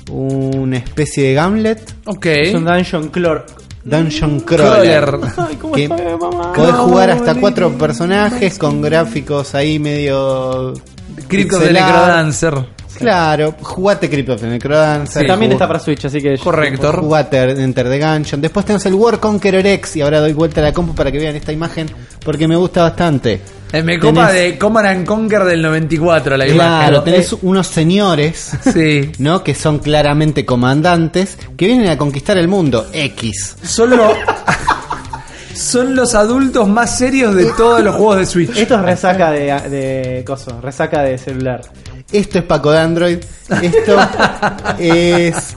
una 0.09 0.77
especie 0.77 1.29
de 1.29 1.34
Gamlet. 1.36 1.95
Ok. 2.05 2.25
Es 2.25 2.53
un 2.55 2.65
dungeon 2.65 3.09
clor. 3.09 3.45
Dungeon 3.84 4.39
Crawler. 4.41 5.05
Crawler. 5.05 5.32
Ay, 5.38 5.55
¿cómo 5.55 5.73
que 5.73 5.84
está 5.84 5.95
mi 5.97 6.17
mamá? 6.17 6.53
podés 6.53 6.73
No, 6.73 6.84
jugar 6.84 7.09
hasta 7.11 7.36
cuatro 7.36 7.71
personajes 7.77 8.57
con 8.57 8.82
gráficos 8.82 9.55
ahí 9.55 9.79
medio. 9.79 10.73
Crypt 11.27 11.53
of 11.53 11.59
the 11.61 11.67
pixel 11.67 11.77
art. 11.77 11.89
Necrodancer. 11.89 12.53
Claro, 13.02 13.56
jugate 13.62 14.10
Crypt 14.10 14.30
of 14.30 14.41
the 14.41 14.47
Necrodancer. 14.47 15.22
Sí, 15.24 15.28
También 15.28 15.52
está 15.52 15.68
para 15.68 15.80
Switch, 15.80 16.06
así 16.06 16.22
que. 16.22 16.38
Correcto. 16.38 16.93
Jugate 16.93 17.52
Enter 17.62 17.89
the 17.89 17.99
Gungeon. 17.99 18.41
Después 18.41 18.66
tenemos 18.66 18.86
el 18.86 18.93
War 18.93 19.20
Conqueror 19.20 19.66
X. 19.66 19.95
Y 19.97 20.02
ahora 20.02 20.20
doy 20.22 20.34
vuelta 20.34 20.62
a 20.62 20.64
la 20.66 20.74
compu 20.74 20.93
para 20.95 21.12
que 21.12 21.18
vean 21.20 21.36
esta 21.36 21.52
imagen. 21.52 21.88
Porque 22.24 22.47
me 22.47 22.56
gusta 22.56 22.84
bastante. 22.84 23.41
Eh, 23.74 23.82
me 23.84 23.97
copa 23.99 24.32
de 24.32 24.58
Command 24.58 24.86
and 24.88 25.06
Conquer 25.06 25.43
del 25.45 25.62
94 25.62 26.36
la 26.36 26.45
Claro, 26.45 26.97
imagen. 26.97 27.04
tenés 27.06 27.34
unos 27.41 27.68
señores. 27.68 28.52
Sí. 28.74 29.12
¿no? 29.20 29.43
Que 29.43 29.56
son 29.56 29.80
claramente 29.80 30.45
comandantes 30.45 31.38
que 31.58 31.66
vienen 31.68 31.89
a 31.89 31.97
conquistar 31.97 32.38
el 32.38 32.47
mundo. 32.47 32.88
X. 32.93 33.56
Son 33.64 33.89
los, 33.91 34.12
son 35.54 35.95
los 35.95 36.16
adultos 36.16 36.68
más 36.68 36.97
serios 36.97 37.36
de 37.36 37.45
todos 37.54 37.82
los 37.82 37.95
juegos 37.95 38.18
de 38.18 38.26
Switch. 38.26 38.58
Esto 38.58 38.76
es 38.76 38.82
resaca 38.82 39.32
de, 39.32 39.45
de 39.70 40.24
coso, 40.26 40.60
resaca 40.62 41.02
de 41.04 41.18
celular. 41.18 41.62
Esto 42.12 42.39
es 42.39 42.43
Paco 42.45 42.72
de 42.72 42.80
Android. 42.80 43.18
Esto 43.62 43.97
es. 44.80 45.55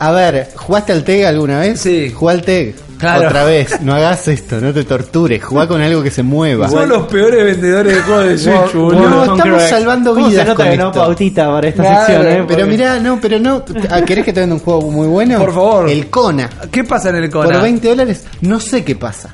A 0.00 0.12
ver, 0.12 0.48
¿jugaste 0.54 0.92
al 0.92 1.02
TEG 1.02 1.24
alguna 1.26 1.58
vez? 1.60 1.80
Sí. 1.80 2.12
Jugá 2.14 2.32
al 2.34 2.42
TEG. 2.42 2.74
Claro. 2.98 3.28
Otra 3.28 3.44
vez. 3.44 3.80
No 3.80 3.94
hagas 3.94 4.26
esto, 4.28 4.60
no 4.60 4.72
te 4.72 4.82
tortures. 4.84 5.42
Jugá 5.42 5.66
con 5.68 5.80
algo 5.80 6.02
que 6.02 6.10
se 6.10 6.22
mueva. 6.24 6.68
Son 6.68 6.88
los 6.88 7.06
peores 7.06 7.44
vendedores 7.44 7.94
de 7.94 8.02
juegos 8.02 8.24
de 8.26 8.38
Switch, 8.38 8.74
boludo. 8.74 9.08
No, 9.08 9.34
estamos 9.36 9.62
salvando 9.62 10.14
¿Cómo 10.14 10.28
vidas 10.28 10.42
Se 10.44 10.48
nota 10.50 10.56
con 10.62 10.70
que 10.72 10.76
no 10.76 10.86
esto. 10.88 11.00
pautita 11.00 11.50
para 11.50 11.68
esta 11.68 11.82
Claro, 11.82 12.06
sección, 12.06 12.26
¿eh? 12.28 12.44
Pero 12.48 12.66
mirá, 12.66 12.98
no, 13.00 13.20
pero 13.20 13.38
no. 13.38 13.64
Ah, 13.90 14.02
¿Querés 14.02 14.24
que 14.24 14.32
te 14.32 14.40
venda 14.40 14.54
un 14.56 14.60
juego 14.60 14.82
muy 14.90 15.06
bueno? 15.06 15.38
Por 15.38 15.54
favor. 15.54 15.88
El 15.88 16.08
Kona. 16.10 16.48
¿Qué 16.72 16.82
pasa 16.84 17.10
en 17.10 17.16
el 17.16 17.30
Kona? 17.30 17.50
Por 17.52 17.62
20 17.62 17.88
dólares, 17.88 18.24
no 18.40 18.58
sé 18.60 18.84
qué 18.84 18.94
pasa. 18.96 19.30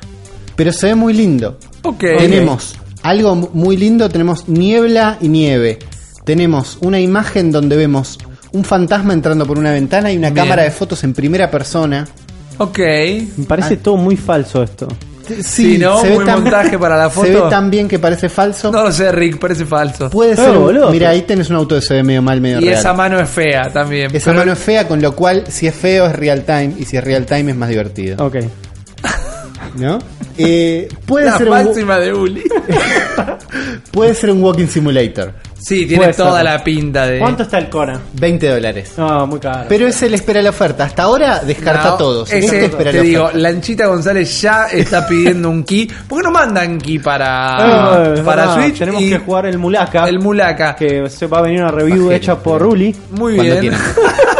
Pero 0.55 0.71
se 0.71 0.87
ve 0.87 0.95
muy 0.95 1.13
lindo. 1.13 1.57
Ok. 1.83 1.99
Tenemos 1.99 2.75
algo 3.03 3.35
mu- 3.35 3.49
muy 3.53 3.77
lindo, 3.77 4.09
tenemos 4.09 4.47
niebla 4.47 5.17
y 5.21 5.27
nieve. 5.27 5.79
Tenemos 6.25 6.77
una 6.81 6.99
imagen 6.99 7.51
donde 7.51 7.77
vemos 7.77 8.17
un 8.51 8.63
fantasma 8.63 9.13
entrando 9.13 9.45
por 9.45 9.57
una 9.59 9.71
ventana 9.71 10.11
y 10.11 10.17
una 10.17 10.29
Bien. 10.29 10.43
cámara 10.45 10.63
de 10.63 10.71
fotos 10.71 11.03
en 11.03 11.13
primera 11.13 11.49
persona. 11.51 12.07
Ok. 12.57 12.79
Me 13.37 13.45
parece 13.47 13.77
todo 13.77 13.95
muy 13.97 14.17
falso 14.17 14.63
esto. 14.63 14.87
Sí, 15.43 15.79
¿no? 15.79 16.03
Muy 16.03 16.23
montaje 16.23 16.77
para 16.77 16.95
la 16.97 17.09
Se 17.11 17.21
ve 17.21 17.33
foto. 17.33 17.49
tan 17.49 17.71
bien 17.71 17.87
que 17.87 17.97
parece 17.99 18.29
falso. 18.29 18.71
No 18.71 18.83
lo 18.83 18.91
sé, 18.91 19.11
Rick, 19.11 19.39
parece 19.39 19.65
falso. 19.65 20.09
Puede 20.09 20.35
Pero, 20.35 20.51
ser. 20.51 20.57
boludo, 20.59 20.91
mira, 20.91 21.09
ahí 21.09 21.23
tenés 21.23 21.49
un 21.49 21.55
auto 21.55 21.75
que 21.75 21.81
se 21.81 21.95
ve 21.95 22.03
medio 22.03 22.21
mal, 22.21 22.39
medio 22.41 22.59
Y 22.59 22.65
real. 22.65 22.73
esa 22.79 22.93
mano 22.93 23.19
es 23.19 23.27
fea 23.29 23.71
también. 23.73 24.15
Esa 24.15 24.25
Pero- 24.31 24.39
mano 24.39 24.51
es 24.53 24.59
fea, 24.59 24.87
con 24.87 25.01
lo 25.01 25.15
cual, 25.15 25.43
si 25.47 25.65
es 25.67 25.73
feo, 25.75 26.05
es 26.05 26.15
real 26.15 26.43
time. 26.45 26.73
Y 26.77 26.85
si 26.85 26.95
es 26.97 27.03
real 27.03 27.25
time, 27.25 27.51
es 27.51 27.57
más 27.57 27.69
divertido. 27.69 28.23
Ok. 28.25 28.35
¿No? 29.77 29.99
Eh, 30.37 30.87
puede, 31.05 31.25
La 31.25 31.37
ser 31.37 31.47
un, 31.49 31.53
máxima 31.65 31.97
de 31.99 32.13
Uli. 32.13 32.43
puede 33.91 34.13
ser 34.13 34.31
un 34.31 34.43
walking 34.43 34.67
simulator. 34.67 35.33
Sí, 35.67 35.87
tiene 35.87 36.03
Puede 36.03 36.13
toda 36.13 36.35
ser. 36.35 36.43
la 36.43 36.63
pinta 36.63 37.07
de. 37.07 37.17
¿Cuánto 37.17 37.41
está 37.41 37.57
el 37.57 37.69
Cora? 37.69 37.99
20 38.13 38.49
dólares. 38.49 38.93
No, 38.97 39.25
muy 39.25 39.39
caro. 39.39 39.65
Pero 39.67 39.87
es 39.87 39.99
el 40.03 40.13
espera 40.13 40.39
la 40.43 40.51
oferta. 40.51 40.83
Hasta 40.83 41.01
ahora 41.03 41.39
descarta 41.39 41.89
No, 41.91 41.97
todos. 41.97 42.31
ese, 42.31 42.45
Este 42.45 42.65
espera 42.65 42.91
te 42.91 42.97
la 42.97 43.03
digo, 43.03 43.23
oferta. 43.23 43.39
Lanchita 43.39 43.87
González 43.87 44.41
ya 44.41 44.65
está 44.67 45.07
pidiendo 45.07 45.49
un 45.49 45.63
key. 45.63 45.89
¿Por 46.07 46.19
qué 46.19 46.23
no 46.27 46.31
mandan 46.31 46.77
key 46.77 46.99
para, 46.99 48.13
Eh, 48.15 48.21
para 48.23 48.53
Switch? 48.53 48.77
Tenemos 48.77 49.01
y 49.01 49.09
que 49.09 49.17
jugar 49.17 49.47
el 49.47 49.57
Mulaka. 49.57 50.07
el 50.07 50.19
Mulaka. 50.19 50.75
Que 50.75 51.09
se 51.09 51.25
va 51.25 51.39
a 51.39 51.41
venir 51.41 51.61
una 51.61 51.71
review 51.71 51.95
Pajero, 52.09 52.11
hecha 52.11 52.35
por 52.37 52.61
Uli. 52.63 52.95
Muy 53.11 53.33
bien. 53.39 53.73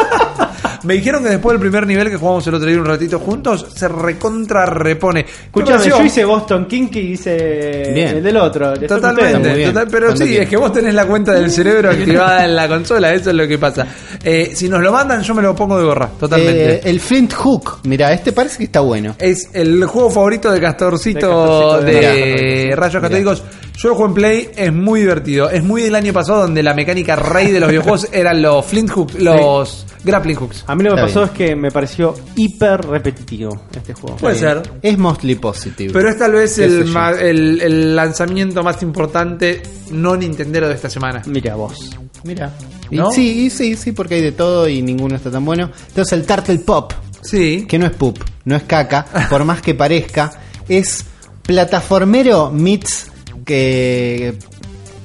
Me 0.85 0.93
dijeron 0.93 1.23
que 1.23 1.29
después 1.29 1.53
del 1.53 1.59
primer 1.61 1.85
nivel 1.87 2.09
que 2.09 2.17
jugamos 2.17 2.45
el 2.47 2.53
otro 2.55 2.67
día 2.69 2.77
un 2.79 2.85
ratito 2.85 3.19
juntos, 3.19 3.65
se 3.75 3.87
recontra 3.87 4.65
repone. 4.65 5.23
¿Qué 5.25 5.31
Escuchame, 5.47 5.85
yo 5.89 6.03
hice 6.03 6.25
Boston 6.25 6.65
Kinky 6.67 6.99
y 6.99 7.11
hice 7.13 7.91
Bien. 7.93 8.17
el 8.17 8.23
del 8.23 8.37
otro. 8.37 8.73
Totalmente, 8.79 9.65
total- 9.65 9.87
pero 9.89 10.15
sí, 10.15 10.37
es 10.37 10.47
que 10.47 10.57
vos 10.57 10.71
tenés 10.71 10.93
la 10.93 11.05
cuenta 11.05 11.33
del 11.33 11.49
cerebro 11.51 11.89
activada 11.91 12.45
en 12.45 12.55
la 12.55 12.67
consola, 12.67 13.13
eso 13.13 13.31
es 13.31 13.35
lo 13.35 13.47
que 13.47 13.57
pasa. 13.57 13.85
Eh, 14.23 14.51
si 14.53 14.69
nos 14.69 14.81
lo 14.81 14.91
mandan, 14.91 15.21
yo 15.21 15.33
me 15.33 15.41
lo 15.41 15.55
pongo 15.55 15.77
de 15.77 15.85
gorra, 15.85 16.09
totalmente. 16.19 16.75
Eh, 16.75 16.81
el 16.85 16.99
Flint 16.99 17.33
Hook. 17.33 17.79
Mira, 17.83 18.13
este 18.13 18.31
parece 18.31 18.57
que 18.59 18.63
está 18.65 18.79
bueno. 18.81 19.15
Es 19.19 19.49
el 19.53 19.83
juego 19.85 20.09
favorito 20.09 20.51
de 20.51 20.59
Castorcito 20.61 21.79
De 21.81 21.81
Castorcito 21.81 21.81
de, 21.81 22.67
de 22.69 22.75
Rayos 22.75 22.93
Mirá. 22.95 23.01
Católicos. 23.01 23.43
Yo 23.77 23.89
lo 23.89 23.95
juego 23.95 24.09
en 24.09 24.13
Play, 24.15 24.49
es 24.55 24.71
muy 24.73 25.01
divertido. 25.01 25.49
Es 25.49 25.63
muy 25.63 25.81
del 25.81 25.95
año 25.95 26.13
pasado 26.13 26.41
donde 26.41 26.63
la 26.63 26.73
mecánica 26.73 27.15
rey 27.15 27.51
de 27.51 27.59
los 27.59 27.69
videojuegos 27.71 28.07
eran 28.11 28.41
los 28.41 28.65
Flint 28.65 28.89
Hooks, 28.91 29.15
los 29.19 29.85
grappling 30.03 30.35
hooks. 30.37 30.63
A 30.67 30.75
mí 30.75 30.83
lo 30.83 30.91
que 30.91 30.95
Está 31.01 31.07
pasó 31.07 31.19
bien. 31.21 31.29
es 31.31 31.37
que 31.37 31.55
me 31.55 31.71
pareció 31.71 32.13
hiper 32.35 32.81
repetitivo 32.85 33.63
este 33.75 33.93
juego. 33.93 34.15
Puede 34.17 34.35
ser. 34.35 34.61
Es 34.81 34.97
mostly 34.97 35.35
positive. 35.35 35.91
Pero 35.91 36.09
es 36.09 36.17
tal 36.17 36.31
vez 36.33 36.57
el, 36.59 36.95
el, 37.19 37.61
el 37.61 37.95
lanzamiento 37.95 38.63
más 38.63 38.81
importante 38.81 39.61
no 39.91 40.15
Nintendero 40.15 40.67
de 40.69 40.75
esta 40.75 40.89
semana. 40.89 41.21
Mira 41.25 41.55
vos. 41.55 41.89
Mira. 42.23 42.51
Y 42.89 42.95
¿No? 42.97 43.11
sí, 43.11 43.45
y 43.45 43.49
sí, 43.49 43.75
sí, 43.75 43.91
porque 43.91 44.15
hay 44.15 44.21
de 44.21 44.31
todo 44.31 44.67
y 44.69 44.81
ninguno 44.81 45.15
está 45.15 45.29
tan 45.31 45.43
bueno. 45.43 45.69
Entonces 45.89 46.13
el 46.13 46.25
Turtle 46.25 46.59
Pop, 46.59 46.93
Sí. 47.21 47.65
que 47.67 47.77
no 47.79 47.87
es 47.87 47.91
poop, 47.93 48.19
no 48.45 48.55
es 48.55 48.63
caca, 48.63 49.05
por 49.29 49.43
más 49.43 49.61
que 49.61 49.73
parezca, 49.75 50.31
es 50.69 51.03
plataformero 51.59 52.51
meets 52.51 53.11
que 53.45 54.33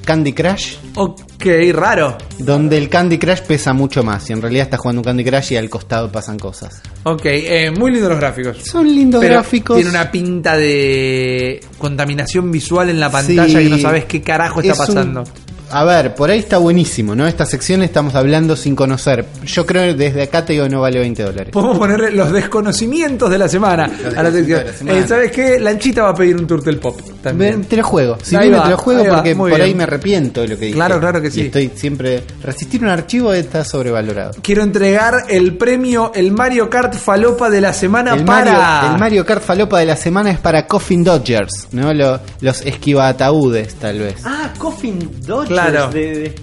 Candy 0.05 0.33
Crush, 0.33 0.75
Ok, 0.97 1.45
raro. 1.73 2.17
donde 2.39 2.79
el 2.79 2.89
Candy 2.89 3.19
Crush 3.19 3.43
pesa 3.43 3.73
mucho 3.73 4.03
más 4.03 4.29
y 4.31 4.33
en 4.33 4.43
realidad 4.43 4.65
está 4.65 4.77
jugando 4.79 5.01
un 5.01 5.05
Candy 5.05 5.25
Crush 5.25 5.53
y 5.53 5.57
al 5.57 5.69
costado 5.71 6.11
pasan 6.11 6.39
cosas. 6.39 6.83
Ok, 7.05 7.27
eh, 7.27 7.71
muy 7.71 7.93
lindos 7.93 8.11
los 8.11 8.19
gráficos. 8.19 8.57
Son 8.65 8.87
lindos 8.87 9.21
Pero 9.21 9.35
gráficos. 9.35 9.77
Tiene 9.77 9.91
una 9.91 10.11
pinta 10.11 10.57
de 10.57 11.61
contaminación 11.79 12.51
visual 12.51 12.91
en 12.91 12.99
la 12.99 13.11
pantalla 13.11 13.47
Sí. 13.47 13.55
que 13.65 13.69
no 13.71 13.79
sabes 13.79 14.07
qué 14.07 14.21
carajo 14.23 14.61
está 14.61 14.73
Es 14.73 14.79
un- 14.81 14.87
pasando. 14.87 15.25
A 15.73 15.85
ver, 15.85 16.15
por 16.15 16.31
ahí 16.31 16.39
está 16.39 16.59
buenísimo, 16.59 17.15
¿no? 17.15 17.27
Esta 17.27 17.47
sección 17.47 17.83
estamos 17.83 18.15
hablando 18.15 18.57
sin 18.57 18.75
conocer. 18.75 19.25
Yo 19.45 19.65
creo 19.67 19.83
que 19.85 19.95
desde 19.95 20.23
acá 20.23 20.45
te 20.45 20.53
digo 20.55 20.69
no 20.69 20.81
vale 20.81 20.99
20 20.99 21.23
dólares. 21.23 21.49
Podemos 21.53 21.79
ponerle 21.79 22.11
los 22.13 22.33
desconocimientos 22.33 23.31
de 23.31 23.39
la 23.39 23.49
semana 23.49 23.91
a 24.17 24.23
la 24.23 24.31
sección. 24.31 24.65
la 24.67 24.73
semana. 24.73 24.99
Eh, 24.99 25.05
¿Sabes 25.07 25.31
qué? 25.33 25.59
Lanchita 25.61 26.03
va 26.03 26.11
a 26.11 26.15
pedir 26.15 26.37
un 26.37 26.47
Turtle 26.47 26.77
Pop 26.79 27.01
también. 27.23 27.65
Te 27.65 27.77
lo 27.77 27.85
juego. 27.85 28.19
Si 28.23 28.35
Ahí 28.37 28.43
viene, 28.49 28.59
va, 28.59 28.65
te 28.65 28.71
lo 28.71 28.79
juego 28.79 29.01
ahí 29.03 29.09
porque 29.11 29.37
por 29.37 29.53
ahí 29.53 29.65
bien. 29.67 29.77
me 29.77 29.83
arrepiento 29.85 30.41
de 30.43 30.49
lo 30.49 30.59
que 30.59 30.65
dije. 30.67 30.75
Claro, 30.77 30.99
claro 31.01 31.21
que 31.23 31.31
sí. 31.31 31.43
Y 31.43 31.45
estoy 31.47 31.71
siempre. 31.75 32.23
Resistir 32.43 32.83
un 32.83 32.89
archivo 32.89 33.33
está 33.33 33.65
sobrevalorado. 33.65 34.33
Quiero 34.43 34.63
entregar 34.63 35.25
el 35.29 35.57
premio, 35.57 36.13
el 36.15 36.33
Mario 36.33 36.69
Kart 36.69 36.95
Falopa 36.95 37.49
de 37.51 37.61
la 37.61 37.73
semana 37.73 38.15
El 38.15 38.25
para. 38.25 38.53
Mario, 38.53 38.93
el 38.95 38.99
Mario 38.99 39.27
Kart 39.27 39.43
Falopa 39.43 39.79
de 39.79 39.87
la 39.87 39.97
semana 39.97 40.31
es 40.31 40.39
para 40.39 40.67
Coffin 40.67 41.05
Dodgers, 41.05 41.69
¿no? 41.73 41.93
Lo- 41.93 42.21
los 42.41 42.61
esquiva 42.63 43.09
ataúdes, 43.09 43.75
tal 43.75 43.99
vez. 44.01 44.17
Ah, 44.25 44.51
Coffin 44.59 44.99
Dodgers. 45.27 45.49
Claro. 45.49 45.60
De- 45.69 45.91
de- 45.91 46.35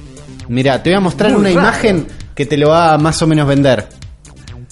Mira, 0.49 0.81
te 0.81 0.89
voy 0.91 0.97
a 0.97 1.01
mostrar 1.01 1.31
Muy 1.31 1.41
una 1.41 1.49
raro. 1.49 1.61
imagen 1.61 2.07
que 2.35 2.45
te 2.45 2.57
lo 2.57 2.69
va 2.69 2.93
a 2.93 2.97
más 2.97 3.21
o 3.21 3.27
menos 3.27 3.47
vender. 3.47 3.87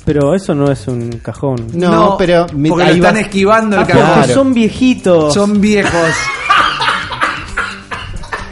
Pero 0.06 0.36
eso 0.36 0.54
no 0.54 0.72
es 0.72 0.88
un 0.88 1.10
cajón. 1.24 1.68
No, 1.74 2.16
pero 2.18 2.46
mi- 2.54 2.70
porque 2.70 2.86
lo 2.86 2.92
están 2.92 3.16
va- 3.16 3.20
esquivando 3.22 3.76
el 3.78 3.82
Ah, 3.84 3.88
cajón. 3.88 4.04
porque 4.06 4.20
Claro. 4.26 4.34
son 4.34 4.54
viejitos. 4.54 5.34
Son 5.34 5.60
viejos. 5.62 6.12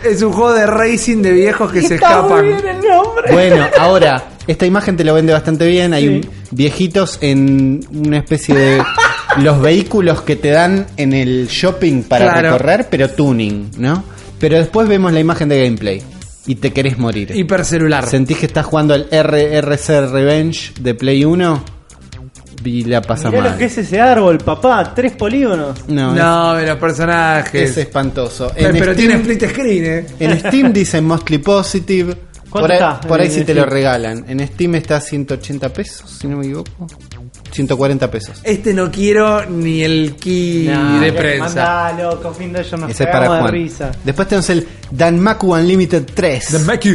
es 0.04 0.22
un 0.22 0.34
juego 0.34 0.52
de 0.54 0.66
racing 0.66 1.22
de 1.22 1.32
viejos 1.32 1.72
que 1.72 1.82
se 1.82 1.96
Está 1.96 2.08
escapan. 2.10 2.30
muy 2.46 2.48
bien 2.48 2.68
el 2.68 2.76
nombre. 2.82 3.32
Bueno, 3.32 3.66
ahora, 3.80 4.24
esta 4.46 4.66
imagen 4.66 4.98
te 4.98 5.04
lo 5.06 5.14
vende 5.14 5.32
bastante 5.32 5.66
bien. 5.66 5.94
Hay 5.94 6.04
Sí. 6.04 6.10
un- 6.10 6.30
viejitos 6.52 7.18
en 7.22 7.80
una 7.94 8.18
especie 8.18 8.54
de 8.54 8.84
los 9.38 9.62
vehículos 9.62 10.22
que 10.24 10.36
te 10.36 10.50
dan 10.50 10.88
en 10.98 11.14
el 11.14 11.48
shopping 11.48 12.04
para 12.04 12.26
Claro. 12.34 12.52
recorrer, 12.52 12.88
pero 12.90 13.10
tuning, 13.12 13.72
¿no? 13.78 14.04
Pero 14.44 14.58
después 14.58 14.90
vemos 14.90 15.14
la 15.14 15.22
imagen 15.22 15.48
de 15.48 15.64
gameplay 15.64 16.04
y 16.46 16.56
te 16.56 16.74
querés 16.74 16.98
morir. 16.98 17.32
Hipercelular. 17.34 18.06
¿Sentís 18.10 18.38
que 18.40 18.46
estás 18.48 18.66
jugando 18.66 18.94
al 18.94 19.08
RRC 19.10 20.02
Revenge 20.12 20.74
de 20.82 20.94
Play 20.96 21.24
1? 21.24 21.64
Y 22.66 22.84
la 22.84 23.02
pasa 23.02 23.30
Mirá 23.30 23.42
mal. 23.44 23.52
lo 23.54 23.58
que 23.58 23.66
es 23.66 23.78
ese 23.78 24.02
árbol, 24.02 24.40
papá. 24.40 24.94
Tres 24.94 25.14
polígonos. 25.14 25.88
No, 25.88 26.14
No, 26.14 26.56
de 26.56 26.64
los 26.66 26.76
es, 26.76 26.82
personajes. 26.82 27.70
es 27.72 27.78
espantoso. 27.78 28.52
En 28.54 28.74
pero 28.78 28.92
Steam- 28.92 28.96
tiene 28.98 29.14
split 29.16 29.46
screen, 29.50 29.86
eh. 29.86 30.06
En 30.20 30.38
Steam 30.38 30.74
dice 30.74 31.00
mostly 31.00 31.38
positive. 31.38 32.14
¿Cuánto 32.50 32.68
Por 32.68 32.72
ahí, 32.72 32.78
está 32.78 33.02
por 33.08 33.20
ahí 33.22 33.28
en 33.28 33.32
sí 33.34 33.44
te 33.46 33.54
lo 33.56 33.66
regalan. 33.66 34.26
En 34.28 34.46
Steam 34.46 34.76
está 34.76 34.98
a 34.98 35.02
180 35.02 35.70
pesos, 35.72 36.18
si 36.20 36.28
no 36.28 36.36
me 36.36 36.44
equivoco. 36.46 36.86
140 37.54 38.10
pesos. 38.12 38.40
Este 38.44 38.74
no 38.74 38.90
quiero 38.92 39.46
ni 39.46 39.84
el 39.84 40.16
key 40.16 40.68
Nah, 40.68 41.00
de 41.00 41.14
prensa. 41.14 41.46
Mandalo, 41.46 42.22
Coffin 42.22 42.52
Dungeon 42.52 42.82
nos 42.82 42.90
Ese 42.92 43.04
es 43.04 43.10
para 43.10 43.24
de 43.32 43.40
Juan. 43.40 43.52
risa. 43.52 43.92
Después 44.04 44.28
tenemos 44.28 44.50
el 44.50 44.68
Danmaku 44.92 45.54
Unlimited 45.54 46.04
3. 46.14 46.46
The 46.48 46.60
Macu. 46.60 46.90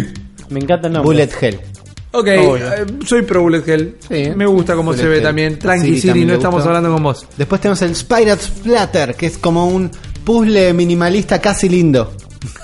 Me 0.50 0.60
encanta 0.60 0.88
el 0.88 0.92
nombre. 0.94 1.06
Bullet 1.06 1.30
Hell. 1.40 1.60
Ok, 2.10 2.26
eh, 2.26 2.86
soy 3.06 3.22
pro 3.22 3.42
Bullet 3.42 3.62
Hell. 3.68 3.96
Sí. 4.08 4.30
Me 4.34 4.46
gusta 4.46 4.74
cómo 4.74 4.90
Bullet 4.90 5.02
se 5.02 5.08
ve 5.08 5.16
Hell. 5.18 5.22
también. 5.22 5.58
Tranqui, 5.58 5.94
Sí, 5.94 6.00
Siri, 6.00 6.24
no 6.24 6.34
estamos 6.34 6.64
hablando 6.66 6.92
con 6.92 7.02
vos. 7.02 7.26
Después 7.36 7.60
tenemos 7.60 7.80
el 7.82 7.94
Spirate 7.94 8.42
Splatter, 8.42 9.14
que 9.14 9.26
es 9.26 9.38
como 9.38 9.68
un 9.68 9.90
puzzle 10.24 10.72
minimalista 10.72 11.38
casi 11.40 11.68
lindo. 11.68 12.12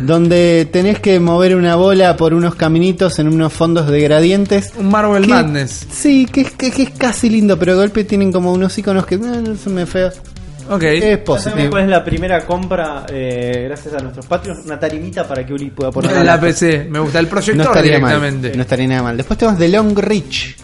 Donde 0.01 0.69
tenés 0.73 0.99
que 0.99 1.21
mover 1.21 1.55
una 1.57 1.77
bola 1.77 2.17
por 2.17 2.33
unos 2.35 2.55
caminitos 2.55 3.19
en 3.19 3.29
unos 3.29 3.53
fondos 3.53 3.87
de 3.89 4.01
gradientes. 4.01 4.73
Un 4.77 4.89
Marvel 4.89 5.23
Que- 5.23 5.29
Madness. 5.29 5.87
Sí, 5.91 6.27
que 6.27 6.43
es, 6.43 6.51
que, 6.53 6.71
que 6.71 6.83
es 6.85 6.91
casi 6.91 7.29
lindo, 7.29 7.59
pero 7.59 7.73
de 7.73 7.79
golpe 7.79 8.05
tienen 8.05 8.33
como 8.33 8.53
unos 8.53 8.77
iconos 8.79 9.05
que 9.07 9.19
no, 9.19 9.41
no 9.41 9.57
son 9.57 9.75
muy 9.75 9.87
feos. 9.87 10.15
Ok. 10.71 10.83
Es 10.85 11.19
positivo. 11.19 11.71
cuál 11.71 11.83
es 11.85 11.89
la 11.91 12.05
primera 12.05 12.47
compra 12.47 13.05
eh, 13.13 13.65
gracias 13.67 13.93
a 13.95 13.99
nuestros 13.99 14.25
patrios? 14.27 14.59
Una 14.65 14.79
tarimita 14.79 15.27
para 15.27 15.45
que 15.45 15.53
Uli 15.53 15.71
pueda 15.71 15.91
poner 15.91 16.25
la 16.25 16.41
PC. 16.41 16.87
Me 16.89 17.01
gusta 17.01 17.19
el 17.19 17.25
No 17.27 17.31
proyector 17.31 17.67
estaría 17.67 17.97
directamente. 17.97 18.49
mal. 18.51 18.57
No 18.57 18.63
estaría 18.63 18.87
nada 18.87 19.03
mal. 19.03 19.17
Después 19.17 19.37
tenemos 19.39 19.59
The 19.59 19.69
Long 19.69 19.99
Reach. 19.99 20.57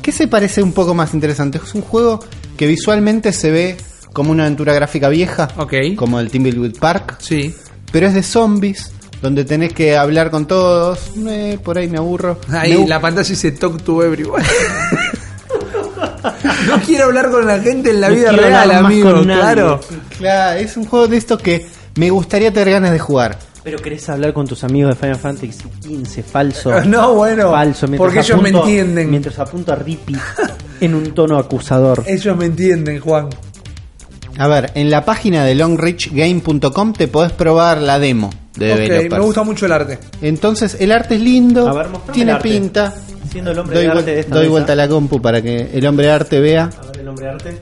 Que 0.00 0.12
se 0.12 0.28
parece 0.28 0.62
un 0.62 0.72
poco 0.72 0.94
más 0.94 1.12
interesante. 1.12 1.60
Es 1.62 1.74
un 1.74 1.82
juego 1.82 2.20
que 2.56 2.66
visualmente 2.66 3.32
se 3.32 3.50
ve 3.50 3.76
como 4.14 4.32
una 4.32 4.44
aventura 4.44 4.72
gráfica 4.72 5.10
vieja. 5.10 5.48
Ok. 5.58 5.74
Como 5.94 6.18
el 6.20 6.30
Timbleweed 6.30 6.78
Park. 6.78 7.16
Sí. 7.20 7.54
Pero 7.92 8.06
es 8.06 8.14
de 8.14 8.22
zombies. 8.22 8.92
Donde 9.22 9.44
tenés 9.44 9.74
que 9.74 9.98
hablar 9.98 10.30
con 10.30 10.46
todos. 10.46 10.98
Eh, 11.28 11.58
por 11.62 11.76
ahí 11.76 11.88
me 11.88 11.98
aburro. 11.98 12.38
Ahí 12.48 12.74
Me 12.74 12.88
la 12.88 13.00
pantalla 13.00 13.28
dice 13.28 13.52
Talk 13.52 13.82
to 13.82 14.02
Everyone. 14.02 14.42
no 16.66 16.80
quiero 16.80 17.04
hablar 17.04 17.30
con 17.30 17.46
la 17.46 17.60
gente 17.60 17.90
en 17.90 18.00
la 18.00 18.08
No 18.08 18.14
vida 18.14 18.32
real, 18.32 18.70
amigo. 18.70 19.22
Claro. 19.22 19.80
Claro, 20.16 20.58
es 20.58 20.76
un 20.76 20.86
juego 20.86 21.06
de 21.06 21.18
esto 21.18 21.36
que 21.36 21.66
me 21.96 22.08
gustaría 22.08 22.50
tener 22.52 22.70
ganas 22.70 22.92
de 22.92 22.98
jugar. 22.98 23.38
Pero 23.62 23.78
querés 23.78 24.08
hablar 24.08 24.32
con 24.32 24.46
tus 24.46 24.64
amigos 24.64 24.94
de 24.94 25.00
Final 25.00 25.16
Fantasy 25.16 25.52
XV, 25.52 26.24
falso. 26.24 26.80
No, 26.86 27.14
bueno. 27.14 27.50
falso. 27.50 27.86
mientras 27.86 28.06
porque 28.06 28.20
ellos 28.20 28.42
me 28.42 28.48
entienden. 28.48 29.10
Mientras 29.10 29.38
apunto 29.38 29.72
a 29.72 29.76
Rippy 29.76 30.16
en 30.80 30.94
un 30.94 31.12
tono 31.12 31.38
acusador. 31.38 32.02
Ellos 32.06 32.36
me 32.36 32.46
entienden, 32.46 33.00
Juan. 33.00 33.28
A 34.38 34.48
ver, 34.48 34.70
en 34.74 34.90
la 34.90 35.04
página 35.04 35.44
de 35.44 35.54
longreachgame.com 35.54 36.92
te 36.92 37.08
podés 37.08 37.32
probar 37.32 37.78
la 37.80 37.98
demo 37.98 38.30
de 38.56 38.72
Ok, 38.72 38.78
Developers. 38.78 39.12
me 39.12 39.20
gusta 39.20 39.42
mucho 39.42 39.66
el 39.66 39.72
arte. 39.72 39.98
Entonces, 40.22 40.76
el 40.80 40.92
arte 40.92 41.16
es 41.16 41.20
lindo, 41.20 41.68
A 41.68 41.72
ver, 41.74 41.88
mostrame 41.88 42.12
tiene 42.14 42.30
el 42.32 42.36
arte. 42.36 42.48
pinta. 42.48 42.94
Siendo 43.30 43.50
el 43.52 43.58
hombre 43.58 43.76
Doy, 43.76 43.84
de 43.86 43.92
vuel- 43.92 43.98
arte 43.98 44.10
de 44.14 44.20
esta 44.20 44.34
doy 44.34 44.40
mesa. 44.44 44.50
vuelta 44.50 44.72
a 44.72 44.76
la 44.76 44.88
compu 44.88 45.20
para 45.22 45.40
que 45.42 45.70
el 45.72 45.86
hombre 45.86 46.06
de 46.06 46.12
arte 46.12 46.40
vea 46.40 46.64
A 46.82 46.86
ver 46.86 47.00
el 47.00 47.08
hombre 47.08 47.26
de 47.26 47.30
arte. 47.32 47.58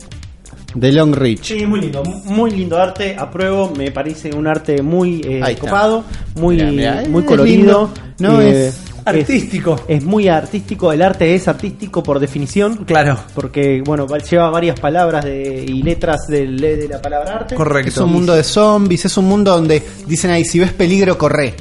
The 0.78 0.92
Long 0.92 1.14
Reach. 1.14 1.44
Sí, 1.44 1.66
muy 1.66 1.80
lindo, 1.80 2.02
muy 2.24 2.50
lindo 2.50 2.80
arte, 2.80 3.16
apruebo, 3.18 3.72
me 3.76 3.90
parece 3.90 4.34
un 4.34 4.46
arte 4.46 4.82
muy 4.82 5.20
eh, 5.24 5.40
Ahí 5.42 5.54
está. 5.54 5.66
copado, 5.66 6.04
muy, 6.36 6.56
Mirá, 6.56 6.70
mirá, 6.70 7.02
muy 7.08 7.22
es 7.22 7.26
colorido, 7.28 7.56
lindo. 7.56 7.90
No, 8.18 8.40
eh, 8.40 8.68
es 8.68 8.80
artístico. 9.04 9.80
Es, 9.88 10.04
muy 10.04 10.28
artístico, 10.28 10.92
el 10.92 11.02
arte 11.02 11.34
es 11.34 11.48
artístico 11.48 12.02
por 12.02 12.18
definición, 12.20 12.84
Claro. 12.84 13.18
porque 13.34 13.82
bueno, 13.84 14.06
va- 14.06 14.18
lleva 14.18 14.50
varias 14.50 14.78
palabras 14.78 15.24
de, 15.24 15.64
y 15.66 15.82
letras 15.82 16.26
del- 16.28 16.58
de, 16.60 16.88
la 16.88 17.00
palabra 17.00 17.36
arte. 17.36 17.54
Correcto. 17.54 17.88
Es 17.90 17.96
un 17.98 18.12
mundo 18.12 18.34
de 18.34 18.42
zombies, 18.44 19.04
es 19.04 19.16
un 19.16 19.26
mundo 19.26 19.52
donde 19.52 19.82
dicen 20.06 20.30
ahí, 20.30 20.44
si 20.44 20.58
ves 20.58 20.72
peligro, 20.72 21.16
corre. 21.18 21.54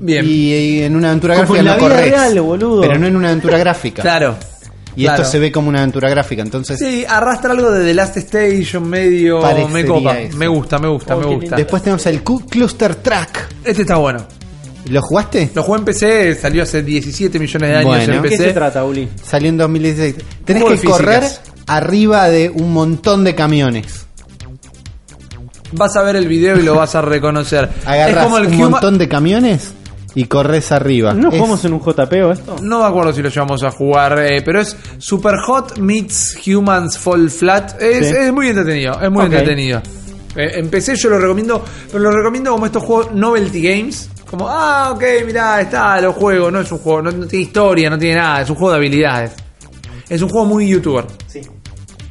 Bien. 0.00 0.24
Y, 0.26 0.52
y 0.52 0.82
en 0.82 0.96
una 0.96 1.08
aventura 1.08 1.34
Como 1.36 1.54
gráfica 1.54 1.60
en 1.60 1.64
la 1.66 1.72
no 1.72 1.78
vida 1.78 1.88
corres. 1.96 2.10
real, 2.10 2.40
boludo. 2.40 2.80
Pero 2.80 2.98
no 2.98 3.06
en 3.06 3.16
una 3.16 3.28
aventura 3.28 3.58
gráfica. 3.58 4.02
Claro. 4.02 4.36
Y 4.94 5.04
Claro. 5.04 5.22
esto 5.22 5.32
se 5.32 5.38
ve 5.38 5.50
como 5.50 5.70
una 5.70 5.78
aventura 5.78 6.10
gráfica, 6.10 6.42
entonces... 6.42 6.78
Sí, 6.78 7.02
arrastra 7.08 7.52
algo 7.52 7.70
de 7.70 7.82
The 7.82 7.94
Last 7.94 8.18
Station, 8.18 8.86
medio. 8.86 9.40
Me 9.70 9.86
copa. 9.86 10.18
eso. 10.20 10.36
Me 10.36 10.46
gusta, 10.48 10.78
me 10.78 10.88
gusta, 10.88 11.16
Oh, 11.16 11.20
me 11.20 11.34
gusta. 11.34 11.56
Después 11.56 11.82
tenemos 11.82 12.04
el 12.04 12.22
Cluster 12.22 12.96
Track. 12.96 13.48
Este 13.64 13.82
está 13.82 13.96
bueno. 13.96 14.26
¿Lo 14.88 15.00
jugaste? 15.00 15.50
Lo 15.54 15.62
jugué 15.62 15.78
en 15.78 15.84
PC, 15.84 16.34
salió 16.34 16.62
hace 16.64 16.82
17 16.82 17.38
millones 17.38 17.68
de 17.70 17.76
años 17.76 17.86
Bueno. 17.86 18.14
en 18.14 18.22
¿De 18.22 18.28
qué 18.28 18.36
PC. 18.36 18.48
se 18.48 18.52
trata, 18.52 18.84
Uli? 18.84 19.08
Salió 19.22 19.48
en 19.48 19.56
2016. 19.58 20.16
Tenés 20.44 20.64
que 20.64 20.86
correr 20.88 21.22
físicas. 21.22 21.52
arriba 21.68 22.28
de 22.28 22.50
un 22.50 22.72
montón 22.72 23.22
de 23.24 23.34
camiones. 23.34 24.06
Vas 25.72 25.96
a 25.96 26.02
ver 26.02 26.16
el 26.16 26.28
video 26.28 26.58
y 26.58 26.62
lo 26.62 26.74
vas 26.74 26.94
a 26.94 27.00
reconocer. 27.00 27.68
Agarras 27.86 28.16
es 28.18 28.22
como 28.24 28.38
el 28.38 28.46
un 28.48 28.54
Huma- 28.54 28.70
montón 28.70 28.98
de 28.98 29.08
camiones 29.08 29.72
y 30.14 30.24
corres 30.24 30.70
arriba. 30.72 31.14
¿No 31.14 31.28
Es- 31.30 31.34
jugamos 31.36 31.64
en 31.64 31.72
un 31.72 31.80
JPO 31.80 32.32
esto? 32.32 32.56
No 32.60 32.80
me 32.80 32.84
acuerdo 32.86 33.12
si 33.14 33.22
lo 33.22 33.30
llevamos 33.30 33.62
a 33.62 33.70
jugar, 33.70 34.18
eh, 34.18 34.42
pero 34.44 34.60
es 34.60 34.76
Super 34.98 35.36
Hot 35.46 35.78
Meets 35.78 36.36
Humans 36.46 36.98
Fall 36.98 37.30
Flat. 37.30 37.80
Es, 37.80 38.08
Sí. 38.08 38.14
es 38.18 38.32
muy 38.32 38.48
entretenido, 38.48 39.00
es 39.00 39.10
muy 39.10 39.24
entretenido. 39.24 39.80
Eh, 40.36 40.52
empecé, 40.56 40.96
yo 40.96 41.08
lo 41.10 41.18
recomiendo, 41.18 41.64
pero 41.90 42.00
lo 42.04 42.10
recomiendo 42.10 42.52
como 42.52 42.66
estos 42.66 42.82
juegos 42.82 43.12
novelty 43.14 43.62
games. 43.62 44.10
Como, 44.32 44.48
ah, 44.48 44.92
ok, 44.94 45.02
mirá, 45.26 45.60
está, 45.60 46.00
lo 46.00 46.14
juego. 46.14 46.50
No 46.50 46.60
es 46.60 46.72
un 46.72 46.78
juego, 46.78 47.02
no, 47.02 47.12
no 47.12 47.26
tiene 47.26 47.44
historia, 47.44 47.90
no 47.90 47.98
tiene 47.98 48.16
nada, 48.16 48.40
es 48.40 48.48
un 48.48 48.56
juego 48.56 48.70
de 48.72 48.76
habilidades. 48.78 49.32
Es 50.08 50.22
un 50.22 50.30
juego 50.30 50.46
muy 50.46 50.66
youtuber. 50.68 51.04
Sí. 51.26 51.42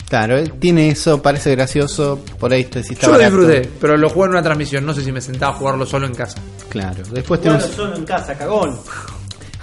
Claro, 0.08 0.44
tiene 0.60 0.90
eso, 0.90 1.20
parece 1.20 1.50
gracioso. 1.56 2.20
Por 2.40 2.54
ahí 2.54 2.66
te 2.66 2.84
si 2.84 2.94
está 2.94 3.08
Yo 3.08 3.14
lo 3.14 3.18
disfruté, 3.18 3.68
pero 3.82 3.98
lo 3.98 4.08
jugué 4.08 4.26
en 4.26 4.32
una 4.34 4.44
transmisión. 4.44 4.86
No 4.86 4.94
sé 4.94 5.04
si 5.04 5.12
me 5.12 5.20
sentaba 5.20 5.54
a 5.54 5.56
jugarlo 5.58 5.84
solo 5.86 6.06
en 6.06 6.14
casa. 6.14 6.38
Claro. 6.70 7.02
Después 7.12 7.42
tenemos 7.42 7.64
solo 7.66 7.96
en 7.96 8.06
casa, 8.06 8.38
cagón. 8.38 8.78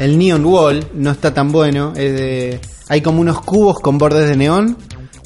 el 0.00 0.18
Neon 0.18 0.44
Wall. 0.44 0.84
No 0.94 1.12
está 1.12 1.32
tan 1.32 1.52
bueno. 1.52 1.92
es 1.94 2.12
de- 2.12 2.60
hay 2.88 3.02
como 3.02 3.20
unos 3.20 3.40
cubos 3.42 3.78
con 3.78 3.98
bordes 3.98 4.28
de 4.28 4.36
neón. 4.36 4.76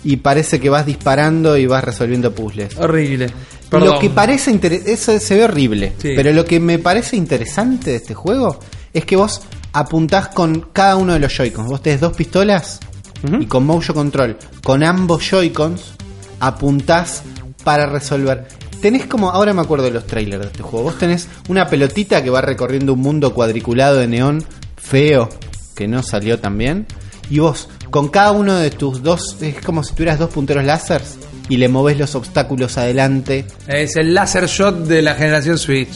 Y 0.05 0.17
parece 0.17 0.61
que 0.61 0.69
vas 0.69 0.85
disparando 0.85 1.57
y 1.57 1.65
vas 1.67 1.83
resolviendo 1.83 2.35
puzzles. 2.35 2.77
Horrible. 2.77 3.29
Perdón. 3.73 3.95
Lo 3.95 3.99
que 3.99 4.11
parece 4.11 4.51
inter- 4.53 4.83
eso 4.87 5.19
se 5.19 5.35
ve 5.35 5.45
horrible. 5.45 5.95
Sí. 5.99 6.13
Pero 6.15 6.33
lo 6.33 6.45
que 6.45 6.61
me 6.61 6.79
parece 6.79 7.17
interesante 7.17 7.91
de 7.91 7.97
este 7.97 8.15
juego 8.15 8.59
es 8.93 9.05
que 9.05 9.17
vos 9.17 9.43
apuntás 9.73 10.29
con 10.29 10.69
cada 10.73 10.97
uno 10.97 11.15
de 11.15 11.19
los 11.19 11.33
Joy-Cons. 11.37 11.69
Vos 11.69 11.83
tenés 11.83 12.01
dos 12.01 12.13
pistolas 12.13 12.79
y 13.41 13.47
con 13.47 13.65
Motion 13.67 13.97
Control, 13.97 14.37
con 14.63 14.83
ambos 14.85 15.25
Joy-Cons, 15.29 15.95
apuntás 16.41 17.23
para 17.65 17.87
resolver. 17.87 18.47
Tenés 18.81 19.07
como, 19.07 19.31
ahora 19.31 19.55
me 19.55 19.61
acuerdo 19.63 19.85
de 19.87 19.93
los 19.93 20.07
trailers 20.07 20.41
de 20.43 20.47
este 20.49 20.63
juego. 20.63 20.85
Vos 20.87 20.99
tenés 20.99 21.29
una 21.49 21.69
pelotita 21.69 22.23
que 22.23 22.31
va 22.31 22.41
recorriendo 22.41 22.95
un 22.95 23.01
mundo 23.01 23.33
cuadriculado 23.33 23.97
de 23.97 24.09
neón 24.09 24.45
feo, 24.77 25.29
que 25.77 25.87
no 25.87 26.03
salió 26.03 26.41
tan 26.41 26.59
bien. 26.59 26.87
Y 27.31 27.39
vos, 27.39 27.69
con 27.91 28.09
cada 28.09 28.33
uno 28.33 28.57
de 28.57 28.71
tus 28.71 29.03
dos, 29.03 29.37
es 29.41 29.61
como 29.65 29.85
si 29.85 29.95
tuvieras 29.95 30.19
dos 30.19 30.31
punteros 30.31 30.65
láseres 30.65 31.17
y 31.49 31.57
le 31.57 31.69
movés 31.69 31.99
los 31.99 32.15
obstáculos 32.15 32.79
adelante. 32.79 33.45
Es 33.67 33.97
el 33.97 34.15
laser 34.15 34.47
shot 34.47 34.85
de 34.87 35.03
la 35.03 35.15
generación 35.15 35.59
Switch. 35.59 35.91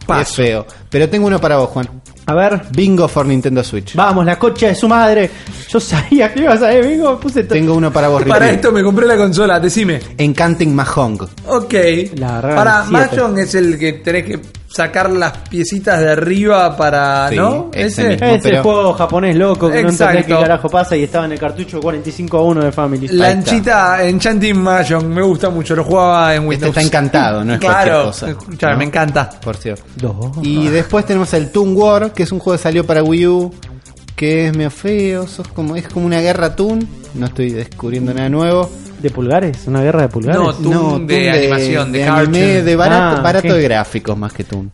Es 0.00 0.06
Paso. 0.06 0.34
feo. 0.34 0.66
Pero 0.88 1.08
tengo 1.08 1.26
uno 1.28 1.40
para 1.40 1.56
vos, 1.58 1.68
Juan. 1.70 1.88
A 2.26 2.34
ver, 2.34 2.62
Bingo 2.72 3.06
for 3.08 3.26
Nintendo 3.26 3.62
Switch. 3.64 3.94
vamos, 3.94 4.24
la 4.24 4.38
cocha 4.38 4.68
de 4.68 4.74
su 4.74 4.88
madre. 4.88 5.30
Yo 5.68 5.80
sabía 5.80 6.32
que 6.32 6.40
ibas 6.40 6.62
a 6.62 6.68
ver, 6.68 6.86
vengo, 6.86 7.18
puse 7.18 7.42
to- 7.44 7.54
Tengo 7.54 7.74
uno 7.74 7.92
para 7.92 8.08
vos, 8.08 8.22
Para 8.24 8.50
esto 8.50 8.70
me 8.72 8.82
compré 8.82 9.06
la 9.06 9.16
consola, 9.16 9.58
decime. 9.60 10.00
Encanting 10.16 10.74
Mahong. 10.74 11.20
Ok. 11.46 11.74
La 12.16 12.40
para. 12.40 12.84
Mahjong 12.84 13.38
es 13.38 13.54
el 13.54 13.78
que 13.78 13.94
tenés 13.94 14.24
que 14.24 14.40
sacar 14.72 15.10
las 15.10 15.36
piecitas 15.48 16.00
de 16.00 16.12
arriba 16.12 16.76
para. 16.76 17.28
Sí, 17.28 17.36
¿No? 17.36 17.70
ese 17.74 17.86
Ese. 17.86 18.08
mismo. 18.08 18.26
Ese 18.28 18.48
pero- 18.50 18.62
juego 18.62 18.92
japonés 18.94 19.36
loco 19.36 19.68
que 19.70 19.82
no 19.82 19.88
Exacto. 19.90 20.18
entendés 20.18 20.26
qué 20.26 20.42
carajo 20.42 20.68
pasa 20.68 20.96
y 20.96 21.02
estaba 21.04 21.24
en 21.26 21.32
el 21.32 21.38
cartucho 21.40 21.80
45 21.80 22.38
a 22.38 22.42
1 22.42 22.64
de 22.64 22.72
Family. 22.72 23.08
La 23.08 23.26
Ahí 23.26 23.38
está. 23.38 23.50
anchita 23.50 24.04
Enchanting 24.06 24.58
Mahjong 24.62 25.06
me 25.08 25.22
gusta 25.22 25.50
mucho, 25.50 25.74
lo 25.74 25.82
jugaba 25.84 26.34
en 26.34 26.42
Este 26.42 26.48
Windows. 26.48 26.68
está 26.76 26.82
encantado, 26.82 27.44
no 27.44 27.54
es 27.54 27.60
claro, 27.60 27.74
cualquier 27.82 28.04
cosa. 28.04 28.30
escuchame, 28.30 28.72
¿no? 28.72 28.78
me 28.78 28.84
encanta. 28.84 29.30
Por 29.42 29.56
cierto. 29.56 29.82
Y 30.42 30.68
después 30.68 31.04
tenemos 31.04 31.34
el 31.34 31.50
Toon 31.50 31.76
War, 31.76 32.12
que 32.12 32.22
es 32.22 32.32
un 32.32 32.38
juego 32.38 32.56
que 32.56 32.62
salió 32.62 32.86
para 32.86 33.02
Wii 33.02 33.26
U, 33.26 33.54
que 34.14 34.46
es 34.48 34.56
medio 34.56 34.70
feo, 34.70 35.26
sos 35.26 35.48
como, 35.48 35.74
es 35.76 35.88
como 35.88 36.06
una 36.06 36.20
guerra 36.20 36.54
Toon. 36.54 36.86
No 37.14 37.26
estoy 37.26 37.50
descubriendo 37.50 38.14
nada 38.14 38.28
nuevo. 38.28 38.70
¿De 39.02 39.10
pulgares? 39.10 39.66
¿Una 39.66 39.80
guerra 39.82 40.02
de 40.02 40.08
pulgares? 40.08 40.40
No, 40.40 40.52
Toon 40.54 41.06
de 41.06 41.30
animación, 41.30 41.92
de 41.92 42.04
anime, 42.04 42.16
cartoon. 42.16 42.64
de 42.64 42.76
barato, 42.76 43.16
Ah, 43.18 43.22
barato 43.22 43.54
de 43.54 43.62
gráficos 43.62 44.18
más 44.18 44.32
que 44.32 44.44
Toon. 44.44 44.70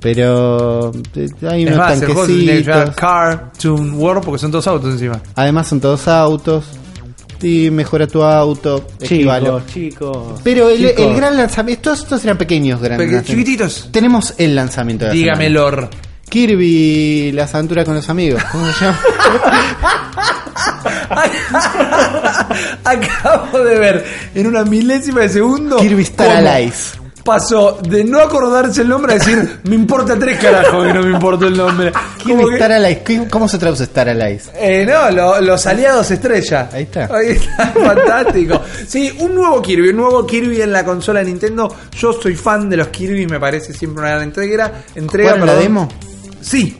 Pero 0.00 0.90
eh, 1.14 1.28
hay 1.48 1.66
unos 1.66 1.76
más, 1.78 2.00
tanquecitos. 2.00 2.94
Cartoon 2.96 3.94
World 3.94 4.24
porque 4.24 4.38
son 4.38 4.50
todos 4.50 4.66
autos 4.66 4.92
encima. 4.94 5.20
Además 5.36 5.68
son 5.68 5.80
todos 5.80 6.08
autos. 6.08 6.64
y 7.42 7.70
mejora 7.70 8.06
tu 8.06 8.22
auto. 8.22 8.86
Chicos, 9.02 9.66
chicos. 9.72 10.40
Pero 10.42 10.68
el, 10.68 10.78
chicos. 10.88 11.06
el 11.06 11.14
gran 11.16 11.36
lanzamiento, 11.36 11.82
todos 11.84 12.00
estos 12.00 12.24
eran 12.24 12.36
pequeños 12.38 12.80
grandes 12.80 13.08
Peque- 13.08 13.24
chiquititos. 13.26 13.88
Tenemos 13.92 14.34
el 14.38 14.54
lanzamiento 14.54 15.04
de 15.04 15.10
la 15.10 15.14
Dígame, 15.14 15.44
semana. 15.48 15.60
Lord. 15.70 15.88
Kirby, 16.28 17.32
las 17.32 17.52
aventuras 17.54 17.84
con 17.84 17.94
los 17.96 18.08
amigos. 18.08 18.40
¿Cómo 18.52 18.66
se 18.72 18.84
llama? 18.84 19.00
Acabo 22.84 23.58
de 23.58 23.78
ver 23.78 24.04
en 24.34 24.46
una 24.46 24.64
milésima 24.64 25.20
de 25.22 25.28
segundo. 25.28 25.76
Kirby 25.78 26.02
Star 26.02 26.46
Allies. 26.46 26.94
Pasó 27.24 27.78
de 27.86 28.02
no 28.02 28.18
acordarse 28.18 28.80
el 28.80 28.88
nombre 28.88 29.12
a 29.12 29.18
decir, 29.18 29.60
me 29.64 29.74
importa 29.74 30.18
tres 30.18 30.38
carajos 30.38 30.86
que 30.86 30.92
no 30.94 31.02
me 31.02 31.10
importa 31.12 31.46
el 31.46 31.56
nombre. 31.56 31.92
Kirby 32.18 32.44
que- 32.48 32.54
Star 32.54 32.72
Allies. 32.72 32.98
¿Qué- 33.04 33.28
¿Cómo 33.28 33.46
se 33.46 33.58
traduce 33.58 33.84
Star 33.84 34.08
Allies? 34.08 34.50
Eh, 34.54 34.86
no, 34.88 35.10
lo- 35.10 35.40
los 35.40 35.66
aliados 35.66 36.10
estrella. 36.10 36.70
Ahí 36.72 36.84
está. 36.84 37.08
Ahí 37.14 37.32
está, 37.32 37.66
fantástico. 37.84 38.62
Sí, 38.88 39.14
un 39.20 39.34
nuevo 39.34 39.60
Kirby, 39.60 39.90
un 39.90 39.96
nuevo 39.96 40.26
Kirby 40.26 40.62
en 40.62 40.72
la 40.72 40.82
consola 40.82 41.20
de 41.20 41.26
Nintendo. 41.26 41.72
Yo 41.96 42.12
soy 42.14 42.34
fan 42.34 42.70
de 42.70 42.78
los 42.78 42.88
Kirby, 42.88 43.26
me 43.26 43.38
parece 43.38 43.74
siempre 43.74 44.00
una 44.02 44.12
gran 44.12 44.22
entrega. 44.22 44.72
entrega 44.94 45.32
¿Jugaron 45.32 45.46
la 45.46 45.54
demo? 45.56 45.88
Sí, 46.40 46.78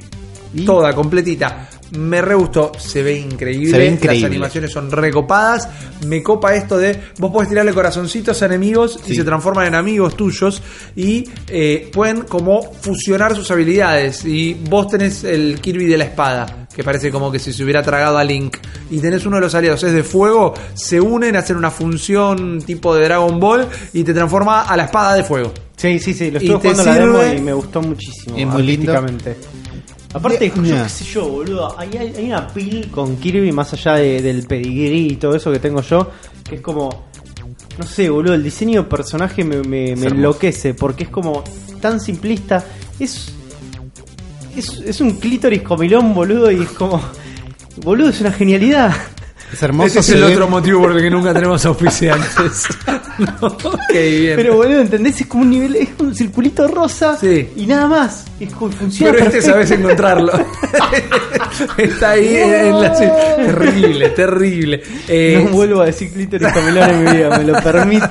¿Y? 0.54 0.64
toda, 0.64 0.94
completita. 0.94 1.68
Me 1.92 2.22
re 2.22 2.34
gustó, 2.34 2.72
se 2.78 3.02
ve 3.02 3.18
increíble, 3.18 3.70
Se 3.70 3.78
ve 3.78 3.86
increíble. 3.86 4.20
las 4.20 4.30
animaciones 4.30 4.72
son 4.72 4.90
recopadas, 4.90 5.68
me 6.06 6.22
copa 6.22 6.54
esto 6.54 6.78
de 6.78 6.98
vos 7.18 7.32
podés 7.32 7.48
tirarle 7.48 7.72
corazoncitos 7.72 8.40
a 8.42 8.46
enemigos 8.46 9.00
y 9.06 9.14
se 9.14 9.24
transforman 9.24 9.66
en 9.66 9.74
amigos 9.74 10.16
tuyos 10.16 10.62
y 10.94 11.28
eh, 11.48 11.90
pueden 11.92 12.22
como 12.22 12.62
fusionar 12.62 13.34
sus 13.34 13.50
habilidades 13.50 14.24
y 14.24 14.54
vos 14.54 14.88
tenés 14.88 15.24
el 15.24 15.60
Kirby 15.60 15.86
de 15.86 15.98
la 15.98 16.04
espada, 16.04 16.68
que 16.74 16.84
parece 16.84 17.10
como 17.10 17.32
que 17.32 17.38
si 17.38 17.52
se 17.52 17.64
hubiera 17.64 17.82
tragado 17.82 18.18
a 18.18 18.24
Link 18.24 18.58
y 18.90 18.98
tenés 19.00 19.26
uno 19.26 19.36
de 19.36 19.42
los 19.42 19.54
aliados, 19.54 19.82
es 19.82 19.92
de 19.92 20.04
fuego, 20.04 20.54
se 20.74 21.00
unen, 21.00 21.34
hacen 21.34 21.56
una 21.56 21.70
función 21.70 22.62
tipo 22.62 22.94
de 22.94 23.04
Dragon 23.04 23.40
Ball 23.40 23.66
y 23.92 24.04
te 24.04 24.14
transforma 24.14 24.62
a 24.62 24.76
la 24.76 24.84
espada 24.84 25.14
de 25.14 25.24
fuego. 25.24 25.52
Sí, 25.76 25.98
sí, 25.98 26.14
sí, 26.14 26.30
lo 26.30 26.38
estuve 26.38 26.56
jugando 26.56 26.84
la 26.84 26.94
demo 26.94 27.38
y 27.38 27.40
me 27.40 27.52
gustó 27.54 27.80
muchísimo. 27.80 28.36
Es 28.36 28.46
muy 28.46 28.62
lindo. 28.62 28.92
Aparte, 30.12 30.48
yo 30.56 30.62
qué 30.84 30.88
sé 30.88 31.04
yo, 31.04 31.28
boludo, 31.28 31.78
hay, 31.78 32.12
una 32.26 32.48
pil 32.48 32.90
con 32.90 33.16
Kirby 33.16 33.52
más 33.52 33.72
allá 33.72 33.94
de- 33.94 34.20
del 34.22 34.44
pedigrí 34.46 35.12
y 35.12 35.16
todo 35.16 35.36
eso 35.36 35.52
que 35.52 35.58
tengo 35.60 35.82
yo, 35.82 36.10
que 36.48 36.56
es 36.56 36.60
como, 36.60 37.06
no 37.78 37.86
sé, 37.86 38.10
boludo, 38.10 38.34
el 38.34 38.42
diseño 38.42 38.82
de 38.82 38.88
personaje 38.88 39.44
me, 39.44 39.58
me, 39.58 39.94
me 39.94 40.06
enloquece, 40.08 40.74
porque 40.74 41.04
es 41.04 41.10
como 41.10 41.44
tan 41.80 42.00
simplista, 42.00 42.64
es, 42.98 43.32
es, 44.56 44.80
es 44.84 45.00
un 45.00 45.12
clítoris 45.12 45.62
comilón, 45.62 46.12
boludo, 46.12 46.50
y 46.50 46.62
es 46.62 46.70
como, 46.70 47.00
boludo, 47.84 48.08
es 48.10 48.20
una 48.20 48.32
genialidad. 48.32 48.92
Es 49.52 49.62
hermoso. 49.62 49.86
Ese 49.88 49.98
es 50.00 50.08
el 50.10 50.20
ve- 50.24 50.32
otro 50.34 50.48
motivo 50.48 50.80
por 50.82 50.92
el 50.96 51.02
que 51.02 51.10
nunca 51.10 51.32
tenemos 51.34 51.64
auspiciantes. 51.66 52.66
no, 53.18 53.56
qué 53.90 54.10
bien. 54.20 54.36
Pero 54.36 54.56
boludo, 54.56 54.80
¿entendés? 54.80 55.20
Es 55.20 55.26
como 55.26 55.42
un 55.42 55.50
nivel, 55.50 55.76
es 55.76 55.88
un 55.98 56.14
circulito 56.14 56.68
rosa 56.68 57.16
Sí. 57.20 57.48
y 57.56 57.66
nada 57.66 57.86
más. 57.86 58.24
Es 58.38 58.52
como 58.54 58.70
funciona 58.72 59.12
Pero 59.12 59.26
este 59.26 59.42
sabes 59.42 59.70
encontrarlo. 59.70 60.32
Está 61.76 62.10
ahí 62.10 62.36
en 62.36 62.80
la. 62.80 62.92
Terrible, 62.92 64.08
terrible. 64.10 64.82
Eh, 65.08 65.42
no 65.44 65.50
vuelvo 65.50 65.80
a 65.82 65.86
decir 65.86 66.10
clítoris 66.12 66.48
comilón 66.52 66.88
en 66.90 67.04
mi 67.04 67.10
vida, 67.12 67.38
me 67.38 67.44
lo 67.44 67.54
permito, 67.60 68.08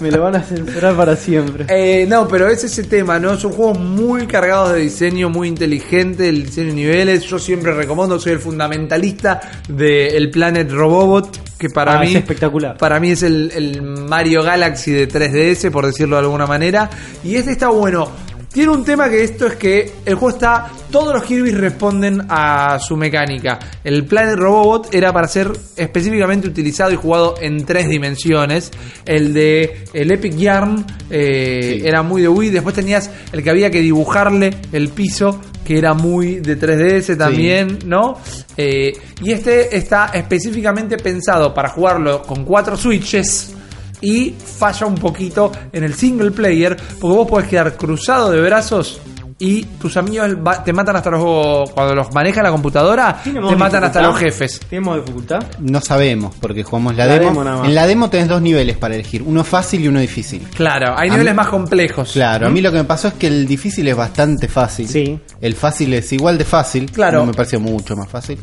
me 0.00 0.10
lo 0.10 0.22
van 0.22 0.36
a 0.36 0.42
censurar 0.42 0.94
para 0.94 1.16
siempre. 1.16 1.64
eh, 1.68 2.06
no, 2.06 2.28
pero 2.28 2.48
es 2.48 2.62
ese 2.64 2.84
tema, 2.84 3.18
¿no? 3.18 3.38
Son 3.38 3.52
juegos 3.52 3.78
muy 3.78 4.26
cargados 4.26 4.72
de 4.74 4.80
diseño, 4.80 5.30
muy 5.30 5.48
inteligente, 5.48 6.28
el 6.28 6.44
diseño 6.46 6.68
de 6.68 6.74
niveles. 6.74 7.22
Yo 7.24 7.38
siempre 7.38 7.72
recomiendo, 7.72 8.18
soy 8.18 8.32
el 8.32 8.38
fundamentalista 8.40 9.40
del 9.68 10.30
Planet 10.30 10.70
Robobot, 10.80 11.56
que 11.58 11.68
para 11.68 11.94
Ah, 11.98 12.00
mí 12.00 12.08
es 12.08 12.16
espectacular. 12.16 12.76
Para 12.78 12.98
mí 12.98 13.10
es 13.10 13.22
el, 13.22 13.52
el 13.54 13.82
Mario 13.82 14.42
Galaxy 14.42 14.90
de 14.90 15.08
3DS, 15.08 15.70
por 15.70 15.86
decirlo 15.86 16.16
de 16.16 16.22
alguna 16.22 16.46
manera. 16.46 16.88
Y 17.22 17.36
este 17.36 17.52
está 17.52 17.68
bueno. 17.68 18.08
Tiene 18.52 18.72
un 18.72 18.84
tema 18.84 19.08
que 19.08 19.22
esto 19.22 19.46
es 19.46 19.54
que 19.54 19.92
el 20.04 20.16
juego 20.16 20.36
está. 20.36 20.70
Todos 20.90 21.14
los 21.14 21.22
Kirby 21.22 21.52
responden 21.52 22.22
a 22.28 22.80
su 22.80 22.96
mecánica. 22.96 23.60
El 23.84 24.04
Planet 24.06 24.34
Robobot 24.36 24.92
era 24.92 25.12
para 25.12 25.28
ser 25.28 25.52
específicamente 25.76 26.48
utilizado 26.48 26.90
y 26.90 26.96
jugado 26.96 27.36
en 27.40 27.64
tres 27.64 27.88
dimensiones. 27.88 28.72
El 29.04 29.32
de 29.32 29.84
el 29.92 30.10
Epic 30.10 30.34
Yarn 30.34 30.84
eh, 31.10 31.76
Sí. 31.78 31.86
era 31.86 32.02
muy 32.02 32.22
de 32.22 32.28
Wii. 32.28 32.50
Después 32.50 32.74
tenías 32.74 33.08
el 33.32 33.44
que 33.44 33.50
había 33.50 33.70
que 33.70 33.80
dibujarle 33.80 34.50
el 34.72 34.88
piso, 34.88 35.40
que 35.64 35.78
era 35.78 35.94
muy 35.94 36.40
de 36.40 36.58
3DS 36.58 37.16
también, 37.16 37.78
¿no? 37.86 38.18
Eh, 38.56 38.92
y 39.22 39.30
este 39.30 39.76
está 39.76 40.06
específicamente 40.12 40.96
pensado 40.96 41.54
para 41.54 41.68
jugarlo 41.68 42.22
con 42.22 42.44
cuatro 42.44 42.76
switches 42.76 43.54
y 44.00 44.30
falla 44.58 44.86
un 44.86 44.94
poquito 44.94 45.50
en 45.72 45.84
el 45.84 45.94
single 45.94 46.30
player 46.30 46.76
porque 47.00 47.16
vos 47.16 47.28
podés 47.28 47.48
quedar 47.48 47.76
cruzado 47.76 48.30
de 48.30 48.40
brazos 48.40 49.00
y 49.42 49.62
tus 49.64 49.96
amigos 49.96 50.28
te 50.66 50.72
matan 50.74 50.96
hasta 50.96 51.10
los 51.10 51.70
cuando 51.70 51.94
los 51.94 52.12
maneja 52.12 52.42
la 52.42 52.50
computadora 52.50 53.16
te 53.16 53.24
¿Tiene 53.24 53.40
modo 53.40 53.56
matan 53.56 53.84
hasta 53.84 54.02
los 54.02 54.18
jefes 54.18 54.60
¿Tenemos 54.68 54.96
dificultad? 54.96 55.42
No 55.60 55.80
sabemos 55.80 56.34
porque 56.38 56.62
jugamos 56.62 56.94
la, 56.94 57.06
La 57.06 57.18
demo. 57.18 57.64
En 57.64 57.74
la 57.74 57.86
demo 57.86 58.10
tenés 58.10 58.28
dos 58.28 58.42
niveles 58.42 58.76
para 58.76 58.94
elegir, 58.96 59.22
uno 59.22 59.42
fácil 59.42 59.80
y 59.82 59.88
uno 59.88 59.98
difícil. 59.98 60.46
claro 60.54 60.94
hay 60.94 61.08
A 61.08 61.12
niveles 61.12 61.32
mí- 61.32 61.36
más 61.38 61.48
complejos 61.48 62.12
Claro, 62.12 62.48
a 62.48 62.50
mí 62.50 62.60
lo 62.60 62.70
que 62.70 62.78
me 62.78 62.84
pasó 62.84 63.08
es 63.08 63.14
que 63.14 63.28
el 63.28 63.46
difícil 63.46 63.88
es 63.88 63.96
bastante 63.96 64.46
fácil. 64.46 64.86
Sí. 64.86 65.18
El 65.40 65.54
fácil 65.54 65.94
es 65.94 66.12
igual 66.12 66.36
de 66.36 66.44
fácil. 66.44 66.90
Claro. 66.92 67.20
No 67.20 67.26
me 67.26 67.32
pareció 67.32 67.60
mucho 67.60 67.96
más 67.96 68.10
fácil. 68.10 68.38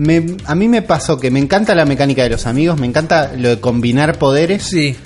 Me- 0.00 0.36
a 0.46 0.54
mí 0.54 0.66
me 0.68 0.80
pasó 0.80 1.18
que 1.20 1.30
me 1.30 1.38
encanta 1.40 1.74
la 1.74 1.84
mecánica 1.84 2.22
de 2.22 2.30
los 2.30 2.46
amigos, 2.46 2.80
me 2.80 2.86
encanta 2.86 3.32
lo 3.36 3.50
de 3.50 3.60
combinar 3.60 4.18
poderes. 4.18 4.62
sí 4.62 4.96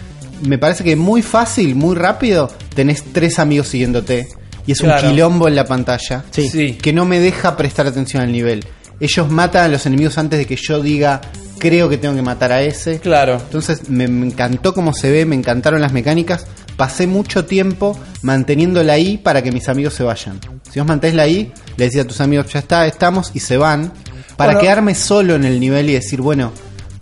Me 0.46 0.58
parece 0.58 0.84
que 0.84 0.94
muy 0.94 1.20
fácil, 1.22 1.74
muy 1.74 1.96
rápido, 1.96 2.50
tenés 2.74 3.02
tres 3.12 3.38
amigos 3.38 3.68
siguiéndote. 3.68 4.28
Y 4.66 4.72
es 4.72 4.78
Claro. 4.80 5.06
un 5.08 5.12
quilombo 5.14 5.48
en 5.48 5.54
la 5.56 5.64
pantalla. 5.64 6.24
Sí. 6.30 6.48
sí 6.48 6.72
Que 6.80 6.92
no 6.92 7.04
me 7.06 7.18
deja 7.20 7.56
prestar 7.56 7.86
atención 7.86 8.22
al 8.22 8.30
nivel. 8.32 8.64
Ellos 9.00 9.30
matan 9.30 9.64
a 9.64 9.68
los 9.68 9.84
enemigos 9.86 10.16
antes 10.18 10.38
de 10.38 10.46
que 10.46 10.56
yo 10.56 10.80
diga, 10.80 11.20
creo 11.58 11.88
que 11.88 11.98
tengo 11.98 12.14
que 12.14 12.22
matar 12.22 12.52
a 12.52 12.62
ese. 12.62 12.98
claro 13.00 13.34
Entonces 13.36 13.88
me, 13.90 14.06
me 14.08 14.26
encantó 14.26 14.74
cómo 14.74 14.92
se 14.94 15.10
ve, 15.10 15.24
me 15.26 15.34
encantaron 15.34 15.80
las 15.80 15.92
mecánicas. 15.92 16.46
Pasé 16.76 17.06
mucho 17.06 17.44
tiempo 17.46 17.98
manteniendo 18.22 18.82
la 18.82 18.98
I 18.98 19.18
para 19.18 19.42
que 19.42 19.50
mis 19.52 19.68
amigos 19.68 19.94
se 19.94 20.02
vayan. 20.02 20.38
Si 20.70 20.78
vos 20.78 20.86
mantenés 20.88 21.14
la 21.16 21.26
I, 21.28 21.52
le 21.76 21.84
decís 21.84 22.00
a 22.00 22.06
tus 22.06 22.20
amigos, 22.20 22.52
ya 22.52 22.58
está, 22.60 22.86
estamos, 22.86 23.30
y 23.34 23.40
se 23.40 23.56
van. 23.56 23.92
Para 24.36 24.52
Bueno. 24.52 24.61
quedarme 24.61 24.94
solo 24.94 25.35
en 25.35 25.44
el 25.44 25.61
nivel 25.61 25.90
y 25.90 25.94
decir, 25.94 26.20
bueno, 26.20 26.52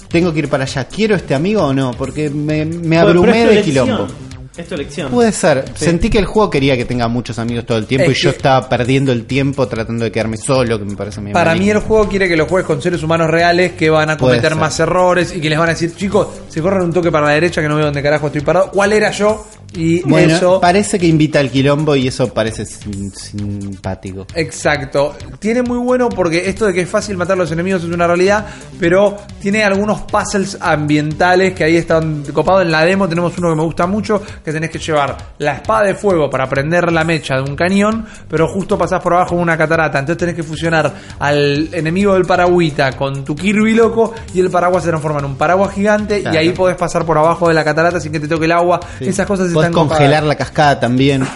tengo 0.09 0.33
que 0.33 0.41
ir 0.41 0.49
para 0.49 0.65
allá. 0.65 0.85
¿Quiero 0.85 1.15
este 1.17 1.35
amigo 1.35 1.63
o 1.65 1.73
no? 1.73 1.93
Porque 1.93 2.29
me, 2.31 2.65
me 2.65 2.99
abrumé 2.99 3.47
de 3.47 3.53
elección. 3.53 3.87
quilombo. 3.87 4.07
Es 4.55 4.69
tu 4.69 4.75
elección. 4.75 5.11
Puede 5.11 5.33
ser. 5.33 5.65
Sí. 5.75 5.87
Sentí 5.87 6.11
que 6.11 6.19
el 6.19 6.27
juego 6.27 6.51
quería 6.51 6.77
que 6.77 6.85
tenga 6.85 7.09
muchos 7.09 7.39
amigos 7.39 7.65
todo 7.65 7.79
el 7.79 7.87
tiempo 7.87 8.11
Es 8.11 8.19
y 8.19 8.21
yo 8.25 8.29
estaba 8.31 8.69
perdiendo 8.69 9.11
el 9.11 9.25
tiempo 9.25 9.67
tratando 9.67 10.05
de 10.05 10.13
quedarme 10.13 10.37
solo, 10.37 10.79
que 10.79 10.85
me 10.85 10.95
parece 10.95 11.23
medio 11.23 11.33
Para 11.33 11.55
mí 11.55 11.71
el 11.71 11.79
juego 11.79 12.07
quiere 12.07 12.29
que 12.29 12.37
lo 12.37 12.45
juegues 12.47 12.67
con 12.67 12.83
seres 12.83 13.03
humanos 13.03 13.31
reales 13.31 13.73
que 13.73 13.89
van 13.89 14.11
a 14.11 14.19
cometer 14.19 14.55
más 14.55 14.79
errores 14.79 15.35
y 15.35 15.41
que 15.41 15.49
les 15.49 15.59
van 15.59 15.69
a 15.71 15.73
decir, 15.73 15.95
chicos, 15.97 16.27
se 16.49 16.61
corren 16.61 16.83
un 16.83 16.93
toque 16.93 17.11
para 17.11 17.29
la 17.29 17.33
derecha 17.33 17.63
que 17.63 17.69
no 17.69 17.77
veo 17.77 17.87
dónde 17.87 18.03
carajo 18.03 18.27
estoy 18.27 18.43
parado. 18.43 18.71
¿Cuál 18.71 18.93
era 18.93 19.11
yo? 19.11 19.47
Y 19.75 20.03
Bueno, 20.03 20.35
eso... 20.37 20.61
parece 20.61 20.99
que 20.99 21.07
invita 21.07 21.39
al 21.41 21.51
quilombo 21.51 21.97
y 21.97 22.09
eso 22.09 22.33
parece 22.33 22.65
sim- 22.67 23.11
simpático. 23.13 24.27
Exacto. 24.35 25.15
Tiene 25.39 25.63
muy 25.63 25.79
bueno 25.79 26.09
porque 26.09 26.49
esto 26.49 26.67
de 26.67 26.75
que 26.75 26.83
es 26.83 26.89
fácil 26.89 27.17
matar 27.17 27.35
a 27.35 27.41
los 27.41 27.53
enemigos 27.53 27.83
es 27.83 27.89
una 27.91 28.07
realidad, 28.07 28.47
pero 28.79 29.17
tiene 29.41 29.65
algunos 29.65 30.03
puzzles 30.03 30.59
ambientales 30.61 31.55
que 31.55 31.65
ahí 31.65 31.77
están 31.77 32.23
copados. 32.33 32.63
En 32.63 32.71
la 32.73 32.85
demo 32.85 33.09
tenemos 33.09 33.37
uno 33.39 33.51
que 33.51 33.57
me 33.57 33.63
gusta 33.63 33.87
mucho, 33.87 34.23
que 34.45 34.53
tenés 34.53 34.71
que 34.71 34.79
llevar 34.79 35.17
la 35.39 35.55
espada 35.55 35.85
de 35.85 35.95
fuego 35.95 36.29
para 36.29 36.49
prender 36.49 36.93
la 36.93 37.05
mecha 37.05 37.37
de 37.37 37.43
un 37.43 37.57
cañón, 37.57 38.05
pero 38.29 38.49
justo 38.49 38.77
pasás 38.77 39.01
por 39.03 39.15
abajo 39.15 39.37
una 39.37 39.57
catarata. 39.57 39.99
Entonces 39.99 40.19
tenés 40.19 40.35
que 40.35 40.43
fusionar 40.43 40.93
al 41.19 41.69
enemigo 41.73 42.15
del 42.15 42.25
paragüita 42.25 42.93
con 42.97 43.25
tu 43.25 43.35
Kirby 43.35 43.75
loco 43.75 44.13
y 44.35 44.41
el 44.41 44.51
paraguas 44.51 44.83
se 44.85 44.91
transforma 44.91 45.21
en 45.21 45.25
un 45.27 45.37
paraguas 45.37 45.73
gigante 45.75 46.21
Claro. 46.21 46.35
y 46.37 46.39
ahí 46.39 46.51
podés 46.51 46.77
pasar 46.77 47.05
por 47.05 47.17
abajo 47.19 47.49
de 47.49 47.55
la 47.55 47.65
catarata 47.65 48.01
sin 48.01 48.13
que 48.13 48.21
te 48.21 48.29
toque 48.29 48.45
el 48.45 48.53
agua. 48.53 48.81
Esas 49.01 49.27
cosas 49.27 49.49
Podés 49.71 49.75
congelar 49.89 50.09
copadas. 50.21 50.25
la 50.25 50.35
cascada 50.37 50.81
también. 50.81 51.27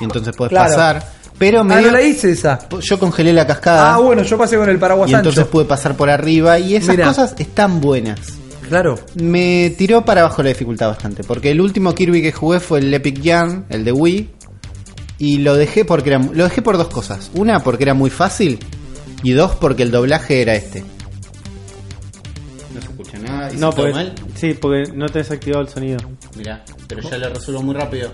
Y 0.00 0.04
entonces 0.04 0.34
podés 0.36 0.50
Claro. 0.50 0.70
pasar. 0.70 1.12
Pero 1.38 1.64
me 1.64 1.74
Ah, 1.74 1.78
dio- 1.78 1.86
no 1.88 1.92
la 1.94 2.02
hice 2.02 2.30
esa. 2.30 2.58
yo 2.80 2.98
congelé 2.98 3.32
la 3.32 3.46
cascada. 3.46 3.94
Ah, 3.94 3.98
bueno, 3.98 4.22
yo 4.22 4.38
pasé 4.38 4.56
con 4.56 4.68
el 4.68 4.78
paraguas 4.78 5.10
y 5.10 5.14
entonces 5.14 5.40
ancho. 5.40 5.50
pude 5.50 5.64
pasar 5.64 5.96
por 5.96 6.08
arriba. 6.08 6.58
Y 6.58 6.76
esas 6.76 6.90
Mirá. 6.96 7.08
cosas 7.08 7.34
están 7.38 7.80
buenas. 7.80 8.20
Claro. 8.68 8.98
Me 9.16 9.74
tiró 9.76 10.04
para 10.04 10.20
abajo 10.22 10.42
la 10.42 10.50
dificultad 10.50 10.88
bastante. 10.88 11.24
Porque 11.24 11.50
el 11.50 11.60
último 11.60 11.94
Kirby 11.94 12.22
que 12.22 12.32
jugué 12.32 12.60
fue 12.60 12.78
el 12.78 12.94
Epic 12.94 13.20
Yarn, 13.20 13.66
el 13.70 13.84
de 13.84 13.92
Wii. 13.92 14.30
Y 15.18 15.38
lo 15.38 15.54
dejé 15.56 15.84
porque 15.84 16.10
era, 16.10 16.18
lo 16.18 16.44
dejé 16.44 16.62
por 16.62 16.76
dos 16.78 16.88
cosas. 16.88 17.30
Una, 17.34 17.60
porque 17.60 17.84
era 17.84 17.94
muy 17.94 18.10
fácil. 18.10 18.58
Y 19.24 19.32
dos, 19.32 19.52
porque 19.56 19.82
el 19.82 19.90
doblaje 19.90 20.42
era 20.42 20.54
este. 20.54 20.82
No 22.74 22.80
se 22.80 22.86
escucha 22.88 23.18
nada. 23.18 23.48
¿Hice 23.48 23.58
No, 23.58 23.70
todo 23.70 23.82
porque, 23.86 23.92
mal? 23.92 24.14
sí, 24.34 24.54
porque 24.54 24.92
no 24.94 25.06
te 25.08 25.20
has 25.20 25.30
activado 25.30 25.62
el 25.62 25.68
sonido. 25.68 25.98
Mirá, 26.36 26.64
pero 26.88 27.02
ya 27.02 27.18
lo 27.18 27.28
resuelvo 27.34 27.62
muy 27.62 27.74
rápido. 27.74 28.10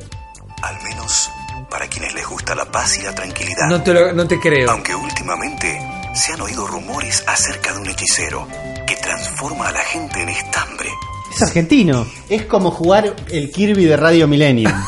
Al 0.63 0.77
menos 0.83 1.31
para 1.71 1.87
quienes 1.87 2.15
les 2.15 2.27
gusta 2.27 2.55
la 2.55 2.65
paz 2.65 2.99
y 2.99 3.03
la 3.03 3.15
tranquilidad. 3.15 3.69
No 3.69 3.83
te, 3.83 3.93
lo- 3.95 4.13
no 4.13 4.27
te 4.27 4.41
creo. 4.41 4.71
Aunque 4.71 4.95
últimamente 4.95 5.81
se 6.15 6.33
han 6.33 6.41
oído 6.41 6.67
rumores 6.67 7.23
acerca 7.27 7.73
de 7.75 7.79
un 7.81 7.89
hechicero 7.89 8.47
que 8.87 8.97
transforma 8.97 9.69
a 9.69 9.73
la 9.73 9.81
gente 9.85 10.21
en 10.23 10.31
estambre. 10.31 10.89
Es 11.33 11.43
argentino. 11.43 12.07
Es 12.29 12.47
como 12.47 12.71
jugar 12.71 13.15
el 13.31 13.51
Kirby 13.53 13.85
de 13.85 13.97
Radio 13.97 14.27
Millennium. 14.27 14.73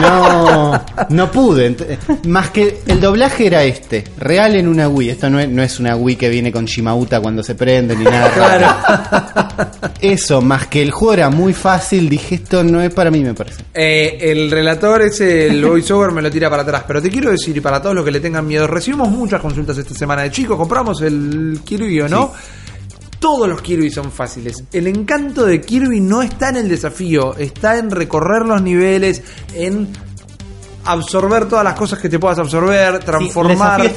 No, 0.00 0.84
no 1.08 1.30
pude. 1.30 1.74
Más 2.26 2.50
que 2.50 2.80
el 2.86 3.00
doblaje 3.00 3.46
era 3.46 3.62
este, 3.62 4.04
real 4.18 4.54
en 4.56 4.68
una 4.68 4.86
Wii. 4.88 5.10
Esto 5.10 5.30
no 5.30 5.40
es, 5.40 5.48
no 5.48 5.62
es 5.62 5.80
una 5.80 5.96
Wii 5.96 6.16
que 6.16 6.28
viene 6.28 6.52
con 6.52 6.66
Shimauta 6.66 7.20
cuando 7.20 7.42
se 7.42 7.54
prende 7.54 7.96
ni 7.96 8.04
nada. 8.04 8.28
raro. 8.28 9.47
Eso, 10.00 10.40
más 10.40 10.66
que 10.68 10.82
el 10.82 10.90
juego 10.90 11.14
era 11.14 11.30
muy 11.30 11.52
fácil, 11.52 12.08
dije 12.08 12.36
esto 12.36 12.62
no 12.62 12.80
es 12.80 12.92
para 12.92 13.10
mí, 13.10 13.22
me 13.22 13.34
parece. 13.34 13.62
Eh, 13.74 14.18
el 14.20 14.50
relator 14.50 15.02
es 15.02 15.20
el 15.20 15.64
voiceover, 15.64 16.12
me 16.12 16.22
lo 16.22 16.30
tira 16.30 16.48
para 16.48 16.62
atrás. 16.62 16.84
Pero 16.86 17.02
te 17.02 17.10
quiero 17.10 17.30
decir, 17.30 17.56
y 17.56 17.60
para 17.60 17.80
todos 17.80 17.94
los 17.94 18.04
que 18.04 18.10
le 18.10 18.20
tengan 18.20 18.46
miedo, 18.46 18.66
recibimos 18.66 19.08
muchas 19.10 19.40
consultas 19.40 19.76
esta 19.78 19.94
semana 19.94 20.22
de 20.22 20.30
chicos, 20.30 20.56
compramos 20.56 21.02
el 21.02 21.60
Kirby 21.64 22.00
o 22.02 22.08
no. 22.08 22.32
Todos 23.18 23.48
los 23.48 23.60
Kirby 23.60 23.90
son 23.90 24.12
fáciles. 24.12 24.62
El 24.72 24.86
encanto 24.86 25.44
de 25.44 25.60
Kirby 25.60 26.00
no 26.00 26.22
está 26.22 26.50
en 26.50 26.56
el 26.56 26.68
desafío, 26.68 27.36
está 27.36 27.76
en 27.78 27.90
recorrer 27.90 28.46
los 28.46 28.62
niveles, 28.62 29.22
en 29.54 29.88
absorber 30.84 31.46
todas 31.46 31.64
las 31.64 31.74
cosas 31.74 31.98
que 31.98 32.08
te 32.08 32.18
puedas 32.18 32.38
absorber, 32.38 33.00
Sí, 33.20 33.30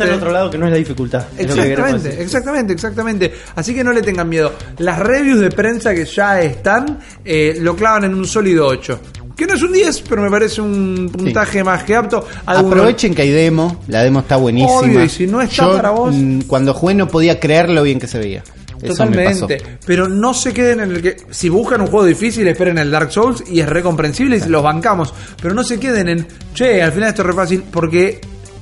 el 0.03 0.13
otro 0.13 0.31
lado 0.31 0.49
que 0.51 0.57
no 0.57 0.65
es 0.65 0.71
la 0.71 0.77
dificultad. 0.77 1.25
que 1.37 1.43
Exactamente, 1.43 2.21
exactamente, 2.21 2.73
exactamente. 2.73 3.33
Así 3.55 3.73
que 3.73 3.83
no 3.83 3.91
le 3.93 4.01
tengan 4.01 4.27
miedo. 4.27 4.53
Las 4.79 4.99
reviews 4.99 5.39
de 5.39 5.49
prensa 5.51 5.93
que 5.93 6.05
ya 6.05 6.41
están 6.41 6.99
eh, 7.23 7.57
lo 7.59 7.75
clavan 7.75 8.05
en 8.05 8.13
un 8.13 8.25
sólido 8.25 8.67
8. 8.67 8.99
Que 9.35 9.47
no 9.47 9.55
es 9.55 9.61
un 9.63 9.71
10, 9.71 10.01
pero 10.07 10.21
me 10.21 10.29
parece 10.29 10.61
un 10.61 11.09
puntaje 11.11 11.63
más 11.63 11.83
que 11.83 11.95
apto. 11.95 12.27
Algunos- 12.45 12.73
Aprovechen 12.73 13.15
que 13.15 13.23
hay 13.23 13.31
demo, 13.31 13.81
la 13.87 14.03
demo 14.03 14.19
está 14.19 14.35
buenísima. 14.35 14.79
Obvio, 14.81 15.03
y 15.03 15.09
si 15.09 15.25
no 15.25 15.41
está 15.41 15.63
Yo, 15.67 15.75
para 15.77 15.89
vos- 15.91 16.13
mm, 16.15 16.41
Cuando 16.41 16.73
jugué 16.73 16.93
no 16.93 17.07
podía 17.07 17.39
creer 17.39 17.69
lo 17.69 17.81
bien 17.81 17.99
que 17.99 18.07
se 18.07 18.19
veía. 18.19 18.43
Totalmente. 18.85 19.61
Pero 19.85 20.07
no 20.07 20.33
se 20.33 20.53
queden 20.53 20.81
en 20.81 20.91
el 20.91 21.01
que. 21.01 21.17
Si 21.29 21.49
buscan 21.49 21.81
un 21.81 21.87
juego 21.87 22.05
difícil, 22.05 22.47
esperen 22.47 22.77
el 22.77 22.91
Dark 22.91 23.11
Souls 23.11 23.43
y 23.47 23.59
es 23.59 23.69
recomprensible 23.69 24.37
y 24.37 24.49
los 24.49 24.63
bancamos. 24.63 25.13
Pero 25.41 25.53
no 25.53 25.63
se 25.63 25.79
queden 25.79 26.09
en. 26.09 26.27
Che, 26.53 26.81
al 26.81 26.91
final 26.91 27.09
esto 27.09 27.21
es 27.21 27.25
re 27.27 27.33
fácil. 27.33 27.63
Porque 27.71 28.21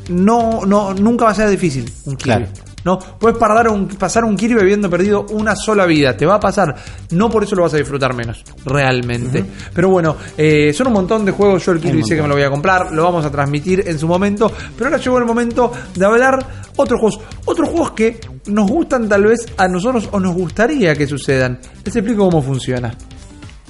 no, 0.10 0.66
no, 0.66 0.94
nunca 0.94 1.26
va 1.26 1.32
a 1.32 1.36
ser 1.36 1.50
difícil 1.50 1.92
un 2.06 2.16
Kirby. 2.16 2.46
Claro. 2.46 2.69
No, 2.84 2.98
puedes 3.00 3.38
pasar 3.38 3.68
un, 3.70 3.88
pasar 3.88 4.24
un 4.24 4.36
Kirby 4.36 4.62
habiendo 4.62 4.90
perdido 4.90 5.26
una 5.32 5.56
sola 5.56 5.86
vida. 5.86 6.16
Te 6.16 6.26
va 6.26 6.36
a 6.36 6.40
pasar. 6.40 6.76
No 7.12 7.30
por 7.30 7.44
eso 7.44 7.56
lo 7.56 7.64
vas 7.64 7.74
a 7.74 7.78
disfrutar 7.78 8.14
menos. 8.14 8.44
Realmente. 8.66 9.44
Pero 9.74 9.90
bueno, 9.90 10.16
eh, 10.38 10.74
son 10.74 10.88
un 10.88 10.94
montón 10.94 11.26
de 11.26 11.32
juegos. 11.32 11.66
Yo 11.66 11.72
el 11.72 11.80
Kirby 11.80 12.04
sé 12.04 12.16
que 12.16 12.22
me 12.22 12.28
lo 12.28 12.36
voy 12.36 12.44
a 12.44 12.50
comprar. 12.50 12.92
Lo 12.92 13.04
vamos 13.04 13.26
a 13.26 13.32
transmitir 13.32 13.84
en 13.88 14.00
su 14.00 14.08
momento. 14.08 14.52
Pero 14.78 14.90
ahora 14.90 15.02
llegó 15.02 15.18
el 15.18 15.26
momento 15.26 15.72
de 15.96 16.06
hablar 16.06 16.46
otros 16.76 17.00
juegos. 17.00 17.20
Otros 17.46 17.70
juegos 17.70 17.92
que 17.92 18.20
nos 18.48 18.70
gustan 18.70 19.10
tal 19.10 19.26
vez 19.26 19.46
a 19.58 19.68
nosotros 19.68 20.10
o 20.12 20.20
nos 20.20 20.34
gustaría 20.34 20.96
que 20.96 21.08
sucedan. 21.08 21.60
Les 21.84 21.96
explico 21.96 22.30
cómo 22.30 22.42
funciona. 22.42 22.94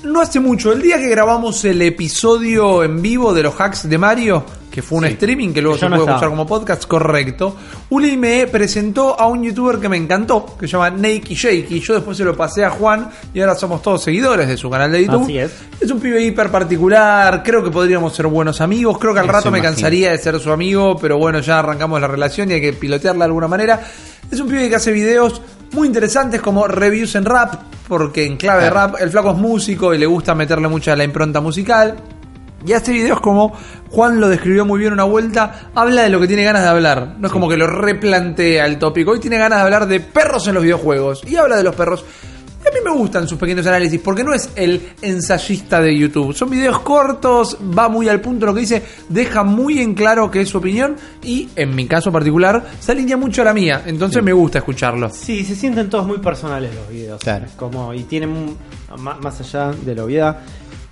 No 0.03 0.21
hace 0.21 0.39
mucho, 0.39 0.71
el 0.71 0.81
día 0.81 0.97
que 0.97 1.09
grabamos 1.09 1.63
el 1.65 1.81
episodio 1.81 2.83
en 2.83 3.01
vivo 3.01 3.33
de 3.33 3.43
los 3.43 3.59
hacks 3.59 3.87
de 3.89 3.97
Mario, 3.97 4.45
que 4.71 4.81
fue 4.81 4.99
un 4.99 5.05
streaming 5.05 5.49
que 5.51 5.61
luego 5.61 5.77
se 5.77 5.85
no 5.85 5.89
puede 5.91 6.01
estaba. 6.03 6.15
escuchar 6.17 6.29
como 6.29 6.47
podcast, 6.47 6.85
correcto. 6.85 7.55
Uli 7.89 8.15
me 8.15 8.47
presentó 8.47 9.19
a 9.19 9.27
un 9.27 9.43
youtuber 9.43 9.77
que 9.77 9.89
me 9.89 9.97
encantó, 9.97 10.55
que 10.57 10.67
se 10.67 10.71
llama 10.73 10.89
Nakey 10.89 11.35
Shakey. 11.35 11.81
Yo 11.81 11.95
después 11.95 12.15
se 12.15 12.23
lo 12.23 12.35
pasé 12.35 12.63
a 12.63 12.69
Juan 12.69 13.09
y 13.33 13.41
ahora 13.41 13.55
somos 13.55 13.81
todos 13.81 14.01
seguidores 14.01 14.47
de 14.47 14.55
su 14.55 14.69
canal 14.69 14.89
de 14.89 15.03
YouTube. 15.05 15.23
Así 15.23 15.37
es. 15.37 15.51
Es 15.81 15.91
un 15.91 15.99
pibe 15.99 16.23
hiper 16.23 16.49
particular, 16.49 17.43
creo 17.43 17.61
que 17.61 17.69
podríamos 17.69 18.15
ser 18.15 18.27
buenos 18.27 18.61
amigos, 18.61 18.97
creo 18.99 19.13
que 19.13 19.19
al 19.19 19.25
Eso 19.25 19.33
rato 19.33 19.51
me 19.51 19.57
imagino. 19.59 19.75
cansaría 19.75 20.11
de 20.11 20.17
ser 20.17 20.39
su 20.39 20.49
amigo, 20.51 20.97
pero 20.97 21.17
bueno, 21.17 21.41
ya 21.41 21.59
arrancamos 21.59 21.99
la 21.99 22.07
relación 22.07 22.49
y 22.51 22.53
hay 22.53 22.61
que 22.61 22.71
pilotearla 22.71 23.25
de 23.25 23.29
alguna 23.29 23.49
manera. 23.49 23.81
Es 24.31 24.39
un 24.39 24.47
pibe 24.47 24.69
que 24.69 24.75
hace 24.75 24.93
videos 24.93 25.41
muy 25.71 25.87
interesantes 25.87 26.41
como 26.41 26.67
reviews 26.67 27.15
en 27.15 27.25
rap, 27.25 27.55
porque 27.87 28.25
en 28.25 28.37
clave 28.37 28.63
de 28.63 28.69
rap 28.69 28.95
el 28.99 29.09
flaco 29.09 29.31
es 29.31 29.37
músico 29.37 29.93
y 29.93 29.97
le 29.97 30.05
gusta 30.05 30.35
meterle 30.35 30.67
mucha 30.67 30.95
la 30.95 31.03
impronta 31.03 31.41
musical. 31.41 31.95
Y 32.65 32.73
hace 32.73 32.91
videos 32.91 33.21
como 33.21 33.53
Juan 33.89 34.19
lo 34.19 34.27
describió 34.27 34.65
muy 34.65 34.79
bien 34.79 34.91
una 34.91 35.05
vuelta, 35.05 35.69
habla 35.73 36.03
de 36.03 36.09
lo 36.09 36.19
que 36.19 36.27
tiene 36.27 36.43
ganas 36.43 36.63
de 36.63 36.69
hablar. 36.69 37.15
No 37.17 37.27
es 37.27 37.33
como 37.33 37.47
que 37.47 37.55
lo 37.55 37.67
replantea 37.67 38.65
el 38.65 38.77
tópico. 38.77 39.11
Hoy 39.11 39.19
tiene 39.19 39.37
ganas 39.37 39.59
de 39.59 39.63
hablar 39.63 39.87
de 39.87 39.99
perros 40.01 40.47
en 40.47 40.55
los 40.55 40.63
videojuegos. 40.63 41.23
Y 41.25 41.37
habla 41.37 41.55
de 41.55 41.63
los 41.63 41.75
perros. 41.75 42.03
Y 42.63 42.67
a 42.67 42.71
mí 42.71 42.77
me 42.83 42.91
gustan 42.91 43.27
sus 43.27 43.37
pequeños 43.39 43.65
análisis, 43.67 43.99
porque 44.01 44.23
no 44.23 44.33
es 44.33 44.49
el 44.55 44.89
ensayista 45.01 45.79
de 45.81 45.97
YouTube. 45.97 46.33
Son 46.35 46.49
videos 46.49 46.79
cortos, 46.81 47.57
va 47.77 47.87
muy 47.87 48.09
al 48.09 48.19
punto 48.19 48.45
lo 48.45 48.53
que 48.53 48.59
dice, 48.61 48.83
deja 49.07 49.43
muy 49.43 49.79
en 49.79 49.93
claro 49.93 50.29
que 50.29 50.41
es 50.41 50.49
su 50.49 50.57
opinión 50.57 50.95
y, 51.23 51.49
en 51.55 51.73
mi 51.73 51.87
caso 51.87 52.11
particular, 52.11 52.65
se 52.79 52.91
alinea 52.91 53.15
mucho 53.17 53.41
a 53.43 53.45
la 53.45 53.53
mía. 53.53 53.83
Entonces 53.85 54.21
me 54.21 54.33
gusta 54.33 54.57
escucharlo. 54.59 55.09
Sí, 55.09 55.45
se 55.45 55.55
sienten 55.55 55.89
todos 55.89 56.05
muy 56.05 56.17
personales 56.17 56.75
los 56.75 56.89
videos. 56.89 57.21
Claro. 57.21 57.45
Como, 57.55 57.93
y 57.93 58.03
tienen, 58.03 58.57
más 58.97 59.39
allá 59.39 59.71
de 59.71 59.95
la 59.95 60.03
obviedad, 60.03 60.39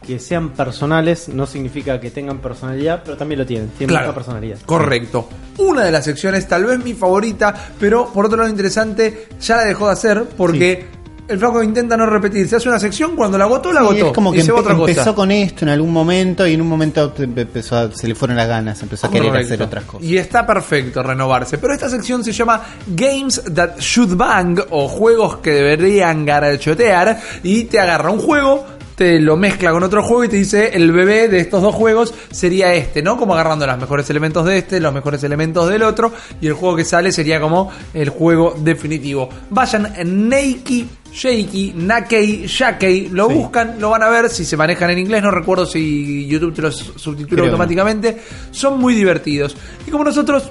que 0.05 0.19
sean 0.19 0.51
personales 0.51 1.27
no 1.27 1.45
significa 1.45 1.99
que 1.99 2.11
tengan 2.11 2.37
personalidad, 2.37 3.01
pero 3.03 3.17
también 3.17 3.39
lo 3.39 3.45
tienen. 3.45 3.67
Tienen 3.71 3.89
Claro. 3.93 4.05
mucha 4.07 4.15
personalidad. 4.15 4.57
Correcto. 4.65 5.27
Una 5.57 5.83
de 5.83 5.91
las 5.91 6.05
secciones, 6.05 6.47
tal 6.47 6.63
vez 6.63 6.81
mi 6.81 6.93
favorita, 6.93 7.53
pero 7.77 8.13
por 8.13 8.25
otro 8.27 8.37
lado 8.37 8.49
interesante, 8.49 9.27
ya 9.41 9.57
la 9.57 9.65
dejó 9.65 9.87
de 9.87 9.93
hacer 9.93 10.23
porque 10.37 10.85
el 11.27 11.37
flaco 11.39 11.61
intenta 11.63 11.95
no 11.97 12.05
repetir. 12.05 12.47
Se 12.47 12.55
hace 12.55 12.69
una 12.69 12.79
sección, 12.79 13.15
cuando 13.15 13.37
la 13.37 13.43
agotó, 13.45 13.71
la 13.73 13.81
Sí, 13.81 13.85
agotó. 13.87 14.05
es 14.07 14.13
como 14.13 14.31
que 14.31 14.39
a 14.39 14.43
empe- 14.43 14.59
otra 14.59 14.73
empezó 14.73 15.01
cosa. 15.01 15.13
con 15.15 15.31
esto 15.31 15.65
en 15.65 15.69
algún 15.69 15.91
momento 15.91 16.47
y 16.47 16.53
en 16.53 16.61
un 16.61 16.67
momento 16.67 17.13
empezó 17.17 17.77
a- 17.77 17.91
se 17.91 18.07
le 18.07 18.15
fueron 18.15 18.37
las 18.37 18.47
ganas, 18.47 18.81
empezó 18.81 19.07
a 19.07 19.11
querer 19.11 19.35
hacer 19.35 19.61
otras 19.61 19.83
cosas. 19.85 20.07
Y 20.07 20.17
está 20.17 20.45
perfecto 20.45 21.03
renovarse. 21.03 21.57
Pero 21.57 21.73
esta 21.73 21.89
sección 21.89 22.23
se 22.23 22.31
llama 22.31 22.61
Games 22.87 23.41
That 23.53 23.79
Should 23.79 24.15
Bang 24.15 24.59
o 24.69 24.87
juegos 24.87 25.37
que 25.37 25.51
deberían 25.51 26.25
garachotear. 26.25 27.19
Y 27.43 27.65
te 27.65 27.79
agarra 27.79 28.09
un 28.09 28.19
juego, 28.19 28.65
te 28.95 29.19
lo 29.19 29.37
mezcla 29.37 29.71
con 29.71 29.83
otro 29.83 30.01
juego 30.01 30.23
y 30.23 30.27
te 30.29 30.37
dice 30.37 30.71
el 30.73 30.91
bebé 30.91 31.27
de 31.27 31.39
estos 31.39 31.61
dos 31.61 31.75
juegos 31.75 32.13
sería 32.31 32.73
este, 32.73 33.03
¿no? 33.03 33.15
Como 33.15 33.35
agarrando 33.35 33.67
los 33.67 33.77
mejores 33.77 34.09
elementos 34.09 34.43
de 34.43 34.57
este, 34.57 34.79
los 34.79 34.91
mejores 34.91 35.23
elementos 35.23 35.69
del 35.69 35.83
otro. 35.83 36.11
Y 36.41 36.47
el 36.47 36.53
juego 36.53 36.75
que 36.75 36.83
sale 36.85 37.11
sería 37.11 37.39
como 37.39 37.71
el 37.93 38.09
juego 38.09 38.55
definitivo. 38.57 39.29
Vayan 39.51 39.93
en 39.97 40.29
Nakey. 40.29 40.87
Shaky, 41.11 41.73
Nakey, 41.75 42.45
Shakey, 42.47 43.09
lo 43.09 43.27
Sí. 43.27 43.33
buscan, 43.35 43.75
lo 43.79 43.89
van 43.89 44.03
a 44.03 44.09
ver 44.09 44.29
si 44.29 44.45
se 44.45 44.55
manejan 44.57 44.89
en 44.91 44.99
inglés, 44.99 45.23
no 45.23 45.31
recuerdo 45.31 45.65
si 45.65 46.27
YouTube 46.27 46.53
te 46.53 46.61
los 46.61 46.75
subtitula 46.95 47.41
no. 47.41 47.47
automáticamente, 47.47 48.17
son 48.51 48.79
muy 48.79 48.93
divertidos. 48.93 49.55
Y 49.87 49.91
como 49.91 50.03
nosotros 50.03 50.49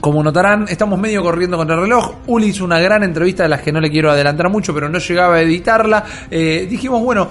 como 0.00 0.22
notarán, 0.22 0.66
estamos 0.68 0.96
medio 0.98 1.22
corriendo 1.22 1.56
contra 1.56 1.74
el 1.74 1.82
reloj. 1.82 2.14
Uli 2.28 2.48
hizo 2.48 2.64
una 2.64 2.78
gran 2.78 3.02
entrevista 3.02 3.42
de 3.42 3.48
las 3.48 3.62
que 3.62 3.72
no 3.72 3.80
le 3.80 3.90
quiero 3.90 4.10
adelantar 4.12 4.48
mucho, 4.48 4.72
pero 4.72 4.88
no 4.88 4.98
llegaba 5.00 5.34
a 5.36 5.42
editarla. 5.42 6.04
Eh, 6.30 6.68
dijimos, 6.70 7.02
bueno, 7.02 7.28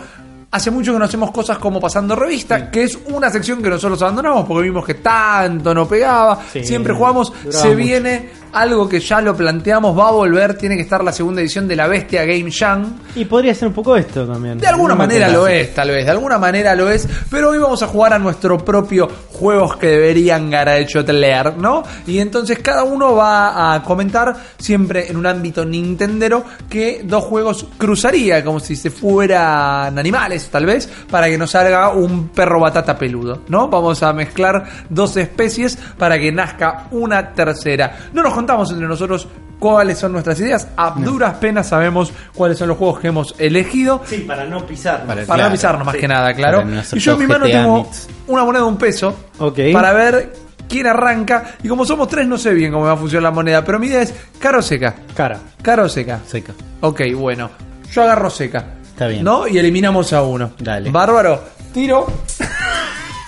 hace 0.51 0.71
mucho 0.71 0.93
que 0.93 0.99
no 0.99 1.05
hacemos 1.05 1.31
cosas 1.31 1.57
como 1.57 1.79
pasando 1.79 2.15
revista, 2.15 2.71
que 2.71 2.83
es 2.83 2.97
una 3.09 3.29
sección 3.29 3.61
que 3.61 3.69
nosotros 3.69 4.01
abandonamos 4.01 4.45
porque 4.47 4.63
vimos 4.63 4.85
que 4.85 4.95
tanto 4.95 5.73
no 5.73 5.87
pegaba. 5.87 6.39
Sí, 6.51 6.63
Siempre 6.63 6.93
jugamos, 6.93 7.31
se 7.49 7.65
mucho. 7.67 7.75
viene 7.75 8.29
algo 8.53 8.87
que 8.89 8.99
ya 9.01 9.21
lo 9.21 9.35
planteamos, 9.35 9.95
va 9.95 10.07
a 10.07 10.11
volver, 10.11 10.57
tiene 10.57 10.75
que 10.77 10.81
estar 10.81 11.03
la 11.03 11.11
segunda 11.11 11.41
edición 11.41 11.67
de 11.67 11.75
la 11.75 11.85
Bestia 11.87 12.23
Game 12.25 12.49
Jam. 12.51 12.97
Y 13.15 13.25
podría 13.25 13.53
ser 13.53 13.67
un 13.67 13.73
poco 13.73 13.95
esto 13.95 14.25
también. 14.25 14.57
De 14.57 14.65
alguna 14.67 14.93
No 14.93 14.99
manera 14.99 15.27
lo 15.27 15.47
es, 15.47 15.75
tal 15.75 15.89
vez, 15.89 16.05
de 16.05 16.11
alguna 16.11 16.37
manera 16.39 16.73
lo 16.73 16.89
es, 16.89 17.07
pero 17.29 17.49
hoy 17.49 17.59
vamos 17.59 17.83
a 17.83 17.87
jugar 17.87 18.13
a 18.13 18.19
nuestro 18.19 18.57
propio 18.57 19.07
juegos 19.33 19.75
que 19.77 19.87
deberían 19.87 20.49
garachotelear, 20.49 21.57
¿no? 21.57 21.83
Y 22.07 22.19
entonces 22.19 22.57
cada 22.59 22.83
uno 22.83 23.15
va 23.15 23.75
a 23.75 23.83
comentar 23.83 24.33
siempre 24.57 25.07
en 25.11 25.17
un 25.17 25.27
ámbito 25.27 25.63
nintendero 25.65 26.43
que 26.69 27.01
dos 27.03 27.25
juegos 27.25 27.67
cruzaría, 27.77 28.43
como 28.43 28.59
si 28.59 28.75
se 28.75 28.89
fueran 28.89 29.99
animales, 29.99 30.36
tal 30.49 30.65
vez, 30.65 30.87
para 31.09 31.27
que 31.27 31.37
nos 31.37 31.51
salga 31.51 31.89
un 31.89 32.29
perro 32.29 32.59
batata 32.59 32.97
peludo, 32.97 33.41
¿no? 33.47 33.67
Vamos 33.67 34.01
a 34.03 34.13
mezclar 34.13 34.63
dos 34.89 35.17
especies 35.17 35.77
para 35.97 36.17
que 36.19 36.31
nazca 36.31 36.87
una 36.91 37.33
tercera. 37.33 37.97
No 38.13 38.21
nos 38.23 38.33
contamos 38.33 38.71
entre 38.71 38.87
nosotros 38.87 39.27
cuáles 39.59 39.97
son 39.97 40.11
nuestras 40.11 40.39
ideas, 40.39 40.67
a 40.77 40.91
duras 40.91 41.35
penas 41.35 41.67
sabemos 41.67 42.11
cuáles 42.35 42.57
son 42.59 42.67
los 42.67 42.77
juegos 42.77 42.99
que 42.99 43.07
hemos 43.07 43.33
elegido. 43.39 44.01
Sí, 44.05 44.17
para 44.27 44.45
no 44.45 44.65
pisar. 44.65 44.99
Para- 45.05 45.23
Para 45.23 45.25
Claro, 45.25 45.43
no 45.45 45.51
pisarnos 45.51 45.85
más 45.85 45.95
sí. 45.95 46.01
que 46.01 46.07
nada, 46.07 46.33
claro. 46.33 46.63
Y 46.93 46.99
yo 46.99 47.13
en 47.13 47.19
mi 47.19 47.27
mano 47.27 47.45
GTA 47.45 47.51
tengo 47.63 47.89
una 48.27 48.43
moneda 48.45 48.63
de 48.63 48.69
un 48.69 48.77
peso 48.77 49.15
Ok. 49.39 49.59
para 49.73 49.93
ver 49.93 50.33
quién 50.69 50.85
arranca. 50.85 51.55
Y 51.63 51.67
como 51.67 51.85
somos 51.85 52.07
tres, 52.07 52.27
no 52.27 52.37
sé 52.37 52.53
bien 52.53 52.71
cómo 52.71 52.85
va 52.85 52.91
a 52.91 52.97
funcionar 52.97 53.23
la 53.23 53.31
moneda, 53.35 53.63
pero 53.65 53.79
mi 53.79 53.87
idea 53.87 54.01
es 54.03 54.13
caro 54.37 54.59
o 54.59 54.61
seca. 54.61 54.93
Cara. 55.15 55.39
Caro 55.63 55.85
o 55.85 55.89
seca. 55.89 56.19
Seca. 56.27 56.53
Ok, 56.81 57.01
bueno. 57.15 57.49
Yo 57.91 58.03
agarro 58.03 58.29
seca. 58.29 58.63
Está 58.97 59.07
bien. 59.07 59.23
¿No? 59.23 59.47
Y 59.47 59.59
eliminamos 59.59 60.11
a 60.11 60.23
uno. 60.23 60.53
Dale. 60.57 60.89
Bárbaro. 60.89 61.39
Tiro. 61.71 62.07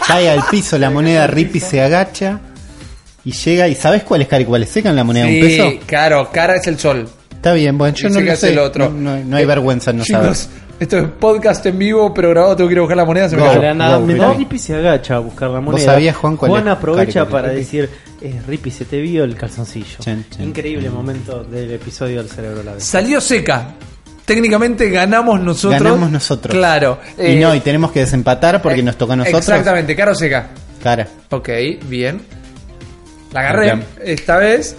Cae 0.08 0.30
al 0.32 0.44
piso 0.52 0.80
la 0.80 0.90
moneda, 0.90 1.28
Rippy 1.28 1.60
se 1.60 1.80
agacha 1.82 2.40
y 3.24 3.32
llega. 3.32 3.68
¿Y 3.68 3.76
sabes 3.76 4.02
cuál 4.04 4.22
es 4.24 4.28
cara 4.28 4.42
y 4.42 4.46
cuál 4.46 4.64
es 4.64 4.70
seca 4.70 4.90
en 4.90 4.96
la 4.96 5.04
moneda 5.04 5.26
de 5.26 5.42
un 5.44 5.48
Sí, 5.50 5.58
peso? 5.58 5.86
claro. 5.86 6.30
Cara 6.32 6.56
es 6.56 6.66
el 6.66 6.80
sol. 6.80 7.08
Está 7.32 7.54
bien, 7.54 7.78
bueno, 7.78 7.96
yo 7.96 8.08
Y 8.08 8.12
no 8.12 8.20
lo 8.22 8.36
sé. 8.36 8.52
el 8.52 8.60
otro. 8.60 8.90
No, 8.90 9.16
no- 9.16 9.24
no 9.24 9.38
hay 9.38 9.44
Eh, 9.44 9.46
vergüenza 9.46 9.92
en 9.92 9.98
no 9.98 10.04
Chicos, 10.04 10.38
saber. 10.40 10.64
esto 10.80 10.98
es 10.98 11.08
podcast 11.20 11.64
en 11.68 11.78
vivo, 11.78 12.14
pero 12.16 12.32
grabado. 12.32 12.56
Tengo 12.56 12.68
que 12.68 12.74
ir 12.74 12.80
a 12.80 12.82
buscar 12.82 12.98
la 12.98 13.06
moneda. 13.06 13.30
Se 13.30 13.38
me 13.38 13.44
cayó. 13.44 13.70
Anda, 13.70 13.98
Go, 13.98 14.06
mientras 14.08 14.30
Rippy. 14.32 14.44
Rippy 14.46 14.58
se 14.60 14.76
agacha 14.76 15.16
a 15.18 15.20
buscar 15.20 15.50
la 15.52 15.62
moneda. 15.62 15.86
sabías, 15.86 16.16
Juan, 16.16 16.36
cuál 16.36 16.50
Juan 16.52 16.68
es? 16.68 16.74
aprovecha 16.74 17.20
Cari, 17.22 17.32
para 17.32 17.48
Rippy. 17.50 17.60
decir: 17.60 17.90
eh, 18.22 18.42
Rippy, 18.48 18.72
se 18.72 18.86
te 18.86 19.00
vio 19.00 19.24
el 19.24 19.36
calzoncillo. 19.36 19.98
Increíble 20.40 20.90
momento 20.90 21.44
del 21.44 21.72
episodio 21.74 22.18
del 22.24 22.30
cerebro 22.32 22.64
la 22.64 22.74
vez. 22.74 22.84
Salió 22.84 23.22
seca. 23.22 23.76
Técnicamente 24.30 24.90
ganamos 24.92 25.40
nosotros. 25.42 25.82
Ganamos 25.82 26.12
nosotros. 26.12 26.56
Claro. 26.56 27.00
y 27.18 27.22
eh, 27.34 27.40
no, 27.40 27.56
y 27.56 27.62
tenemos 27.62 27.92
que 27.92 28.02
desempatar 28.02 28.62
porque 28.62 28.82
eh, 28.82 28.84
nos 28.84 28.96
toca 28.96 29.14
a 29.14 29.16
nosotros. 29.16 29.42
Exactamente, 29.50 29.96
caro 29.96 30.14
seca. 30.14 30.50
Cara. 30.84 31.08
Ok, 31.32 31.50
bien. 31.88 32.22
La 33.34 33.40
agarré. 33.40 33.66
Bien. 33.66 33.84
Esta 34.06 34.38
vez 34.38 34.76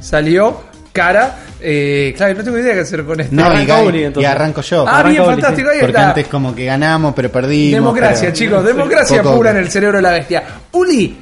salió 0.00 0.62
cara. 0.92 1.36
Eh, 1.60 2.14
claro, 2.16 2.34
no 2.34 2.44
tengo 2.44 2.58
idea 2.58 2.72
qué 2.72 2.80
hacer 2.80 3.04
con 3.04 3.20
esto. 3.20 3.34
No, 3.36 3.42
y, 3.42 3.44
Arranca 3.44 3.80
Gai- 3.82 3.86
Uli, 3.86 4.04
entonces. 4.04 4.22
y 4.30 4.32
arranco 4.32 4.60
yo. 4.62 4.84
ah, 4.88 5.02
bien, 5.02 5.20
Uli, 5.20 5.30
fantástico. 5.32 5.68
Ahí 5.70 5.78
porque 5.80 5.92
está. 5.92 6.08
antes 6.08 6.26
como 6.28 6.54
que 6.54 6.64
ganamos, 6.64 7.12
pero 7.14 7.30
perdimos. 7.30 7.72
Democracia, 7.72 8.20
pero- 8.28 8.32
chicos, 8.34 8.64
democracia 8.74 9.22
Poco- 9.22 9.36
pura 9.36 9.50
en 9.50 9.58
el 9.58 9.70
cerebro 9.70 9.98
de 9.98 10.02
la 10.02 10.10
bestia. 10.12 10.42
Uli, 10.72 11.18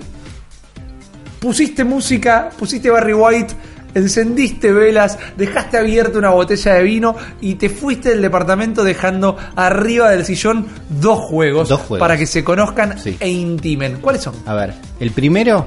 pusiste 1.40 1.82
música, 1.84 2.50
pusiste 2.56 2.88
Barry 2.88 3.12
White, 3.14 3.54
encendiste 3.94 4.72
velas, 4.72 5.18
dejaste 5.36 5.78
abierta 5.78 6.18
una 6.18 6.30
botella 6.30 6.74
de 6.74 6.82
vino 6.82 7.16
y 7.40 7.54
te 7.54 7.68
fuiste 7.68 8.10
del 8.10 8.22
departamento 8.22 8.84
dejando 8.84 9.36
arriba 9.56 10.10
del 10.10 10.24
sillón 10.24 10.66
dos 10.88 11.18
juegos, 11.20 11.68
Dos 11.68 11.80
juegos. 11.80 12.00
para 12.00 12.16
que 12.16 12.26
se 12.26 12.42
conozcan 12.44 12.98
Sí. 12.98 13.16
e 13.20 13.28
intimen. 13.30 13.98
¿Cuáles 14.00 14.22
son? 14.22 14.34
A 14.46 14.54
ver, 14.54 14.74
el 15.00 15.10
primero 15.12 15.66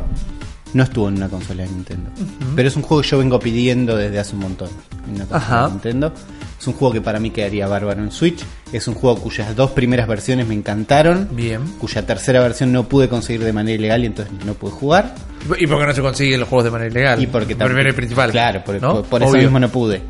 no 0.74 0.84
estuvo 0.84 1.08
en 1.10 1.16
una 1.16 1.30
consola 1.30 1.64
de 1.64 1.70
Nintendo. 1.70 2.10
Pero 2.56 2.68
es 2.68 2.76
un 2.76 2.82
juego 2.84 3.02
que 3.02 3.10
yo 3.10 3.18
vengo 3.18 3.40
pidiendo 3.40 3.96
desde 3.96 4.20
hace 4.20 4.34
un 4.36 4.42
montón. 4.42 4.70
En 5.08 5.16
una 5.16 5.26
consola 5.26 5.38
Ajá. 5.38 5.66
de 5.68 5.72
Nintendo. 5.72 6.14
Es 6.60 6.66
un 6.68 6.74
juego 6.74 6.94
que 6.94 7.02
para 7.02 7.20
mí 7.20 7.30
quedaría 7.30 7.68
bárbaro 7.68 8.02
en 8.02 8.12
Switch. 8.12 8.44
Es 8.74 8.88
un 8.88 8.96
juego 8.96 9.18
cuyas 9.20 9.56
dos 9.56 9.72
primeras 9.72 10.08
versiones 10.08 10.48
me 10.48 10.56
encantaron. 10.56 11.30
Bien. 11.32 11.62
Cuya 11.80 12.06
tercera 12.06 12.42
versión 12.42 12.72
no 12.72 12.88
pude 12.90 13.08
conseguir 13.10 13.44
de 13.44 13.54
manera 13.54 13.78
ilegal 13.78 14.04
y 14.04 14.08
entonces 14.08 14.34
no 14.46 14.54
pude 14.56 14.72
jugar. 14.72 15.14
¿Y 15.60 15.68
por 15.68 15.80
qué 15.80 15.86
no 15.88 15.94
se 15.94 16.02
consiguen 16.02 16.40
los 16.40 16.50
juegos 16.50 16.66
de 16.66 16.72
manera 16.72 16.90
ilegal? 16.92 17.22
Y 17.22 17.28
porque 17.28 17.56
Primero 17.56 17.90
y 17.90 17.94
principal. 17.94 18.32
Claro, 18.32 18.64
por, 18.64 18.82
¿no? 18.82 18.94
por- 18.96 19.06
por 19.06 19.24
eso 19.24 19.34
mismo 19.34 19.60
no 19.60 19.70
pude. 19.70 20.02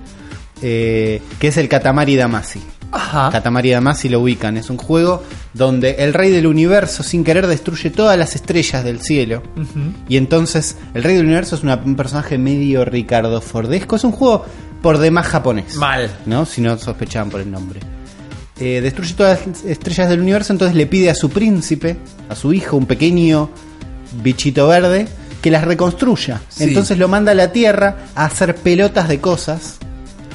Eh, 0.62 1.22
que 1.40 1.50
es 1.50 1.58
el 1.58 1.70
Katamari 1.70 2.16
Damacy. 2.16 2.62
Ajá. 2.92 3.30
Katamari 3.32 3.72
Damacy 3.72 4.10
lo 4.10 4.22
ubican. 4.22 4.58
Es 4.58 4.70
un 4.70 4.78
juego 4.78 5.24
donde 5.54 5.92
el 6.00 6.14
rey 6.14 6.32
del 6.32 6.48
universo, 6.48 7.04
sin 7.04 7.24
querer, 7.24 7.48
destruye 7.48 7.90
todas 7.90 8.18
las 8.18 8.36
estrellas 8.36 8.84
del 8.84 9.02
cielo. 9.02 9.44
Y 10.08 10.18
entonces, 10.18 10.78
el 10.94 11.04
rey 11.04 11.16
del 11.16 11.26
universo 11.26 11.56
es 11.56 11.64
una- 11.64 11.76
un 11.84 11.96
personaje 11.96 12.38
medio 12.38 12.86
Ricardo 12.86 13.42
Fordesco. 13.42 13.96
Es 13.98 14.04
un 14.04 14.12
juego 14.14 14.46
por 14.82 14.98
demás 15.00 15.28
japonés. 15.28 15.76
Mal. 15.76 16.10
¿No? 16.26 16.46
Si 16.46 16.62
no 16.62 16.78
sospechaban 16.78 17.30
por 17.30 17.42
el 17.42 17.52
nombre. 17.52 17.80
Eh, 18.60 18.82
destruye 18.82 19.14
todas 19.14 19.46
las 19.46 19.64
estrellas 19.66 20.10
del 20.10 20.20
universo, 20.22 20.52
entonces 20.54 20.76
le 20.76 20.88
pide 20.88 21.10
a 21.10 21.16
su 21.16 21.30
príncipe, 21.30 21.98
a 22.30 22.36
su 22.36 22.54
hijo, 22.54 22.76
un 22.78 22.86
pequeño 22.88 23.50
bichito 24.24 24.68
verde, 24.68 25.08
que 25.42 25.52
las 25.52 25.64
reconstruya. 25.66 26.42
Sí. 26.50 26.64
Entonces 26.64 26.98
lo 26.98 27.08
manda 27.08 27.34
a 27.34 27.36
la 27.36 27.52
Tierra 27.52 27.98
a 28.16 28.26
hacer 28.26 28.56
pelotas 28.56 29.08
de 29.10 29.20
cosas 29.20 29.78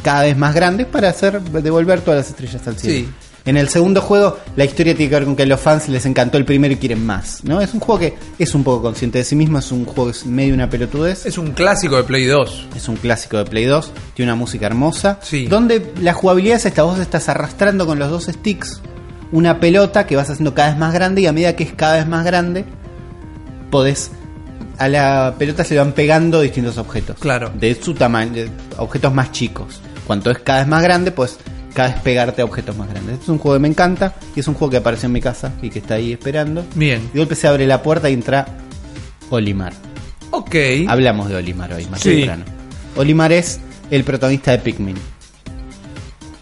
cada 0.03 0.23
vez 0.23 0.37
más 0.37 0.55
grandes 0.55 0.87
para 0.87 1.09
hacer 1.09 1.41
devolver 1.41 2.01
todas 2.01 2.21
las 2.21 2.31
estrellas 2.31 2.67
al 2.67 2.79
cielo. 2.79 3.09
Sí. 3.09 3.15
En 3.45 3.57
el 3.57 3.69
segundo 3.69 4.01
juego, 4.01 4.39
la 4.55 4.65
historia 4.65 4.95
tiene 4.95 5.11
que 5.11 5.17
ver 5.17 5.25
con 5.25 5.35
que 5.35 5.43
a 5.43 5.47
los 5.47 5.61
fans 5.61 5.89
les 5.89 6.07
encantó 6.07 6.39
el 6.39 6.45
primero 6.45 6.75
y 6.75 6.77
quieren 6.77 7.05
más. 7.05 7.43
¿no? 7.43 7.61
Es 7.61 7.75
un 7.75 7.81
juego 7.81 7.99
que 7.99 8.15
es 8.39 8.55
un 8.55 8.63
poco 8.63 8.83
consciente 8.83 9.19
de 9.19 9.25
sí 9.25 9.35
mismo, 9.35 9.59
es 9.59 9.73
un 9.73 9.85
juego 9.85 10.07
que 10.07 10.19
es 10.19 10.27
medio 10.27 10.55
una 10.55 10.71
pelotudez. 10.71 11.27
Es 11.27 11.39
un 11.39 11.51
clásico 11.51 11.97
de 11.97 12.05
Play 12.05 12.27
2. 12.27 12.69
Es 12.77 12.89
un 12.89 12.97
clásico 12.97 13.39
de 13.39 13.45
Play 13.45 13.65
2, 13.65 13.93
tiene 14.15 14.31
una 14.31 14.39
música 14.39 14.67
hermosa. 14.67 15.19
Sí. 15.23 15.47
Donde 15.47 15.93
la 16.01 16.13
jugabilidad 16.13 16.59
es 16.59 16.67
esta: 16.67 16.85
vos 16.85 17.01
estás 17.01 17.29
arrastrando 17.29 17.85
con 17.85 17.99
los 17.99 18.11
dos 18.11 18.27
sticks 18.27 18.81
una 19.33 19.59
pelota 19.59 20.07
que 20.07 20.15
vas 20.15 20.31
haciendo 20.31 20.55
cada 20.55 20.69
vez 20.69 20.79
más 20.79 20.93
grande 20.93 21.23
y 21.23 21.27
a 21.27 21.33
medida 21.33 21.57
que 21.57 21.65
es 21.65 21.73
cada 21.73 21.97
vez 21.97 22.07
más 22.07 22.25
grande, 22.25 22.65
podés. 23.71 24.13
A 24.79 24.89
la 24.89 25.35
pelota 25.39 25.65
se 25.65 25.75
le 25.75 25.81
van 25.81 25.93
pegando 25.93 26.41
distintos 26.41 26.79
objetos. 26.79 27.17
Claro. 27.19 27.51
De 27.59 27.75
su 27.81 27.95
tamaño, 27.95 28.45
objetos 28.79 29.13
más 29.13 29.33
chicos. 29.33 29.81
Cuanto 30.07 30.31
es 30.31 30.39
cada 30.39 30.61
vez 30.61 30.69
más 30.69 30.83
grande, 30.83 31.13
pues 31.13 31.39
cada 31.75 31.89
vez 31.91 32.01
pegarte 32.03 32.43
a 32.43 32.45
objetos 32.45 32.77
más 32.77 32.89
grandes. 32.89 33.13
Este 33.15 33.25
es 33.25 33.29
un 33.31 33.39
juego 33.39 33.57
que 33.57 33.61
me 33.63 33.69
encanta 33.69 34.15
y 34.37 34.41
es 34.41 34.49
un 34.49 34.55
juego 34.55 34.71
que 34.71 34.77
apareció 34.79 35.07
en 35.07 35.13
mi 35.13 35.21
casa 35.21 35.53
y 35.63 35.71
que 35.71 35.79
está 35.79 35.95
ahí 35.95 36.13
esperando. 36.13 36.65
Bien. 36.75 37.09
De 37.13 37.19
golpe 37.21 37.35
se 37.35 37.49
abre 37.49 37.67
la 37.67 37.83
puerta 37.83 38.11
y 38.11 38.15
entra 38.15 38.47
Olimar. 39.31 39.73
Ok. 40.31 40.55
Hablamos 40.89 41.29
de 41.29 41.37
Olimar 41.37 41.73
hoy, 41.73 41.87
más 41.87 42.01
Sí. 42.01 42.17
temprano. 42.17 42.45
Olimar 42.97 43.33
es 43.33 43.61
el 43.91 44.05
protagonista 44.05 44.51
de 44.51 44.59
Pikmin. 44.59 44.97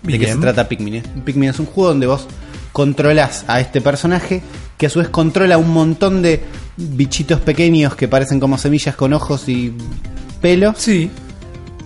¿De 0.03 0.19
qué 0.19 0.27
se 0.33 0.37
trata 0.39 0.69
Pikmin? 0.69 1.03
Pikmin 1.25 1.51
es 1.51 1.59
un 1.61 1.67
juego 1.67 1.91
donde 1.91 2.07
vos 2.07 2.27
controlás 2.73 3.45
a 3.49 3.61
este 3.61 3.81
personaje 3.81 4.43
que 4.79 4.87
a 4.87 4.91
su 4.91 4.99
vez 5.01 5.09
controla 5.09 5.59
un 5.59 5.71
montón 5.71 6.23
de 6.23 6.43
bichitos 6.77 7.41
pequeños 7.41 7.95
que 7.95 8.09
parecen 8.09 8.41
como 8.41 8.57
semillas 8.57 8.97
con 8.97 9.13
ojos 9.13 9.49
y 9.49 9.75
pelos 10.41 10.77
Sí. 10.79 11.11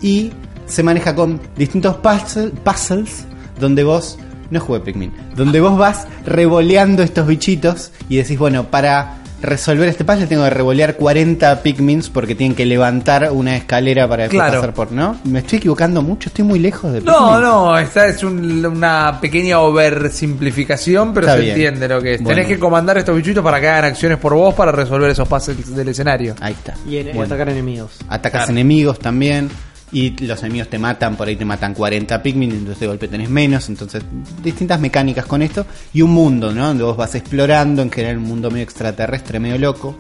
y 0.01 0.31
se 0.67 0.83
maneja 0.83 1.15
con 1.15 1.41
distintos 1.57 1.97
puzzle- 2.03 2.51
puzzles 2.51 3.25
donde 3.61 3.85
vos 3.85 4.19
no 4.51 4.61
jugué 4.61 4.81
Pikmin, 4.81 5.13
donde 5.37 5.61
vos 5.61 5.77
vas 5.79 6.07
revoleando 6.27 7.03
estos 7.03 7.27
bichitos 7.27 7.91
y 8.09 8.17
decís, 8.17 8.39
bueno, 8.39 8.65
para 8.65 9.17
resolver 9.43 9.89
este 9.89 10.05
puzzle 10.07 10.27
tengo 10.27 10.45
que 10.45 10.51
revolear 10.51 10.97
40 10.97 11.63
Pikmins 11.63 12.09
porque 12.09 12.35
tienen 12.35 12.57
que 12.57 12.65
levantar 12.65 13.31
una 13.31 13.57
escalera 13.57 14.09
para 14.09 14.23
después 14.25 14.41
Claro. 14.41 14.61
pasar 14.61 14.75
por, 14.75 14.91
¿no? 14.93 15.17
Me 15.25 15.41
estoy 15.41 15.59
equivocando 15.59 16.01
mucho, 16.03 16.29
estoy 16.31 16.45
muy 16.47 16.59
lejos 16.59 16.93
de 16.93 17.01
No, 17.03 17.13
Pikmin. 17.27 17.41
no, 17.43 17.79
esta 17.79 18.07
es 18.07 18.23
un- 18.25 18.65
una 18.65 19.19
pequeña 19.21 19.59
oversimplificación, 19.61 21.13
pero 21.13 21.27
Está 21.27 21.37
se 21.37 21.43
bien. 21.43 21.55
entiende 21.57 21.89
lo 21.89 22.01
que 22.01 22.15
es. 22.15 22.23
Bueno. 22.23 22.37
Tenés 22.37 22.49
que 22.55 22.59
comandar 22.59 22.97
estos 22.99 23.15
bichitos 23.17 23.43
para 23.45 23.61
que 23.61 23.69
hagan 23.69 23.85
acciones 23.87 24.19
por 24.19 24.35
vos 24.35 24.55
para 24.55 24.73
resolver 24.73 25.11
esos 25.11 25.29
pases 25.29 25.75
del 25.75 25.89
escenario. 25.89 26.35
Ahí 26.41 26.55
está. 26.55 26.75
Y 26.89 26.99
en- 26.99 27.07
Bueno. 27.09 27.23
atacar 27.25 27.49
enemigos. 27.51 27.93
Atacas 28.09 28.43
Claro. 28.43 28.53
enemigos 28.53 28.99
también. 28.99 29.51
Y 29.95 30.11
los 30.27 30.41
enemigos 30.43 30.69
te 30.69 30.79
matan, 30.79 31.15
por 31.17 31.29
ahí 31.29 31.37
te 31.37 31.45
matan 31.45 31.73
40 31.73 32.21
Pikmin, 32.23 32.51
entonces 32.51 32.81
de 32.81 32.87
golpe 32.89 33.07
tenés 33.09 33.31
menos. 33.31 33.69
Entonces, 33.69 34.03
distintas 34.43 34.81
mecánicas 34.81 35.25
con 35.25 35.41
esto. 35.41 35.65
Y 35.93 36.03
un 36.03 36.11
mundo, 36.11 36.53
¿no? 36.53 36.67
Donde 36.67 36.83
vos 36.83 36.97
vas 36.97 37.15
explorando, 37.15 37.81
en 37.81 37.91
general 37.93 38.19
un 38.19 38.25
mundo 38.25 38.51
medio 38.51 38.65
extraterrestre, 38.65 39.39
medio 39.39 39.57
loco. 39.57 39.95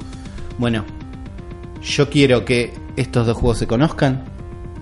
Bueno, 0.59 0.85
yo 1.81 2.11
quiero 2.11 2.45
que 2.45 2.73
estos 2.97 3.27
dos 3.27 3.37
juegos 3.37 3.59
se 3.59 3.66
conozcan, 3.69 4.25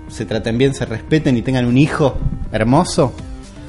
se 0.08 0.24
traten 0.24 0.56
bien, 0.56 0.74
se 0.74 0.86
respeten 0.86 1.36
y 1.36 1.42
tengan 1.42 1.66
un 1.66 1.76
hijo 1.76 2.16
hermoso. 2.50 3.12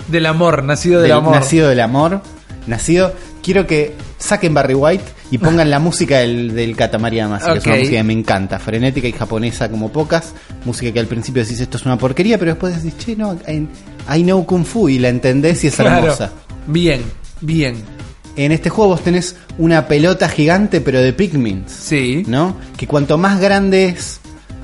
Del 0.07 0.25
amor, 0.27 0.63
nacido 0.63 1.01
del, 1.01 1.09
del- 1.09 1.17
amor. 1.17 1.35
Nacido 1.35 1.67
del 1.69 1.79
amor. 1.81 2.21
Nacido. 2.67 3.13
Quiero 3.41 3.67
que 3.67 3.95
saquen 4.17 4.53
Barry 4.53 4.75
White 4.75 5.03
y 5.33 5.37
pongan 5.39 5.69
la 5.71 5.79
música 5.79 6.19
del, 6.19 6.53
del 6.53 6.75
Katamari 6.75 7.17
Damacy, 7.17 7.45
que 7.53 7.57
es 7.57 7.65
una 7.65 7.75
música 7.77 7.97
que 7.97 8.03
me 8.03 8.13
encanta, 8.13 8.59
frenética 8.59 9.07
y 9.07 9.13
japonesa 9.13 9.67
como 9.67 9.91
pocas. 9.91 10.31
Música 10.63 10.91
que 10.91 10.99
al 10.99 11.07
principio 11.07 11.41
decís 11.43 11.59
esto 11.59 11.77
es 11.77 11.85
una 11.87 11.97
porquería, 11.97 12.37
pero 12.37 12.51
después 12.51 12.75
decís, 12.83 12.97
che, 13.03 13.15
no, 13.15 13.33
I, 13.47 13.67
I 14.15 14.21
know 14.21 14.45
Kung 14.45 14.63
Fu 14.63 14.89
y 14.89 14.99
la 14.99 15.09
entendés 15.09 15.63
y 15.63 15.67
es 15.67 15.75
Claro. 15.75 16.05
hermosa. 16.05 16.31
Bien, 16.67 17.01
bien. 17.41 17.77
En 18.35 18.51
este 18.51 18.69
juego 18.69 18.91
vos 18.91 19.01
tenés 19.03 19.35
una 19.57 19.87
pelota 19.87 20.29
gigante, 20.29 20.81
pero 20.81 21.01
de 21.01 21.13
Pikmins. 21.13 21.71
Sí. 21.71 22.23
¿no? 22.27 22.55
Que 22.77 22.85
cuanto 22.85 23.17
más 23.17 23.39
grande 23.41 23.85
es, 23.85 24.19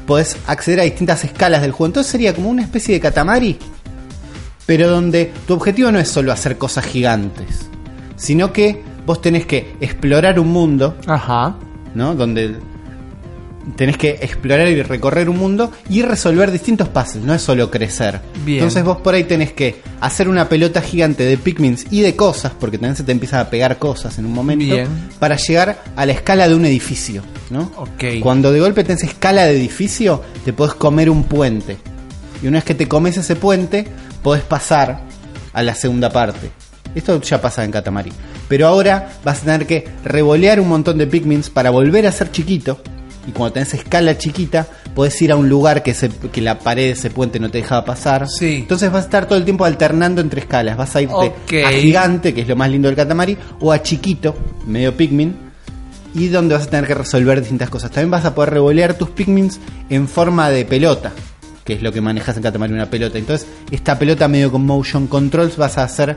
podés 0.06 0.38
acceder 0.46 0.82
a 0.82 0.84
distintas 0.84 1.24
escalas 1.24 1.64
del 1.64 1.72
juego. 1.72 1.88
Entonces 1.88 2.12
sería 2.12 2.36
como 2.36 2.48
una 2.50 2.62
especie 2.62 2.94
de 2.94 3.00
Katamari, 3.00 3.58
pero 4.68 4.88
donde 4.88 5.32
tu 5.48 5.56
objetivo 5.56 5.92
no 5.92 5.98
es 5.98 6.10
solo 6.10 6.32
hacer 6.32 6.60
cosas 6.60 6.86
gigantes, 6.86 7.68
sino 8.18 8.54
que 8.54 8.88
vos 9.10 9.22
tenés 9.22 9.48
que 9.48 9.76
explorar 9.82 10.40
un 10.40 10.50
mundo, 10.50 10.96
Ajá. 11.08 11.56
¿no? 11.96 12.14
Donde 12.14 12.58
tenés 13.76 13.98
que 13.98 14.20
explorar 14.22 14.68
y 14.68 14.84
recorrer 14.84 15.32
un 15.32 15.38
mundo 15.40 15.72
y 15.90 16.04
resolver 16.04 16.52
distintos 16.52 16.90
puzzles, 16.90 17.26
no 17.26 17.34
es 17.34 17.42
solo 17.42 17.72
crecer. 17.72 18.22
Bien. 18.46 18.60
Entonces 18.60 18.84
vos 18.84 18.98
por 18.98 19.16
ahí 19.16 19.24
tenés 19.24 19.52
que 19.52 19.82
hacer 20.00 20.30
una 20.30 20.48
pelota 20.48 20.80
gigante 20.84 21.24
de 21.24 21.40
Pikmins 21.40 21.88
y 21.90 22.02
de 22.02 22.16
cosas, 22.16 22.52
porque 22.60 22.78
también 22.78 22.96
se 22.96 23.04
te 23.04 23.12
empiezan 23.12 23.40
a 23.40 23.50
pegar 23.50 23.80
cosas 23.80 24.20
en 24.20 24.28
un 24.28 24.32
momento, 24.32 24.76
Bien. 24.76 24.88
para 25.18 25.38
llegar 25.38 25.82
a 25.96 26.06
la 26.06 26.12
escala 26.12 26.48
de 26.48 26.54
un 26.54 26.66
edificio, 26.66 27.24
¿no? 27.50 27.72
Ok. 27.78 28.22
Cuando 28.22 28.52
de 28.52 28.60
golpe 28.60 28.84
tenés 28.84 29.06
escala 29.06 29.46
de 29.46 29.58
edificio, 29.58 30.22
te 30.46 30.54
podés 30.54 30.76
comer 30.76 31.10
un 31.10 31.24
puente. 31.24 31.78
Y 32.44 32.48
una 32.48 32.58
vez 32.58 32.64
que 32.64 32.76
te 32.76 32.88
comes 32.88 33.18
ese 33.18 33.36
puente, 33.36 33.88
podés 34.22 34.44
pasar 34.44 35.02
a 35.52 35.64
la 35.64 35.74
segunda 35.74 36.12
parte. 36.12 36.52
Esto 36.96 37.22
ya 37.22 37.40
pasa 37.42 37.64
en 37.64 37.72
Katamari. 37.72 38.12
Pero 38.48 38.68
ahora 38.68 39.10
vas 39.24 39.42
a 39.42 39.46
tener 39.46 39.68
que 39.68 39.88
revolear 40.04 40.60
un 40.60 40.68
montón 40.70 40.98
de 40.98 41.08
Pikmins 41.08 41.50
para 41.50 41.70
volver 41.70 42.08
a 42.08 42.12
ser 42.12 42.32
chiquito. 42.32 42.80
Y 43.28 43.32
cuando 43.32 43.54
tenés 43.54 43.74
escala 43.76 44.18
chiquita, 44.18 44.66
podés 44.96 45.22
ir 45.22 45.32
a 45.32 45.36
un 45.36 45.48
lugar 45.50 45.84
que, 45.84 45.94
se- 45.94 46.10
que 46.10 46.42
la 46.42 46.58
pared 46.58 46.84
de 46.86 46.92
ese 46.92 47.12
puente 47.12 47.40
no 47.40 47.52
te 47.52 47.60
dejaba 47.60 47.86
pasar. 47.86 48.28
Sí. 48.28 48.56
Entonces 48.62 48.92
vas 48.92 49.04
a 49.04 49.06
estar 49.06 49.28
todo 49.28 49.38
el 49.38 49.46
tiempo 49.46 49.66
alternando 49.66 50.20
entre 50.22 50.42
escalas. 50.42 50.78
Vas 50.78 50.96
a 50.96 51.02
irte 51.02 51.14
a 51.64 51.70
gigante, 51.72 52.34
que 52.34 52.42
es 52.42 52.48
lo 52.48 52.56
más 52.56 52.72
lindo 52.72 52.88
del 52.88 52.96
Katamari, 52.96 53.38
o 53.60 53.72
a 53.72 53.84
chiquito, 53.84 54.36
medio 54.66 54.96
Pikmin, 54.98 55.36
y 56.16 56.30
donde 56.30 56.56
vas 56.56 56.66
a 56.66 56.70
tener 56.72 56.88
que 56.88 56.96
resolver 56.96 57.40
distintas 57.40 57.70
cosas. 57.70 57.92
También 57.92 58.10
vas 58.10 58.26
a 58.26 58.34
poder 58.34 58.50
revolear 58.52 58.96
tus 58.96 59.10
Pikmins 59.12 59.60
en 59.92 60.08
forma 60.08 60.50
de 60.50 60.66
pelota, 60.66 61.12
que 61.64 61.74
es 61.74 61.84
lo 61.84 61.92
que 61.92 62.02
manejas 62.02 62.36
en 62.38 62.42
Katamari, 62.42 62.74
una 62.74 62.90
pelota. 62.90 63.20
Entonces, 63.20 63.48
esta 63.70 64.00
pelota 64.00 64.28
medio 64.28 64.52
con 64.52 64.66
motion 64.66 65.06
controls 65.06 65.56
vas 65.56 65.78
a 65.78 65.84
hacer 65.84 66.16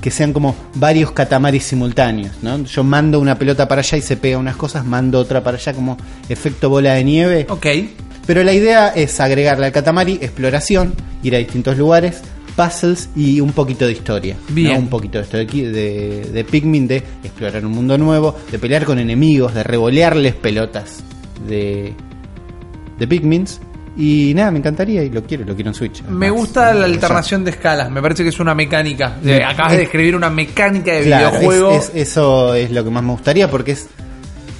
que 0.00 0.10
sean 0.10 0.32
como 0.32 0.54
varios 0.74 1.12
Katamaris 1.12 1.64
simultáneos, 1.64 2.36
¿no? 2.42 2.64
Yo 2.64 2.84
mando 2.84 3.20
una 3.20 3.38
pelota 3.38 3.68
para 3.68 3.80
allá 3.80 3.98
y 3.98 4.02
se 4.02 4.16
pega 4.16 4.38
unas 4.38 4.56
cosas, 4.56 4.84
mando 4.84 5.18
otra 5.18 5.42
para 5.42 5.56
allá 5.56 5.74
como 5.74 5.96
efecto 6.28 6.70
bola 6.70 6.94
de 6.94 7.04
nieve. 7.04 7.46
Ok. 7.48 7.66
Pero 8.26 8.44
la 8.44 8.52
idea 8.52 8.88
es 8.88 9.18
agregarle 9.20 9.66
al 9.66 9.72
Katamari 9.72 10.18
exploración, 10.20 10.94
ir 11.22 11.34
a 11.34 11.38
distintos 11.38 11.76
lugares, 11.76 12.22
puzzles 12.56 13.08
y 13.16 13.40
un 13.40 13.52
poquito 13.52 13.86
de 13.86 13.92
historia. 13.92 14.36
¿no? 14.48 14.54
Bien. 14.54 14.78
Un 14.78 14.88
poquito 14.88 15.18
de, 15.18 15.24
historia 15.24 15.46
de, 15.70 16.30
de 16.32 16.44
Pikmin, 16.44 16.86
de 16.86 16.98
explorar 17.24 17.64
un 17.64 17.72
mundo 17.72 17.98
nuevo, 17.98 18.36
de 18.50 18.58
pelear 18.58 18.84
con 18.84 18.98
enemigos, 18.98 19.54
de 19.54 19.62
revolearles 19.62 20.34
pelotas 20.34 21.02
de, 21.46 21.94
de 22.98 23.06
Pikmins. 23.06 23.60
Y 23.96 24.32
nada, 24.34 24.50
me 24.50 24.58
encantaría 24.58 25.02
y 25.02 25.10
lo 25.10 25.22
quiero, 25.24 25.44
lo 25.44 25.54
quiero 25.54 25.70
en 25.70 25.74
Switch. 25.74 26.02
Me 26.04 26.30
gusta 26.30 26.72
la 26.74 26.84
alternación 26.86 27.44
de 27.44 27.50
escalas, 27.50 27.90
me 27.90 28.00
parece 28.00 28.22
que 28.22 28.28
es 28.30 28.38
una 28.40 28.54
mecánica. 28.54 29.16
Acabas 29.46 29.72
de 29.72 29.76
es- 29.78 29.80
describir 29.82 30.14
una 30.16 30.30
mecánica 30.30 30.92
de 30.92 31.02
Claro, 31.04 31.30
videojuego. 31.32 31.70
es- 31.72 31.88
es- 31.94 32.08
eso 32.08 32.54
es 32.54 32.70
lo 32.70 32.84
que 32.84 32.90
más 32.90 33.02
me 33.02 33.10
gustaría 33.12 33.50
porque 33.50 33.72
es. 33.72 33.88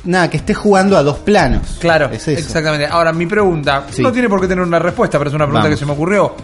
Nada, 0.03 0.31
que 0.31 0.39
estés 0.39 0.57
jugando 0.57 0.97
a 0.97 1.03
dos 1.03 1.19
planos. 1.19 1.77
Claro, 1.79 2.07
es 2.11 2.27
eso. 2.27 2.39
exactamente. 2.41 2.87
Ahora, 2.87 3.13
mi 3.13 3.27
pregunta, 3.27 3.85
Sí. 3.91 4.03
no 4.03 4.11
tiene 4.11 4.29
por 4.31 4.41
qué 4.41 4.49
tener 4.49 4.65
una 4.65 4.79
respuesta, 4.79 5.19
pero 5.19 5.29
es 5.29 5.35
una 5.35 5.45
pregunta 5.45 5.65
Vamos. 5.65 5.77
que 5.77 5.81
se 5.81 5.87
me 5.87 5.93
ocurrió. 5.93 6.35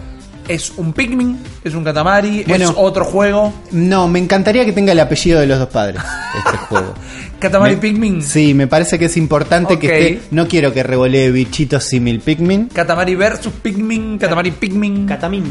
¿Es 0.47 0.71
un 0.77 0.93
Pikmin? 0.93 1.37
¿Es 1.63 1.73
un 1.73 1.83
Katamari? 1.83 2.43
Bueno. 2.47 2.65
¿Es 2.69 2.73
otro 2.77 3.03
juego? 3.03 3.53
No, 3.71 4.07
me 4.07 4.19
encantaría 4.19 4.63
que 4.63 4.71
tenga 4.71 4.93
el 4.93 4.99
apellido 4.99 5.39
de 5.41 5.47
los 5.47 5.59
dos 5.59 5.67
padres 5.69 6.01
este 6.37 6.57
juego. 6.69 6.93
¿Katamari 7.39 7.75
Me- 7.75 7.81
Pikmin? 7.81 8.21
Sí, 8.23 8.53
me 8.53 8.67
parece 8.67 8.97
que 8.97 9.05
es 9.05 9.17
importante 9.17 9.77
que 9.77 9.87
esté. 10.13 10.21
No 10.31 10.47
quiero 10.47 10.73
que 10.73 10.83
revolee 10.83 11.31
bichitos 11.31 11.83
simil 11.83 12.21
Pikmin. 12.21 12.67
¿Katamari 12.69 13.15
versus 13.15 13.51
Pikmin? 13.61 14.17
¿Katamari 14.17 14.51
Pikmin? 14.51 15.05
Katamin. 15.05 15.43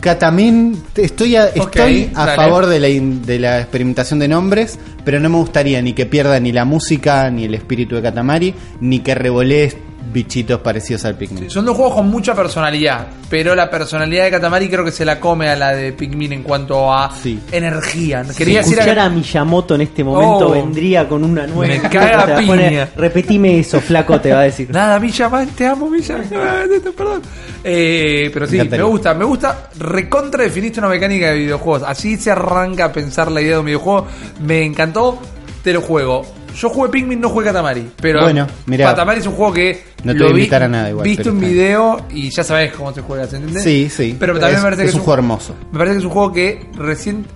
Katamin, 0.00 0.82
estoy 0.96 1.36
a, 1.36 1.48
estoy 1.48 2.10
a 2.14 2.24
dale. 2.24 2.36
favor 2.36 2.66
de 2.66 2.80
la, 2.80 2.88
in- 2.88 3.22
de 3.22 3.38
la 3.38 3.60
experimentación 3.60 4.18
de 4.18 4.28
nombres, 4.28 4.78
pero 5.04 5.20
no 5.20 5.28
me 5.28 5.36
gustaría 5.36 5.80
ni 5.82 5.92
que 5.92 6.06
pierda 6.06 6.40
ni 6.40 6.52
la 6.52 6.64
música, 6.64 7.30
ni 7.30 7.44
el 7.44 7.54
espíritu 7.54 7.96
de 7.96 8.02
Katamari, 8.02 8.54
ni 8.80 9.00
que 9.00 9.14
revolee 9.14 9.76
bichitos 10.12 10.60
parecidos 10.60 11.04
al 11.04 11.14
Pikmin. 11.16 11.48
Son 11.50 11.64
dos 11.64 11.76
juegos 11.76 11.94
con 11.96 12.08
mucha 12.10 12.34
personalidad, 12.34 13.06
pero 13.28 13.54
la 13.54 13.70
personalidad 13.70 14.24
de 14.24 14.30
Katamari 14.32 14.68
creo 14.68 14.84
que 14.84 14.90
se 14.90 15.04
la 15.04 15.20
come 15.20 15.48
a 15.48 15.54
la 15.56 15.72
de 15.72 15.92
Pikmin 15.92 16.32
en 16.32 16.42
cuanto 16.42 16.92
a 16.92 17.10
Sí. 17.14 17.38
energía. 17.52 18.24
Si 18.24 18.34
Quería 18.36 18.58
decir 18.58 18.74
escuchara 18.74 19.04
a 19.04 19.08
Miyamoto 19.10 19.74
en 19.76 19.82
este 19.82 20.02
momento 20.02 20.48
Oh. 20.48 20.50
vendría 20.52 21.06
con 21.08 21.22
una 21.24 21.46
nueva. 21.46 21.74
Me 21.74 21.80
caga 21.88 22.22
a 22.38 22.40
poner, 22.46 22.70
piña. 22.70 22.88
Repetime 22.96 23.58
eso, 23.60 23.80
flaco, 23.80 24.20
te 24.20 24.32
va 24.32 24.40
a 24.40 24.44
decir. 24.44 24.68
Nada, 24.70 24.98
Villa, 24.98 25.28
man, 25.28 25.48
te 25.56 25.66
amo, 25.66 25.88
Villa. 25.90 26.16
Ah, 26.34 26.62
Perdón. 26.96 27.22
Eh, 27.62 28.30
pero 28.32 28.46
sí, 28.46 28.56
Me 28.58 28.64
me, 28.64 28.82
gusta, 28.82 29.14
me 29.14 29.24
gusta. 29.24 29.68
Recontra 29.78 30.42
definiste 30.42 30.80
una 30.80 30.88
mecánica 30.88 31.30
de 31.30 31.38
videojuegos. 31.38 31.82
Así 31.88 32.16
se 32.16 32.30
arranca 32.30 32.86
a 32.86 32.92
pensar 32.92 33.30
la 33.30 33.40
idea 33.40 33.52
de 33.54 33.58
un 33.60 33.66
videojuego. 33.66 34.06
Me 34.40 34.64
encantó, 34.64 35.18
te 35.62 35.72
lo 35.72 35.80
juego. 35.82 36.24
Yo 36.54 36.68
jugué 36.70 36.88
Pikmin, 36.90 37.20
no 37.20 37.28
jugué 37.28 37.46
Katamari. 37.46 37.90
Pero 38.00 38.22
Bueno, 38.22 38.46
mirá. 38.66 38.86
Katamari 38.86 39.20
es 39.20 39.26
un 39.26 39.34
juego 39.34 39.52
que 39.52 39.82
No 40.04 40.12
te 40.12 40.18
lo 40.18 40.24
voy 40.26 40.32
a 40.32 40.34
vi, 40.34 40.40
invitar 40.42 40.62
a 40.62 40.68
nada 40.68 40.90
igual, 40.90 41.06
en 41.06 41.12
está 41.12 41.30
video 41.30 42.06
y 42.10 42.30
ya 42.30 42.44
sabes 42.44 42.72
cómo 42.72 42.92
se 42.92 43.00
juega, 43.02 43.26
¿se 43.26 43.36
entiende? 43.36 43.60
Sí, 43.60 43.88
sí. 43.90 44.16
Pero 44.18 44.32
también 44.34 44.56
Es- 44.56 44.58
me 44.58 44.64
parece 44.66 44.82
que 44.82 44.88
es 44.88 44.94
un 44.94 45.00
juego 45.00 45.14
hermoso. 45.18 45.54
Me 45.72 45.78
parece 45.78 45.94
que 45.94 45.98
es 46.00 46.04
un 46.04 46.10
juego 46.10 46.32
que 46.32 46.66
recién. 46.76 47.26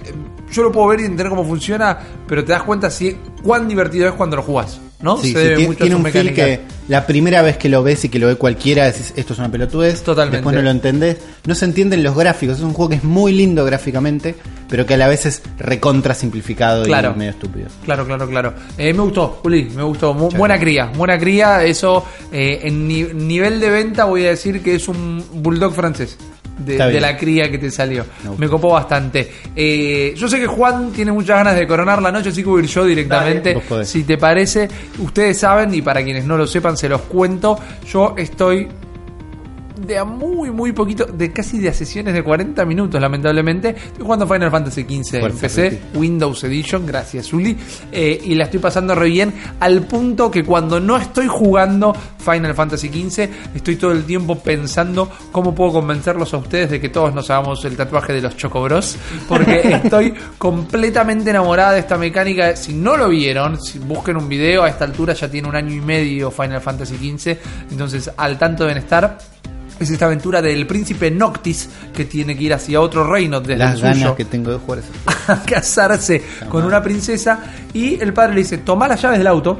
Yo 0.54 0.62
lo 0.62 0.70
puedo 0.72 0.86
ver 0.88 1.00
y 1.00 1.04
entender 1.04 1.28
cómo 1.30 1.44
funciona, 1.44 1.98
pero 2.28 2.44
te 2.44 2.52
das 2.52 2.62
cuenta 2.62 2.90
si 2.90 3.16
cuán 3.42 3.66
divertido 3.68 4.08
es 4.08 4.14
cuando 4.14 4.36
lo 4.36 4.42
jugás. 4.42 4.80
¿no? 5.02 5.18
Sí, 5.18 5.32
Se 5.32 5.38
sí, 5.38 5.44
debe 5.44 5.56
tiene, 5.56 5.68
mucho 5.96 5.96
un 5.98 6.12
feel 6.12 6.32
que 6.32 6.60
la 6.88 7.06
primera 7.06 7.42
vez 7.42 7.58
que 7.58 7.68
lo 7.68 7.82
ves 7.82 8.06
y 8.06 8.08
que 8.08 8.18
lo 8.18 8.26
ve 8.28 8.36
cualquiera 8.36 8.86
decís 8.86 9.12
esto 9.16 9.34
es 9.34 9.38
una 9.38 9.50
pelotudez. 9.50 10.02
Totalmente. 10.02 10.38
Después 10.38 10.56
no 10.56 10.62
lo 10.62 10.70
entendés. 10.70 11.18
No 11.46 11.54
se 11.54 11.66
entienden 11.66 12.02
los 12.02 12.16
gráficos. 12.16 12.56
Es 12.56 12.62
un 12.62 12.72
juego 12.72 12.88
que 12.88 12.94
es 12.96 13.04
muy 13.04 13.32
lindo 13.32 13.66
gráficamente, 13.66 14.34
pero 14.66 14.86
que 14.86 14.94
a 14.94 14.96
la 14.96 15.06
vez 15.08 15.26
es 15.26 15.42
recontra 15.58 16.14
simplificado 16.14 16.84
Claro. 16.84 17.12
y 17.14 17.18
medio 17.18 17.32
estúpido. 17.32 17.66
Claro, 17.84 18.06
claro, 18.06 18.26
claro. 18.28 18.54
Eh, 18.78 18.94
me 18.94 19.02
gustó, 19.02 19.40
Juli, 19.42 19.64
me 19.76 19.82
gustó. 19.82 20.14
Mu- 20.14 20.30
buena 20.30 20.58
cría, 20.58 20.86
buena 20.96 21.18
cría. 21.18 21.62
Eso, 21.64 22.06
eh, 22.32 22.60
en 22.62 22.88
ni- 22.88 23.02
nivel 23.02 23.60
de 23.60 23.68
venta 23.70 24.04
voy 24.04 24.24
a 24.24 24.30
decir 24.30 24.62
que 24.62 24.76
es 24.76 24.88
un 24.88 25.22
bulldog 25.34 25.74
francés. 25.74 26.16
De, 26.58 26.78
de 26.78 27.00
la 27.00 27.16
cría 27.16 27.50
que 27.50 27.58
te 27.58 27.70
salió. 27.70 28.04
Me 28.38 28.48
copó 28.48 28.70
bastante. 28.70 29.30
Eh, 29.56 30.14
yo 30.16 30.28
sé 30.28 30.38
que 30.38 30.46
Juan 30.46 30.92
tiene 30.92 31.10
muchas 31.10 31.38
ganas 31.38 31.56
de 31.56 31.66
coronar 31.66 32.00
la 32.00 32.12
noche, 32.12 32.28
así 32.28 32.42
que 32.42 32.48
voy 32.48 32.60
a 32.60 32.64
ir 32.64 32.70
yo 32.70 32.84
directamente. 32.84 33.60
Dale. 33.68 33.84
Si 33.84 34.04
te 34.04 34.18
parece, 34.18 34.68
ustedes 34.98 35.38
saben, 35.38 35.74
y 35.74 35.82
para 35.82 36.04
quienes 36.04 36.24
no 36.24 36.36
lo 36.36 36.46
sepan, 36.46 36.76
se 36.76 36.88
los 36.88 37.02
cuento. 37.02 37.58
Yo 37.90 38.14
estoy 38.16 38.68
de 39.86 39.98
a 39.98 40.04
muy, 40.04 40.50
muy 40.50 40.72
poquito, 40.72 41.04
de 41.04 41.32
casi 41.32 41.58
de 41.58 41.68
a 41.68 41.74
sesiones 41.74 42.14
de 42.14 42.22
40 42.22 42.64
minutos, 42.64 43.00
lamentablemente. 43.00 43.70
Estoy 43.70 44.04
jugando 44.04 44.26
Final 44.26 44.50
Fantasy 44.50 44.82
XV 44.82 45.14
en 45.16 45.36
PC. 45.36 45.80
Windows 45.94 46.44
Edition, 46.44 46.86
gracias, 46.86 47.32
Uli. 47.32 47.56
Eh, 47.92 48.20
y 48.24 48.34
la 48.34 48.44
estoy 48.44 48.60
pasando 48.60 48.94
re 48.94 49.08
bien, 49.08 49.32
al 49.60 49.82
punto 49.82 50.30
que 50.30 50.44
cuando 50.44 50.80
no 50.80 50.96
estoy 50.96 51.26
jugando 51.26 51.94
Final 52.24 52.54
Fantasy 52.54 52.88
XV, 52.88 53.28
estoy 53.54 53.76
todo 53.76 53.92
el 53.92 54.04
tiempo 54.04 54.38
pensando 54.38 55.10
cómo 55.30 55.54
puedo 55.54 55.74
convencerlos 55.74 56.32
a 56.34 56.38
ustedes 56.38 56.70
de 56.70 56.80
que 56.80 56.88
todos 56.88 57.14
nos 57.14 57.28
hagamos 57.30 57.64
el 57.64 57.76
tatuaje 57.76 58.12
de 58.12 58.22
los 58.22 58.36
Chocobros, 58.36 58.96
porque 59.28 59.60
estoy 59.84 60.14
completamente 60.38 61.30
enamorada 61.30 61.72
de 61.72 61.80
esta 61.80 61.98
mecánica. 61.98 62.56
Si 62.56 62.72
no 62.72 62.96
lo 62.96 63.08
vieron, 63.08 63.60
si 63.60 63.78
busquen 63.78 64.16
un 64.16 64.28
video, 64.28 64.62
a 64.62 64.68
esta 64.68 64.84
altura 64.84 65.12
ya 65.12 65.30
tiene 65.30 65.48
un 65.48 65.56
año 65.56 65.74
y 65.74 65.80
medio 65.80 66.30
Final 66.30 66.60
Fantasy 66.60 66.96
XV, 66.96 67.36
entonces 67.70 68.10
al 68.16 68.38
tanto 68.38 68.64
deben 68.64 68.78
estar. 68.78 69.33
Es 69.84 69.90
esta 69.90 70.06
aventura 70.06 70.40
del 70.40 70.66
príncipe 70.66 71.10
Noctis 71.10 71.68
que 71.92 72.06
tiene 72.06 72.34
que 72.34 72.44
ir 72.44 72.54
hacia 72.54 72.80
otro 72.80 73.06
reino 73.06 73.38
desde 73.40 73.58
Las 73.58 73.74
el 73.74 73.82
ganas 73.82 73.98
suyo. 73.98 74.16
que 74.16 74.24
tengo 74.24 74.50
de 74.50 74.56
jugar 74.56 74.78
ese 74.78 74.88
a 75.30 75.42
casarse 75.42 76.22
con 76.48 76.64
una 76.64 76.82
princesa 76.82 77.38
y 77.74 78.00
el 78.00 78.14
padre 78.14 78.32
le 78.32 78.40
dice, 78.40 78.56
toma 78.58 78.88
las 78.88 79.02
llaves 79.02 79.18
del 79.18 79.26
auto 79.26 79.58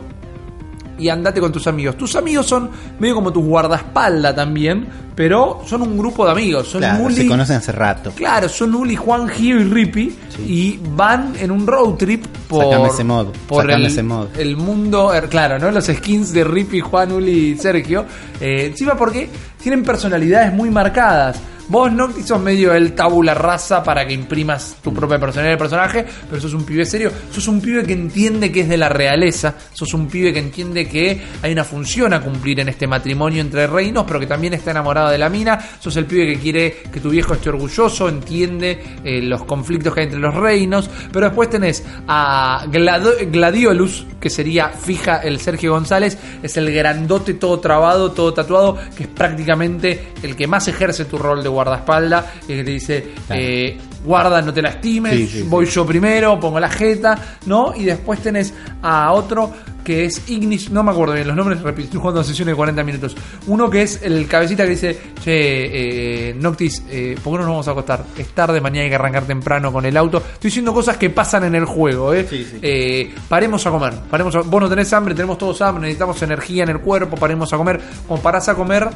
y 0.98 1.10
andate 1.10 1.40
con 1.40 1.52
tus 1.52 1.66
amigos. 1.66 1.98
Tus 1.98 2.16
amigos 2.16 2.46
son 2.46 2.70
medio 2.98 3.14
como 3.16 3.34
tus 3.34 3.44
guardaespaldas 3.44 4.34
también, 4.34 4.86
pero 5.14 5.62
son 5.66 5.82
un 5.82 5.96
grupo 5.96 6.24
de 6.24 6.32
amigos. 6.32 6.68
Son 6.68 6.80
Claro, 6.80 7.10
se 7.10 7.26
conocen 7.26 7.56
hace 7.56 7.72
rato. 7.72 8.12
Claro, 8.14 8.48
son 8.48 8.74
Uli, 8.74 8.96
Juan, 8.96 9.28
Gio 9.28 9.60
y 9.60 9.64
Rippy 9.64 10.16
y 10.46 10.78
van 10.94 11.34
en 11.38 11.50
un 11.50 11.66
road 11.66 11.94
trip 11.94 12.26
por, 12.48 12.64
Sacame 12.64 12.88
ese 12.88 13.04
mod, 13.04 13.26
por 13.46 13.70
el, 13.70 13.86
ese 13.86 14.02
mod. 14.02 14.28
el 14.36 14.56
mundo, 14.56 15.12
er, 15.14 15.28
claro, 15.28 15.58
¿no? 15.58 15.70
Los 15.70 15.86
skins 15.86 16.32
de 16.32 16.44
Rippy, 16.44 16.80
Juan, 16.80 17.12
Uli 17.12 17.50
y 17.50 17.56
Sergio. 17.56 18.04
Eh, 18.40 18.66
encima 18.66 18.96
porque 18.96 19.28
tienen 19.62 19.82
personalidades 19.82 20.52
muy 20.52 20.70
marcadas. 20.70 21.40
Vos, 21.66 21.90
Noctis, 21.90 22.26
sos 22.26 22.40
medio 22.40 22.74
el 22.74 22.94
tabula 22.94 23.32
rasa 23.32 23.82
para 23.82 24.06
que 24.06 24.12
imprimas 24.12 24.76
tu 24.82 24.92
propia 24.92 25.18
personalidad 25.18 25.52
del 25.52 25.58
personaje, 25.58 26.04
pero 26.28 26.40
sos 26.40 26.52
un 26.52 26.64
pibe 26.64 26.84
serio, 26.84 27.10
sos 27.32 27.48
un 27.48 27.60
pibe 27.60 27.84
que 27.84 27.94
entiende 27.94 28.52
que 28.52 28.60
es 28.60 28.68
de 28.68 28.76
la 28.76 28.90
realeza, 28.90 29.54
sos 29.72 29.94
un 29.94 30.06
pibe 30.06 30.30
que 30.30 30.40
entiende 30.40 30.86
que 30.86 31.18
hay 31.40 31.52
una 31.52 31.64
función 31.64 32.12
a 32.12 32.20
cumplir 32.20 32.60
en 32.60 32.68
este 32.68 32.86
matrimonio 32.86 33.40
entre 33.40 33.66
reinos, 33.66 34.04
pero 34.06 34.20
que 34.20 34.26
también 34.26 34.52
está 34.52 34.72
enamorado 34.72 35.08
de 35.08 35.16
la 35.16 35.30
mina, 35.30 35.58
sos 35.80 35.96
el 35.96 36.04
pibe 36.04 36.34
que 36.34 36.38
quiere 36.38 36.76
que 36.92 37.00
tu 37.00 37.08
viejo 37.08 37.32
esté 37.32 37.48
orgulloso, 37.48 38.10
entiende 38.10 38.98
eh, 39.02 39.22
los 39.22 39.44
conflictos 39.44 39.94
que 39.94 40.00
hay 40.00 40.06
entre 40.06 40.20
los 40.20 40.34
reinos, 40.34 40.90
pero 41.10 41.26
después 41.26 41.48
tenés 41.48 41.82
a 42.06 42.66
Gladiolus, 42.68 44.06
que 44.20 44.28
sería 44.28 44.68
fija 44.68 45.18
el 45.18 45.40
Sergio 45.40 45.72
González, 45.72 46.18
es 46.42 46.56
el 46.58 46.70
grandote 46.74 47.34
todo 47.34 47.58
trabado, 47.60 48.12
todo 48.12 48.34
tatuado, 48.34 48.76
que 48.94 49.04
es 49.04 49.08
prácticamente 49.08 50.12
el 50.22 50.36
que 50.36 50.46
más 50.46 50.68
ejerce 50.68 51.06
tu 51.06 51.16
rol 51.16 51.42
de 51.42 51.53
guardaespaldas, 51.54 52.24
y 52.44 52.48
que 52.48 52.64
te 52.64 52.70
dice, 52.70 53.08
Claro. 53.26 53.42
eh, 53.42 53.78
guarda, 54.04 54.42
no 54.42 54.52
te 54.52 54.60
lastimes, 54.60 55.12
Sí, 55.14 55.26
sí, 55.26 55.38
sí. 55.42 55.46
voy 55.48 55.64
yo 55.66 55.86
primero, 55.86 56.38
pongo 56.38 56.60
la 56.60 56.68
jeta, 56.68 57.18
¿no? 57.46 57.72
Y 57.74 57.84
después 57.84 58.20
tenés 58.20 58.52
a 58.82 59.12
otro 59.12 59.50
que 59.84 60.06
es 60.06 60.30
Ignis, 60.30 60.70
no 60.70 60.82
me 60.82 60.92
acuerdo 60.92 61.12
bien 61.12 61.26
los 61.26 61.36
nombres, 61.36 61.60
repito, 61.60 61.84
estoy 61.84 62.00
jugando 62.00 62.24
sesión 62.24 62.48
de 62.48 62.54
40 62.54 62.82
minutos. 62.84 63.14
Uno 63.48 63.68
que 63.68 63.82
es 63.82 64.00
el 64.02 64.26
cabecita 64.26 64.64
que 64.64 64.70
dice, 64.70 64.98
che, 65.22 66.30
eh, 66.30 66.34
Noctis, 66.34 66.84
eh, 66.88 67.16
¿por 67.22 67.34
qué 67.34 67.38
no 67.40 67.44
nos 67.44 67.48
vamos 67.50 67.68
a 67.68 67.70
acostar? 67.72 68.02
Es 68.16 68.28
tarde, 68.28 68.62
mañana 68.62 68.84
hay 68.84 68.88
que 68.88 68.94
arrancar 68.94 69.24
temprano 69.24 69.70
con 69.70 69.84
el 69.84 69.94
auto. 69.98 70.18
Estoy 70.18 70.48
diciendo 70.48 70.72
cosas 70.72 70.96
que 70.96 71.10
pasan 71.10 71.44
en 71.44 71.54
el 71.54 71.66
juego, 71.66 72.14
¿eh? 72.14 72.26
Sí, 72.28 72.46
sí. 72.50 72.58
Eh, 72.62 73.14
paremos 73.28 73.66
a 73.66 73.70
comer, 73.70 73.92
paremos 74.10 74.34
a- 74.36 74.40
vos 74.40 74.60
no 74.62 74.70
tenés 74.70 74.90
hambre, 74.94 75.14
tenemos 75.14 75.36
todos 75.36 75.60
hambre, 75.60 75.82
necesitamos 75.82 76.20
energía 76.22 76.62
en 76.62 76.70
el 76.70 76.80
cuerpo, 76.80 77.16
paremos 77.18 77.52
a 77.52 77.58
comer. 77.58 77.78
Cuando 78.06 78.22
parás 78.22 78.48
a 78.48 78.54
comer, 78.54 78.88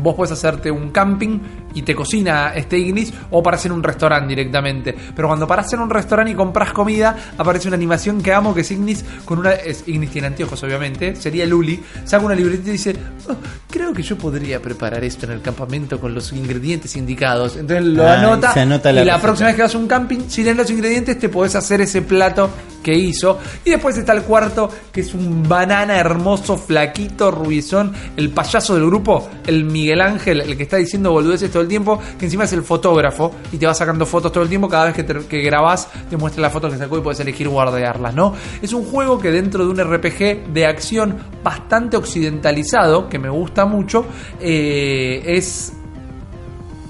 Vos 0.00 0.14
puedes 0.14 0.32
hacerte 0.32 0.70
un 0.70 0.88
camping 0.90 1.38
y 1.74 1.82
te 1.82 1.94
cocina 1.94 2.52
este 2.54 2.78
Ignis 2.78 3.12
o 3.30 3.42
para 3.42 3.56
hacer 3.56 3.72
un 3.72 3.82
restaurante 3.82 4.28
directamente. 4.28 4.94
Pero 5.14 5.28
cuando 5.28 5.46
paras 5.46 5.72
en 5.72 5.80
un 5.80 5.90
restaurante 5.90 6.32
y 6.32 6.34
compras 6.34 6.72
comida, 6.72 7.16
aparece 7.38 7.68
una 7.68 7.76
animación 7.76 8.22
que 8.22 8.32
amo 8.32 8.54
que 8.54 8.62
es 8.62 8.70
Ignis 8.70 9.04
con 9.24 9.38
una. 9.38 9.52
Es, 9.52 9.84
Ignis 9.86 10.10
tiene 10.10 10.28
anteojos, 10.28 10.62
obviamente. 10.62 11.14
Sería 11.16 11.46
Luli. 11.46 11.80
Saca 12.04 12.24
una 12.24 12.34
libreta 12.34 12.68
y 12.68 12.72
dice: 12.72 12.96
"Oh, 13.28 13.34
Creo 13.70 13.92
que 13.94 14.02
yo 14.02 14.16
podría 14.18 14.60
preparar 14.60 15.02
esto 15.02 15.24
en 15.26 15.32
el 15.32 15.40
campamento 15.40 15.98
con 15.98 16.14
los 16.14 16.30
ingredientes 16.32 16.94
indicados. 16.96 17.56
Entonces 17.56 17.84
lo 17.86 18.06
Ah, 18.06 18.18
anota. 18.18 18.52
se 18.52 18.60
anota 18.60 18.90
y 18.90 18.94
la 18.96 19.00
la 19.04 19.12
receta. 19.12 19.22
próxima 19.22 19.46
vez 19.48 19.56
que 19.56 19.62
vas 19.62 19.74
a 19.74 19.78
un 19.78 19.86
camping, 19.88 20.18
si 20.28 20.42
tenés 20.42 20.56
los 20.58 20.70
ingredientes, 20.70 21.18
te 21.18 21.28
podés 21.30 21.54
hacer 21.56 21.80
ese 21.80 22.02
plato 22.02 22.50
que 22.82 22.94
hizo. 22.94 23.38
Y 23.64 23.70
después 23.70 23.96
está 23.96 24.12
el 24.12 24.22
cuarto, 24.22 24.68
que 24.92 25.00
es 25.02 25.14
un 25.14 25.48
banana 25.48 25.96
hermoso, 25.96 26.56
flaquito, 26.58 27.30
rubiezón, 27.30 27.92
el 28.16 28.30
payaso 28.30 28.74
del 28.74 28.86
grupo, 28.86 29.30
el 29.46 29.64
Miguel 29.64 30.00
Ángel, 30.00 30.40
el 30.42 30.56
que 30.56 30.64
está 30.64 30.76
diciendo 30.76 31.12
boludeces 31.12 31.50
todo 31.50 31.61
el 31.62 31.68
tiempo, 31.68 31.98
que 32.18 32.26
encima 32.26 32.44
es 32.44 32.52
el 32.52 32.62
fotógrafo 32.62 33.32
y 33.50 33.58
te 33.58 33.66
va 33.66 33.74
sacando 33.74 34.04
fotos 34.06 34.32
todo 34.32 34.42
el 34.44 34.48
tiempo. 34.48 34.68
Cada 34.68 34.86
vez 34.86 34.94
que, 34.94 35.04
te, 35.04 35.42
grabás, 35.42 35.88
te 36.08 36.16
muestra 36.16 36.42
las 36.42 36.52
fotos 36.52 36.72
que 36.72 36.78
sacó 36.78 36.98
y 36.98 37.00
puedes 37.00 37.20
elegir 37.20 37.48
guardarlas, 37.48 38.14
¿no? 38.14 38.34
Es 38.60 38.72
un 38.72 38.84
juego 38.84 39.18
que 39.18 39.30
dentro 39.30 39.64
de 39.64 39.70
un 39.70 39.92
RPG 39.92 40.52
de 40.52 40.66
acción 40.66 41.16
bastante 41.42 41.96
occidentalizado, 41.96 43.08
que 43.08 43.18
me 43.18 43.30
gusta 43.30 43.64
mucho, 43.64 44.06
eh, 44.40 45.22
es 45.24 45.72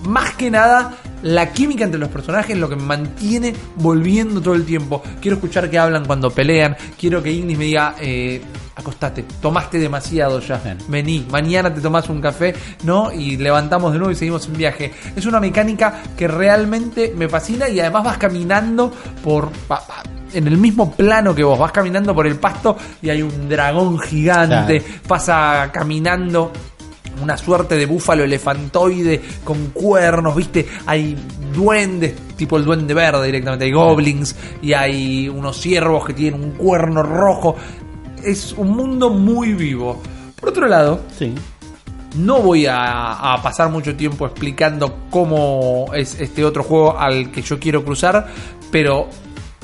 más 0.04 0.34
que 0.34 0.50
nada 0.50 0.96
la 1.22 1.52
química 1.52 1.84
entre 1.84 1.98
los 2.00 2.08
personajes 2.08 2.54
es 2.54 2.58
lo 2.60 2.68
que 2.68 2.76
me 2.76 2.82
mantiene 2.84 3.54
volviendo 3.76 4.40
todo 4.40 4.54
el 4.54 4.64
tiempo. 4.64 5.02
Quiero 5.20 5.36
escuchar 5.36 5.70
que 5.70 5.78
hablan 5.78 6.04
cuando 6.04 6.30
pelean. 6.30 6.76
Quiero 6.98 7.22
que 7.22 7.30
Ignis 7.30 7.56
me 7.58 7.64
diga, 7.64 7.94
eh, 8.00 8.42
acostate, 8.74 9.24
tomaste 9.40 9.78
demasiado 9.78 10.40
ya. 10.40 10.56
Bien. 10.58 10.78
Vení, 10.88 11.26
mañana 11.30 11.72
te 11.72 11.80
tomás 11.80 12.08
un 12.08 12.20
café, 12.20 12.54
¿no? 12.84 13.12
Y 13.12 13.36
levantamos 13.36 13.92
de 13.92 13.98
nuevo 13.98 14.12
y 14.12 14.16
seguimos 14.16 14.46
en 14.46 14.54
viaje. 14.54 14.92
Es 15.14 15.26
una 15.26 15.38
mecánica 15.40 16.02
que 16.16 16.26
realmente 16.28 17.12
me 17.16 17.28
fascina 17.28 17.68
y 17.68 17.78
además 17.80 18.04
vas 18.04 18.18
caminando 18.18 18.92
por... 19.22 19.50
pa- 19.68 19.86
pa- 19.86 20.02
en 20.34 20.46
el 20.48 20.56
mismo 20.56 20.90
plano 20.92 21.34
que 21.34 21.44
vos, 21.44 21.58
vas 21.58 21.72
caminando 21.72 22.14
por 22.14 22.26
el 22.26 22.36
pasto 22.36 22.74
y 23.02 23.10
hay 23.10 23.20
un 23.20 23.50
dragón 23.50 23.98
gigante, 23.98 24.80
Claro. 24.80 24.98
pasa 25.06 25.68
caminando 25.70 26.50
una 27.22 27.36
suerte 27.36 27.76
de 27.76 27.86
búfalo 27.86 28.24
elefantoide 28.24 29.20
con 29.44 29.68
cuernos, 29.68 30.34
¿viste? 30.36 30.66
Hay 30.86 31.16
duendes, 31.54 32.14
tipo 32.36 32.56
el 32.56 32.64
duende 32.64 32.94
verde 32.94 33.26
directamente, 33.26 33.64
hay 33.66 33.72
goblins 33.72 34.34
y 34.60 34.72
hay 34.72 35.28
unos 35.28 35.58
ciervos 35.60 36.04
que 36.04 36.14
tienen 36.14 36.42
un 36.42 36.50
cuerno 36.52 37.02
rojo. 37.02 37.56
Es 38.24 38.52
un 38.56 38.70
mundo 38.70 39.10
muy 39.10 39.52
vivo. 39.54 40.00
Por 40.38 40.48
otro 40.50 40.66
lado, 40.66 41.00
Sí. 41.18 41.34
no 42.16 42.40
voy 42.40 42.66
a, 42.66 43.32
a 43.34 43.42
pasar 43.42 43.70
mucho 43.70 43.94
tiempo 43.96 44.26
explicando 44.26 44.96
cómo 45.10 45.86
es 45.94 46.20
este 46.20 46.44
otro 46.44 46.62
juego 46.62 46.98
al 46.98 47.30
que 47.30 47.42
yo 47.42 47.58
quiero 47.58 47.84
cruzar, 47.84 48.26
pero 48.70 49.08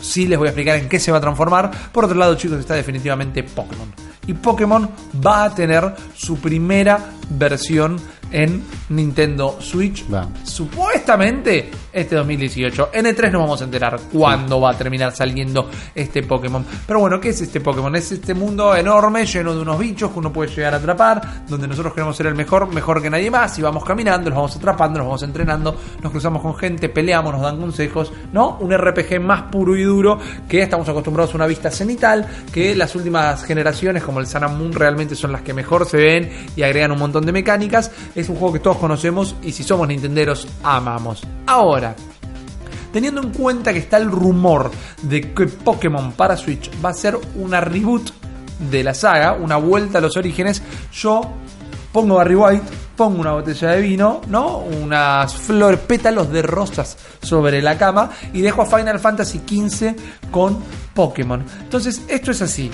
sí 0.00 0.26
les 0.28 0.38
voy 0.38 0.46
a 0.46 0.50
explicar 0.50 0.76
en 0.78 0.88
qué 0.88 0.98
se 1.00 1.10
va 1.10 1.18
a 1.18 1.20
transformar. 1.20 1.70
Por 1.92 2.04
otro 2.04 2.16
lado, 2.16 2.34
chicos, 2.36 2.58
está 2.60 2.74
definitivamente 2.74 3.42
Pokémon. 3.42 3.92
Y 4.28 4.34
Pokémon 4.34 4.88
va 5.26 5.44
a 5.44 5.54
tener 5.54 5.94
su 6.14 6.38
primera 6.38 7.10
versión 7.30 7.98
en 8.30 8.64
Nintendo 8.90 9.58
Switch. 9.60 10.04
Va. 10.12 10.28
Supuestamente 10.42 11.70
este 11.92 12.16
2018. 12.16 12.90
En 12.92 13.06
E3 13.06 13.30
nos 13.32 13.42
vamos 13.42 13.60
a 13.60 13.64
enterar 13.64 13.98
cuándo 14.12 14.60
va 14.60 14.70
a 14.70 14.78
terminar 14.78 15.14
saliendo 15.14 15.70
este 15.94 16.22
Pokémon. 16.22 16.64
Pero 16.86 17.00
bueno, 17.00 17.20
¿qué 17.20 17.30
es 17.30 17.40
este 17.40 17.60
Pokémon? 17.60 17.94
Es 17.96 18.12
este 18.12 18.34
mundo 18.34 18.74
enorme, 18.74 19.26
lleno 19.26 19.54
de 19.54 19.60
unos 19.62 19.78
bichos 19.78 20.12
que 20.12 20.18
uno 20.18 20.32
puede 20.32 20.50
llegar 20.54 20.74
a 20.74 20.76
atrapar, 20.76 21.46
donde 21.48 21.66
nosotros 21.66 21.94
queremos 21.94 22.16
ser 22.16 22.26
el 22.26 22.34
mejor, 22.34 22.72
mejor 22.72 23.02
que 23.02 23.10
nadie 23.10 23.30
más, 23.30 23.58
y 23.58 23.62
vamos 23.62 23.84
caminando, 23.84 24.30
los 24.30 24.36
vamos 24.36 24.56
atrapando, 24.56 24.98
los 24.98 25.06
vamos 25.06 25.22
entrenando, 25.22 25.76
nos 26.02 26.12
cruzamos 26.12 26.42
con 26.42 26.54
gente, 26.56 26.88
peleamos, 26.88 27.32
nos 27.32 27.42
dan 27.42 27.58
consejos, 27.58 28.12
¿no? 28.32 28.58
Un 28.60 28.76
RPG 28.76 29.20
más 29.20 29.42
puro 29.44 29.76
y 29.76 29.82
duro 29.82 30.18
que 30.48 30.62
estamos 30.62 30.88
acostumbrados 30.88 31.32
a 31.32 31.36
una 31.36 31.46
vista 31.46 31.70
cenital, 31.70 32.26
que 32.52 32.74
las 32.74 32.94
últimas 32.94 33.44
generaciones, 33.44 34.02
como 34.02 34.20
el 34.20 34.26
Sun 34.26 34.42
Moon, 34.56 34.72
realmente 34.72 35.14
son 35.14 35.32
las 35.32 35.42
que 35.42 35.52
mejor 35.52 35.86
se 35.86 35.96
ven 35.96 36.30
y 36.54 36.62
agregan 36.62 36.92
un 36.92 36.98
montón 36.98 37.26
de 37.26 37.32
mecánicas. 37.32 37.90
Es 38.18 38.28
un 38.28 38.34
juego 38.34 38.54
que 38.54 38.58
todos 38.58 38.78
conocemos 38.78 39.36
y 39.44 39.52
si 39.52 39.62
somos 39.62 39.86
nintenderos, 39.86 40.48
amamos. 40.64 41.22
Ahora, 41.46 41.94
Teniendo 42.92 43.22
en 43.22 43.30
cuenta 43.32 43.72
que 43.72 43.80
está 43.80 43.98
el 43.98 44.10
rumor 44.10 44.70
de 45.02 45.34
que 45.34 45.46
Pokémon 45.46 46.12
para 46.12 46.38
Switch 46.38 46.70
va 46.82 46.88
a 46.88 46.94
ser 46.94 47.18
una 47.36 47.60
reboot 47.60 48.10
de 48.70 48.82
la 48.82 48.94
saga, 48.94 49.34
una 49.34 49.56
vuelta 49.58 49.98
a 49.98 50.00
los 50.00 50.16
orígenes, 50.16 50.62
yo 50.90 51.20
pongo 51.92 52.14
Barry 52.14 52.34
White, 52.34 52.64
pongo 52.96 53.20
una 53.20 53.32
botella 53.32 53.72
de 53.72 53.82
vino, 53.82 54.22
¿no? 54.28 54.56
Unas 54.58 55.34
flores, 55.34 55.80
pétalos 55.80 56.32
de 56.32 56.40
rosas 56.40 56.96
sobre 57.20 57.60
la 57.60 57.76
cama 57.76 58.10
y 58.32 58.40
dejo 58.40 58.62
a 58.62 58.66
Final 58.66 58.98
Fantasy 58.98 59.42
XV 59.46 59.94
con 60.30 60.58
Pokémon. 60.94 61.44
Entonces, 61.60 62.02
esto 62.08 62.30
es 62.30 62.40
así. 62.40 62.70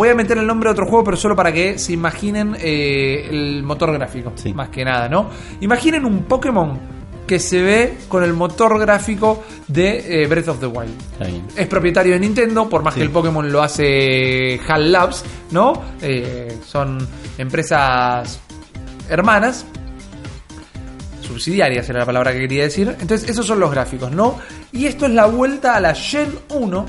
Voy 0.00 0.08
a 0.08 0.14
meter 0.14 0.38
el 0.38 0.46
nombre 0.46 0.68
de 0.70 0.72
otro 0.72 0.86
juego, 0.86 1.04
pero 1.04 1.16
solo 1.18 1.36
para 1.36 1.52
que 1.52 1.78
se 1.78 1.92
imaginen 1.92 2.56
eh, 2.58 3.28
el 3.30 3.62
motor 3.62 3.92
gráfico, 3.92 4.32
Sí. 4.34 4.54
más 4.54 4.70
que 4.70 4.82
nada, 4.82 5.10
¿no? 5.10 5.28
Imaginen 5.60 6.06
un 6.06 6.22
Pokémon 6.22 6.78
que 7.26 7.38
se 7.38 7.60
ve 7.62 7.98
con 8.08 8.24
el 8.24 8.32
motor 8.32 8.78
gráfico 8.80 9.42
de 9.68 10.22
eh, 10.22 10.26
Breath 10.26 10.48
of 10.48 10.58
the 10.60 10.66
Wild. 10.66 10.94
Es 11.54 11.66
propietario 11.66 12.14
de 12.14 12.18
Nintendo, 12.20 12.66
por 12.66 12.82
más 12.82 12.94
Sí. 12.94 13.00
que 13.00 13.04
el 13.04 13.10
Pokémon 13.10 13.52
lo 13.52 13.60
hace 13.62 14.58
HAL 14.66 14.90
Labs, 14.90 15.22
¿no? 15.50 15.74
Eh, 16.00 16.56
son 16.66 17.06
empresas 17.36 18.40
hermanas. 19.10 19.66
Subsidiarias 21.20 21.86
era 21.90 21.98
la 22.00 22.06
palabra 22.06 22.32
que 22.32 22.38
quería 22.38 22.62
decir. 22.62 22.96
Entonces, 23.00 23.28
esos 23.28 23.46
son 23.46 23.60
los 23.60 23.70
gráficos, 23.70 24.10
¿no? 24.12 24.38
Y 24.72 24.86
esto 24.86 25.04
es 25.04 25.12
la 25.12 25.26
vuelta 25.26 25.76
a 25.76 25.80
la 25.80 25.94
Gen 25.94 26.30
1. 26.48 26.86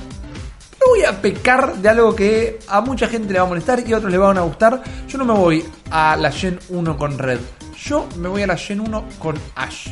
No 0.83 0.89
voy 0.89 1.03
a 1.03 1.21
pecar 1.21 1.75
de 1.75 1.89
algo 1.89 2.15
que 2.15 2.59
a 2.67 2.81
mucha 2.81 3.07
gente 3.07 3.31
le 3.33 3.39
va 3.39 3.45
a 3.45 3.49
molestar 3.49 3.83
y 3.87 3.93
a 3.93 3.97
otros 3.97 4.11
le 4.11 4.17
van 4.17 4.37
a 4.37 4.41
gustar. 4.41 4.81
Yo 5.07 5.17
no 5.17 5.25
me 5.25 5.33
voy 5.33 5.63
a 5.91 6.15
la 6.17 6.31
Gen 6.31 6.59
1 6.69 6.97
con 6.97 7.17
Red. 7.19 7.39
Yo 7.83 8.07
me 8.17 8.27
voy 8.29 8.41
a 8.41 8.47
la 8.47 8.57
Gen 8.57 8.79
1 8.79 9.03
con 9.19 9.35
Ash. 9.55 9.89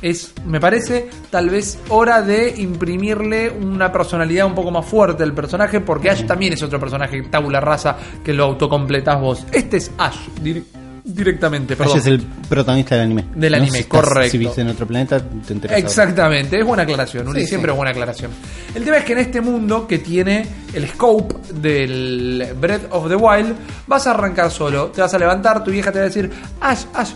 Es, 0.00 0.34
me 0.46 0.58
parece, 0.58 1.08
tal 1.30 1.48
vez 1.50 1.78
hora 1.88 2.22
de 2.22 2.54
imprimirle 2.56 3.50
una 3.50 3.92
personalidad 3.92 4.46
un 4.46 4.54
poco 4.54 4.70
más 4.72 4.84
fuerte 4.84 5.22
al 5.22 5.32
personaje, 5.32 5.80
porque 5.80 6.10
Ash 6.10 6.26
también 6.26 6.52
es 6.54 6.62
otro 6.62 6.80
personaje 6.80 7.22
tabula 7.22 7.60
rasa 7.60 7.96
que 8.24 8.32
lo 8.32 8.44
autocompletás 8.44 9.20
vos. 9.20 9.46
Este 9.52 9.76
es 9.76 9.92
Ash, 9.98 10.16
dir- 10.42 10.64
directamente, 11.04 11.76
perdón. 11.76 11.94
Ash 11.96 12.00
es 12.00 12.06
el 12.06 12.20
protagonista 12.20 12.94
del 12.94 13.04
anime. 13.04 13.24
Del 13.34 13.52
No 13.52 13.56
anime, 13.58 13.78
si 13.78 13.82
estás- 13.84 14.00
correcto. 14.00 14.30
Si 14.30 14.38
viste 14.38 14.60
en 14.60 14.68
otro 14.68 14.86
planeta, 14.86 15.20
te 15.20 15.52
enteras. 15.52 15.78
Exactamente, 15.78 16.58
es 16.60 16.64
buena 16.66 16.84
aclaración, 16.84 17.28
Uli, 17.28 17.40
Sí, 17.42 17.46
siempre 17.48 17.70
sí. 17.70 17.72
es 17.72 17.76
buena 17.76 17.90
aclaración. 17.90 18.30
El 18.74 18.84
tema 18.84 18.96
es 18.98 19.04
que 19.04 19.12
en 19.12 19.18
este 19.18 19.40
mundo 19.40 19.86
que 19.86 19.98
tiene 19.98 20.46
el 20.72 20.88
scope 20.88 21.34
del 21.54 22.54
Breath 22.60 22.86
of 22.90 23.08
the 23.08 23.16
Wild, 23.16 23.54
vas 23.86 24.06
a 24.06 24.10
arrancar 24.12 24.50
solo, 24.50 24.86
te 24.88 25.00
vas 25.00 25.12
a 25.14 25.18
levantar, 25.18 25.64
tu 25.64 25.70
vieja 25.70 25.90
te 25.90 25.98
va 25.98 26.04
a 26.04 26.08
decir, 26.08 26.30
Ash, 26.60 26.84
Ash, 26.94 27.10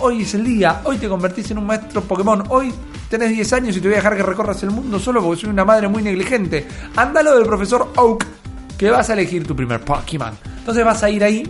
hoy 0.00 0.22
es 0.22 0.34
el 0.34 0.44
día, 0.44 0.80
hoy 0.84 0.96
te 0.98 1.08
convertís 1.08 1.50
en 1.50 1.58
un 1.58 1.66
maestro 1.66 2.00
Pokémon, 2.02 2.44
hoy 2.48 2.72
tenés 3.10 3.30
10 3.30 3.52
años 3.52 3.76
y 3.76 3.80
te 3.80 3.88
voy 3.88 3.94
a 3.94 3.96
dejar 3.98 4.16
que 4.16 4.22
recorras 4.22 4.62
el 4.62 4.70
mundo 4.70 4.98
solo 4.98 5.22
porque 5.22 5.40
soy 5.42 5.50
una 5.50 5.64
madre 5.64 5.88
muy 5.88 6.02
negligente. 6.02 6.66
Ándalo 6.96 7.34
del 7.36 7.46
profesor 7.46 7.92
Oak, 7.96 8.24
que 8.76 8.90
vas 8.90 9.10
a 9.10 9.14
elegir 9.14 9.46
tu 9.46 9.56
primer 9.56 9.80
Pokémon. 9.80 10.32
Entonces 10.58 10.84
vas 10.84 11.02
a 11.02 11.10
ir 11.10 11.24
ahí 11.24 11.42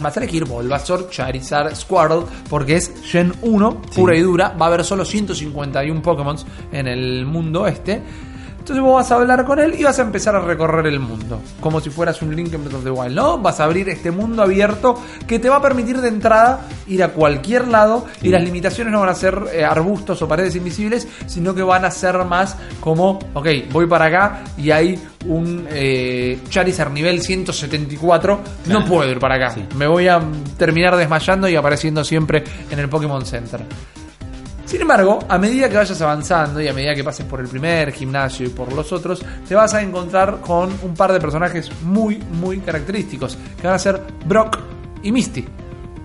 Vas 0.00 0.16
a 0.16 0.20
elegir 0.20 0.44
Bulbasaur, 0.44 1.08
Charizard, 1.08 1.74
Squirtle, 1.74 2.24
porque 2.50 2.76
es 2.76 2.92
Gen 3.04 3.32
1, 3.42 3.82
pura 3.94 4.16
y 4.16 4.20
dura. 4.22 4.48
Va 4.60 4.66
a 4.66 4.68
haber 4.68 4.84
solo 4.84 5.04
151 5.04 6.02
Pokémon 6.02 6.36
en 6.72 6.88
el 6.88 7.24
mundo 7.26 7.66
este. 7.66 8.02
Entonces 8.64 8.82
vos 8.82 8.94
vas 8.94 9.12
a 9.12 9.16
hablar 9.16 9.44
con 9.44 9.58
él 9.58 9.74
y 9.78 9.84
vas 9.84 9.98
a 9.98 10.02
empezar 10.02 10.34
a 10.34 10.40
recorrer 10.40 10.86
el 10.86 10.98
mundo. 10.98 11.38
Como 11.60 11.82
si 11.82 11.90
fueras 11.90 12.22
un 12.22 12.34
Link 12.34 12.54
en 12.54 12.64
Breath 12.64 12.76
of 12.76 12.84
the 12.84 12.90
Wild, 12.90 13.14
¿no? 13.14 13.36
Vas 13.36 13.60
a 13.60 13.64
abrir 13.64 13.90
este 13.90 14.10
mundo 14.10 14.42
abierto 14.42 14.98
que 15.26 15.38
te 15.38 15.50
va 15.50 15.56
a 15.56 15.60
permitir 15.60 16.00
de 16.00 16.08
entrada 16.08 16.62
ir 16.86 17.02
a 17.02 17.08
cualquier 17.08 17.68
lado 17.68 18.06
y 18.22 18.30
las 18.30 18.42
limitaciones 18.42 18.90
no 18.90 19.00
van 19.00 19.10
a 19.10 19.14
ser 19.14 19.38
eh, 19.52 19.66
arbustos 19.66 20.22
o 20.22 20.26
paredes 20.26 20.56
invisibles, 20.56 21.06
sino 21.26 21.54
que 21.54 21.62
van 21.62 21.84
a 21.84 21.90
ser 21.90 22.16
más 22.24 22.56
como, 22.80 23.18
ok, 23.34 23.48
voy 23.70 23.86
para 23.86 24.06
acá 24.06 24.44
y 24.56 24.70
hay 24.70 24.98
un 25.26 25.66
eh, 25.70 26.40
Charizard 26.48 26.90
nivel 26.90 27.20
174, 27.20 28.40
no 28.68 28.84
puedo 28.86 29.10
ir 29.10 29.18
para 29.18 29.34
acá. 29.34 29.50
Sí. 29.50 29.62
Me 29.76 29.86
voy 29.86 30.08
a 30.08 30.22
terminar 30.56 30.96
desmayando 30.96 31.50
y 31.50 31.56
apareciendo 31.56 32.02
siempre 32.02 32.42
en 32.70 32.78
el 32.78 32.88
Pokémon 32.88 33.26
Center. 33.26 33.60
Sin 34.64 34.80
embargo, 34.80 35.18
a 35.28 35.38
medida 35.38 35.68
que 35.68 35.76
vayas 35.76 36.00
avanzando 36.00 36.60
y 36.60 36.68
a 36.68 36.72
medida 36.72 36.94
que 36.94 37.04
pases 37.04 37.26
por 37.26 37.40
el 37.40 37.48
primer 37.48 37.92
gimnasio 37.92 38.46
y 38.46 38.50
por 38.50 38.72
los 38.72 38.92
otros, 38.92 39.24
te 39.46 39.54
vas 39.54 39.74
a 39.74 39.82
encontrar 39.82 40.40
con 40.40 40.70
un 40.82 40.94
par 40.94 41.12
de 41.12 41.20
personajes 41.20 41.70
muy, 41.82 42.16
muy 42.16 42.60
característicos, 42.60 43.36
que 43.60 43.66
van 43.66 43.76
a 43.76 43.78
ser 43.78 44.00
Brock 44.26 44.58
y 45.02 45.12
Misty. 45.12 45.44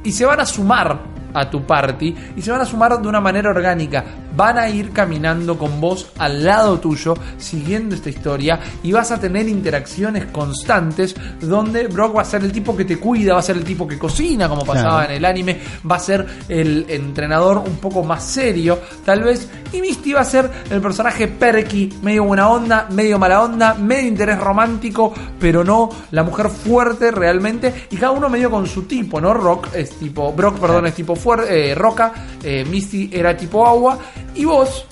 Y 0.04 0.12
se 0.12 0.26
van 0.26 0.42
a 0.42 0.46
sumar 0.46 1.00
a 1.34 1.50
tu 1.50 1.64
party 1.64 2.16
y 2.36 2.42
se 2.42 2.52
van 2.52 2.62
a 2.62 2.66
sumar 2.66 3.02
de 3.02 3.08
una 3.08 3.22
manera 3.22 3.50
orgánica. 3.50 4.04
Van 4.36 4.58
a 4.58 4.70
ir 4.70 4.92
caminando 4.92 5.58
con 5.58 5.82
vos 5.82 6.12
al 6.18 6.44
lado 6.44 6.80
tuyo, 6.80 7.14
siguiendo 7.38 7.96
esta 7.96 8.10
historia 8.10 8.60
y 8.84 8.92
vas 8.92 9.12
a 9.12 9.20
tener 9.20 9.48
interacciones 9.50 10.26
constantes 10.28 11.16
donde 11.42 11.88
Brock 11.88 12.16
va 12.18 12.22
a 12.22 12.26
ser 12.26 12.44
el 12.44 12.52
tipo 12.52 12.76
que 12.76 12.86
te 12.86 12.98
cuida, 12.98 13.34
va 13.34 13.40
a 13.40 13.44
ser 13.44 13.58
el 13.58 13.64
tipo 13.64 13.88
que 13.88 13.98
cocina, 13.98 14.48
como 14.48 14.66
pasaba 14.66 15.00
Claro. 15.00 15.10
en 15.12 15.18
el 15.18 15.26
anime, 15.26 15.60
va 15.90 15.98
a 15.98 16.00
ser 16.00 16.26
el 16.48 16.86
entrenador 16.90 17.58
un 17.58 17.78
poco 17.78 18.04
más 18.04 18.24
serio, 18.24 18.80
tal 19.04 19.24
vez, 19.24 19.50
y 19.74 19.82
Misty 19.82 20.14
va 20.14 20.22
a 20.22 20.26
ser 20.26 20.50
el 20.70 20.80
personaje 20.82 21.28
perky, 21.28 21.90
medio 22.02 22.24
buena 22.24 22.50
onda, 22.50 22.88
medio 22.92 23.20
mala 23.20 23.44
onda, 23.44 23.74
medio 23.74 24.08
interés 24.08 24.40
romántico, 24.40 25.14
pero 25.40 25.64
no 25.64 25.90
la 26.12 26.24
mujer 26.24 26.50
fuerte 26.50 27.12
realmente, 27.12 27.88
y 27.92 27.98
cada 27.98 28.12
uno 28.12 28.30
medio 28.30 28.50
con 28.50 28.66
su 28.68 28.84
tipo, 28.84 29.20
¿no? 29.20 29.34
Rock 29.34 29.70
es 29.76 29.92
tipo, 30.00 30.32
Brock, 30.34 30.60
perdón, 30.60 30.88
es 30.88 30.94
tipo 30.96 31.16
fuerte, 31.20 31.76
roca, 31.76 32.12
eh, 32.44 32.66
Misty 32.66 33.10
era 33.14 33.36
tipo 33.38 33.66
agua, 33.68 34.00
y 34.36 34.46
vos 34.46 34.86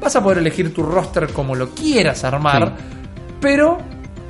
vas 0.00 0.16
a 0.16 0.22
poder 0.22 0.38
elegir 0.38 0.72
tu 0.72 0.82
roster 0.82 1.28
como 1.28 1.54
lo 1.54 1.70
quieras 1.70 2.24
armar, 2.24 2.74
Sí. 2.76 2.84
pero 3.40 3.78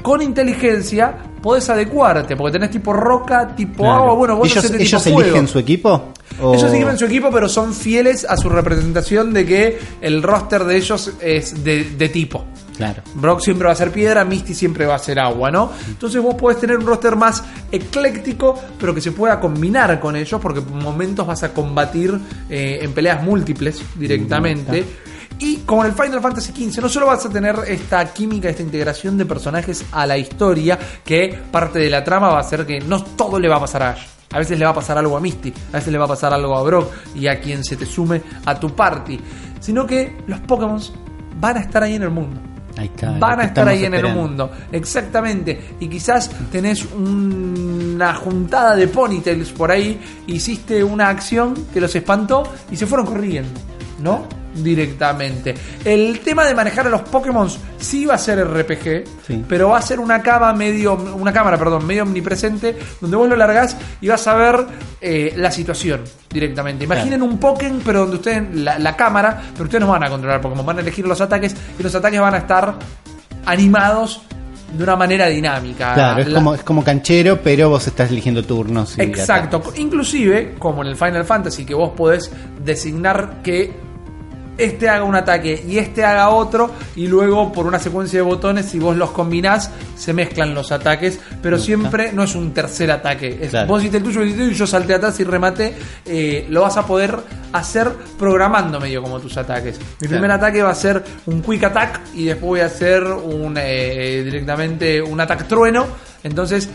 con 0.02 0.20
inteligencia 0.20 1.16
podés 1.40 1.68
adecuarte, 1.70 2.36
porque 2.36 2.52
tenés 2.52 2.70
tipo 2.70 2.92
roca, 2.92 3.54
tipo 3.54 3.82
Claro. 3.84 4.02
agua, 4.02 4.14
bueno, 4.14 4.36
vos 4.36 4.50
¿Ellos, 4.50 4.70
de 4.70 4.82
ellos 4.82 5.02
tipo 5.02 5.14
fuego. 5.16 5.30
eligen 5.30 5.48
su 5.48 5.58
equipo? 5.58 6.12
O- 6.40 6.54
Ellos 6.54 6.70
siguen 6.70 6.98
su 6.98 7.04
equipo, 7.04 7.30
pero 7.30 7.48
son 7.48 7.74
fieles 7.74 8.24
a 8.28 8.36
su 8.36 8.48
representación 8.48 9.32
de 9.32 9.44
que 9.46 9.78
el 10.00 10.22
roster 10.22 10.64
de 10.64 10.76
ellos 10.76 11.12
es 11.20 11.62
de, 11.62 11.84
de 11.84 12.08
tipo. 12.08 12.44
Claro. 12.82 13.02
Brock 13.14 13.40
siempre 13.40 13.66
va 13.66 13.72
a 13.74 13.76
ser 13.76 13.92
piedra, 13.92 14.24
Misty 14.24 14.54
siempre 14.54 14.86
va 14.86 14.96
a 14.96 14.98
ser 14.98 15.20
agua, 15.20 15.52
¿no? 15.52 15.70
Entonces 15.86 16.20
vos 16.20 16.34
podés 16.34 16.58
tener 16.58 16.76
un 16.76 16.84
roster 16.84 17.14
más 17.14 17.44
ecléctico, 17.70 18.58
pero 18.80 18.92
que 18.92 19.00
se 19.00 19.12
pueda 19.12 19.38
combinar 19.38 20.00
con 20.00 20.16
ellos, 20.16 20.40
porque 20.40 20.62
por 20.62 20.82
momentos 20.82 21.24
vas 21.24 21.44
a 21.44 21.54
combatir 21.54 22.18
eh, 22.50 22.80
en 22.82 22.92
peleas 22.92 23.22
múltiples 23.22 23.80
directamente. 23.94 24.84
Y 25.38 25.58
como 25.58 25.84
en 25.84 25.90
el 25.90 25.96
Final 25.96 26.20
Fantasy 26.20 26.52
XV, 26.52 26.82
no 26.82 26.88
solo 26.88 27.06
vas 27.06 27.24
a 27.24 27.30
tener 27.30 27.54
esta 27.68 28.04
química, 28.12 28.48
esta 28.48 28.62
integración 28.62 29.16
de 29.16 29.26
personajes 29.26 29.84
a 29.92 30.04
la 30.04 30.18
historia, 30.18 30.76
que 31.04 31.38
parte 31.52 31.78
de 31.78 31.88
la 31.88 32.02
trama 32.02 32.30
va 32.30 32.40
a 32.40 32.44
ser 32.44 32.66
que 32.66 32.80
no 32.80 33.04
todo 33.04 33.38
le 33.38 33.48
va 33.48 33.58
a 33.58 33.60
pasar 33.60 33.84
a 33.84 33.90
Ash. 33.90 34.02
A 34.32 34.38
veces 34.38 34.58
le 34.58 34.64
va 34.64 34.72
a 34.72 34.74
pasar 34.74 34.98
algo 34.98 35.16
a 35.16 35.20
Misty, 35.20 35.54
a 35.72 35.76
veces 35.76 35.92
le 35.92 35.98
va 35.98 36.06
a 36.06 36.08
pasar 36.08 36.34
algo 36.34 36.58
a 36.58 36.62
Brock 36.64 36.90
y 37.14 37.28
a 37.28 37.38
quien 37.38 37.62
se 37.62 37.76
te 37.76 37.86
sume 37.86 38.22
a 38.44 38.58
tu 38.58 38.74
party. 38.74 39.20
Sino 39.60 39.86
que 39.86 40.16
los 40.26 40.40
Pokémon 40.40 40.80
van 41.38 41.58
a 41.58 41.60
estar 41.60 41.84
ahí 41.84 41.94
en 41.94 42.02
el 42.02 42.10
mundo 42.10 42.51
está. 42.76 43.18
van 43.18 43.40
a 43.40 43.44
estar 43.44 43.68
ahí 43.68 43.84
en 43.84 43.94
el 43.94 44.14
mundo. 44.14 44.50
Exactamente. 44.70 45.76
Y 45.80 45.88
quizás 45.88 46.30
tenés 46.50 46.84
una 46.92 48.14
juntada 48.14 48.76
de 48.76 48.88
ponytails 48.88 49.50
por 49.50 49.70
ahí, 49.70 50.00
hiciste 50.26 50.82
una 50.82 51.08
acción 51.08 51.54
que 51.72 51.80
los 51.80 51.94
espantó 51.94 52.44
y 52.70 52.76
se 52.76 52.86
fueron 52.86 53.06
corriendo, 53.06 53.60
¿no? 54.00 54.41
Directamente. 54.54 55.54
El 55.84 56.20
tema 56.20 56.44
de 56.46 56.54
manejar 56.54 56.86
a 56.86 56.90
los 56.90 57.02
Pokémon 57.02 57.48
sí 57.78 58.04
va 58.06 58.14
a 58.14 58.18
ser 58.18 58.38
RPG, 58.46 59.04
Sí. 59.26 59.44
pero 59.48 59.70
va 59.70 59.78
a 59.78 59.82
ser 59.82 59.98
una 60.00 60.22
cama 60.22 60.52
medio, 60.52 60.94
una 60.94 61.32
cámara, 61.32 61.56
perdón, 61.58 61.86
medio 61.86 62.02
omnipresente, 62.02 62.76
donde 63.00 63.16
vos 63.16 63.28
lo 63.28 63.36
largás 63.36 63.76
y 64.00 64.08
vas 64.08 64.26
a 64.26 64.34
ver 64.34 64.66
eh, 65.00 65.32
la 65.36 65.50
situación 65.50 66.02
directamente. 66.30 66.84
Imaginen 66.84 67.22
un 67.22 67.38
Pokémon, 67.38 67.80
pero 67.84 68.00
donde 68.00 68.16
ustedes, 68.16 68.54
la, 68.54 68.78
la 68.78 68.96
cámara, 68.96 69.40
pero 69.52 69.64
ustedes 69.64 69.80
no 69.80 69.88
van 69.90 70.04
a 70.04 70.08
controlar 70.10 70.40
Pokémon, 70.40 70.64
van 70.66 70.78
a 70.78 70.80
elegir 70.80 71.06
los 71.06 71.20
ataques 71.20 71.54
y 71.78 71.82
los 71.82 71.94
ataques 71.94 72.20
van 72.20 72.34
a 72.34 72.38
estar 72.38 72.74
animados 73.46 74.22
de 74.76 74.84
una 74.84 74.96
manera 74.96 75.26
dinámica. 75.26 75.92
Claro, 75.94 76.20
es 76.22 76.28
La- 76.28 76.34
como, 76.38 76.54
es 76.54 76.62
como 76.62 76.82
canchero, 76.84 77.40
pero 77.42 77.68
vos 77.68 77.86
estás 77.86 78.10
eligiendo 78.10 78.42
turnos. 78.42 78.96
y 78.96 79.02
Exacto. 79.02 79.62
Inclusive, 79.76 80.54
como 80.58 80.82
en 80.82 80.88
el 80.88 80.96
Final 80.96 81.24
Fantasy, 81.24 81.64
que 81.66 81.74
vos 81.74 81.90
podés 81.96 82.30
designar 82.64 83.42
que 83.42 83.70
este 84.58 84.88
haga 84.88 85.04
un 85.04 85.14
ataque 85.14 85.64
y 85.66 85.78
este 85.78 86.04
haga 86.04 86.28
otro, 86.30 86.70
y 86.96 87.06
luego 87.06 87.52
por 87.52 87.66
una 87.66 87.78
secuencia 87.78 88.18
de 88.18 88.22
botones, 88.22 88.66
si 88.66 88.78
vos 88.78 88.96
los 88.96 89.10
combinás, 89.10 89.70
se 89.96 90.12
mezclan 90.12 90.54
los 90.54 90.72
ataques, 90.72 91.18
pero 91.42 91.58
siempre 91.58 92.12
no 92.12 92.22
es 92.22 92.34
un 92.34 92.52
tercer 92.52 92.90
ataque. 92.90 93.38
Es 93.40 93.50
Claro. 93.50 93.68
Vos 93.68 93.80
hiciste 93.80 93.98
el 93.98 94.02
tuyo, 94.02 94.22
y 94.24 94.54
yo 94.54 94.66
salté 94.66 94.94
atrás 94.94 95.18
y 95.20 95.24
rematé. 95.24 95.74
eh, 96.04 96.46
lo 96.50 96.62
vas 96.62 96.76
a 96.76 96.86
poder 96.86 97.16
hacer 97.52 97.90
programando 98.18 98.80
medio 98.80 99.02
como 99.02 99.18
tus 99.20 99.36
ataques. 99.36 99.78
Mi 99.78 100.08
Claro. 100.08 100.10
primer 100.10 100.30
ataque 100.32 100.62
va 100.62 100.70
a 100.70 100.74
ser 100.74 101.02
un 101.26 101.42
quick 101.42 101.64
attack 101.64 102.00
y 102.14 102.24
después 102.24 102.48
voy 102.48 102.60
a 102.60 102.66
hacer 102.66 103.02
un 103.04 103.56
eh, 103.58 104.22
directamente 104.24 105.00
un 105.02 105.20
ataque 105.20 105.44
trueno. 105.44 105.86
Entonces 106.24 106.68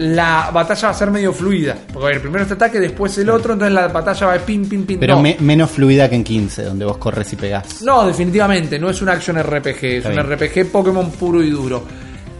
la 0.00 0.50
batalla 0.50 0.88
va 0.88 0.90
a 0.94 0.96
ser 0.96 1.10
medio 1.10 1.30
fluida. 1.32 1.76
Porque 1.92 2.06
a 2.06 2.10
ver, 2.12 2.22
primero 2.22 2.42
este 2.42 2.54
ataque, 2.54 2.80
después 2.80 3.16
el 3.18 3.28
otro, 3.28 3.52
entonces 3.52 3.74
la 3.74 3.88
batalla 3.88 4.26
va 4.28 4.32
de 4.34 4.40
pin, 4.40 4.66
pin, 4.66 4.84
pin. 4.86 4.98
Pero 4.98 5.16
no. 5.16 5.22
me- 5.22 5.36
menos 5.40 5.70
fluida 5.70 6.08
que 6.08 6.14
en 6.16 6.24
15, 6.24 6.64
donde 6.64 6.86
vos 6.86 6.96
corres 6.96 7.30
y 7.32 7.36
pegás. 7.36 7.82
No, 7.82 8.06
definitivamente, 8.06 8.78
no 8.78 8.88
es 8.88 9.02
un 9.02 9.10
action 9.10 9.36
RPG, 9.42 9.84
es 9.84 10.04
un. 10.06 10.16
RPG 10.18 10.70
Pokémon 10.72 11.10
puro 11.10 11.42
y 11.42 11.50
duro. 11.50 11.82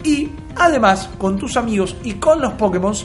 Y 0.03 0.29
además, 0.55 1.07
con 1.19 1.37
tus 1.37 1.55
amigos 1.57 1.95
y 2.03 2.13
con 2.13 2.41
los 2.41 2.53
Pokémon, 2.53 2.95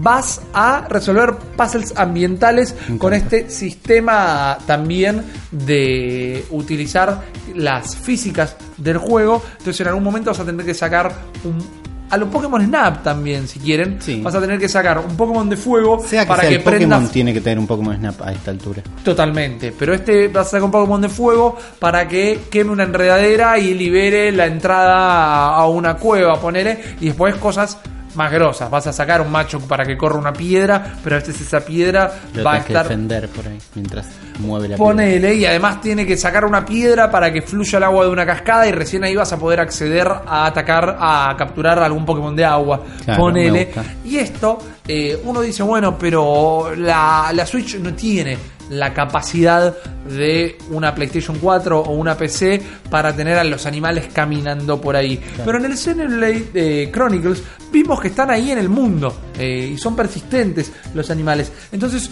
vas 0.00 0.40
a 0.52 0.86
resolver 0.88 1.34
puzzles 1.56 1.92
ambientales 1.96 2.76
con 2.98 3.12
este 3.14 3.50
sistema 3.50 4.56
también 4.64 5.24
de 5.50 6.44
utilizar 6.50 7.22
las 7.56 7.96
físicas 7.96 8.56
del 8.76 8.98
juego. 8.98 9.42
Entonces, 9.58 9.80
en 9.80 9.88
algún 9.88 10.04
momento 10.04 10.30
vas 10.30 10.38
a 10.38 10.44
tener 10.44 10.64
que 10.64 10.74
sacar 10.74 11.12
un. 11.42 11.83
A 12.14 12.16
los 12.16 12.28
Pokémon 12.28 12.64
Snap 12.64 13.02
también, 13.02 13.48
si 13.48 13.58
quieren. 13.58 13.96
Sí. 14.00 14.20
Vas 14.22 14.34
a 14.36 14.40
tener 14.40 14.58
que 14.58 14.68
sacar 14.68 14.98
un 15.00 15.16
Pokémon 15.16 15.48
de 15.50 15.56
fuego 15.56 15.98
Sea 16.06 16.22
que 16.22 16.28
para 16.28 16.40
sea 16.42 16.48
que 16.50 16.56
el 16.56 16.62
Pokémon, 16.62 17.08
tiene 17.08 17.32
que 17.34 17.40
tener 17.40 17.58
un 17.58 17.66
Pokémon 17.66 17.96
Snap 17.96 18.22
a 18.22 18.32
esta 18.32 18.50
altura. 18.52 18.82
Totalmente, 19.02 19.74
pero 19.76 19.94
este 19.94 20.28
va 20.28 20.42
a 20.42 20.44
sacar 20.44 20.62
un 20.62 20.70
Pokémon 20.70 21.00
de 21.00 21.08
fuego 21.08 21.56
para 21.78 22.06
que 22.06 22.42
queme 22.50 22.70
una 22.70 22.84
enredadera 22.84 23.58
y 23.58 23.74
libere 23.74 24.30
la 24.32 24.46
entrada 24.46 25.56
a- 25.56 25.66
una 25.66 25.96
cueva, 25.96 26.40
ponele, 26.40 26.78
y 27.00 27.06
después 27.06 27.34
cosas 27.36 27.78
más 28.14 28.30
grosas. 28.30 28.70
Vas 28.70 28.86
a 28.86 28.92
sacar 28.92 29.20
un 29.20 29.32
macho 29.32 29.58
para 29.58 29.84
que 29.84 29.96
corra 29.96 30.16
una 30.16 30.32
piedra, 30.32 30.94
pero 31.02 31.16
a 31.16 31.18
veces 31.18 31.40
esa 31.40 31.60
piedra 31.64 32.12
Lo 32.34 32.44
va 32.44 32.50
a 32.50 32.54
tenés 32.54 32.66
que 32.66 32.72
estar 32.72 32.84
defender 32.88 33.28
por 33.28 33.48
ahí 33.48 33.58
mientras 33.74 34.06
mueve 34.40 34.68
la 34.68 34.76
piedra. 34.76 34.90
Ponele, 34.90 35.34
y 35.34 35.44
además 35.44 35.80
tiene 35.80 36.06
que 36.06 36.16
sacar 36.16 36.44
una 36.44 36.64
piedra 36.64 37.10
para 37.10 37.32
que 37.32 37.42
fluya 37.42 37.78
el 37.78 37.84
agua 37.84 38.04
de 38.04 38.10
una 38.10 38.26
cascada 38.26 38.66
y 38.68 38.72
recién 38.72 39.04
ahí 39.04 39.14
vas 39.14 39.32
a 39.32 39.38
poder 39.38 39.60
acceder 39.60 40.08
a 40.08 40.46
atacar, 40.46 40.96
a 40.98 41.34
capturar 41.36 41.78
algún 41.78 42.04
Pokémon 42.04 42.34
de 42.34 42.44
agua. 42.44 42.80
Claro, 43.04 43.20
Ponele. 43.20 43.70
Y 44.04 44.16
esto, 44.16 44.58
eh, 44.86 45.20
uno 45.24 45.40
dice, 45.40 45.62
bueno, 45.62 45.96
pero 45.98 46.74
la, 46.76 47.30
la 47.32 47.46
Switch 47.46 47.76
no 47.78 47.94
tiene 47.94 48.36
la 48.70 48.92
capacidad 48.92 49.74
de 50.08 50.56
una 50.70 50.94
PlayStation 50.94 51.38
4 51.38 51.80
o 51.80 51.92
una 51.92 52.16
PC 52.16 52.60
para 52.90 53.14
tener 53.14 53.38
a 53.38 53.44
los 53.44 53.66
animales 53.66 54.08
caminando 54.12 54.80
por 54.80 54.96
ahí. 54.96 55.20
Pero 55.44 55.58
en 55.58 55.66
el 55.66 55.76
Xenoblade 55.76 56.46
eh, 56.54 56.90
Chronicles 56.92 57.42
vimos 57.72 58.00
que 58.00 58.08
están 58.08 58.30
ahí 58.30 58.50
en 58.50 58.58
el 58.58 58.68
mundo 58.68 59.14
eh, 59.38 59.70
y 59.74 59.78
son 59.78 59.96
persistentes 59.96 60.72
los 60.94 61.10
animales. 61.10 61.52
Entonces, 61.72 62.10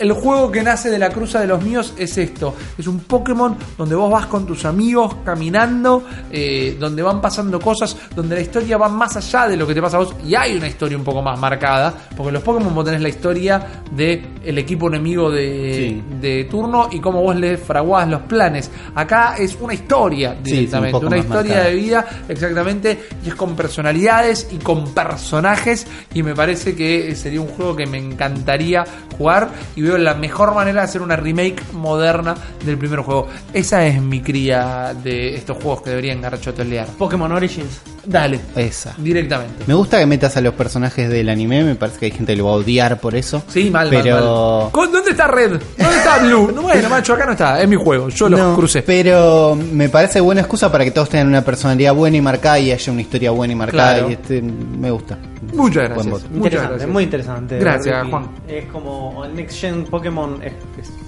el 0.00 0.12
juego 0.12 0.50
que 0.50 0.62
nace 0.62 0.90
de 0.90 0.98
la 0.98 1.10
cruza 1.10 1.40
de 1.40 1.46
los 1.46 1.62
míos 1.62 1.94
es 1.96 2.16
esto. 2.18 2.54
Es 2.78 2.86
un 2.86 3.00
Pokémon 3.00 3.56
donde 3.78 3.94
vos 3.94 4.10
vas 4.10 4.26
con 4.26 4.46
tus 4.46 4.64
amigos 4.64 5.16
caminando, 5.24 6.02
eh, 6.32 6.76
donde 6.80 7.02
van 7.02 7.20
pasando 7.20 7.60
cosas, 7.60 7.96
donde 8.16 8.34
la 8.34 8.40
historia 8.40 8.76
va 8.78 8.88
más 8.88 9.16
allá 9.16 9.46
de 9.48 9.56
lo 9.56 9.66
que 9.66 9.74
te 9.74 9.82
pasa 9.82 9.98
a 9.98 10.00
vos. 10.00 10.14
Y 10.26 10.34
hay 10.34 10.56
una 10.56 10.66
historia 10.68 10.96
un 10.98 11.04
poco 11.04 11.22
más 11.22 11.38
marcada, 11.38 11.94
porque 12.16 12.32
los 12.32 12.42
Pokémon 12.42 12.74
vos 12.74 12.84
tenés 12.84 13.02
la 13.02 13.08
historia 13.10 13.64
de 13.92 14.22
el 14.44 14.58
equipo 14.58 14.88
enemigo 14.88 15.30
de, 15.30 15.60
Sí. 15.70 16.02
de 16.20 16.44
turno 16.44 16.88
y 16.90 16.98
cómo 17.00 17.22
vos 17.22 17.36
le 17.36 17.56
fraguás 17.58 18.08
los 18.08 18.22
planes. 18.22 18.70
Acá 18.94 19.34
es 19.38 19.56
una 19.60 19.74
historia 19.74 20.36
Sí, 20.42 20.52
directamente, 20.52 20.96
un 20.98 21.06
una 21.06 21.18
historia 21.18 21.54
marcada. 21.56 21.68
de 21.70 21.74
vida 21.76 22.06
exactamente 22.28 23.00
y 23.24 23.28
es 23.28 23.34
con 23.34 23.54
personalidades 23.54 24.48
y 24.50 24.56
con 24.56 24.94
personajes 24.94 25.86
y 26.14 26.22
me 26.22 26.34
parece 26.34 26.74
que 26.74 27.14
sería 27.14 27.40
un 27.40 27.48
juego 27.48 27.76
que 27.76 27.86
me 27.86 27.98
encantaría 27.98 28.84
jugar 29.18 29.50
y 29.76 29.82
veo 29.90 29.98
la 29.98 30.14
mejor 30.14 30.54
manera 30.54 30.80
de 30.82 30.84
hacer 30.88 31.02
una 31.02 31.16
remake 31.16 31.62
moderna 31.72 32.34
del 32.64 32.78
primer 32.78 33.00
juego. 33.00 33.28
Esa 33.52 33.86
es 33.86 34.00
mi 34.00 34.20
cría 34.20 34.94
de 35.02 35.34
estos 35.34 35.56
juegos 35.62 35.82
que 35.82 35.90
deberían 35.90 36.20
garchotolear. 36.20 36.86
Pokémon 36.98 37.30
Origins. 37.32 37.80
Dale, 38.04 38.40
Esa. 38.56 38.94
directamente. 38.96 39.64
Me 39.66 39.74
gusta 39.74 39.98
que 39.98 40.06
metas 40.06 40.36
a 40.36 40.40
los 40.40 40.54
personajes 40.54 41.08
del 41.10 41.28
anime, 41.28 41.62
me 41.64 41.74
parece 41.74 41.98
que 41.98 42.06
hay 42.06 42.12
gente 42.12 42.32
que 42.32 42.38
lo 42.38 42.46
va 42.46 42.52
a 42.52 42.54
odiar 42.54 42.98
por 42.98 43.14
eso. 43.14 43.42
Sí, 43.48 43.70
mal, 43.70 43.88
pero... 43.90 44.14
mal, 44.16 44.24
mal. 44.64 44.70
¿Con- 44.72 44.92
¿Dónde 44.92 45.10
está 45.10 45.26
Red? 45.26 45.60
¿Dónde 45.78 45.96
está 45.96 46.18
Blue? 46.18 46.50
No, 46.54 46.62
bueno, 46.62 46.88
macho, 46.88 47.12
acá 47.14 47.26
no 47.26 47.32
está. 47.32 47.60
Es 47.60 47.68
mi 47.68 47.76
juego. 47.76 48.08
Yo 48.08 48.28
los 48.28 48.40
No, 48.40 48.54
crucé. 48.54 48.82
Pero 48.82 49.54
me 49.54 49.88
parece 49.90 50.20
buena 50.20 50.40
excusa 50.40 50.72
para 50.72 50.84
que 50.84 50.90
todos 50.92 51.10
tengan 51.10 51.28
una 51.28 51.42
personalidad 51.44 51.94
buena 51.94 52.16
y 52.16 52.20
marcada 52.22 52.58
y 52.58 52.72
haya 52.72 52.92
una 52.92 53.02
historia 53.02 53.30
buena 53.32 53.52
y 53.52 53.56
marcada. 53.56 53.92
Claro. 53.94 54.10
Y 54.10 54.12
este, 54.14 54.40
me 54.42 54.90
gusta. 54.90 55.18
Muchas 55.52 55.84
gracias. 55.88 56.06
Muchas 56.06 56.30
Interesante, 56.32 56.68
gracias. 56.68 56.90
muy 56.90 57.04
interesante. 57.04 57.58
Gracias, 57.58 57.98
Ricky. 58.00 58.10
Juan. 58.10 58.30
Es 58.48 58.64
como 58.66 59.24
el 59.24 59.34
Next 59.34 59.60
Gen 59.60 59.84
Pokémon 59.84 60.42
es, 60.42 60.52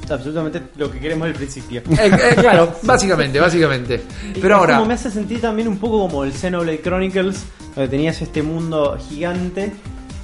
es 0.05 0.10
absolutamente 0.10 0.62
lo 0.77 0.90
que 0.90 0.98
queremos 0.98 1.27
del 1.27 1.35
principio. 1.36 1.81
Eh, 1.90 1.97
eh, 2.01 2.35
claro, 2.36 2.74
básicamente, 2.82 3.39
básicamente. 3.40 4.02
Pero 4.35 4.47
es 4.48 4.60
ahora, 4.60 4.74
como 4.77 4.86
me 4.89 4.94
hace 4.94 5.10
sentir 5.10 5.40
también 5.40 5.69
un 5.69 5.78
poco 5.78 6.01
como 6.01 6.24
el 6.24 6.32
Xenoblade 6.32 6.81
Chronicles, 6.82 7.44
donde 7.74 7.89
tenías 7.89 8.20
este 8.23 8.43
mundo 8.43 8.98
gigante 9.09 9.73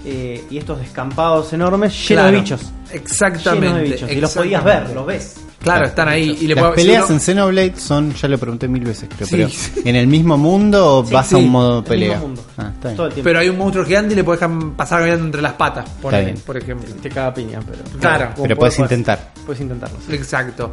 eh, 0.05 0.45
y 0.51 0.59
estos 0.59 0.79
descampados 0.81 1.53
enormes 1.53 1.93
llenos 1.93 2.07
Claro, 2.23 2.33
de 2.33 2.41
bichos. 2.41 2.73
Exactamente. 2.93 3.67
Llenos 3.67 3.79
de 3.79 3.85
bichos. 3.91 4.11
Y 4.13 4.21
los 4.21 4.35
podías 4.35 4.65
ver, 4.65 4.91
los 4.91 5.07
ves. 5.07 5.41
Claro, 5.61 5.87
están 5.87 6.09
ahí. 6.09 6.39
Y 6.41 6.47
le 6.47 6.55
Las 6.55 6.63
puedo- 6.63 6.75
si 6.77 6.83
peleas 6.83 7.05
uno- 7.07 7.15
en 7.15 7.21
Xenoblade 7.21 7.75
son, 7.77 8.15
ya 8.15 8.29
lo 8.29 8.39
pregunté 8.39 8.69
mil 8.69 8.85
veces, 8.85 9.09
creo, 9.15 9.49
Sí. 9.49 9.71
pero 9.75 9.89
¿en 9.89 9.97
el 9.97 10.07
mismo 10.07 10.39
mundo 10.39 10.99
o 10.99 11.05
Sí, 11.05 11.13
vas 11.13 11.27
sí, 11.27 11.35
a 11.35 11.39
un 11.39 11.49
modo 11.49 11.79
el 11.81 11.85
pelea? 11.85 12.09
mismo 12.11 12.27
mundo. 12.29 12.43
Ah, 12.57 12.71
está 12.75 12.89
bien. 12.89 12.97
Todo 12.97 13.07
el 13.09 13.13
tiempo. 13.15 13.25
Pero 13.29 13.39
hay 13.41 13.49
un 13.49 13.59
monstruo 13.59 13.85
gigante 13.85 14.13
y 14.13 14.17
le 14.17 14.25
puedes 14.25 14.41
dejar 14.41 14.57
pasar 14.77 14.99
caminando 15.01 15.25
entre 15.27 15.43
las 15.43 15.53
patas, 15.55 15.89
por, 16.01 16.15
Está 16.15 16.25
bien. 16.27 16.41
por 16.47 16.57
ejemplo. 16.57 16.95
te 17.03 17.09
caga 17.09 17.35
piña, 17.35 17.61
pero. 17.69 17.83
Claro. 18.01 18.31
Pero 18.41 18.57
puedes 18.57 18.79
intentar. 18.79 19.33
Puedes 19.45 19.61
intentarlo. 19.61 19.99
sí. 20.07 20.15
Exacto. 20.15 20.73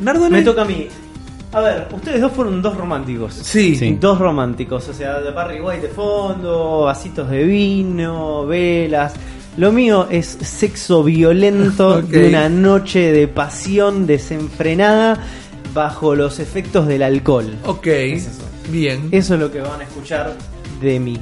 Nardole. 0.00 0.30
Me 0.38 0.42
toca 0.42 0.62
a 0.62 0.64
mí. 0.66 0.88
A 1.54 1.60
ver, 1.60 1.88
ustedes 1.92 2.20
dos 2.20 2.32
fueron 2.32 2.62
dos 2.62 2.76
románticos. 2.76 3.34
Sí. 3.34 3.76
Sí. 3.76 3.96
Dos 4.00 4.18
románticos, 4.18 4.88
o 4.88 4.94
sea, 4.94 5.20
de 5.20 5.30
Barry 5.32 5.60
White 5.60 5.82
de 5.82 5.88
fondo, 5.88 6.82
vasitos 6.84 7.28
de 7.30 7.44
vino, 7.44 8.46
velas. 8.46 9.12
Lo 9.56 9.70
mío 9.70 10.08
es 10.10 10.26
sexo 10.26 11.04
violento 11.04 12.00
de 12.02 12.28
una 12.28 12.48
noche 12.48 13.12
de 13.12 13.28
pasión 13.28 14.06
desenfrenada 14.06 15.18
bajo 15.74 16.14
los 16.14 16.38
efectos 16.38 16.86
del 16.86 17.02
alcohol. 17.02 17.54
Ok. 17.66 17.86
Es 17.86 18.26
eso. 18.28 18.42
Bien. 18.70 19.08
Eso 19.10 19.34
es 19.34 19.40
lo 19.40 19.52
que 19.52 19.60
van 19.60 19.80
a 19.80 19.84
escuchar 19.84 20.34
de 20.80 21.00
mí. 21.00 21.18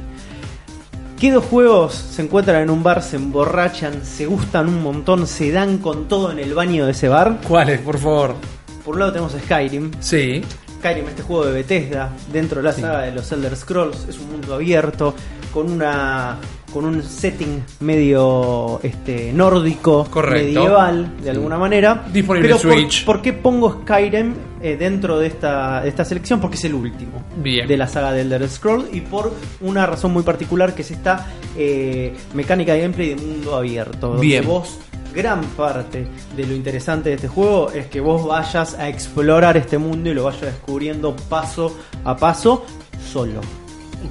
¿Qué 1.18 1.32
dos 1.32 1.44
juegos 1.44 1.94
se 1.94 2.22
encuentran 2.22 2.62
en 2.62 2.70
un 2.70 2.82
bar, 2.82 3.02
se 3.02 3.16
emborrachan, 3.16 4.04
se 4.06 4.24
gustan 4.26 4.68
un 4.68 4.82
montón, 4.82 5.26
se 5.26 5.50
dan 5.50 5.78
con 5.78 6.08
todo 6.08 6.32
en 6.32 6.38
el 6.38 6.54
baño 6.54 6.86
de 6.86 6.92
ese 6.92 7.08
bar? 7.08 7.40
¿Cuáles, 7.46 7.80
por 7.80 7.98
favor? 7.98 8.36
Por 8.84 8.94
un 8.94 9.00
lado 9.00 9.12
tenemos 9.12 9.32
Skyrim. 9.32 9.90
Sí. 10.00 10.40
Skyrim, 10.78 11.06
este 11.08 11.22
juego 11.22 11.44
de 11.44 11.52
Bethesda, 11.52 12.10
dentro 12.32 12.62
de 12.62 12.68
la 12.68 12.72
saga 12.72 13.02
de 13.02 13.12
los 13.12 13.30
Elder 13.32 13.54
Scrolls, 13.54 14.06
es 14.08 14.18
un 14.18 14.30
mundo 14.30 14.54
abierto, 14.54 15.14
con 15.52 15.70
una 15.70 16.38
con 16.72 16.84
un 16.84 17.02
setting 17.02 17.62
medio 17.80 18.80
este 18.82 19.32
nórdico, 19.32 20.06
Correcto. 20.10 20.60
medieval, 20.60 21.16
de 21.22 21.30
alguna 21.30 21.58
manera. 21.58 22.04
Disponible 22.12 22.48
Pero 22.48 22.60
por- 22.60 22.72
Switch. 22.72 23.04
¿por, 23.04 23.20
qué 23.22 23.32
pongo 23.32 23.80
Skyrim 23.82 24.34
eh, 24.62 24.76
dentro 24.78 25.18
de 25.18 25.26
esta, 25.28 25.82
de 25.82 25.88
esta 25.88 26.04
selección? 26.04 26.40
Porque 26.40 26.56
es 26.56 26.64
el 26.64 26.74
último 26.74 27.24
Bien. 27.36 27.66
de 27.66 27.76
la 27.76 27.86
saga 27.86 28.12
de 28.12 28.22
Elder 28.22 28.48
Scrolls 28.48 28.86
y 28.92 29.00
por 29.00 29.32
una 29.60 29.86
razón 29.86 30.12
muy 30.12 30.22
particular 30.22 30.74
que 30.74 30.82
es 30.82 30.90
esta 30.90 31.26
eh, 31.56 32.14
mecánica 32.34 32.72
de 32.74 32.82
gameplay 32.82 33.08
de 33.10 33.16
mundo 33.16 33.56
abierto. 33.56 34.08
donde 34.08 34.26
Bien. 34.26 34.46
vos 34.46 34.78
gran 35.14 35.42
parte 35.56 36.06
de 36.36 36.46
lo 36.46 36.54
interesante 36.54 37.08
de 37.08 37.16
este 37.16 37.26
juego 37.26 37.70
es 37.72 37.86
que 37.86 38.00
vos 38.00 38.24
vayas 38.26 38.74
a 38.78 38.88
explorar 38.88 39.56
este 39.56 39.76
mundo 39.76 40.08
y 40.08 40.14
lo 40.14 40.22
vayas 40.24 40.42
descubriendo 40.42 41.16
paso 41.28 41.76
a 42.04 42.16
paso 42.16 42.64
solo. 43.12 43.40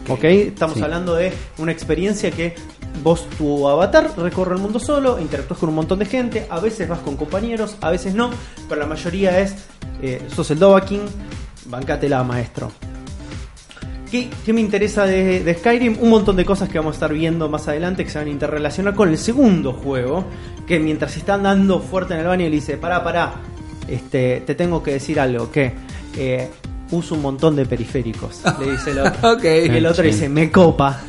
¿Ok? 0.08 0.24
Estamos 0.24 0.78
Sí. 0.78 0.84
hablando 0.84 1.16
de 1.16 1.34
una 1.58 1.72
experiencia 1.72 2.32
que 2.32 2.56
vos, 3.04 3.28
tu 3.38 3.68
avatar, 3.68 4.12
recorre 4.18 4.56
el 4.56 4.62
mundo 4.62 4.80
solo, 4.80 5.20
interactúas 5.20 5.60
con 5.60 5.70
un 5.70 5.76
montón 5.76 6.00
de 6.00 6.06
gente, 6.06 6.48
a 6.50 6.60
veces 6.60 6.88
vas 6.88 7.00
con 7.00 7.16
compañeros, 7.16 7.76
a 7.82 7.90
veces 7.92 8.14
no, 8.14 8.30
pero 8.68 8.82
la 8.82 8.88
mayoría 8.88 9.40
es, 9.40 9.56
eh, 10.02 10.22
sos 10.34 10.52
el 10.52 10.60
Dovahkiin, 10.60 11.02
bancátela, 11.68 12.24
maestro. 12.24 12.72
¿Qué, 14.12 14.28
qué 14.44 14.54
me 14.54 14.62
interesa 14.62 15.06
de, 15.06 15.44
de 15.44 15.54
Skyrim? 15.54 15.98
Un 16.02 16.10
montón 16.10 16.36
de 16.36 16.44
cosas 16.44 16.68
que 16.68 16.80
vamos 16.80 16.94
a 16.94 16.96
estar 16.96 17.14
viendo 17.14 17.48
más 17.48 17.68
adelante 17.68 18.04
que 18.04 18.10
se 18.10 18.18
van 18.18 18.28
a 18.28 18.32
interrelacionar 18.32 18.96
con 18.96 19.08
el 19.10 19.20
segundo 19.20 19.72
juego. 19.72 20.26
Que 20.66 20.80
mientras 20.80 21.16
están 21.16 21.44
dando 21.44 21.80
fuerte 21.80 22.16
en 22.16 22.22
el 22.22 22.26
baño, 22.26 22.46
le 22.46 22.50
dice: 22.50 22.78
Pará, 22.78 23.04
pará, 23.04 23.34
este, 23.88 24.42
te 24.48 24.56
tengo 24.56 24.82
que 24.82 24.94
decir 24.94 25.20
algo. 25.20 25.52
Que 25.52 25.74
eh, 26.18 26.50
uso 26.92 27.16
un 27.16 27.22
montón 27.22 27.56
de 27.56 27.66
periféricos. 27.66 28.42
Le 28.60 28.72
dice 28.72 28.92
el 28.92 29.00
otro. 29.00 29.38
Y 29.44 29.48
el 29.70 29.86
otro 29.86 30.04
dice: 30.04 30.30
Me 30.30 30.52
copa. 30.52 31.00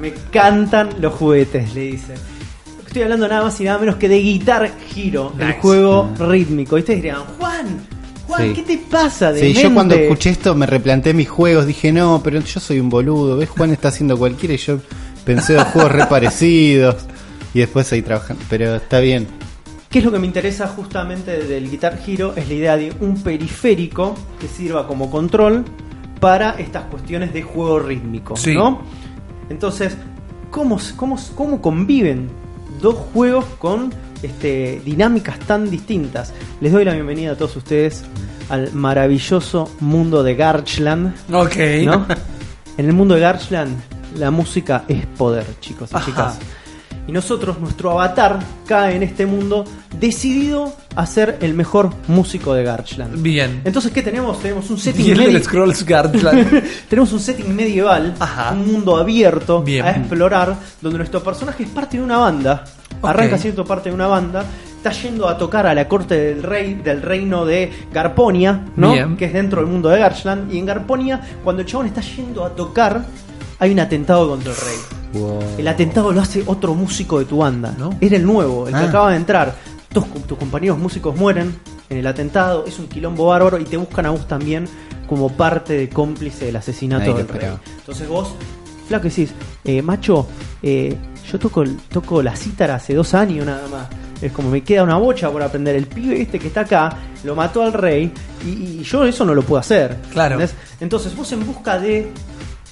me 0.00 0.12
cantan 0.32 0.90
los 1.00 1.14
juguetes. 1.14 1.74
Le 1.74 1.80
dice. 1.82 2.14
Estoy 2.86 3.02
hablando 3.02 3.28
nada 3.28 3.42
más 3.44 3.60
y 3.60 3.64
nada 3.64 3.78
menos 3.78 3.96
que 3.96 4.08
de 4.08 4.18
Guitar 4.18 4.70
Hero, 4.96 5.32
el 5.38 5.46
Nice. 5.48 5.58
juego 5.60 6.10
rítmico. 6.18 6.76
Y 6.76 6.80
ustedes 6.80 6.98
dirían: 7.02 7.20
Juan, 7.38 7.66
Juan, 8.26 8.42
Sí. 8.42 8.52
¿qué 8.54 8.62
te 8.62 8.78
pasa? 8.90 9.32
Sí, 9.34 9.40
yo 9.52 9.60
demente?". 9.62 9.74
cuando 9.74 9.94
escuché 9.96 10.30
esto 10.30 10.54
me 10.54 10.66
replanteé 10.66 11.12
mis 11.12 11.28
juegos, 11.28 11.66
dije, 11.66 11.92
no, 11.92 12.20
pero 12.24 12.40
yo 12.40 12.60
soy 12.60 12.80
un 12.80 12.88
boludo, 12.88 13.36
¿ves? 13.36 13.50
Juan 13.50 13.70
está 13.70 13.88
haciendo 13.88 14.16
cualquiera 14.16 14.54
y 14.54 14.58
yo 14.58 14.78
pensé 15.24 15.56
en 15.58 15.64
juegos 15.64 15.92
re 15.92 16.06
parecidos 16.06 16.96
y 17.52 17.60
después 17.60 17.92
ahí 17.92 18.02
trabajando, 18.02 18.42
pero 18.48 18.76
está 18.76 19.00
bien. 19.00 19.26
¿Qué 19.96 20.00
es 20.00 20.04
lo 20.04 20.12
que 20.12 20.18
me 20.18 20.26
interesa 20.26 20.66
justamente 20.66 21.44
del 21.44 21.70
Guitar 21.70 21.98
Hero? 22.06 22.34
Es 22.36 22.48
la 22.48 22.52
idea 22.54 22.76
de 22.76 22.92
un 23.00 23.22
periférico 23.22 24.14
que 24.38 24.46
sirva 24.46 24.86
como 24.86 25.10
control 25.10 25.64
para 26.20 26.50
estas 26.58 26.84
cuestiones 26.84 27.32
de 27.32 27.40
juego 27.40 27.78
rítmico, 27.78 28.36
Sí. 28.36 28.52
¿no? 28.52 28.82
Entonces, 29.48 29.96
¿cómo, 30.50 30.78
cómo, 30.96 31.18
cómo 31.34 31.62
conviven 31.62 32.28
dos 32.82 32.94
juegos 33.14 33.46
con 33.58 33.90
este, 34.22 34.82
dinámicas 34.84 35.38
tan 35.38 35.70
distintas? 35.70 36.34
Les 36.60 36.72
doy 36.74 36.84
la 36.84 36.92
bienvenida 36.92 37.32
a 37.32 37.36
todos 37.36 37.56
ustedes 37.56 38.04
al 38.50 38.74
maravilloso 38.74 39.70
mundo 39.80 40.22
de 40.22 40.34
Garchland, 40.34 41.14
Ok. 41.32 41.56
¿no? 41.86 42.04
En 42.76 42.84
el 42.84 42.92
mundo 42.92 43.14
de 43.14 43.22
Garchland, 43.22 43.74
la 44.18 44.30
música 44.30 44.84
es 44.88 45.06
poder, 45.06 45.46
chicos 45.60 45.90
y 45.90 45.96
Ajá. 45.96 46.04
chicas. 46.04 46.38
Y 47.06 47.12
nosotros, 47.12 47.60
nuestro 47.60 47.92
avatar, 47.92 48.40
cae 48.66 48.96
en 48.96 49.02
este 49.02 49.26
mundo 49.26 49.64
decidido 49.98 50.74
a 50.96 51.06
ser 51.06 51.38
el 51.40 51.54
mejor 51.54 51.90
músico 52.08 52.52
de 52.52 52.64
Garchland. 52.64 53.22
Bien. 53.22 53.60
Entonces, 53.64 53.92
¿qué 53.92 54.02
tenemos? 54.02 54.40
Tenemos 54.40 54.68
un 54.70 54.78
setting 54.78 55.06
Y 55.06 55.10
el 55.12 55.42
Scrolls 55.42 55.86
Guardland. 55.86 56.64
tenemos 56.88 57.12
un 57.12 57.20
setting 57.20 57.54
medieval, 57.54 58.14
Ajá. 58.18 58.52
un 58.52 58.72
mundo 58.72 58.96
abierto 58.96 59.62
Bien. 59.62 59.84
a 59.84 59.90
explorar, 59.92 60.56
donde 60.80 60.98
nuestro 60.98 61.22
personaje 61.22 61.62
es 61.62 61.70
parte 61.70 61.96
de 61.98 62.02
una 62.02 62.18
banda, 62.18 62.64
arranca 63.02 63.38
siendo 63.38 63.64
parte 63.64 63.88
de 63.90 63.94
una 63.94 64.08
banda, 64.08 64.44
está 64.76 64.90
yendo 64.90 65.28
a 65.28 65.36
tocar 65.38 65.66
a 65.66 65.74
la 65.74 65.88
corte 65.88 66.18
del 66.18 66.42
rey 66.42 66.74
del 66.74 67.02
reino 67.02 67.44
de 67.44 67.70
Garponia, 67.92 68.64
¿no? 68.76 68.92
Bien. 68.92 69.16
Que 69.16 69.26
es 69.26 69.32
dentro 69.32 69.60
del 69.60 69.70
mundo 69.70 69.88
de 69.88 69.98
Garchland, 69.98 70.52
y 70.52 70.58
en 70.58 70.66
Garponia, 70.66 71.20
cuando 71.44 71.62
el 71.62 71.68
chabón 71.68 71.86
está 71.86 72.00
yendo 72.00 72.44
a 72.44 72.50
tocar, 72.50 73.04
hay 73.58 73.70
un 73.70 73.80
atentado 73.80 74.28
contra 74.28 74.52
el 74.52 74.56
rey. 74.56 75.05
El 75.58 75.68
atentado 75.68 76.12
lo 76.12 76.20
hace 76.20 76.42
otro 76.46 76.74
músico 76.74 77.18
de 77.18 77.24
tu 77.24 77.38
banda, 77.38 77.74
¿No? 77.78 77.90
Era 78.00 78.16
el 78.16 78.24
nuevo, 78.24 78.66
el 78.68 78.74
que 78.74 78.80
Ah. 78.80 78.88
acaba 78.88 79.10
de 79.10 79.16
entrar. 79.16 79.54
Tus, 79.92 80.04
tus 80.26 80.36
compañeros 80.38 80.78
músicos 80.78 81.16
mueren 81.16 81.54
en 81.88 81.98
el 81.98 82.06
atentado, 82.06 82.64
es 82.66 82.78
un 82.78 82.86
quilombo 82.88 83.26
bárbaro 83.26 83.58
y 83.58 83.64
te 83.64 83.76
buscan 83.76 84.06
a 84.06 84.10
vos 84.10 84.26
también 84.28 84.66
como 85.08 85.28
parte 85.30 85.72
de 85.74 85.88
cómplice 85.88 86.46
del 86.46 86.56
asesinato 86.56 87.14
del 87.14 87.28
rey. 87.28 87.48
Entonces 87.78 88.08
vos, 88.08 88.34
flaco, 88.88 89.04
decís, 89.04 89.32
eh, 89.64 89.80
macho, 89.82 90.26
eh, 90.62 90.96
yo 91.30 91.38
toco, 91.38 92.22
la 92.22 92.36
cítara 92.36 92.74
hace 92.74 92.94
dos 92.94 93.14
años 93.14 93.46
nada 93.46 93.66
más. 93.68 93.86
Es 94.20 94.32
como 94.32 94.50
me 94.50 94.62
queda 94.62 94.82
una 94.82 94.96
bocha 94.96 95.30
por 95.30 95.42
aprender. 95.42 95.76
El 95.76 95.86
pibe 95.86 96.20
este 96.22 96.38
que 96.38 96.48
está 96.48 96.62
acá 96.62 96.96
lo 97.22 97.34
mató 97.36 97.62
al 97.62 97.72
rey 97.72 98.12
y, 98.44 98.48
y 98.80 98.82
yo 98.82 99.04
eso 99.04 99.24
no 99.24 99.34
lo 99.34 99.42
puedo 99.42 99.60
hacer. 99.60 99.96
Claro. 100.12 100.34
¿entendés? 100.34 100.56
Entonces 100.80 101.14
vos 101.14 101.30
en 101.32 101.46
busca 101.46 101.78
de 101.78 102.10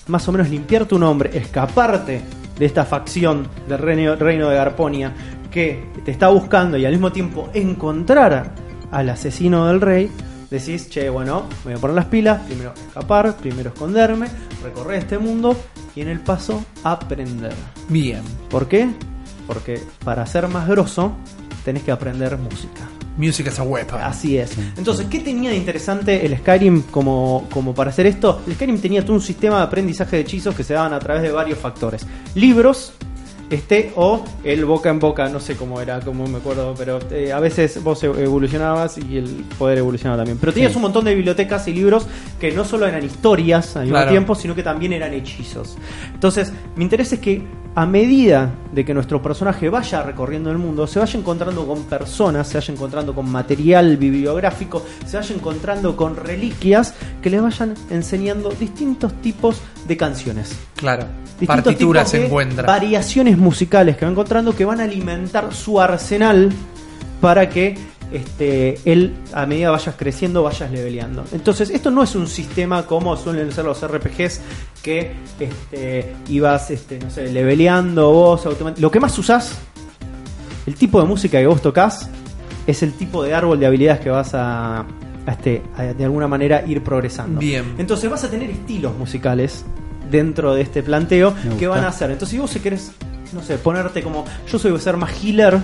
más 0.08 0.26
o 0.28 0.32
menos 0.32 0.50
limpiar 0.50 0.86
tu 0.86 0.98
nombre, 0.98 1.30
escaparte 1.36 2.22
de 2.58 2.66
esta 2.66 2.84
facción 2.84 3.48
del 3.68 3.78
reino, 3.78 4.16
reino 4.16 4.48
de 4.48 4.56
Garponia 4.56 5.12
que 5.50 5.86
te 6.04 6.10
está 6.10 6.28
buscando 6.28 6.76
y 6.76 6.84
al 6.84 6.92
mismo 6.92 7.12
tiempo 7.12 7.48
encontrar 7.54 8.52
al 8.90 9.08
asesino 9.08 9.66
del 9.66 9.80
rey, 9.80 10.10
decís, 10.50 10.88
che, 10.88 11.08
bueno, 11.08 11.44
me 11.64 11.72
voy 11.72 11.78
a 11.78 11.80
poner 11.80 11.96
las 11.96 12.06
pilas, 12.06 12.40
primero 12.42 12.74
escapar, 12.74 13.36
primero 13.36 13.70
esconderme, 13.70 14.28
recorrer 14.62 14.98
este 14.98 15.18
mundo 15.18 15.56
y 15.94 16.00
en 16.00 16.08
el 16.08 16.20
paso 16.20 16.64
aprender. 16.82 17.54
Bien. 17.88 18.22
¿Por 18.50 18.66
qué? 18.68 18.90
Porque 19.46 19.80
para 20.04 20.26
ser 20.26 20.48
más 20.48 20.68
grosso 20.68 21.12
tenés 21.64 21.82
que 21.82 21.92
aprender 21.92 22.36
música. 22.36 22.93
Music 23.16 23.48
as 23.48 23.58
a 23.58 23.62
weapon. 23.62 24.00
Así 24.00 24.38
es. 24.38 24.56
Entonces, 24.76 25.06
¿qué 25.10 25.20
tenía 25.20 25.50
de 25.50 25.56
interesante 25.56 26.24
el 26.26 26.36
Skyrim 26.38 26.82
como, 26.90 27.46
como 27.52 27.74
para 27.74 27.90
hacer 27.90 28.06
esto? 28.06 28.42
El 28.46 28.54
Skyrim 28.54 28.80
tenía 28.80 29.02
todo 29.04 29.14
un 29.14 29.22
sistema 29.22 29.58
de 29.58 29.62
aprendizaje 29.64 30.16
de 30.16 30.22
hechizos 30.22 30.54
que 30.54 30.64
se 30.64 30.74
daban 30.74 30.92
a 30.92 30.98
través 30.98 31.22
de 31.22 31.30
varios 31.30 31.58
factores. 31.58 32.06
Libros, 32.34 32.92
este, 33.54 33.92
o 33.96 34.24
el 34.44 34.64
boca 34.64 34.90
en 34.90 34.98
boca, 34.98 35.28
no 35.28 35.40
sé 35.40 35.56
cómo 35.56 35.80
era, 35.80 36.00
cómo 36.00 36.26
me 36.26 36.38
acuerdo, 36.38 36.74
pero 36.76 36.98
eh, 37.10 37.32
a 37.32 37.40
veces 37.40 37.82
vos 37.82 38.02
evolucionabas 38.04 38.98
y 38.98 39.16
el 39.18 39.44
poder 39.58 39.78
evolucionaba 39.78 40.18
también. 40.18 40.38
Pero 40.38 40.52
tenías 40.52 40.72
Sí. 40.72 40.76
un 40.76 40.82
montón 40.82 41.04
de 41.04 41.14
bibliotecas 41.14 41.66
y 41.68 41.72
libros 41.72 42.06
que 42.40 42.52
no 42.52 42.64
solo 42.64 42.86
eran 42.86 43.04
historias 43.04 43.76
al 43.76 43.82
mismo 43.84 43.96
Claro. 43.96 44.10
tiempo, 44.10 44.34
sino 44.34 44.54
que 44.54 44.62
también 44.62 44.92
eran 44.92 45.12
hechizos. 45.14 45.76
Entonces, 46.12 46.52
mi 46.76 46.84
interés 46.84 47.12
es 47.12 47.18
que 47.20 47.42
a 47.76 47.86
medida 47.86 48.54
de 48.72 48.84
que 48.84 48.94
nuestro 48.94 49.20
personaje 49.20 49.68
vaya 49.68 50.02
recorriendo 50.02 50.50
el 50.50 50.58
mundo, 50.58 50.86
se 50.86 51.00
vaya 51.00 51.18
encontrando 51.18 51.66
con 51.66 51.82
personas, 51.84 52.46
se 52.48 52.58
vaya 52.58 52.72
encontrando 52.72 53.14
con 53.14 53.28
material 53.30 53.96
bibliográfico, 53.96 54.84
se 55.04 55.16
vaya 55.16 55.34
encontrando 55.34 55.96
con 55.96 56.14
reliquias 56.16 56.94
que 57.20 57.30
le 57.30 57.40
vayan 57.40 57.74
enseñando 57.90 58.50
distintos 58.50 59.12
tipos 59.20 59.56
de 59.56 59.64
canciones. 59.96 60.56
Claro. 60.76 61.06
Distintos 61.38 61.64
Partituras 61.64 62.10
se 62.10 62.18
de 62.18 62.26
encuentra. 62.26 62.66
Variaciones 62.66 63.36
musicales 63.38 63.96
que 63.96 64.04
va 64.04 64.10
encontrando 64.10 64.54
que 64.54 64.64
van 64.64 64.80
a 64.80 64.84
alimentar 64.84 65.52
su 65.52 65.80
arsenal 65.80 66.50
para 67.20 67.48
que 67.48 67.76
este, 68.12 68.78
él, 68.84 69.14
a 69.32 69.44
medida 69.46 69.70
vayas 69.70 69.94
creciendo, 69.96 70.42
vayas 70.42 70.70
leveleando. 70.70 71.24
Entonces, 71.32 71.70
esto 71.70 71.90
no 71.90 72.02
es 72.02 72.14
un 72.14 72.28
sistema 72.28 72.86
como 72.86 73.16
suelen 73.16 73.50
ser 73.50 73.64
los 73.64 73.84
RPGs 73.84 74.40
que 74.82 75.14
este, 75.40 76.14
ibas, 76.28 76.70
este, 76.70 76.98
no 76.98 77.10
sé, 77.10 77.30
leveleando 77.32 78.12
vos 78.12 78.46
automáticamente. 78.46 78.80
Lo 78.80 78.90
que 78.90 79.00
más 79.00 79.18
usás, 79.18 79.58
el 80.66 80.74
tipo 80.76 81.00
de 81.00 81.06
música 81.06 81.40
que 81.40 81.46
vos 81.46 81.60
tocas, 81.60 82.08
es 82.66 82.82
el 82.82 82.92
tipo 82.92 83.22
de 83.22 83.34
árbol 83.34 83.58
de 83.58 83.66
habilidades 83.66 84.00
que 84.00 84.10
vas 84.10 84.30
a 84.34 84.86
este, 85.26 85.62
de 85.96 86.04
alguna 86.04 86.28
manera 86.28 86.64
ir 86.66 86.82
progresando. 86.82 87.40
Bien. 87.40 87.74
Entonces 87.78 88.10
vas 88.10 88.24
a 88.24 88.30
tener 88.30 88.50
estilos 88.50 88.96
musicales 88.96 89.64
dentro 90.10 90.54
de 90.54 90.62
este 90.62 90.82
planteo 90.82 91.34
que 91.58 91.66
van 91.66 91.84
a 91.84 91.88
hacer. 91.88 92.10
Entonces 92.10 92.30
si 92.30 92.38
vos 92.38 92.50
si 92.50 92.60
querés, 92.60 92.92
no 93.32 93.42
sé, 93.42 93.58
ponerte 93.58 94.02
como 94.02 94.24
yo 94.50 94.58
soy 94.58 94.70
voy 94.70 94.80
a 94.80 94.82
ser 94.82 94.96
más 94.96 95.12
healer 95.22 95.58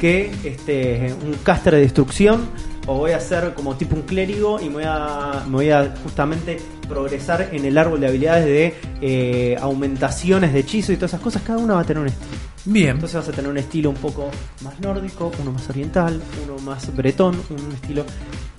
que 0.00 0.30
este 0.44 1.14
un 1.24 1.34
caster 1.42 1.74
de 1.74 1.80
destrucción 1.80 2.48
o 2.86 2.98
voy 2.98 3.12
a 3.12 3.20
ser 3.20 3.54
como 3.54 3.76
tipo 3.76 3.96
un 3.96 4.02
clérigo 4.02 4.60
y 4.60 4.68
me 4.68 4.74
voy 4.74 4.84
a, 4.86 5.44
me 5.46 5.52
voy 5.52 5.70
a 5.70 5.94
justamente 6.02 6.58
progresar 6.88 7.50
en 7.52 7.64
el 7.64 7.76
árbol 7.76 8.00
de 8.00 8.06
habilidades 8.06 8.44
de 8.44 8.74
eh, 9.00 9.56
aumentaciones 9.60 10.52
de 10.52 10.60
hechizos 10.60 10.90
y 10.90 10.96
todas 10.96 11.10
esas 11.10 11.20
cosas, 11.20 11.42
cada 11.42 11.58
uno 11.58 11.74
va 11.74 11.80
a 11.80 11.84
tener 11.84 12.02
un 12.02 12.08
estilo. 12.08 12.36
Bien. 12.64 12.90
Entonces 12.90 13.16
vas 13.16 13.28
a 13.28 13.32
tener 13.32 13.50
un 13.50 13.58
estilo 13.58 13.90
un 13.90 13.96
poco 13.96 14.30
más 14.62 14.78
nórdico, 14.80 15.32
uno 15.40 15.52
más 15.52 15.68
oriental, 15.68 16.20
uno 16.44 16.58
más 16.62 16.94
bretón, 16.94 17.36
un 17.50 17.72
estilo. 17.72 18.04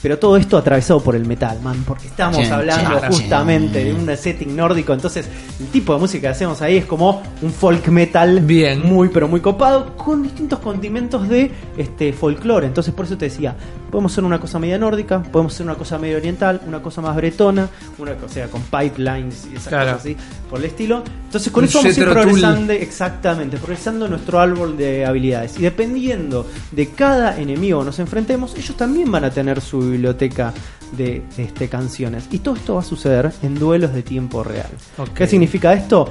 Pero 0.01 0.19
todo 0.19 0.37
esto 0.37 0.57
atravesado 0.57 1.01
por 1.01 1.15
el 1.15 1.25
metal, 1.25 1.59
man, 1.61 1.83
porque 1.87 2.07
estamos 2.07 2.47
hablando 2.49 2.99
justamente 3.07 3.83
de 3.83 3.93
un 3.93 4.15
setting 4.15 4.55
nórdico. 4.55 4.93
Entonces, 4.93 5.27
el 5.59 5.67
tipo 5.67 5.93
de 5.93 5.99
música 5.99 6.21
que 6.21 6.27
hacemos 6.27 6.61
ahí 6.61 6.77
es 6.77 6.85
como 6.85 7.21
un 7.41 7.51
folk 7.51 7.87
metal 7.87 8.41
Bien. 8.41 8.81
muy, 8.85 9.09
pero 9.09 9.27
muy 9.27 9.39
copado, 9.41 9.95
con 9.97 10.21
distintos 10.23 10.59
condimentos 10.59 11.27
de 11.27 11.51
este 11.77 12.13
folclore. 12.13 12.67
Entonces, 12.67 12.93
por 12.93 13.05
eso 13.05 13.17
te 13.17 13.25
decía, 13.25 13.55
podemos 13.91 14.11
hacer 14.11 14.23
una 14.23 14.39
cosa 14.39 14.59
media 14.59 14.77
nórdica, 14.77 15.21
podemos 15.23 15.53
hacer 15.53 15.65
una 15.65 15.75
cosa 15.75 15.97
medio 15.97 16.17
oriental, 16.17 16.61
una 16.67 16.81
cosa 16.81 17.01
más 17.01 17.15
bretona, 17.15 17.67
una 17.97 18.13
cosa 18.13 18.25
o 18.27 18.29
sea, 18.29 18.47
con 18.47 18.61
pipelines 18.63 19.47
y 19.51 19.55
esas 19.55 19.69
Claro. 19.69 19.85
cosas 19.93 19.99
así, 20.01 20.17
por 20.49 20.59
el 20.59 20.65
estilo. 20.65 21.01
Entonces, 21.25 21.51
con 21.51 21.63
Un 21.63 21.69
eso 21.69 21.79
vamos 21.79 21.97
a 21.97 22.01
ir 22.01 22.09
progresando, 22.09 22.73
exactamente, 22.73 23.57
progresando 23.57 24.07
nuestro 24.07 24.39
árbol 24.39 24.75
de 24.77 25.05
habilidades. 25.05 25.57
Y 25.57 25.61
dependiendo 25.63 26.45
de 26.71 26.89
cada 26.89 27.39
enemigo 27.39 27.79
que 27.79 27.85
nos 27.85 27.99
enfrentemos, 27.99 28.53
ellos 28.55 28.75
también 28.75 29.09
van 29.11 29.23
a 29.23 29.29
tener 29.31 29.61
su 29.61 29.86
biblioteca 29.87 30.53
de 30.95 31.23
este, 31.37 31.67
canciones. 31.69 32.27
Y 32.31 32.39
todo 32.39 32.55
esto 32.55 32.75
va 32.75 32.81
a 32.81 32.83
suceder 32.83 33.31
en 33.43 33.55
duelos 33.55 33.93
de 33.93 34.03
tiempo 34.03 34.43
real. 34.43 34.69
¿Qué 35.13 35.27
significa 35.27 35.73
esto? 35.73 36.07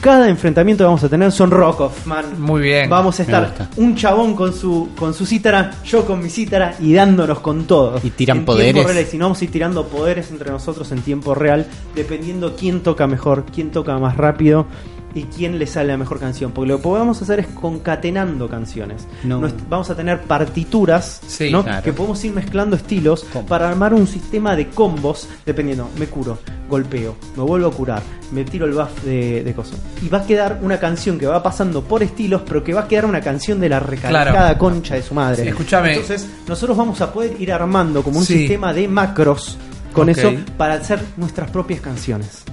Cada 0.00 0.28
enfrentamiento 0.28 0.82
que 0.84 0.86
vamos 0.86 1.02
a 1.02 1.08
tener 1.08 1.32
son 1.32 1.50
rock 1.50 1.80
off, 1.80 2.06
man. 2.06 2.40
Muy 2.40 2.62
bien. 2.62 2.88
Vamos 2.88 3.18
a 3.18 3.22
estar 3.24 3.68
un 3.76 3.96
chabón 3.96 4.36
con 4.36 4.52
su 4.52 4.90
con 4.96 5.12
su 5.12 5.26
cítara, 5.26 5.72
yo 5.84 6.04
con 6.06 6.22
mi 6.22 6.30
cítara 6.30 6.76
y 6.78 6.92
dándonos 6.92 7.40
con 7.40 7.64
todo. 7.64 7.98
Y 8.04 8.10
tiran 8.10 8.38
En 8.38 8.44
poderes. 8.44 8.86
real, 8.86 9.02
y 9.02 9.06
si 9.06 9.18
no 9.18 9.24
vamos 9.24 9.40
a 9.40 9.44
ir 9.44 9.50
tirando 9.50 9.88
poderes 9.88 10.30
entre 10.30 10.52
nosotros 10.52 10.92
en 10.92 11.00
tiempo 11.02 11.34
real, 11.34 11.66
dependiendo 11.96 12.54
quién 12.54 12.80
toca 12.84 13.08
mejor, 13.08 13.44
quién 13.52 13.72
toca 13.72 13.98
más 13.98 14.16
rápido 14.16 14.66
y 15.14 15.24
quién 15.24 15.58
le 15.58 15.66
sale 15.66 15.88
la 15.88 15.96
mejor 15.96 16.20
canción. 16.20 16.52
Porque 16.52 16.68
lo 16.68 16.76
que 16.78 16.82
podemos 16.84 17.20
hacer 17.22 17.40
es 17.40 17.46
concatenando 17.48 18.48
canciones. 18.48 19.06
No. 19.24 19.40
Vamos 19.68 19.88
a 19.90 19.94
tener 19.96 20.20
partituras 20.22 21.20
Sí, 21.26 21.50
¿no? 21.50 21.62
claro. 21.64 21.82
que 21.82 21.92
podemos 21.92 22.22
ir 22.24 22.32
mezclando 22.34 22.76
estilos 22.76 23.24
para 23.48 23.68
armar 23.68 23.94
un 23.94 24.06
sistema 24.06 24.54
de 24.56 24.68
combos 24.68 25.28
dependiendo. 25.46 25.88
Me 25.98 26.06
curo, 26.06 26.38
golpeo, 26.68 27.16
me 27.36 27.42
vuelvo 27.42 27.68
a 27.68 27.72
curar, 27.72 28.02
me 28.32 28.44
tiro 28.44 28.66
el 28.66 28.72
buff 28.72 29.02
de, 29.04 29.42
de 29.42 29.54
cosas. 29.54 29.78
Y 30.02 30.08
va 30.08 30.18
a 30.18 30.26
quedar 30.26 30.58
una 30.62 30.78
canción 30.78 31.18
que 31.18 31.26
va 31.26 31.42
pasando 31.42 31.82
por 31.82 32.02
estilos, 32.02 32.42
pero 32.46 32.62
que 32.62 32.74
va 32.74 32.82
a 32.82 32.88
quedar 32.88 33.06
una 33.06 33.20
canción 33.20 33.58
de 33.60 33.68
la 33.68 33.80
recalcada 33.80 34.30
Claro. 34.32 34.58
concha 34.58 34.94
de 34.94 35.02
su 35.02 35.14
madre. 35.14 35.42
Sí, 35.42 35.48
escúchame. 35.48 35.92
Entonces, 35.94 36.28
nosotros 36.46 36.76
vamos 36.76 37.00
a 37.00 37.12
poder 37.12 37.40
ir 37.40 37.52
armando 37.52 38.02
como 38.02 38.18
un 38.18 38.24
Sí. 38.24 38.38
sistema 38.40 38.72
de 38.72 38.86
macros 38.88 39.56
con 39.92 40.08
eso 40.10 40.30
para 40.56 40.74
hacer 40.74 41.00
nuestras 41.16 41.50
propias 41.50 41.80
canciones. 41.80 42.44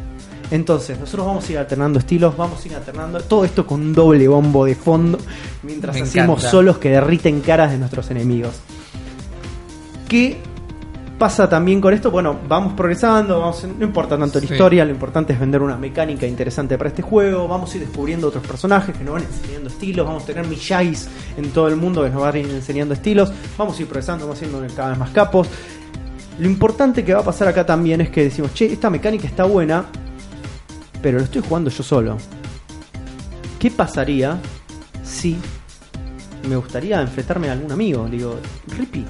Entonces, 0.52 1.00
nosotros 1.00 1.26
vamos 1.26 1.50
a 1.50 1.52
ir 1.52 1.58
alternando 1.58 1.98
estilos, 2.00 2.38
vamos 2.38 2.64
a 2.64 2.68
ir 2.68 2.76
alternando 2.76 3.20
todo 3.22 3.46
esto 3.46 3.66
con 3.66 3.82
un 3.82 3.94
doble 3.94 4.28
bombo 4.28 4.66
de 4.66 4.76
fondo 4.76 5.18
mientras 5.64 5.96
Me 5.96 6.02
hacemos 6.04 6.38
encanta. 6.40 6.50
solos 6.52 6.78
que 6.78 6.90
derriten 6.90 7.42
caras 7.42 7.72
de 7.72 7.78
nuestros 7.80 8.12
enemigos. 8.12 8.54
¿Qué 10.08 10.38
pasa 11.18 11.50
también 11.50 11.82
con 11.82 11.94
esto? 11.94 12.12
Bueno, 12.12 12.38
vamos 12.48 12.74
progresando, 12.74 13.40
vamos, 13.40 13.66
no 13.80 13.86
importa 13.86 14.18
tanto 14.18 14.40
la 14.40 14.46
Sí. 14.48 14.54
historia, 14.54 14.86
lo 14.86 14.92
importante 14.92 15.34
es 15.34 15.40
vender 15.40 15.62
una 15.62 15.78
mecánica 15.78 16.28
interesante 16.28 16.78
para 16.78 16.90
este 16.90 17.02
juego, 17.02 17.48
vamos 17.48 17.74
a 17.74 17.78
ir 17.78 17.86
descubriendo 17.88 18.28
otros 18.28 18.46
personajes 18.46 18.96
que 18.96 19.04
nos 19.04 19.14
van 19.16 19.24
enseñando 19.24 19.70
estilos, 19.70 20.06
vamos 20.06 20.24
a 20.24 20.26
tener 20.28 20.46
Mishais 20.46 21.08
en 21.38 21.50
todo 21.52 21.70
el 21.70 21.76
mundo 21.78 22.04
que 22.04 22.10
nos 22.12 22.22
van 22.22 22.36
a 22.36 22.38
ir 22.38 22.50
enseñando 22.50 22.94
estilos, 22.94 23.32
vamos 23.58 23.78
a 23.80 23.82
ir 23.82 23.88
progresando, 23.88 24.26
vamos 24.26 24.38
siendo 24.40 24.62
cada 24.76 24.90
vez 24.90 24.98
más 25.00 25.10
capos. 25.10 25.48
Lo 26.38 26.48
importante 26.48 27.04
que 27.04 27.14
va 27.14 27.22
a 27.22 27.24
pasar 27.24 27.48
acá 27.48 27.66
también 27.66 28.02
es 28.02 28.10
que 28.10 28.26
decimos, 28.26 28.54
che, 28.54 28.66
esta 28.72 28.90
mecánica 28.90 29.26
está 29.26 29.46
buena, 29.46 29.86
pero 31.02 31.18
lo 31.20 31.24
estoy 31.24 31.42
jugando 31.42 31.70
yo 31.70 31.84
solo. 31.84 32.18
¿Qué 33.60 33.72
pasaría 33.72 34.38
si 35.04 35.38
me 36.48 36.56
gustaría 36.56 37.02
enfrentarme 37.02 37.50
a 37.50 37.54
algún 37.54 37.72
amigo? 37.72 38.08
Digo, 38.10 38.38
Rippy, 38.78 39.06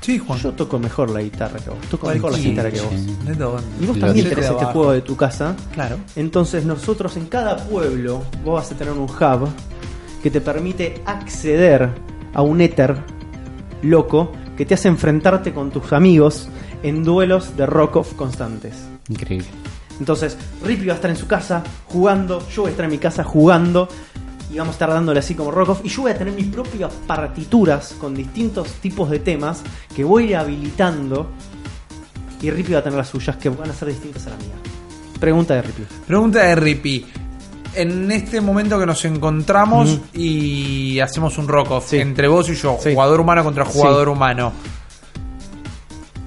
Sí, 0.00 0.18
Juan. 0.18 0.38
yo 0.38 0.52
toco 0.52 0.78
mejor 0.78 1.08
la 1.10 1.22
guitarra 1.22 1.58
que 1.58 1.70
vos, 1.70 1.78
toco 1.90 2.08
mejor 2.08 2.32
la 2.32 2.38
guitarra 2.38 2.70
que 2.70 2.80
vos. 2.80 2.92
Y 2.92 3.86
vos 3.86 3.96
Lo 3.96 4.06
también 4.06 4.28
tenés 4.28 4.50
este 4.50 4.64
juego 4.66 4.92
de 4.92 5.00
tu 5.00 5.16
casa. 5.16 5.56
Claro. 5.72 5.96
Entonces 6.16 6.66
nosotros 6.66 7.16
en 7.16 7.26
cada 7.26 7.56
pueblo 7.56 8.22
vos 8.44 8.54
vas 8.62 8.72
a 8.72 8.74
tener 8.74 8.92
un 8.92 9.04
hub 9.08 9.48
que 10.22 10.30
te 10.30 10.40
permite 10.42 11.00
acceder 11.06 11.88
a 12.34 12.42
un 12.42 12.60
éter 12.60 12.96
loco 13.82 14.32
que 14.58 14.66
te 14.66 14.74
hace 14.74 14.88
enfrentarte 14.88 15.52
con 15.54 15.70
tus 15.70 15.92
amigos 15.92 16.48
en 16.82 17.02
duelos 17.02 17.56
de 17.56 17.64
rock 17.64 17.96
off 17.96 18.12
constantes. 18.14 18.74
Increíble. 19.08 19.46
Entonces, 20.00 20.36
Rippy 20.64 20.86
va 20.86 20.92
a 20.92 20.96
estar 20.96 21.10
en 21.10 21.16
su 21.16 21.26
casa 21.26 21.62
jugando, 21.86 22.46
yo 22.48 22.62
voy 22.62 22.68
a 22.68 22.72
estar 22.72 22.84
en 22.84 22.90
mi 22.90 22.98
casa 22.98 23.22
jugando 23.24 23.88
y 24.52 24.58
vamos 24.58 24.72
a 24.72 24.76
estar 24.76 24.90
dándole 24.90 25.20
así 25.20 25.34
como 25.34 25.50
rock 25.50 25.68
off. 25.70 25.80
Y 25.84 25.88
yo 25.88 26.02
voy 26.02 26.10
a 26.12 26.18
tener 26.18 26.34
mis 26.34 26.46
propias 26.46 26.92
partituras 27.06 27.94
con 28.00 28.14
distintos 28.14 28.68
tipos 28.74 29.08
de 29.10 29.20
temas 29.20 29.62
que 29.94 30.02
voy 30.04 30.24
a 30.24 30.26
ir 30.30 30.36
habilitando 30.36 31.28
y 32.42 32.50
Rippy 32.50 32.72
va 32.72 32.80
a 32.80 32.82
tener 32.82 32.98
las 32.98 33.08
suyas 33.08 33.36
que 33.36 33.48
van 33.48 33.70
a 33.70 33.72
ser 33.72 33.88
distintas 33.88 34.26
a 34.26 34.30
la 34.30 34.36
mía. 34.36 34.54
Pregunta 35.20 35.54
de 35.54 35.62
Rippy. 35.62 35.82
Pregunta 36.06 36.40
de 36.42 36.54
Rippy. 36.56 37.06
En 37.76 38.10
este 38.12 38.40
momento 38.40 38.78
que 38.78 38.86
nos 38.86 39.04
encontramos 39.04 39.98
y 40.12 41.00
hacemos 41.00 41.38
un 41.38 41.48
rock 41.48 41.70
off 41.70 41.88
Sí. 41.88 41.98
entre 41.98 42.28
vos 42.28 42.48
y 42.50 42.54
yo, 42.54 42.76
Sí. 42.80 42.92
jugador 42.92 43.20
humano 43.20 43.42
contra 43.42 43.64
jugador 43.64 44.06
Sí. 44.08 44.12
humano. 44.12 44.52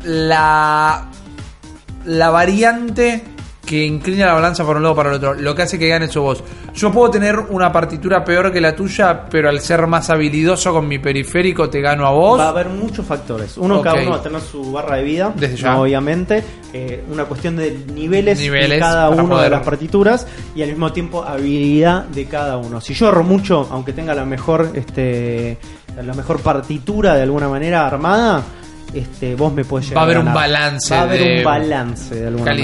La 0.04 1.06
la 2.06 2.30
variante 2.30 3.24
que 3.68 3.86
inclina 3.86 4.26
la 4.28 4.34
balanza 4.34 4.66
para 4.66 4.78
un 4.78 4.84
lado 4.84 4.94
o 4.94 4.96
para 4.96 5.10
el 5.10 5.16
otro, 5.18 5.34
lo 5.34 5.54
que 5.54 5.62
hace 5.64 5.78
que 5.78 5.88
gane 5.90 6.08
sos 6.08 6.24
vos. 6.24 6.44
Yo 6.74 6.92
puedo 6.92 7.12
tener 7.12 7.38
una 7.38 7.72
partitura 7.72 8.24
peor 8.24 8.52
que 8.54 8.62
la 8.62 8.74
tuya, 8.76 9.26
pero 9.30 9.50
al 9.50 9.60
ser 9.60 9.86
más 9.88 10.10
habilidoso 10.10 10.72
con 10.72 10.88
mi 10.88 11.00
periférico 11.00 11.70
te 11.70 11.82
gano 11.82 12.08
a 12.08 12.12
vos. 12.12 12.40
Va 12.40 12.46
a 12.46 12.50
haber 12.50 12.70
muchos 12.70 13.06
factores. 13.06 13.58
Uno, 13.58 13.82
cada 13.82 14.02
uno 14.02 14.12
va 14.12 14.16
a 14.18 14.24
tener 14.24 14.40
su 14.42 14.72
barra 14.72 14.96
de 14.96 15.04
vida, 15.04 15.34
Desde 15.36 15.58
ya. 15.58 15.72
¿no? 15.74 15.82
obviamente. 15.82 16.44
Eh, 16.74 17.04
una 17.12 17.26
cuestión 17.26 17.56
de 17.58 17.86
niveles, 17.94 18.40
Niveles 18.40 18.70
de 18.72 18.80
cada 18.80 19.10
uno 19.10 19.28
poder- 19.30 19.44
de 19.46 19.50
las 19.50 19.64
partituras 19.64 20.28
y 20.56 20.62
al 20.62 20.70
mismo 20.70 20.92
tiempo 20.94 21.24
habilidad 21.24 22.06
de 22.06 22.26
cada 22.26 22.58
uno. 22.58 22.80
Si 22.82 22.94
yo 22.94 23.10
erro 23.10 23.24
mucho, 23.24 23.68
aunque 23.72 23.94
tenga 23.94 24.14
la 24.16 24.26
mejor, 24.26 24.70
este, 24.76 25.58
la 26.02 26.14
mejor 26.14 26.40
partitura 26.42 27.16
de 27.16 27.24
alguna 27.24 27.50
manera 27.50 27.86
armada, 27.88 28.44
este, 28.94 29.36
vos 29.36 29.54
me 29.54 29.64
puedes 29.66 29.88
llegar 29.90 29.98
Va 29.98 30.02
a 30.02 30.06
haber 30.06 30.18
un 30.20 30.34
balance 30.34 30.94
Va 30.94 31.00
a 31.02 31.04
haber 31.04 31.20
de 31.24 31.38
un 31.40 31.44
balance 31.44 32.16
de 32.16 32.28
alguna 32.28 32.46
manera. 32.46 32.56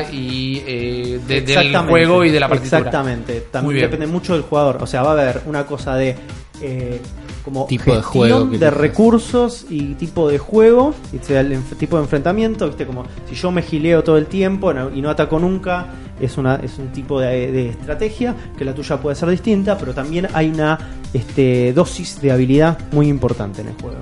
calidad 0.00 0.12
y 0.12 0.62
eh, 0.66 1.20
de- 1.26 1.40
del 1.42 1.76
juego 1.76 2.24
y 2.24 2.30
de 2.30 2.40
la 2.40 2.48
partitura. 2.48 2.78
Exactamente. 2.78 3.32
Muy 3.34 3.50
También 3.50 3.74
bien. 3.74 3.90
depende 3.90 4.06
mucho 4.06 4.32
del 4.34 4.42
jugador. 4.42 4.78
O 4.80 4.86
sea, 4.86 5.02
va 5.02 5.10
a 5.10 5.12
haber 5.12 5.42
una 5.46 5.64
cosa 5.66 5.94
de 5.96 6.16
eh, 6.60 7.00
como 7.44 7.64
Tipo 7.66 7.84
de 7.94 8.02
gestión 8.02 8.02
juego 8.02 8.44
de 8.58 8.70
recursos 8.70 9.64
y 9.70 9.94
tipo 9.94 10.28
de 10.28 10.36
juego 10.38 10.92
y 11.14 11.24
sea 11.24 11.40
el 11.40 11.52
enf- 11.52 11.76
tipo 11.78 11.96
de 11.96 12.02
enfrentamiento. 12.02 12.66
¿viste? 12.66 12.84
Como 12.84 13.04
si 13.28 13.34
yo 13.36 13.50
me 13.50 13.62
gileo 13.62 14.02
todo 14.04 14.18
el 14.18 14.26
tiempo 14.26 14.72
y 14.94 15.00
no 15.00 15.08
ataco 15.08 15.38
nunca, 15.38 15.86
es 16.20 16.36
una 16.36 16.56
es 16.56 16.78
un 16.78 16.88
tipo 16.88 17.20
de, 17.20 17.50
de 17.52 17.68
estrategia 17.70 18.34
que 18.58 18.64
la 18.66 18.74
tuya 18.74 18.98
puede 18.98 19.14
ser 19.16 19.30
distinta, 19.30 19.78
pero 19.78 19.94
también 19.94 20.26
hay 20.34 20.48
una 20.50 20.78
este, 21.14 21.72
dosis 21.72 22.20
de 22.20 22.32
habilidad 22.32 22.76
muy 22.92 23.08
importante 23.08 23.62
en 23.62 23.68
el 23.68 23.74
juego. 23.80 23.96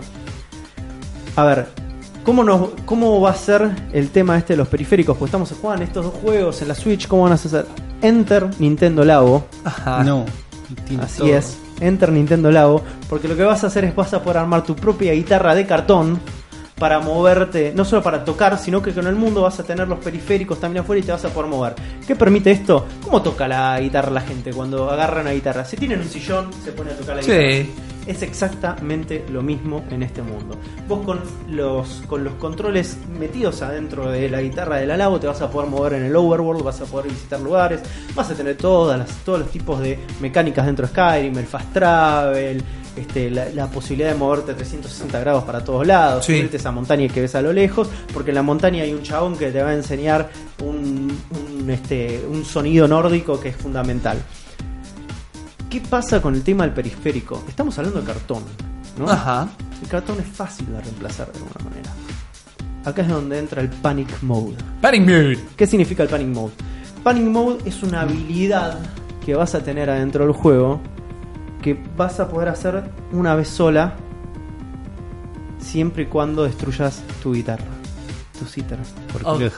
A 1.36 1.44
ver, 1.44 1.66
¿cómo, 2.24 2.42
nos, 2.42 2.70
¿cómo 2.84 3.20
va 3.20 3.30
a 3.30 3.34
ser 3.34 3.70
el 3.92 4.10
tema 4.10 4.38
este 4.38 4.54
de 4.54 4.58
los 4.58 4.68
periféricos? 4.68 5.16
Pues 5.16 5.28
estamos 5.28 5.52
jugando 5.60 5.84
estos 5.84 6.04
dos 6.06 6.14
juegos 6.14 6.62
en 6.62 6.68
la 6.68 6.74
Switch, 6.74 7.06
¿cómo 7.08 7.22
van 7.24 7.32
a 7.32 7.34
hacer? 7.36 7.66
Enter 8.02 8.48
Nintendo 8.58 9.04
Labo, 9.04 9.46
Ajá. 9.64 10.02
No. 10.04 10.24
tiene 10.86 11.02
así 11.02 11.18
todo. 11.18 11.28
es, 11.36 11.58
Enter 11.80 12.10
Nintendo 12.12 12.50
Labo, 12.50 12.82
porque 13.08 13.28
lo 13.28 13.36
que 13.36 13.42
vas 13.44 13.64
a 13.64 13.66
hacer 13.68 13.84
es 13.84 13.94
vas 13.94 14.12
a 14.14 14.22
poder 14.22 14.38
armar 14.38 14.62
tu 14.64 14.74
propia 14.74 15.12
guitarra 15.12 15.54
de 15.54 15.66
cartón 15.66 16.18
para 16.78 17.00
moverte, 17.00 17.72
no 17.74 17.84
solo 17.86 18.02
para 18.02 18.22
tocar, 18.22 18.58
sino 18.58 18.82
que 18.82 18.92
con 18.92 19.06
el 19.06 19.14
mundo 19.14 19.42
vas 19.42 19.58
a 19.60 19.62
tener 19.62 19.88
los 19.88 19.98
periféricos 19.98 20.60
también 20.60 20.82
afuera 20.84 21.00
y 21.00 21.02
te 21.02 21.12
vas 21.12 21.24
a 21.24 21.30
poder 21.30 21.50
mover. 21.50 21.74
¿Qué 22.06 22.14
permite 22.16 22.50
esto? 22.50 22.86
¿Cómo 23.02 23.22
toca 23.22 23.48
la 23.48 23.80
guitarra 23.80 24.10
la 24.10 24.20
gente 24.20 24.52
cuando 24.52 24.90
agarra 24.90 25.22
una 25.22 25.30
guitarra? 25.32 25.64
Se 25.64 25.76
tienen 25.78 26.00
un 26.00 26.08
sillón, 26.08 26.50
se 26.64 26.72
pone 26.72 26.90
a 26.92 26.96
tocar 26.96 27.16
la 27.16 27.22
Sí. 27.22 27.30
guitarra. 27.32 27.85
Es 28.06 28.22
exactamente 28.22 29.24
lo 29.32 29.42
mismo 29.42 29.84
en 29.90 30.02
este 30.02 30.22
mundo. 30.22 30.56
Vos 30.88 31.04
con 31.04 31.20
los, 31.50 32.02
con 32.06 32.22
los 32.22 32.34
controles 32.34 32.96
metidos 33.18 33.62
adentro 33.62 34.10
de 34.10 34.28
la 34.28 34.40
guitarra 34.42 34.76
del 34.76 34.96
Labo 34.96 35.18
te 35.18 35.26
vas 35.26 35.40
a 35.42 35.50
poder 35.50 35.68
mover 35.68 35.94
en 35.94 36.04
el 36.04 36.14
overworld, 36.14 36.62
vas 36.62 36.80
a 36.80 36.84
poder 36.84 37.10
visitar 37.10 37.40
lugares, 37.40 37.80
vas 38.14 38.30
a 38.30 38.34
tener 38.34 38.56
todas 38.56 38.98
las, 38.98 39.10
todos 39.24 39.40
los 39.40 39.50
tipos 39.50 39.80
de 39.80 39.98
mecánicas 40.20 40.66
dentro 40.66 40.86
de 40.86 40.92
Skyrim, 40.92 41.36
el 41.36 41.46
fast 41.46 41.72
travel, 41.72 42.62
este, 42.96 43.30
la, 43.30 43.46
la 43.50 43.66
posibilidad 43.66 44.10
de 44.10 44.14
moverte 44.14 44.52
a 44.52 44.56
360 44.56 45.18
grados 45.20 45.44
para 45.44 45.62
todos 45.64 45.86
lados, 45.86 46.24
Sí. 46.24 46.36
subirte 46.36 46.56
esa 46.58 46.70
montaña 46.70 47.08
que 47.08 47.20
ves 47.20 47.34
a 47.34 47.42
lo 47.42 47.52
lejos, 47.52 47.88
porque 48.14 48.30
en 48.30 48.36
la 48.36 48.42
montaña 48.42 48.84
hay 48.84 48.94
un 48.94 49.02
chabón 49.02 49.36
que 49.36 49.50
te 49.50 49.62
va 49.62 49.70
a 49.70 49.74
enseñar 49.74 50.30
un, 50.64 51.18
un, 51.60 51.70
este, 51.70 52.24
un 52.30 52.44
sonido 52.44 52.86
nórdico 52.88 53.38
que 53.40 53.48
es 53.50 53.56
fundamental. 53.56 54.18
¿Qué 55.76 55.82
pasa 55.90 56.22
con 56.22 56.34
el 56.34 56.42
tema 56.42 56.64
del 56.64 56.72
periférico? 56.72 57.44
Estamos 57.46 57.76
hablando 57.78 58.00
de 58.00 58.06
cartón, 58.06 58.42
¿no? 58.98 59.10
Ajá. 59.10 59.46
El 59.82 59.86
cartón 59.88 60.18
es 60.20 60.26
fácil 60.26 60.72
de 60.72 60.80
reemplazar 60.80 61.30
de 61.30 61.38
alguna 61.38 61.68
manera. 61.68 61.90
Acá 62.82 63.02
es 63.02 63.08
donde 63.08 63.38
entra 63.38 63.60
el 63.60 63.68
panic 63.68 64.08
mode. 64.22 64.56
Panic 64.80 65.02
Mood. 65.06 65.36
¿Qué 65.54 65.66
significa 65.66 66.02
el 66.02 66.08
panic 66.08 66.28
mode? 66.28 66.54
Panic 67.04 67.24
mode 67.24 67.58
es 67.66 67.82
una 67.82 68.00
habilidad 68.00 68.78
que 69.22 69.34
vas 69.34 69.54
a 69.54 69.60
tener 69.62 69.90
adentro 69.90 70.24
del 70.24 70.32
juego 70.32 70.80
que 71.60 71.78
vas 71.94 72.20
a 72.20 72.28
poder 72.30 72.48
hacer 72.48 72.90
una 73.12 73.34
vez 73.34 73.48
sola 73.48 73.96
siempre 75.58 76.04
y 76.04 76.06
cuando 76.06 76.44
destruyas 76.44 77.02
tu 77.22 77.34
guitarra. 77.34 77.66
tu 78.38 78.46
cítara. 78.46 78.82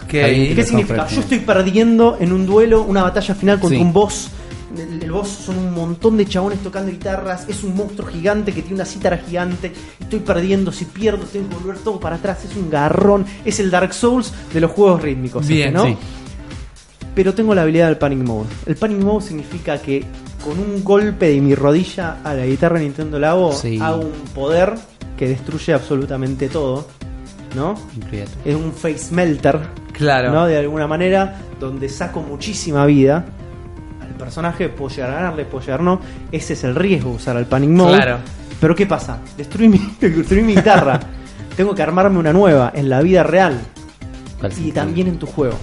¿Qué 0.09 0.25
alguien 0.25 0.49
que 0.49 0.55
¿Qué 0.57 0.61
lo 0.63 0.67
significa? 0.67 1.07
Yo 1.07 1.21
estoy 1.21 1.39
perdiendo 1.39 2.17
en 2.19 2.33
un 2.33 2.45
duelo, 2.45 2.83
una 2.83 3.05
batalla 3.05 3.37
final 3.37 3.61
contra 3.61 3.79
Sí. 3.79 3.85
un 3.85 3.93
boss. 3.93 4.31
El, 4.77 5.03
el 5.03 5.11
boss 5.11 5.29
son 5.29 5.59
un 5.59 5.73
montón 5.73 6.17
de 6.17 6.27
chabones 6.27 6.59
tocando 6.63 6.91
guitarras. 6.91 7.49
Es 7.49 7.63
un 7.65 7.75
monstruo 7.75 8.07
gigante 8.09 8.53
que 8.53 8.61
tiene 8.63 8.77
una 8.77 8.85
cítara 8.85 9.17
gigante. 9.19 9.73
Estoy 10.01 10.21
perdiendo. 10.21 10.71
Si 10.73 10.85
pierdo, 10.85 11.25
tengo 11.25 11.49
que 11.49 11.55
volver 11.57 11.79
todo 11.79 11.99
para 11.99 12.17
atrás. 12.17 12.45
Es 12.45 12.55
un 12.57 12.69
garrón. 12.71 13.25
Es 13.45 13.61
el 13.61 13.71
Dark 13.71 13.95
Souls 13.95 14.33
de 14.53 14.61
los 14.61 14.71
juegos 14.73 15.01
rítmicos. 15.03 15.49
este, 15.49 15.71
¿no? 15.71 15.85
sí. 15.85 15.97
Pero 17.15 17.35
tengo 17.35 17.55
la 17.55 17.63
habilidad 17.63 17.87
del 17.89 17.99
Panic 17.99 18.19
Mode. 18.21 18.49
El 18.67 18.77
Panic 18.77 18.99
Mode 19.03 19.27
significa 19.27 19.79
que 19.81 20.05
con 20.45 20.59
un 20.59 20.85
golpe 20.85 21.31
de 21.31 21.41
mi 21.41 21.55
rodilla 21.55 22.19
a 22.23 22.33
la 22.35 22.47
guitarra 22.47 22.79
Nintendo 22.79 23.19
Labo 23.19 23.53
Sí. 23.53 23.79
hago 23.83 24.03
un 24.03 24.29
poder 24.35 24.75
que 25.17 25.29
destruye 25.29 25.73
absolutamente 25.75 26.49
todo. 26.49 26.87
¿No? 27.57 27.75
Olvídate. 28.05 28.31
Es 28.45 28.55
un 28.55 28.73
face 28.73 29.13
melter. 29.13 29.59
Claro. 29.93 30.31
¿no? 30.33 30.47
De 30.47 30.59
alguna 30.59 30.87
manera, 30.87 31.41
donde 31.59 31.89
saco 31.89 32.21
muchísima 32.21 32.87
vida 32.87 33.25
personaje, 34.19 34.69
puedo 34.69 34.91
llegar 34.95 35.11
a 35.11 35.15
ganarle, 35.15 35.45
puedo 35.45 35.65
llegar 35.65 35.83
no. 35.83 36.01
Ese 36.31 36.53
es 36.53 36.65
el 36.65 36.75
riesgo, 36.75 37.13
usar 37.13 37.37
el 37.37 37.47
panic 37.47 37.71
mode. 37.71 37.97
Claro. 37.97 38.19
Pero 38.61 38.75
¿qué 38.75 38.87
pasa? 38.87 39.21
Destruí 39.37 39.69
mi, 39.69 39.79
destruí 40.01 40.43
mi 40.43 40.55
guitarra. 40.55 41.01
Tengo 41.57 41.75
que 41.75 41.83
armarme 41.83 42.19
una 42.19 42.33
nueva 42.33 42.73
en 42.75 42.89
la 42.89 43.01
vida 43.01 43.25
real 43.25 43.59
¿Cuál 44.39 44.53
y 44.65 44.71
también 44.71 45.09
en 45.09 45.19
tu 45.19 45.27
juego. 45.27 45.59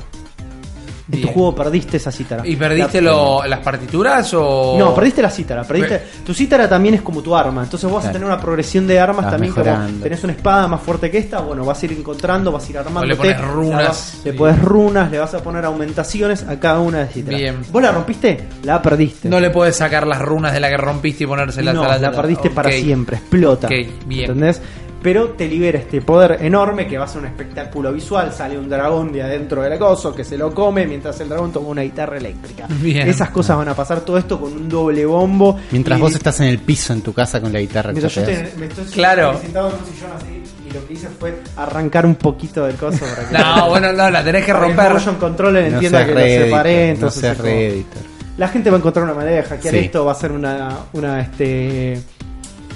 En 1.08 1.12
Bien. 1.12 1.28
tu 1.28 1.34
juego 1.34 1.54
perdiste 1.54 1.98
esa 1.98 2.12
cítara. 2.12 2.48
¿Y 2.48 2.56
perdiste 2.56 3.00
La- 3.00 3.12
lo- 3.12 3.46
las 3.46 3.60
partituras 3.60 4.34
o.? 4.34 4.76
No, 4.80 4.96
perdiste 4.96 5.22
la 5.22 5.30
cítara. 5.30 5.64
Perdiste... 5.64 6.02
Tu 6.26 6.34
cítara 6.34 6.68
también 6.68 6.96
es 6.96 7.02
como 7.04 7.22
tu 7.22 7.36
arma. 7.36 7.62
Entonces 7.64 7.88
vos 7.88 8.02
vas 8.02 8.10
a 8.10 8.12
tener 8.12 8.26
una 8.26 8.40
progresión 8.40 8.88
de 8.88 9.00
armas 9.00 9.26
Vas 9.26 9.32
también 9.34 9.54
como 9.54 10.02
tenés 10.02 10.24
una 10.24 10.34
espada 10.34 10.68
más 10.68 10.82
fuerte 10.82 11.12
que 11.12 11.20
esta. 11.20 11.42
Bueno, 11.42 11.64
vas 11.64 11.80
a 11.82 11.86
ir 11.86 11.92
encontrando, 11.92 12.52
vas 12.52 12.66
a 12.68 12.70
ir 12.72 12.78
armando. 12.80 13.06
le 13.06 13.16
pones 13.16 13.40
runas. 13.40 14.22
Le 14.26 14.34
pones 14.34 14.60
runas, 14.64 15.12
le 15.12 15.20
vas 15.20 15.34
a 15.36 15.44
poner 15.44 15.64
aumentaciones 15.66 16.42
a 16.42 16.60
cada 16.60 16.80
una 16.80 17.00
de 17.02 17.08
cítaras. 17.08 17.40
Bien. 17.40 17.58
¿Vos 17.72 17.82
la 17.84 17.92
rompiste? 17.92 18.44
La 18.64 18.82
perdiste. 18.82 19.30
No 19.30 19.40
le 19.40 19.52
puedes 19.52 19.76
sacar 19.76 20.08
las 20.08 20.20
runas 20.20 20.54
de 20.54 20.60
la 20.60 20.70
que 20.70 20.78
rompiste 20.78 21.26
y 21.26 21.28
ponérselas 21.28 21.76
No, 21.76 21.84
a 21.84 21.88
la 21.90 21.98
la 22.00 22.12
perdiste 22.12 22.50
para 22.50 22.72
siempre, 22.72 23.18
explota. 23.18 23.68
Ok, 23.68 23.74
bien. 24.08 24.22
¿Entendés? 24.32 24.60
Pero 25.06 25.30
te 25.30 25.48
libera 25.48 25.78
este 25.78 26.02
poder 26.02 26.40
enorme 26.42 26.88
que 26.88 26.98
va 26.98 27.06
a 27.06 27.08
ser 27.08 27.22
un 27.22 27.28
espectáculo 27.28 27.94
visual. 27.94 28.34
Sale 28.34 28.58
un 28.58 28.68
dragón 28.68 29.12
de 29.14 29.22
adentro 29.22 29.62
del 29.62 29.74
acoso 29.74 30.16
que 30.16 30.24
se 30.24 30.36
lo 30.36 30.52
come 30.52 30.88
mientras 30.88 31.20
el 31.20 31.30
dragón 31.30 31.52
toma 31.52 31.68
una 31.68 31.84
guitarra 31.84 32.18
eléctrica. 32.18 32.66
Bien. 32.68 33.08
Esas 33.08 33.30
cosas 33.30 33.56
van 33.56 33.70
a 33.70 33.76
pasar 33.76 34.02
todo 34.02 34.18
esto 34.18 34.42
con 34.42 34.52
un 34.52 34.68
doble 34.68 35.06
bombo. 35.06 35.60
Mientras 35.70 36.00
Y- 36.00 36.02
vos 36.02 36.16
estás 36.16 36.40
en 36.40 36.48
el 36.48 36.58
piso 36.58 36.92
en 36.92 37.02
tu 37.04 37.14
casa 37.14 37.40
con 37.40 37.54
la 37.54 37.60
guitarra. 37.60 37.92
Mientras 37.92 38.16
yo 38.16 38.22
estoy, 38.24 38.60
me 38.60 38.66
estoy 38.66 38.86
Claro. 38.86 39.40
sentado 39.40 39.70
en 39.70 39.76
un 39.76 39.86
sillón 39.86 40.12
así 40.18 40.44
y 40.68 40.74
lo 40.74 40.88
que 40.88 40.94
hice 40.94 41.08
fue 41.20 41.38
arrancar 41.56 42.08
un 42.08 42.16
poquito 42.16 42.66
del 42.66 42.76
coso 42.76 43.06
para 43.06 43.30
que, 43.30 43.38
No, 43.38 43.70
bueno, 43.70 43.94
no, 43.94 44.10
la 44.10 44.24
tenés 44.24 44.44
que 44.44 44.54
romper. 44.54 44.88
el 44.88 44.94
motion 44.94 45.16
controller 45.18 45.62
No 45.70 45.74
entienda 45.76 46.00
seas 46.00 46.10
que 46.10 46.16
lo 46.40 46.46
separé. 46.46 46.86
no 46.88 46.94
Entonces 46.94 47.22
seas 47.22 47.32
es 47.34 47.38
como- 47.38 47.50
reeditor. 47.54 48.02
la 48.40 48.48
gente 48.48 48.70
va 48.72 48.78
a 48.78 48.80
encontrar 48.80 49.04
una 49.06 49.14
manera 49.14 49.36
de 49.38 49.44
hackear 49.44 49.74
Sí. 49.76 49.80
esto, 49.82 50.04
va 50.04 50.14
a 50.14 50.16
ser 50.16 50.32
una, 50.32 50.78
una 50.94 51.22
este 51.22 52.02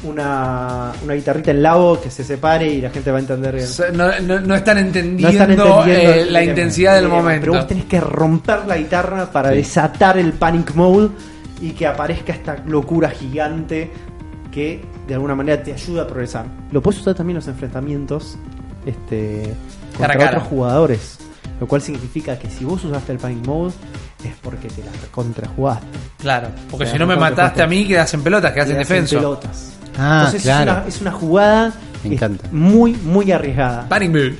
una, 0.03 0.91
una 1.03 1.13
guitarrita 1.13 1.51
en 1.51 1.61
labo 1.61 1.99
que 1.99 2.09
se 2.09 2.23
separe 2.23 2.67
y 2.67 2.81
la 2.81 2.89
gente 2.89 3.11
va 3.11 3.17
a 3.17 3.21
entender 3.21 3.55
el- 3.55 3.67
Se- 3.67 3.91
No, 3.91 4.07
no- 4.21 4.39
no 4.39 4.55
están 4.55 4.77
entendiendo, 4.77 5.23
no 5.23 5.30
están 5.30 5.51
entendiendo 5.51 5.85
eh, 6.21 6.26
la 6.30 6.43
intensidad 6.43 6.95
del 6.95 7.05
Eh, 7.05 7.09
momento. 7.09 7.41
Pero 7.41 7.53
vos 7.53 7.67
tenés 7.67 7.85
que 7.85 7.99
romper 7.99 8.65
la 8.65 8.77
guitarra 8.77 9.31
para 9.31 9.49
desatar 9.49 10.17
el 10.17 10.34
panic 10.34 10.73
mode 10.76 11.09
y 11.61 11.71
que 11.71 11.85
aparezca 11.88 12.31
esta 12.34 12.55
locura 12.65 13.09
gigante 13.09 13.91
que 14.51 14.81
de 15.07 15.13
alguna 15.13 15.35
manera 15.35 15.61
te 15.61 15.73
ayuda 15.73 16.03
a 16.03 16.07
progresar. 16.07 16.45
Lo 16.71 16.81
puedes 16.81 17.01
usar 17.01 17.13
también 17.15 17.35
en 17.35 17.41
los 17.41 17.47
enfrentamientos 17.47 18.38
este, 18.85 19.53
contra 19.97 20.27
otros 20.30 20.43
jugadores. 20.43 21.17
Lo 21.59 21.67
cual 21.67 21.81
significa 21.81 22.39
que 22.39 22.49
si 22.49 22.63
vos 22.63 22.84
usaste 22.85 23.11
el 23.11 23.17
panic 23.17 23.45
mode 23.45 23.73
es 24.23 24.31
porque 24.41 24.69
te 24.69 24.81
la 24.81 24.91
contrajugaste. 25.11 25.85
Claro, 26.19 26.47
porque 26.69 26.84
O 26.84 26.88
sea, 26.88 26.93
si 26.93 26.99
no 26.99 27.05
me 27.05 27.17
mataste 27.17 27.61
a 27.61 27.67
mí, 27.67 27.85
quedas 27.85 28.13
en 28.13 28.21
pelotas, 28.23 28.53
quedas 28.53 28.69
en 28.69 28.76
Quedás 28.76 28.89
en 28.91 28.95
defenso. 28.95 29.15
pelotas. 29.17 29.73
Ah, 29.99 30.19
Entonces 30.26 30.41
claro. 30.43 30.71
es, 30.71 30.77
una, 30.77 30.88
es 30.88 31.01
una 31.01 31.11
jugada 31.11 31.73
Me 32.03 32.13
encanta. 32.15 32.45
es 32.47 32.53
muy, 32.53 32.93
muy 32.93 33.31
arriesgada. 33.31 33.88
Panic 33.89 34.09
Move. 34.09 34.35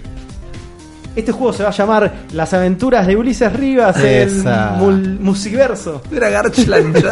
Este 1.15 1.31
juego 1.31 1.52
se 1.52 1.64
va 1.64 1.69
a 1.69 1.73
llamar 1.73 2.14
Las 2.34 2.53
aventuras 2.53 3.06
de 3.07 3.18
Ulises 3.18 3.52
Rivas, 3.52 3.98
el 3.98 4.30
Esa. 4.40 4.77
mul- 4.80 5.19
musiverso. 5.19 6.02
Era 6.11 6.30
Garchland. 6.30 6.95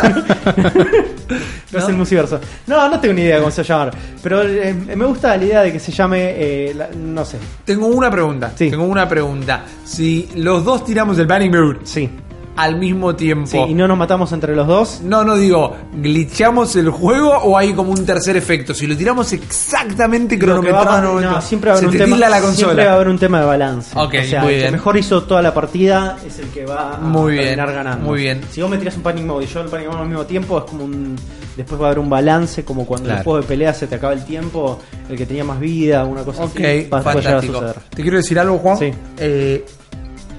No, 1.69 1.79
es 1.79 1.89
el 1.89 1.95
musiverso. 1.97 2.39
No, 2.67 2.87
no 2.89 2.97
tengo 3.01 3.13
ni 3.13 3.23
idea 3.23 3.39
cómo 3.39 3.51
se 3.51 3.61
va 3.61 3.65
a 3.65 3.67
llamar. 3.67 3.97
Pero 4.23 4.41
eh, 4.43 4.73
me 4.73 5.03
gusta 5.05 5.35
la 5.35 5.43
idea 5.43 5.61
de 5.63 5.73
que 5.73 5.79
se 5.81 5.91
llame, 5.91 6.33
eh, 6.37 6.73
la- 6.73 6.87
no 6.97 7.25
sé. 7.25 7.37
Tengo 7.65 7.87
una 7.87 8.09
pregunta. 8.09 8.53
Sí. 8.55 8.69
Tengo 8.69 8.85
una 8.85 9.09
pregunta. 9.09 9.63
Si 9.83 10.29
los 10.35 10.63
dos 10.63 10.85
tiramos 10.85 11.19
el 11.19 11.27
Panic 11.27 11.53
Move 11.53 11.79
Sí. 11.83 12.09
Al 12.57 12.77
mismo 12.77 13.15
tiempo. 13.15 13.47
Sí, 13.49 13.57
y 13.57 13.73
no 13.73 13.88
nos 13.88 13.97
matamos 13.97 14.31
entre 14.34 14.55
los 14.55 14.67
dos. 14.67 15.01
No, 15.03 15.23
no 15.23 15.35
digo, 15.38 15.75
glitchamos 15.93 16.75
el 16.75 16.89
juego 16.89 17.29
o 17.31 17.57
hay 17.57 17.73
como 17.73 17.91
un 17.91 18.05
tercer 18.05 18.35
efecto. 18.35 18.73
Si 18.73 18.88
lo 18.88 18.97
tiramos 18.97 19.31
exactamente 19.34 20.38
que 20.38 20.43
a 20.43 20.47
cronometrado, 20.47 21.01
no, 21.01 21.13
momento, 21.13 21.41
siempre 21.41 21.69
va 21.69 21.75
a 21.75 21.77
haber 21.79 21.89
se 21.89 21.95
un 21.95 21.97
tema. 21.97 22.53
Siempre 22.55 22.85
va 22.85 22.91
a 22.91 22.95
haber 22.95 23.07
un 23.09 23.19
tema 23.19 23.39
de 23.39 23.45
balance. 23.45 23.91
Ok, 23.97 24.15
o 24.21 24.23
sea, 24.25 24.41
muy 24.41 24.49
el 24.53 24.55
que 24.57 24.61
bien. 24.63 24.71
mejor 24.73 24.97
hizo 24.97 25.23
toda 25.23 25.41
la 25.41 25.53
partida 25.53 26.17
es 26.25 26.39
el 26.39 26.47
que 26.47 26.65
va 26.65 26.95
a 26.95 26.97
Muy 26.97 27.34
bien, 27.34 27.43
terminar 27.45 27.71
ganando. 27.73 28.05
muy 28.05 28.19
bien. 28.21 28.41
Si 28.51 28.61
vos 28.61 28.69
me 28.69 28.77
tiras 28.77 28.95
un 28.97 29.03
panic 29.03 29.23
mode 29.25 29.45
y 29.45 29.47
yo 29.47 29.61
el 29.61 29.67
panic 29.69 29.88
mode 29.88 30.01
al 30.01 30.07
mismo 30.07 30.25
tiempo, 30.25 30.57
es 30.57 30.63
como 30.65 30.84
un. 30.85 31.15
Después 31.55 31.81
va 31.81 31.85
a 31.85 31.88
haber 31.89 31.99
un 31.99 32.09
balance, 32.09 32.63
como 32.63 32.85
cuando 32.85 33.05
en 33.09 33.11
el 33.11 33.15
Claro. 33.17 33.23
juego 33.23 33.41
de 33.41 33.47
pelea 33.47 33.73
se 33.73 33.88
te 33.88 33.95
acaba 33.95 34.13
el 34.13 34.23
tiempo, 34.23 34.79
el 35.09 35.17
que 35.17 35.25
tenía 35.25 35.43
más 35.43 35.59
vida, 35.59 36.05
una 36.05 36.21
cosa 36.23 36.43
Ok, 36.43 36.51
así. 36.59 36.88
va- 36.91 36.99
a 36.99 37.01
fantástico. 37.01 37.53
suceder. 37.53 37.75
Te 37.95 38.01
quiero 38.03 38.17
decir 38.17 38.38
algo, 38.39 38.59
Juan. 38.59 38.77
Sí. 38.77 38.91
Eh, 39.17 39.65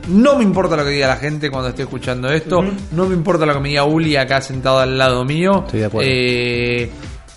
no 0.09 0.37
me 0.37 0.43
importa 0.45 0.77
lo 0.77 0.85
que 0.85 0.91
diga 0.91 1.07
la 1.09 1.17
gente 1.17 1.51
cuando 1.51 1.69
esté 1.69 1.83
escuchando 1.83 2.29
esto. 2.31 2.65
No 2.93 3.07
me 3.07 3.15
importa 3.15 3.47
lo 3.47 3.55
que 3.55 3.61
me 3.61 3.69
diga 3.71 3.85
Uli 3.85 4.17
acá 4.17 4.41
sentado 4.41 4.79
al 4.79 4.97
lado 4.99 5.25
mío. 5.25 5.63
Estoy 5.67 5.81
de 5.81 5.87
acuerdo. 5.87 6.09
Eh, 6.11 6.91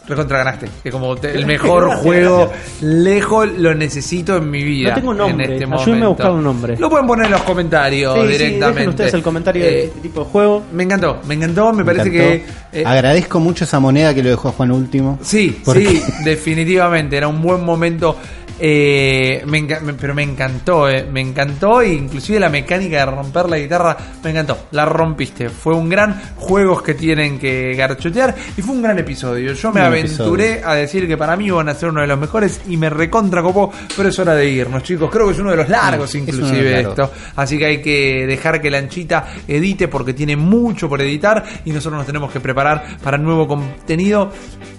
recontra 0.07 0.39
ganaste. 0.39 0.67
Es 0.83 0.91
como 0.91 1.15
te- 1.15 1.31
el 1.31 1.45
mejor 1.47 1.83
Gracias, 1.85 2.01
juego. 2.03 2.47
gracias. 2.49 2.81
Lejos 2.81 3.47
lo 3.57 3.73
necesito 3.75 4.35
en 4.37 4.49
mi 4.49 4.63
vida. 4.63 4.89
No 4.89 4.95
tengo 4.95 5.13
nombre. 5.13 5.45
En 5.45 5.51
este 5.53 5.63
Ayúdenme 5.65 5.75
a 5.75 5.77
momento. 5.77 6.09
buscar 6.09 6.31
un 6.31 6.43
nombre. 6.43 6.75
Lo 6.77 6.89
pueden 6.89 7.07
poner 7.07 7.25
en 7.27 7.31
los 7.31 7.41
comentarios 7.43 8.15
Sí, 8.15 8.21
sí, 8.21 8.27
directamente. 8.27 8.73
dejen 8.79 8.89
ustedes 8.89 9.13
el 9.13 9.21
comentario 9.23 9.63
de 9.63 9.69
Eh, 9.69 9.83
este 9.85 9.99
tipo 10.01 10.19
de 10.21 10.25
juego. 10.25 10.63
me 10.73 10.83
encantó, 10.83 11.19
me 11.27 11.35
encantó. 11.35 11.71
Me, 11.71 11.77
Me 11.77 11.85
parece 11.85 12.09
encantó. 12.09 12.45
que. 12.71 12.81
eh, 12.81 12.83
Agradezco 12.85 13.39
mucho 13.39 13.63
esa 13.63 13.79
moneda 13.79 14.13
que 14.13 14.23
lo 14.23 14.29
dejó 14.31 14.51
Juan 14.51 14.71
último. 14.71 15.17
Sí, 15.21 15.61
Porque- 15.63 15.87
sí, 15.87 16.03
definitivamente. 16.25 17.15
Era 17.15 17.27
un 17.27 17.41
buen 17.41 17.63
momento. 17.63 18.17
Eh, 18.63 19.43
me 19.47 19.63
pero 19.99 20.13
me 20.13 20.21
encantó, 20.21 20.87
eh, 20.87 21.03
me 21.11 21.19
encantó. 21.19 21.81
E 21.81 21.93
inclusive 21.93 22.39
la 22.39 22.49
mecánica 22.49 22.99
de 22.99 23.05
romper 23.07 23.49
la 23.49 23.57
guitarra, 23.57 23.97
me 24.23 24.29
encantó. 24.29 24.67
La 24.71 24.85
rompiste. 24.85 25.49
Fue 25.49 25.73
un 25.73 25.89
gran 25.89 26.21
juegos 26.35 26.83
que 26.83 26.93
tienen 26.93 27.39
que 27.39 27.73
garchotear. 27.73 28.35
Y 28.55 28.61
fue 28.61 28.75
un 28.75 28.83
gran 28.83 28.99
episodio. 28.99 29.53
Yo 29.53 29.71
me 29.71 29.81
Un 29.81 29.87
aventuré 29.87 30.61
a 30.63 30.75
decir 30.75 31.07
que 31.07 31.17
para 31.17 31.35
mí 31.35 31.49
van 31.49 31.69
a 31.69 31.73
ser 31.73 31.89
uno 31.89 32.01
de 32.01 32.07
los 32.07 32.19
mejores. 32.19 32.61
Y 32.67 32.77
me 32.77 32.91
recontra 32.91 33.41
copó. 33.41 33.71
Pero 33.97 34.09
es 34.09 34.19
hora 34.19 34.35
de 34.35 34.47
irnos, 34.47 34.83
chicos. 34.83 35.09
Creo 35.11 35.25
que 35.25 35.33
es 35.33 35.39
uno 35.39 35.49
de 35.51 35.57
los 35.57 35.67
largos, 35.69 36.11
Sí, 36.11 36.19
de 36.21 36.27
los 36.31 36.35
inclusive 36.35 36.71
largos. 36.71 36.99
esto. 36.99 37.11
Así 37.37 37.57
que 37.57 37.65
hay 37.65 37.81
que 37.81 38.27
dejar 38.27 38.61
que 38.61 38.69
la 38.69 38.77
anchita 38.77 39.25
edite 39.47 39.87
porque 39.87 40.13
tiene 40.13 40.35
mucho 40.35 40.87
por 40.87 41.01
editar 41.01 41.43
y 41.65 41.71
nosotros 41.71 41.97
nos 41.97 42.05
tenemos 42.05 42.31
que 42.31 42.39
preparar 42.39 42.97
para 43.03 43.17
nuevo 43.17 43.47
contenido. 43.47 44.31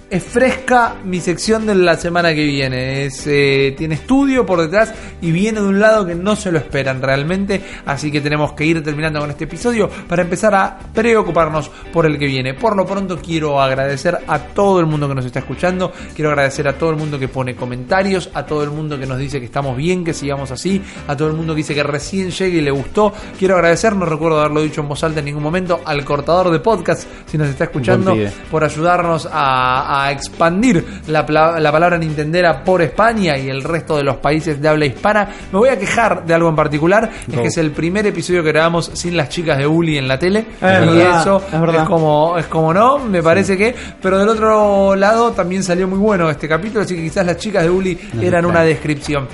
Es 0.09 0.23
fresca 0.23 0.95
mi 1.03 1.19
sección 1.19 1.65
de 1.65 1.73
la 1.73 1.97
semana 1.97 2.35
que 2.35 2.45
viene. 2.45 3.05
Es, 3.05 3.25
eh, 3.25 3.73
tiene 3.75 3.95
estudio 3.95 4.45
por 4.45 4.61
detrás 4.61 4.93
y 5.21 5.31
viene 5.31 5.59
de 5.59 5.67
un 5.67 5.79
lado 5.79 6.05
que 6.05 6.13
no 6.13 6.35
se 6.35 6.51
lo 6.51 6.59
esperan 6.59 7.01
realmente. 7.01 7.61
Así 7.85 8.11
que 8.11 8.21
tenemos 8.21 8.53
que 8.53 8.65
ir 8.65 8.83
terminando 8.83 9.19
con 9.19 9.31
este 9.31 9.45
episodio 9.45 9.89
para 10.07 10.21
empezar 10.21 10.53
a 10.53 10.77
preocuparnos 10.93 11.69
por 11.91 12.05
el 12.05 12.19
que 12.19 12.27
viene. 12.27 12.53
Por 12.53 12.75
lo 12.75 12.85
pronto 12.85 13.17
quiero 13.17 13.59
agradecer 13.59 14.19
a 14.27 14.39
todo 14.39 14.79
el 14.79 14.85
mundo 14.85 15.07
que 15.07 15.15
nos 15.15 15.25
está 15.25 15.39
escuchando. 15.39 15.91
Quiero 16.13 16.29
agradecer 16.29 16.67
a 16.67 16.73
todo 16.73 16.91
el 16.91 16.97
mundo 16.97 17.17
que 17.17 17.27
pone 17.27 17.55
comentarios, 17.55 18.29
a 18.33 18.45
todo 18.45 18.63
el 18.63 18.69
mundo 18.69 18.99
que 18.99 19.07
nos 19.07 19.17
dice 19.17 19.39
que 19.39 19.45
estamos 19.45 19.75
bien, 19.75 20.03
que 20.03 20.13
sigamos 20.13 20.51
así, 20.51 20.81
a 21.07 21.17
todo 21.17 21.29
el 21.29 21.33
mundo 21.33 21.53
que 21.53 21.57
dice 21.59 21.73
que 21.73 21.83
recién 21.83 22.29
llegue 22.29 22.59
y 22.59 22.61
le 22.61 22.71
gustó. 22.71 23.13
Quiero 23.39 23.55
agradecer, 23.55 23.95
no 23.95 24.05
recuerdo 24.05 24.39
haberlo 24.39 24.61
dicho 24.61 24.81
en 24.81 24.89
voz 24.89 25.03
alta 25.03 25.19
en 25.19 25.25
ningún 25.25 25.43
momento, 25.43 25.81
al 25.85 26.05
cortador 26.05 26.51
de 26.51 26.59
podcast, 26.59 27.07
si 27.25 27.37
nos 27.37 27.47
está 27.47 27.65
escuchando, 27.65 28.15
por 28.51 28.63
ayudarnos 28.63 29.27
a, 29.31 29.92
a 29.92 29.92
expandir 30.11 30.83
la, 31.07 31.21
la 31.59 31.71
palabra 31.71 31.97
nintendera 31.97 32.63
por 32.63 32.81
España 32.81 33.37
y 33.37 33.49
el 33.49 33.63
resto 33.63 33.97
de 33.97 34.03
los 34.03 34.17
países 34.17 34.61
de 34.61 34.67
habla 34.67 34.85
hispana. 34.85 35.27
Me 35.51 35.59
voy 35.59 35.69
a 35.69 35.77
quejar 35.77 36.25
de 36.25 36.33
algo 36.33 36.49
en 36.49 36.55
particular, 36.55 37.09
es 37.31 37.39
que 37.39 37.47
es 37.47 37.57
el 37.57 37.71
primer 37.71 38.05
episodio 38.07 38.43
que 38.43 38.49
grabamos 38.51 38.91
sin 38.93 39.15
las 39.17 39.29
chicas 39.29 39.57
de 39.57 39.67
Uli 39.67 39.97
en 39.97 40.07
la 40.07 40.17
tele. 40.19 40.39
Es 40.39 40.45
y 40.61 40.61
verdad, 40.61 41.21
eso 41.21 41.41
es 41.51 41.87
como, 41.87 42.37
es 42.37 42.45
como 42.47 42.73
no, 42.73 42.99
me 42.99 43.21
parece 43.23 43.57
que. 43.57 43.73
Pero 44.01 44.17
del 44.19 44.29
otro 44.29 44.95
lado 44.95 45.31
también 45.31 45.63
salió 45.63 45.87
muy 45.87 45.99
bueno 45.99 46.29
este 46.29 46.47
capítulo, 46.47 46.81
así 46.81 46.95
que 46.95 47.01
quizás 47.03 47.25
las 47.25 47.37
chicas 47.37 47.63
de 47.63 47.69
Uli 47.69 47.97
No, 48.13 48.21
eran 48.21 48.31
claro. 48.31 48.49
una 48.49 48.61
descripción. 48.63 49.27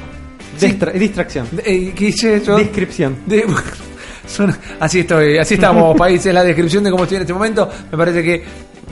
Sí. 0.57 0.67
Distra- 0.67 0.91
distracción. 0.91 1.47
Eh, 1.65 1.93
¿qué 1.95 2.05
hice 2.09 2.41
yo? 2.41 2.57
Descripción. 2.57 3.17
De- 3.25 3.45
son- 4.27 4.55
así 4.79 4.99
estoy, 5.01 5.37
así 5.37 5.53
estamos, 5.55 5.97
países. 5.97 6.33
La 6.33 6.43
descripción 6.43 6.83
de 6.83 6.91
cómo 6.91 7.03
estoy 7.03 7.17
en 7.17 7.21
este 7.21 7.33
momento. 7.33 7.69
Me 7.91 7.97
parece 7.97 8.21
que 8.23 8.43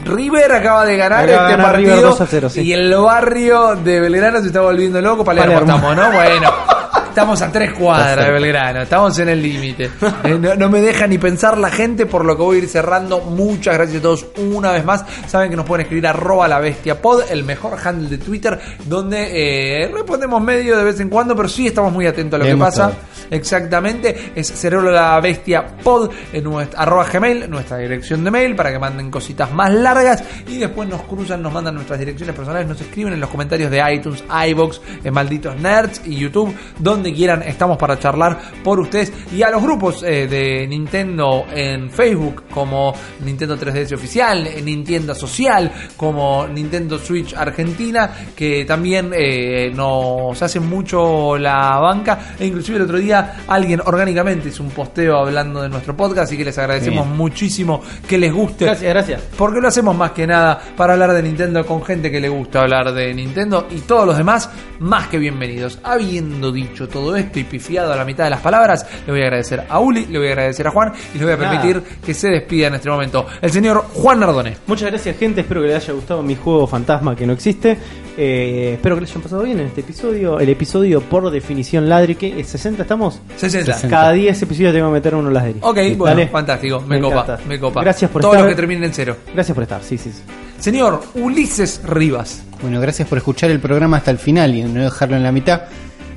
River 0.05 0.51
acaba 0.51 0.85
de 0.85 0.97
ganar 0.97 1.23
Acaba 1.23 1.43
este 1.43 1.51
ganar 1.51 1.71
partido. 1.71 1.95
River 1.95 2.09
2 2.09 2.21
a 2.21 2.25
0, 2.27 2.49
sí. 2.49 2.61
Y 2.61 2.73
el 2.73 2.93
barrio 2.95 3.75
de 3.75 3.99
Belgrano 3.99 4.39
se 4.41 4.47
está 4.47 4.61
volviendo 4.61 5.01
loco. 5.01 5.23
Palermo, 5.23 5.53
Palermo. 5.53 5.73
estamos, 5.73 5.95
¿no? 5.95 6.11
Bueno. 6.11 6.51
Estamos 7.17 7.41
a 7.41 7.51
tres 7.51 7.73
cuadras 7.73 8.27
de 8.27 8.31
Belgrano, 8.31 8.83
estamos 8.83 9.17
en 9.17 9.29
el 9.29 9.41
límite. 9.41 9.89
Eh, 10.23 10.37
no, 10.39 10.53
no 10.53 10.69
me 10.69 10.81
deja 10.81 11.07
ni 11.07 11.17
pensar 11.17 11.57
la 11.57 11.71
gente, 11.71 12.05
por 12.05 12.23
lo 12.23 12.37
que 12.37 12.43
voy 12.43 12.57
a 12.57 12.59
ir 12.61 12.69
cerrando. 12.69 13.21
Muchas 13.21 13.73
gracias 13.73 13.97
a 13.97 14.01
todos 14.03 14.27
una 14.37 14.71
vez 14.71 14.85
más. 14.85 15.03
Saben 15.25 15.49
que 15.49 15.55
nos 15.55 15.65
pueden 15.65 15.81
escribir 15.81 16.05
arroba 16.05 16.47
la 16.47 16.59
bestia 16.59 17.01
pod, 17.01 17.23
el 17.27 17.43
mejor 17.43 17.79
handle 17.83 18.07
de 18.07 18.23
Twitter, 18.23 18.59
donde 18.85 19.81
eh, 19.83 19.87
respondemos 19.91 20.39
medio 20.43 20.77
de 20.77 20.83
vez 20.83 20.99
en 20.99 21.09
cuando, 21.09 21.35
pero 21.35 21.49
sí 21.49 21.65
estamos 21.65 21.91
muy 21.91 22.05
atentos 22.05 22.39
a 22.39 22.43
lo 22.43 22.49
que 22.51 22.55
pasa. 22.55 22.89
todo. 22.89 22.97
Exactamente, 23.29 24.31
es 24.35 24.47
cerebro 24.47 24.91
la 24.91 25.19
bestia 25.19 25.65
pod 25.83 26.11
en 26.31 26.43
nuestra, 26.43 26.81
arroba 26.81 27.05
gmail, 27.05 27.49
nuestra 27.49 27.77
dirección 27.77 28.23
de 28.23 28.31
mail, 28.31 28.55
para 28.55 28.71
que 28.71 28.79
manden 28.79 29.11
cositas 29.11 29.51
más 29.51 29.73
largas. 29.73 30.23
Y 30.47 30.57
después 30.57 30.87
nos 30.87 31.01
cruzan, 31.03 31.41
nos 31.41 31.53
mandan 31.53 31.75
nuestras 31.75 31.99
direcciones 31.99 32.35
personales, 32.35 32.67
nos 32.67 32.79
escriben 32.79 33.13
en 33.13 33.19
los 33.19 33.29
comentarios 33.29 33.69
de 33.71 33.83
iTunes, 33.93 34.23
iBox, 34.49 34.81
en 35.03 35.13
Malditos 35.13 35.59
Nerds 35.59 36.01
y 36.05 36.15
YouTube, 36.15 36.55
donde 36.79 37.13
quieran, 37.13 37.43
estamos 37.43 37.77
para 37.77 37.99
charlar 37.99 38.37
por 38.63 38.79
ustedes. 38.79 39.11
Y 39.33 39.41
a 39.41 39.49
los 39.49 39.61
grupos 39.61 40.03
eh, 40.03 40.27
de 40.27 40.67
Nintendo 40.67 41.45
en 41.53 41.89
Facebook, 41.89 42.43
como 42.49 42.93
Nintendo 43.23 43.57
3DS 43.57 43.93
Oficial, 43.93 44.47
en 44.47 44.65
Nintendo 44.65 45.13
Social, 45.13 45.71
como 45.95 46.47
Nintendo 46.47 46.97
Switch 46.97 47.33
Argentina, 47.33 48.09
que 48.35 48.65
también 48.65 49.11
eh, 49.13 49.71
nos 49.73 50.41
hacen 50.41 50.67
mucho 50.67 51.37
la 51.37 51.77
banca, 51.77 52.35
e 52.39 52.45
inclusive 52.45 52.77
el 52.77 52.83
otro 52.83 52.97
día 52.97 53.16
alguien 53.47 53.81
orgánicamente 53.85 54.49
hizo 54.49 54.63
un 54.63 54.69
posteo 54.69 55.17
hablando 55.17 55.61
de 55.61 55.69
nuestro 55.69 55.95
podcast, 55.95 56.31
y 56.33 56.37
que 56.37 56.45
les 56.45 56.57
agradecemos 56.57 57.05
Bien. 57.05 57.17
muchísimo 57.17 57.81
que 58.07 58.17
les 58.17 58.33
guste. 58.33 58.65
Gracias, 58.65 58.89
gracias. 58.93 59.21
Porque 59.37 59.59
lo 59.61 59.67
hacemos 59.67 59.95
más 59.95 60.11
que 60.11 60.25
nada 60.27 60.59
para 60.75 60.93
hablar 60.93 61.13
de 61.13 61.23
Nintendo 61.23 61.65
con 61.65 61.83
gente 61.83 62.11
que 62.11 62.19
le 62.19 62.29
gusta 62.29 62.61
hablar 62.61 62.93
de 62.93 63.13
Nintendo 63.13 63.67
y 63.69 63.79
todos 63.81 64.05
los 64.05 64.17
demás 64.17 64.49
más 64.79 65.07
que 65.07 65.17
bienvenidos. 65.17 65.79
Habiendo 65.83 66.51
dicho 66.51 66.87
todo 66.87 67.15
esto 67.15 67.39
y 67.39 67.43
pifiado 67.43 67.91
a 67.93 67.95
la 67.95 68.05
mitad 68.05 68.23
de 68.25 68.29
las 68.31 68.41
palabras, 68.41 68.85
le 69.05 69.11
voy 69.11 69.21
a 69.21 69.25
agradecer 69.25 69.63
a 69.69 69.79
Uli, 69.79 70.05
le 70.05 70.17
voy 70.19 70.27
a 70.27 70.31
agradecer 70.31 70.67
a 70.67 70.71
Juan 70.71 70.93
y 71.13 71.17
le 71.17 71.25
voy 71.25 71.33
a 71.33 71.37
Nada. 71.37 71.61
permitir 71.61 71.97
que 72.05 72.13
se 72.13 72.29
despida 72.29 72.67
en 72.67 72.75
este 72.75 72.89
momento 72.89 73.25
el 73.41 73.51
señor 73.51 73.85
Juan 73.93 74.19
Nardone. 74.19 74.57
Muchas 74.67 74.89
gracias, 74.89 75.17
gente. 75.17 75.41
Espero 75.41 75.61
que 75.61 75.67
les 75.67 75.83
haya 75.83 75.93
gustado 75.93 76.21
mi 76.23 76.35
juego 76.35 76.67
fantasma 76.67 77.15
que 77.15 77.25
no 77.25 77.33
existe. 77.33 77.77
Eh, 78.19 78.71
espero 78.73 78.95
que 78.95 79.01
les 79.01 79.11
hayan 79.11 79.21
pasado 79.21 79.43
bien 79.43 79.59
en 79.59 79.67
este 79.67 79.81
episodio. 79.81 80.39
El 80.39 80.49
episodio 80.49 81.01
por 81.01 81.29
definición 81.29 81.87
ladri, 81.87 82.15
que 82.15 82.39
es 82.39 82.47
60, 82.47 82.81
¿estamos? 82.81 83.19
60. 83.35 83.73
60. 83.73 83.87
Cada 83.95 84.11
10 84.11 84.41
episodios 84.41 84.73
tengo 84.73 84.87
que 84.87 84.93
meter 84.93 85.13
uno 85.15 85.29
ladri. 85.29 85.55
Ok, 85.61 85.75
bueno, 85.95 86.05
Dale. 86.15 86.27
fantástico, 86.27 86.81
me, 86.81 86.95
Me 86.95 87.01
copa, 87.01 87.21
encanta. 87.21 87.39
me 87.47 87.59
copa. 87.59 87.81
Gracias 87.81 88.09
por 88.09 88.21
Todos 88.23 88.33
estar. 88.35 88.45
los 88.45 88.51
que 88.51 88.55
terminen 88.55 88.83
en 88.85 88.93
cero. 88.93 89.15
Gracias 89.33 89.53
por 89.53 89.63
estar, 89.63 89.83
sí, 89.83 89.97
sí. 89.97 90.11
sí. 90.11 90.21
Señor 90.59 91.03
Ulises 91.13 91.81
Rivas. 91.85 92.41
Bueno, 92.61 92.81
gracias 92.81 93.07
por 93.07 93.19
escuchar 93.19 93.51
el 93.51 93.59
programa 93.59 93.97
hasta 93.97 94.09
el 94.09 94.17
final 94.17 94.55
y 94.55 94.63
no 94.63 94.81
dejarlo 94.81 95.15
en 95.15 95.21
la 95.21 95.31
mitad. 95.31 95.61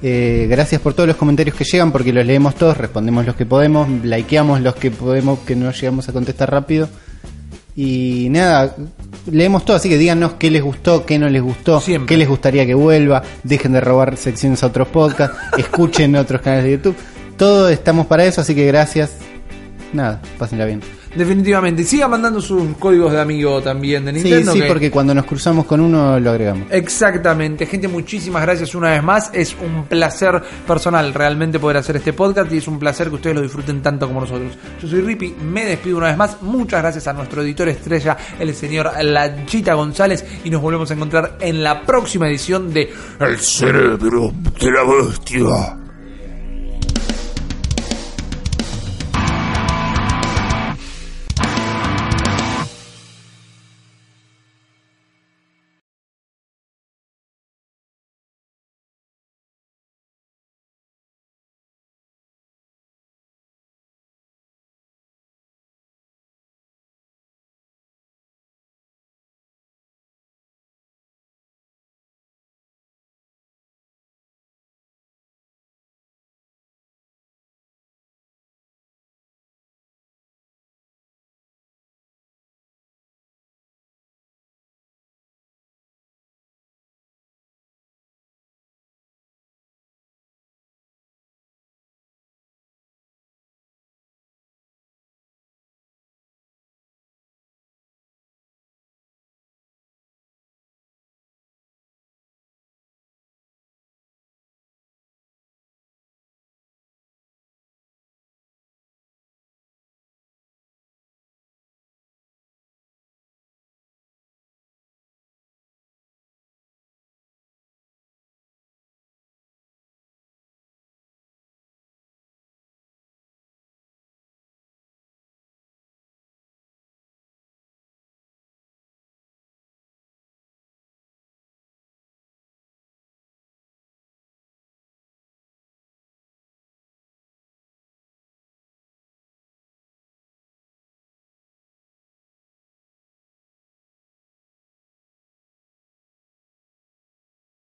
Eh, 0.02 0.47
gracias 0.48 0.81
por 0.81 0.94
todos 0.94 1.06
los 1.06 1.16
comentarios 1.16 1.55
que 1.55 1.64
llegan 1.64 1.93
porque 1.93 2.10
los 2.14 2.24
leemos 2.24 2.55
todos, 2.55 2.78
respondemos 2.78 3.27
los 3.27 3.36
que 3.36 3.44
podemos, 3.44 3.86
likeamos 4.02 4.62
los 4.62 4.74
que 4.74 4.90
podemos 4.90 5.40
que 5.40 5.55
no 5.55 5.70
llegamos 5.70 6.09
a 6.09 6.12
contestar 6.14 6.51
rápido. 6.51 6.89
Y 7.82 8.28
nada, 8.28 8.77
leemos 9.32 9.65
todo, 9.65 9.78
así 9.78 9.89
que 9.89 9.97
díganos 9.97 10.35
qué 10.35 10.51
les 10.51 10.62
gustó, 10.62 11.07
qué 11.07 11.19
no 11.19 11.31
les 11.31 11.40
gustó, 11.40 11.81
Siempre. 11.81 12.09
qué 12.09 12.19
les 12.19 12.28
gustaría 12.28 12.66
que 12.66 12.74
vuelva, 12.74 13.23
dejen 13.43 13.73
de 13.73 13.81
robar 13.81 14.19
secciones 14.19 14.62
a 14.62 14.66
otros 14.66 14.89
podcasts, 14.89 15.39
escuchen 15.57 16.15
otros 16.15 16.43
canales 16.43 16.66
de 16.66 16.73
YouTube. 16.73 16.97
Todo 17.39 17.70
estamos 17.70 18.07
para 18.07 18.27
eso, 18.27 18.43
así 18.43 18.55
que 18.55 18.66
gracias. 18.66 19.12
Nada, 19.94 20.20
pásenla 20.39 20.66
bien. 20.66 20.99
Definitivamente. 21.15 21.82
Siga 21.85 22.07
mandando 22.09 22.41
sus 22.41 22.77
códigos 22.78 23.12
de 23.12 23.20
amigo 23.20 23.61
también 23.61 24.05
de 24.05 24.12
Sí, 24.12 24.19
Nintendo. 24.23 24.53
sí, 24.53 24.61
que- 24.61 24.66
porque 24.69 24.91
cuando 24.91 25.15
nos 25.15 25.24
cruzamos 25.24 25.66
con 25.66 25.81
uno 25.81 26.19
lo 26.20 26.31
agregamos. 26.31 26.69
Exactamente, 26.70 27.66
gente, 27.66 27.89
muchísimas 27.89 28.43
gracias 28.43 28.74
una 28.74 28.91
vez 28.91 29.03
más. 29.03 29.31
Es 29.32 29.57
un 29.61 29.87
placer 29.87 30.41
personal 30.66 31.12
realmente 31.12 31.59
poder 31.59 31.78
hacer 31.78 31.97
este 31.97 32.12
podcast 32.12 32.53
y 32.53 32.59
es 32.59 32.69
un 32.69 32.78
placer 32.78 33.09
que 33.09 33.16
ustedes 33.16 33.37
lo 33.37 33.43
disfruten 33.43 33.82
tanto 33.82 34.07
como 34.07 34.20
nosotros. 34.20 34.53
Yo 34.81 34.89
soy 34.89 35.01
Rippy, 35.01 35.35
me 35.43 35.65
despido 35.65 35.99
una 35.99 36.07
vez 36.09 36.16
más. 36.16 36.41
Muchas 36.43 36.81
gracias 36.81 37.07
a 37.09 37.12
nuestro 37.12 37.43
editor 37.43 37.69
estrella, 37.69 38.16
el 38.39 38.55
señor 38.55 38.91
Lanchita 39.03 39.74
González, 39.74 40.24
y 40.45 40.51
nos 40.51 40.62
volvemos 40.62 40.91
a 40.91 40.95
encontrar 40.95 41.37
en 41.41 41.62
la 41.65 41.82
próxima 41.82 42.28
edición 42.28 42.73
de 42.73 42.93
El 43.19 43.39
cerebro 43.39 44.32
de 44.61 44.70
la 44.70 44.85
bestia. 44.85 45.77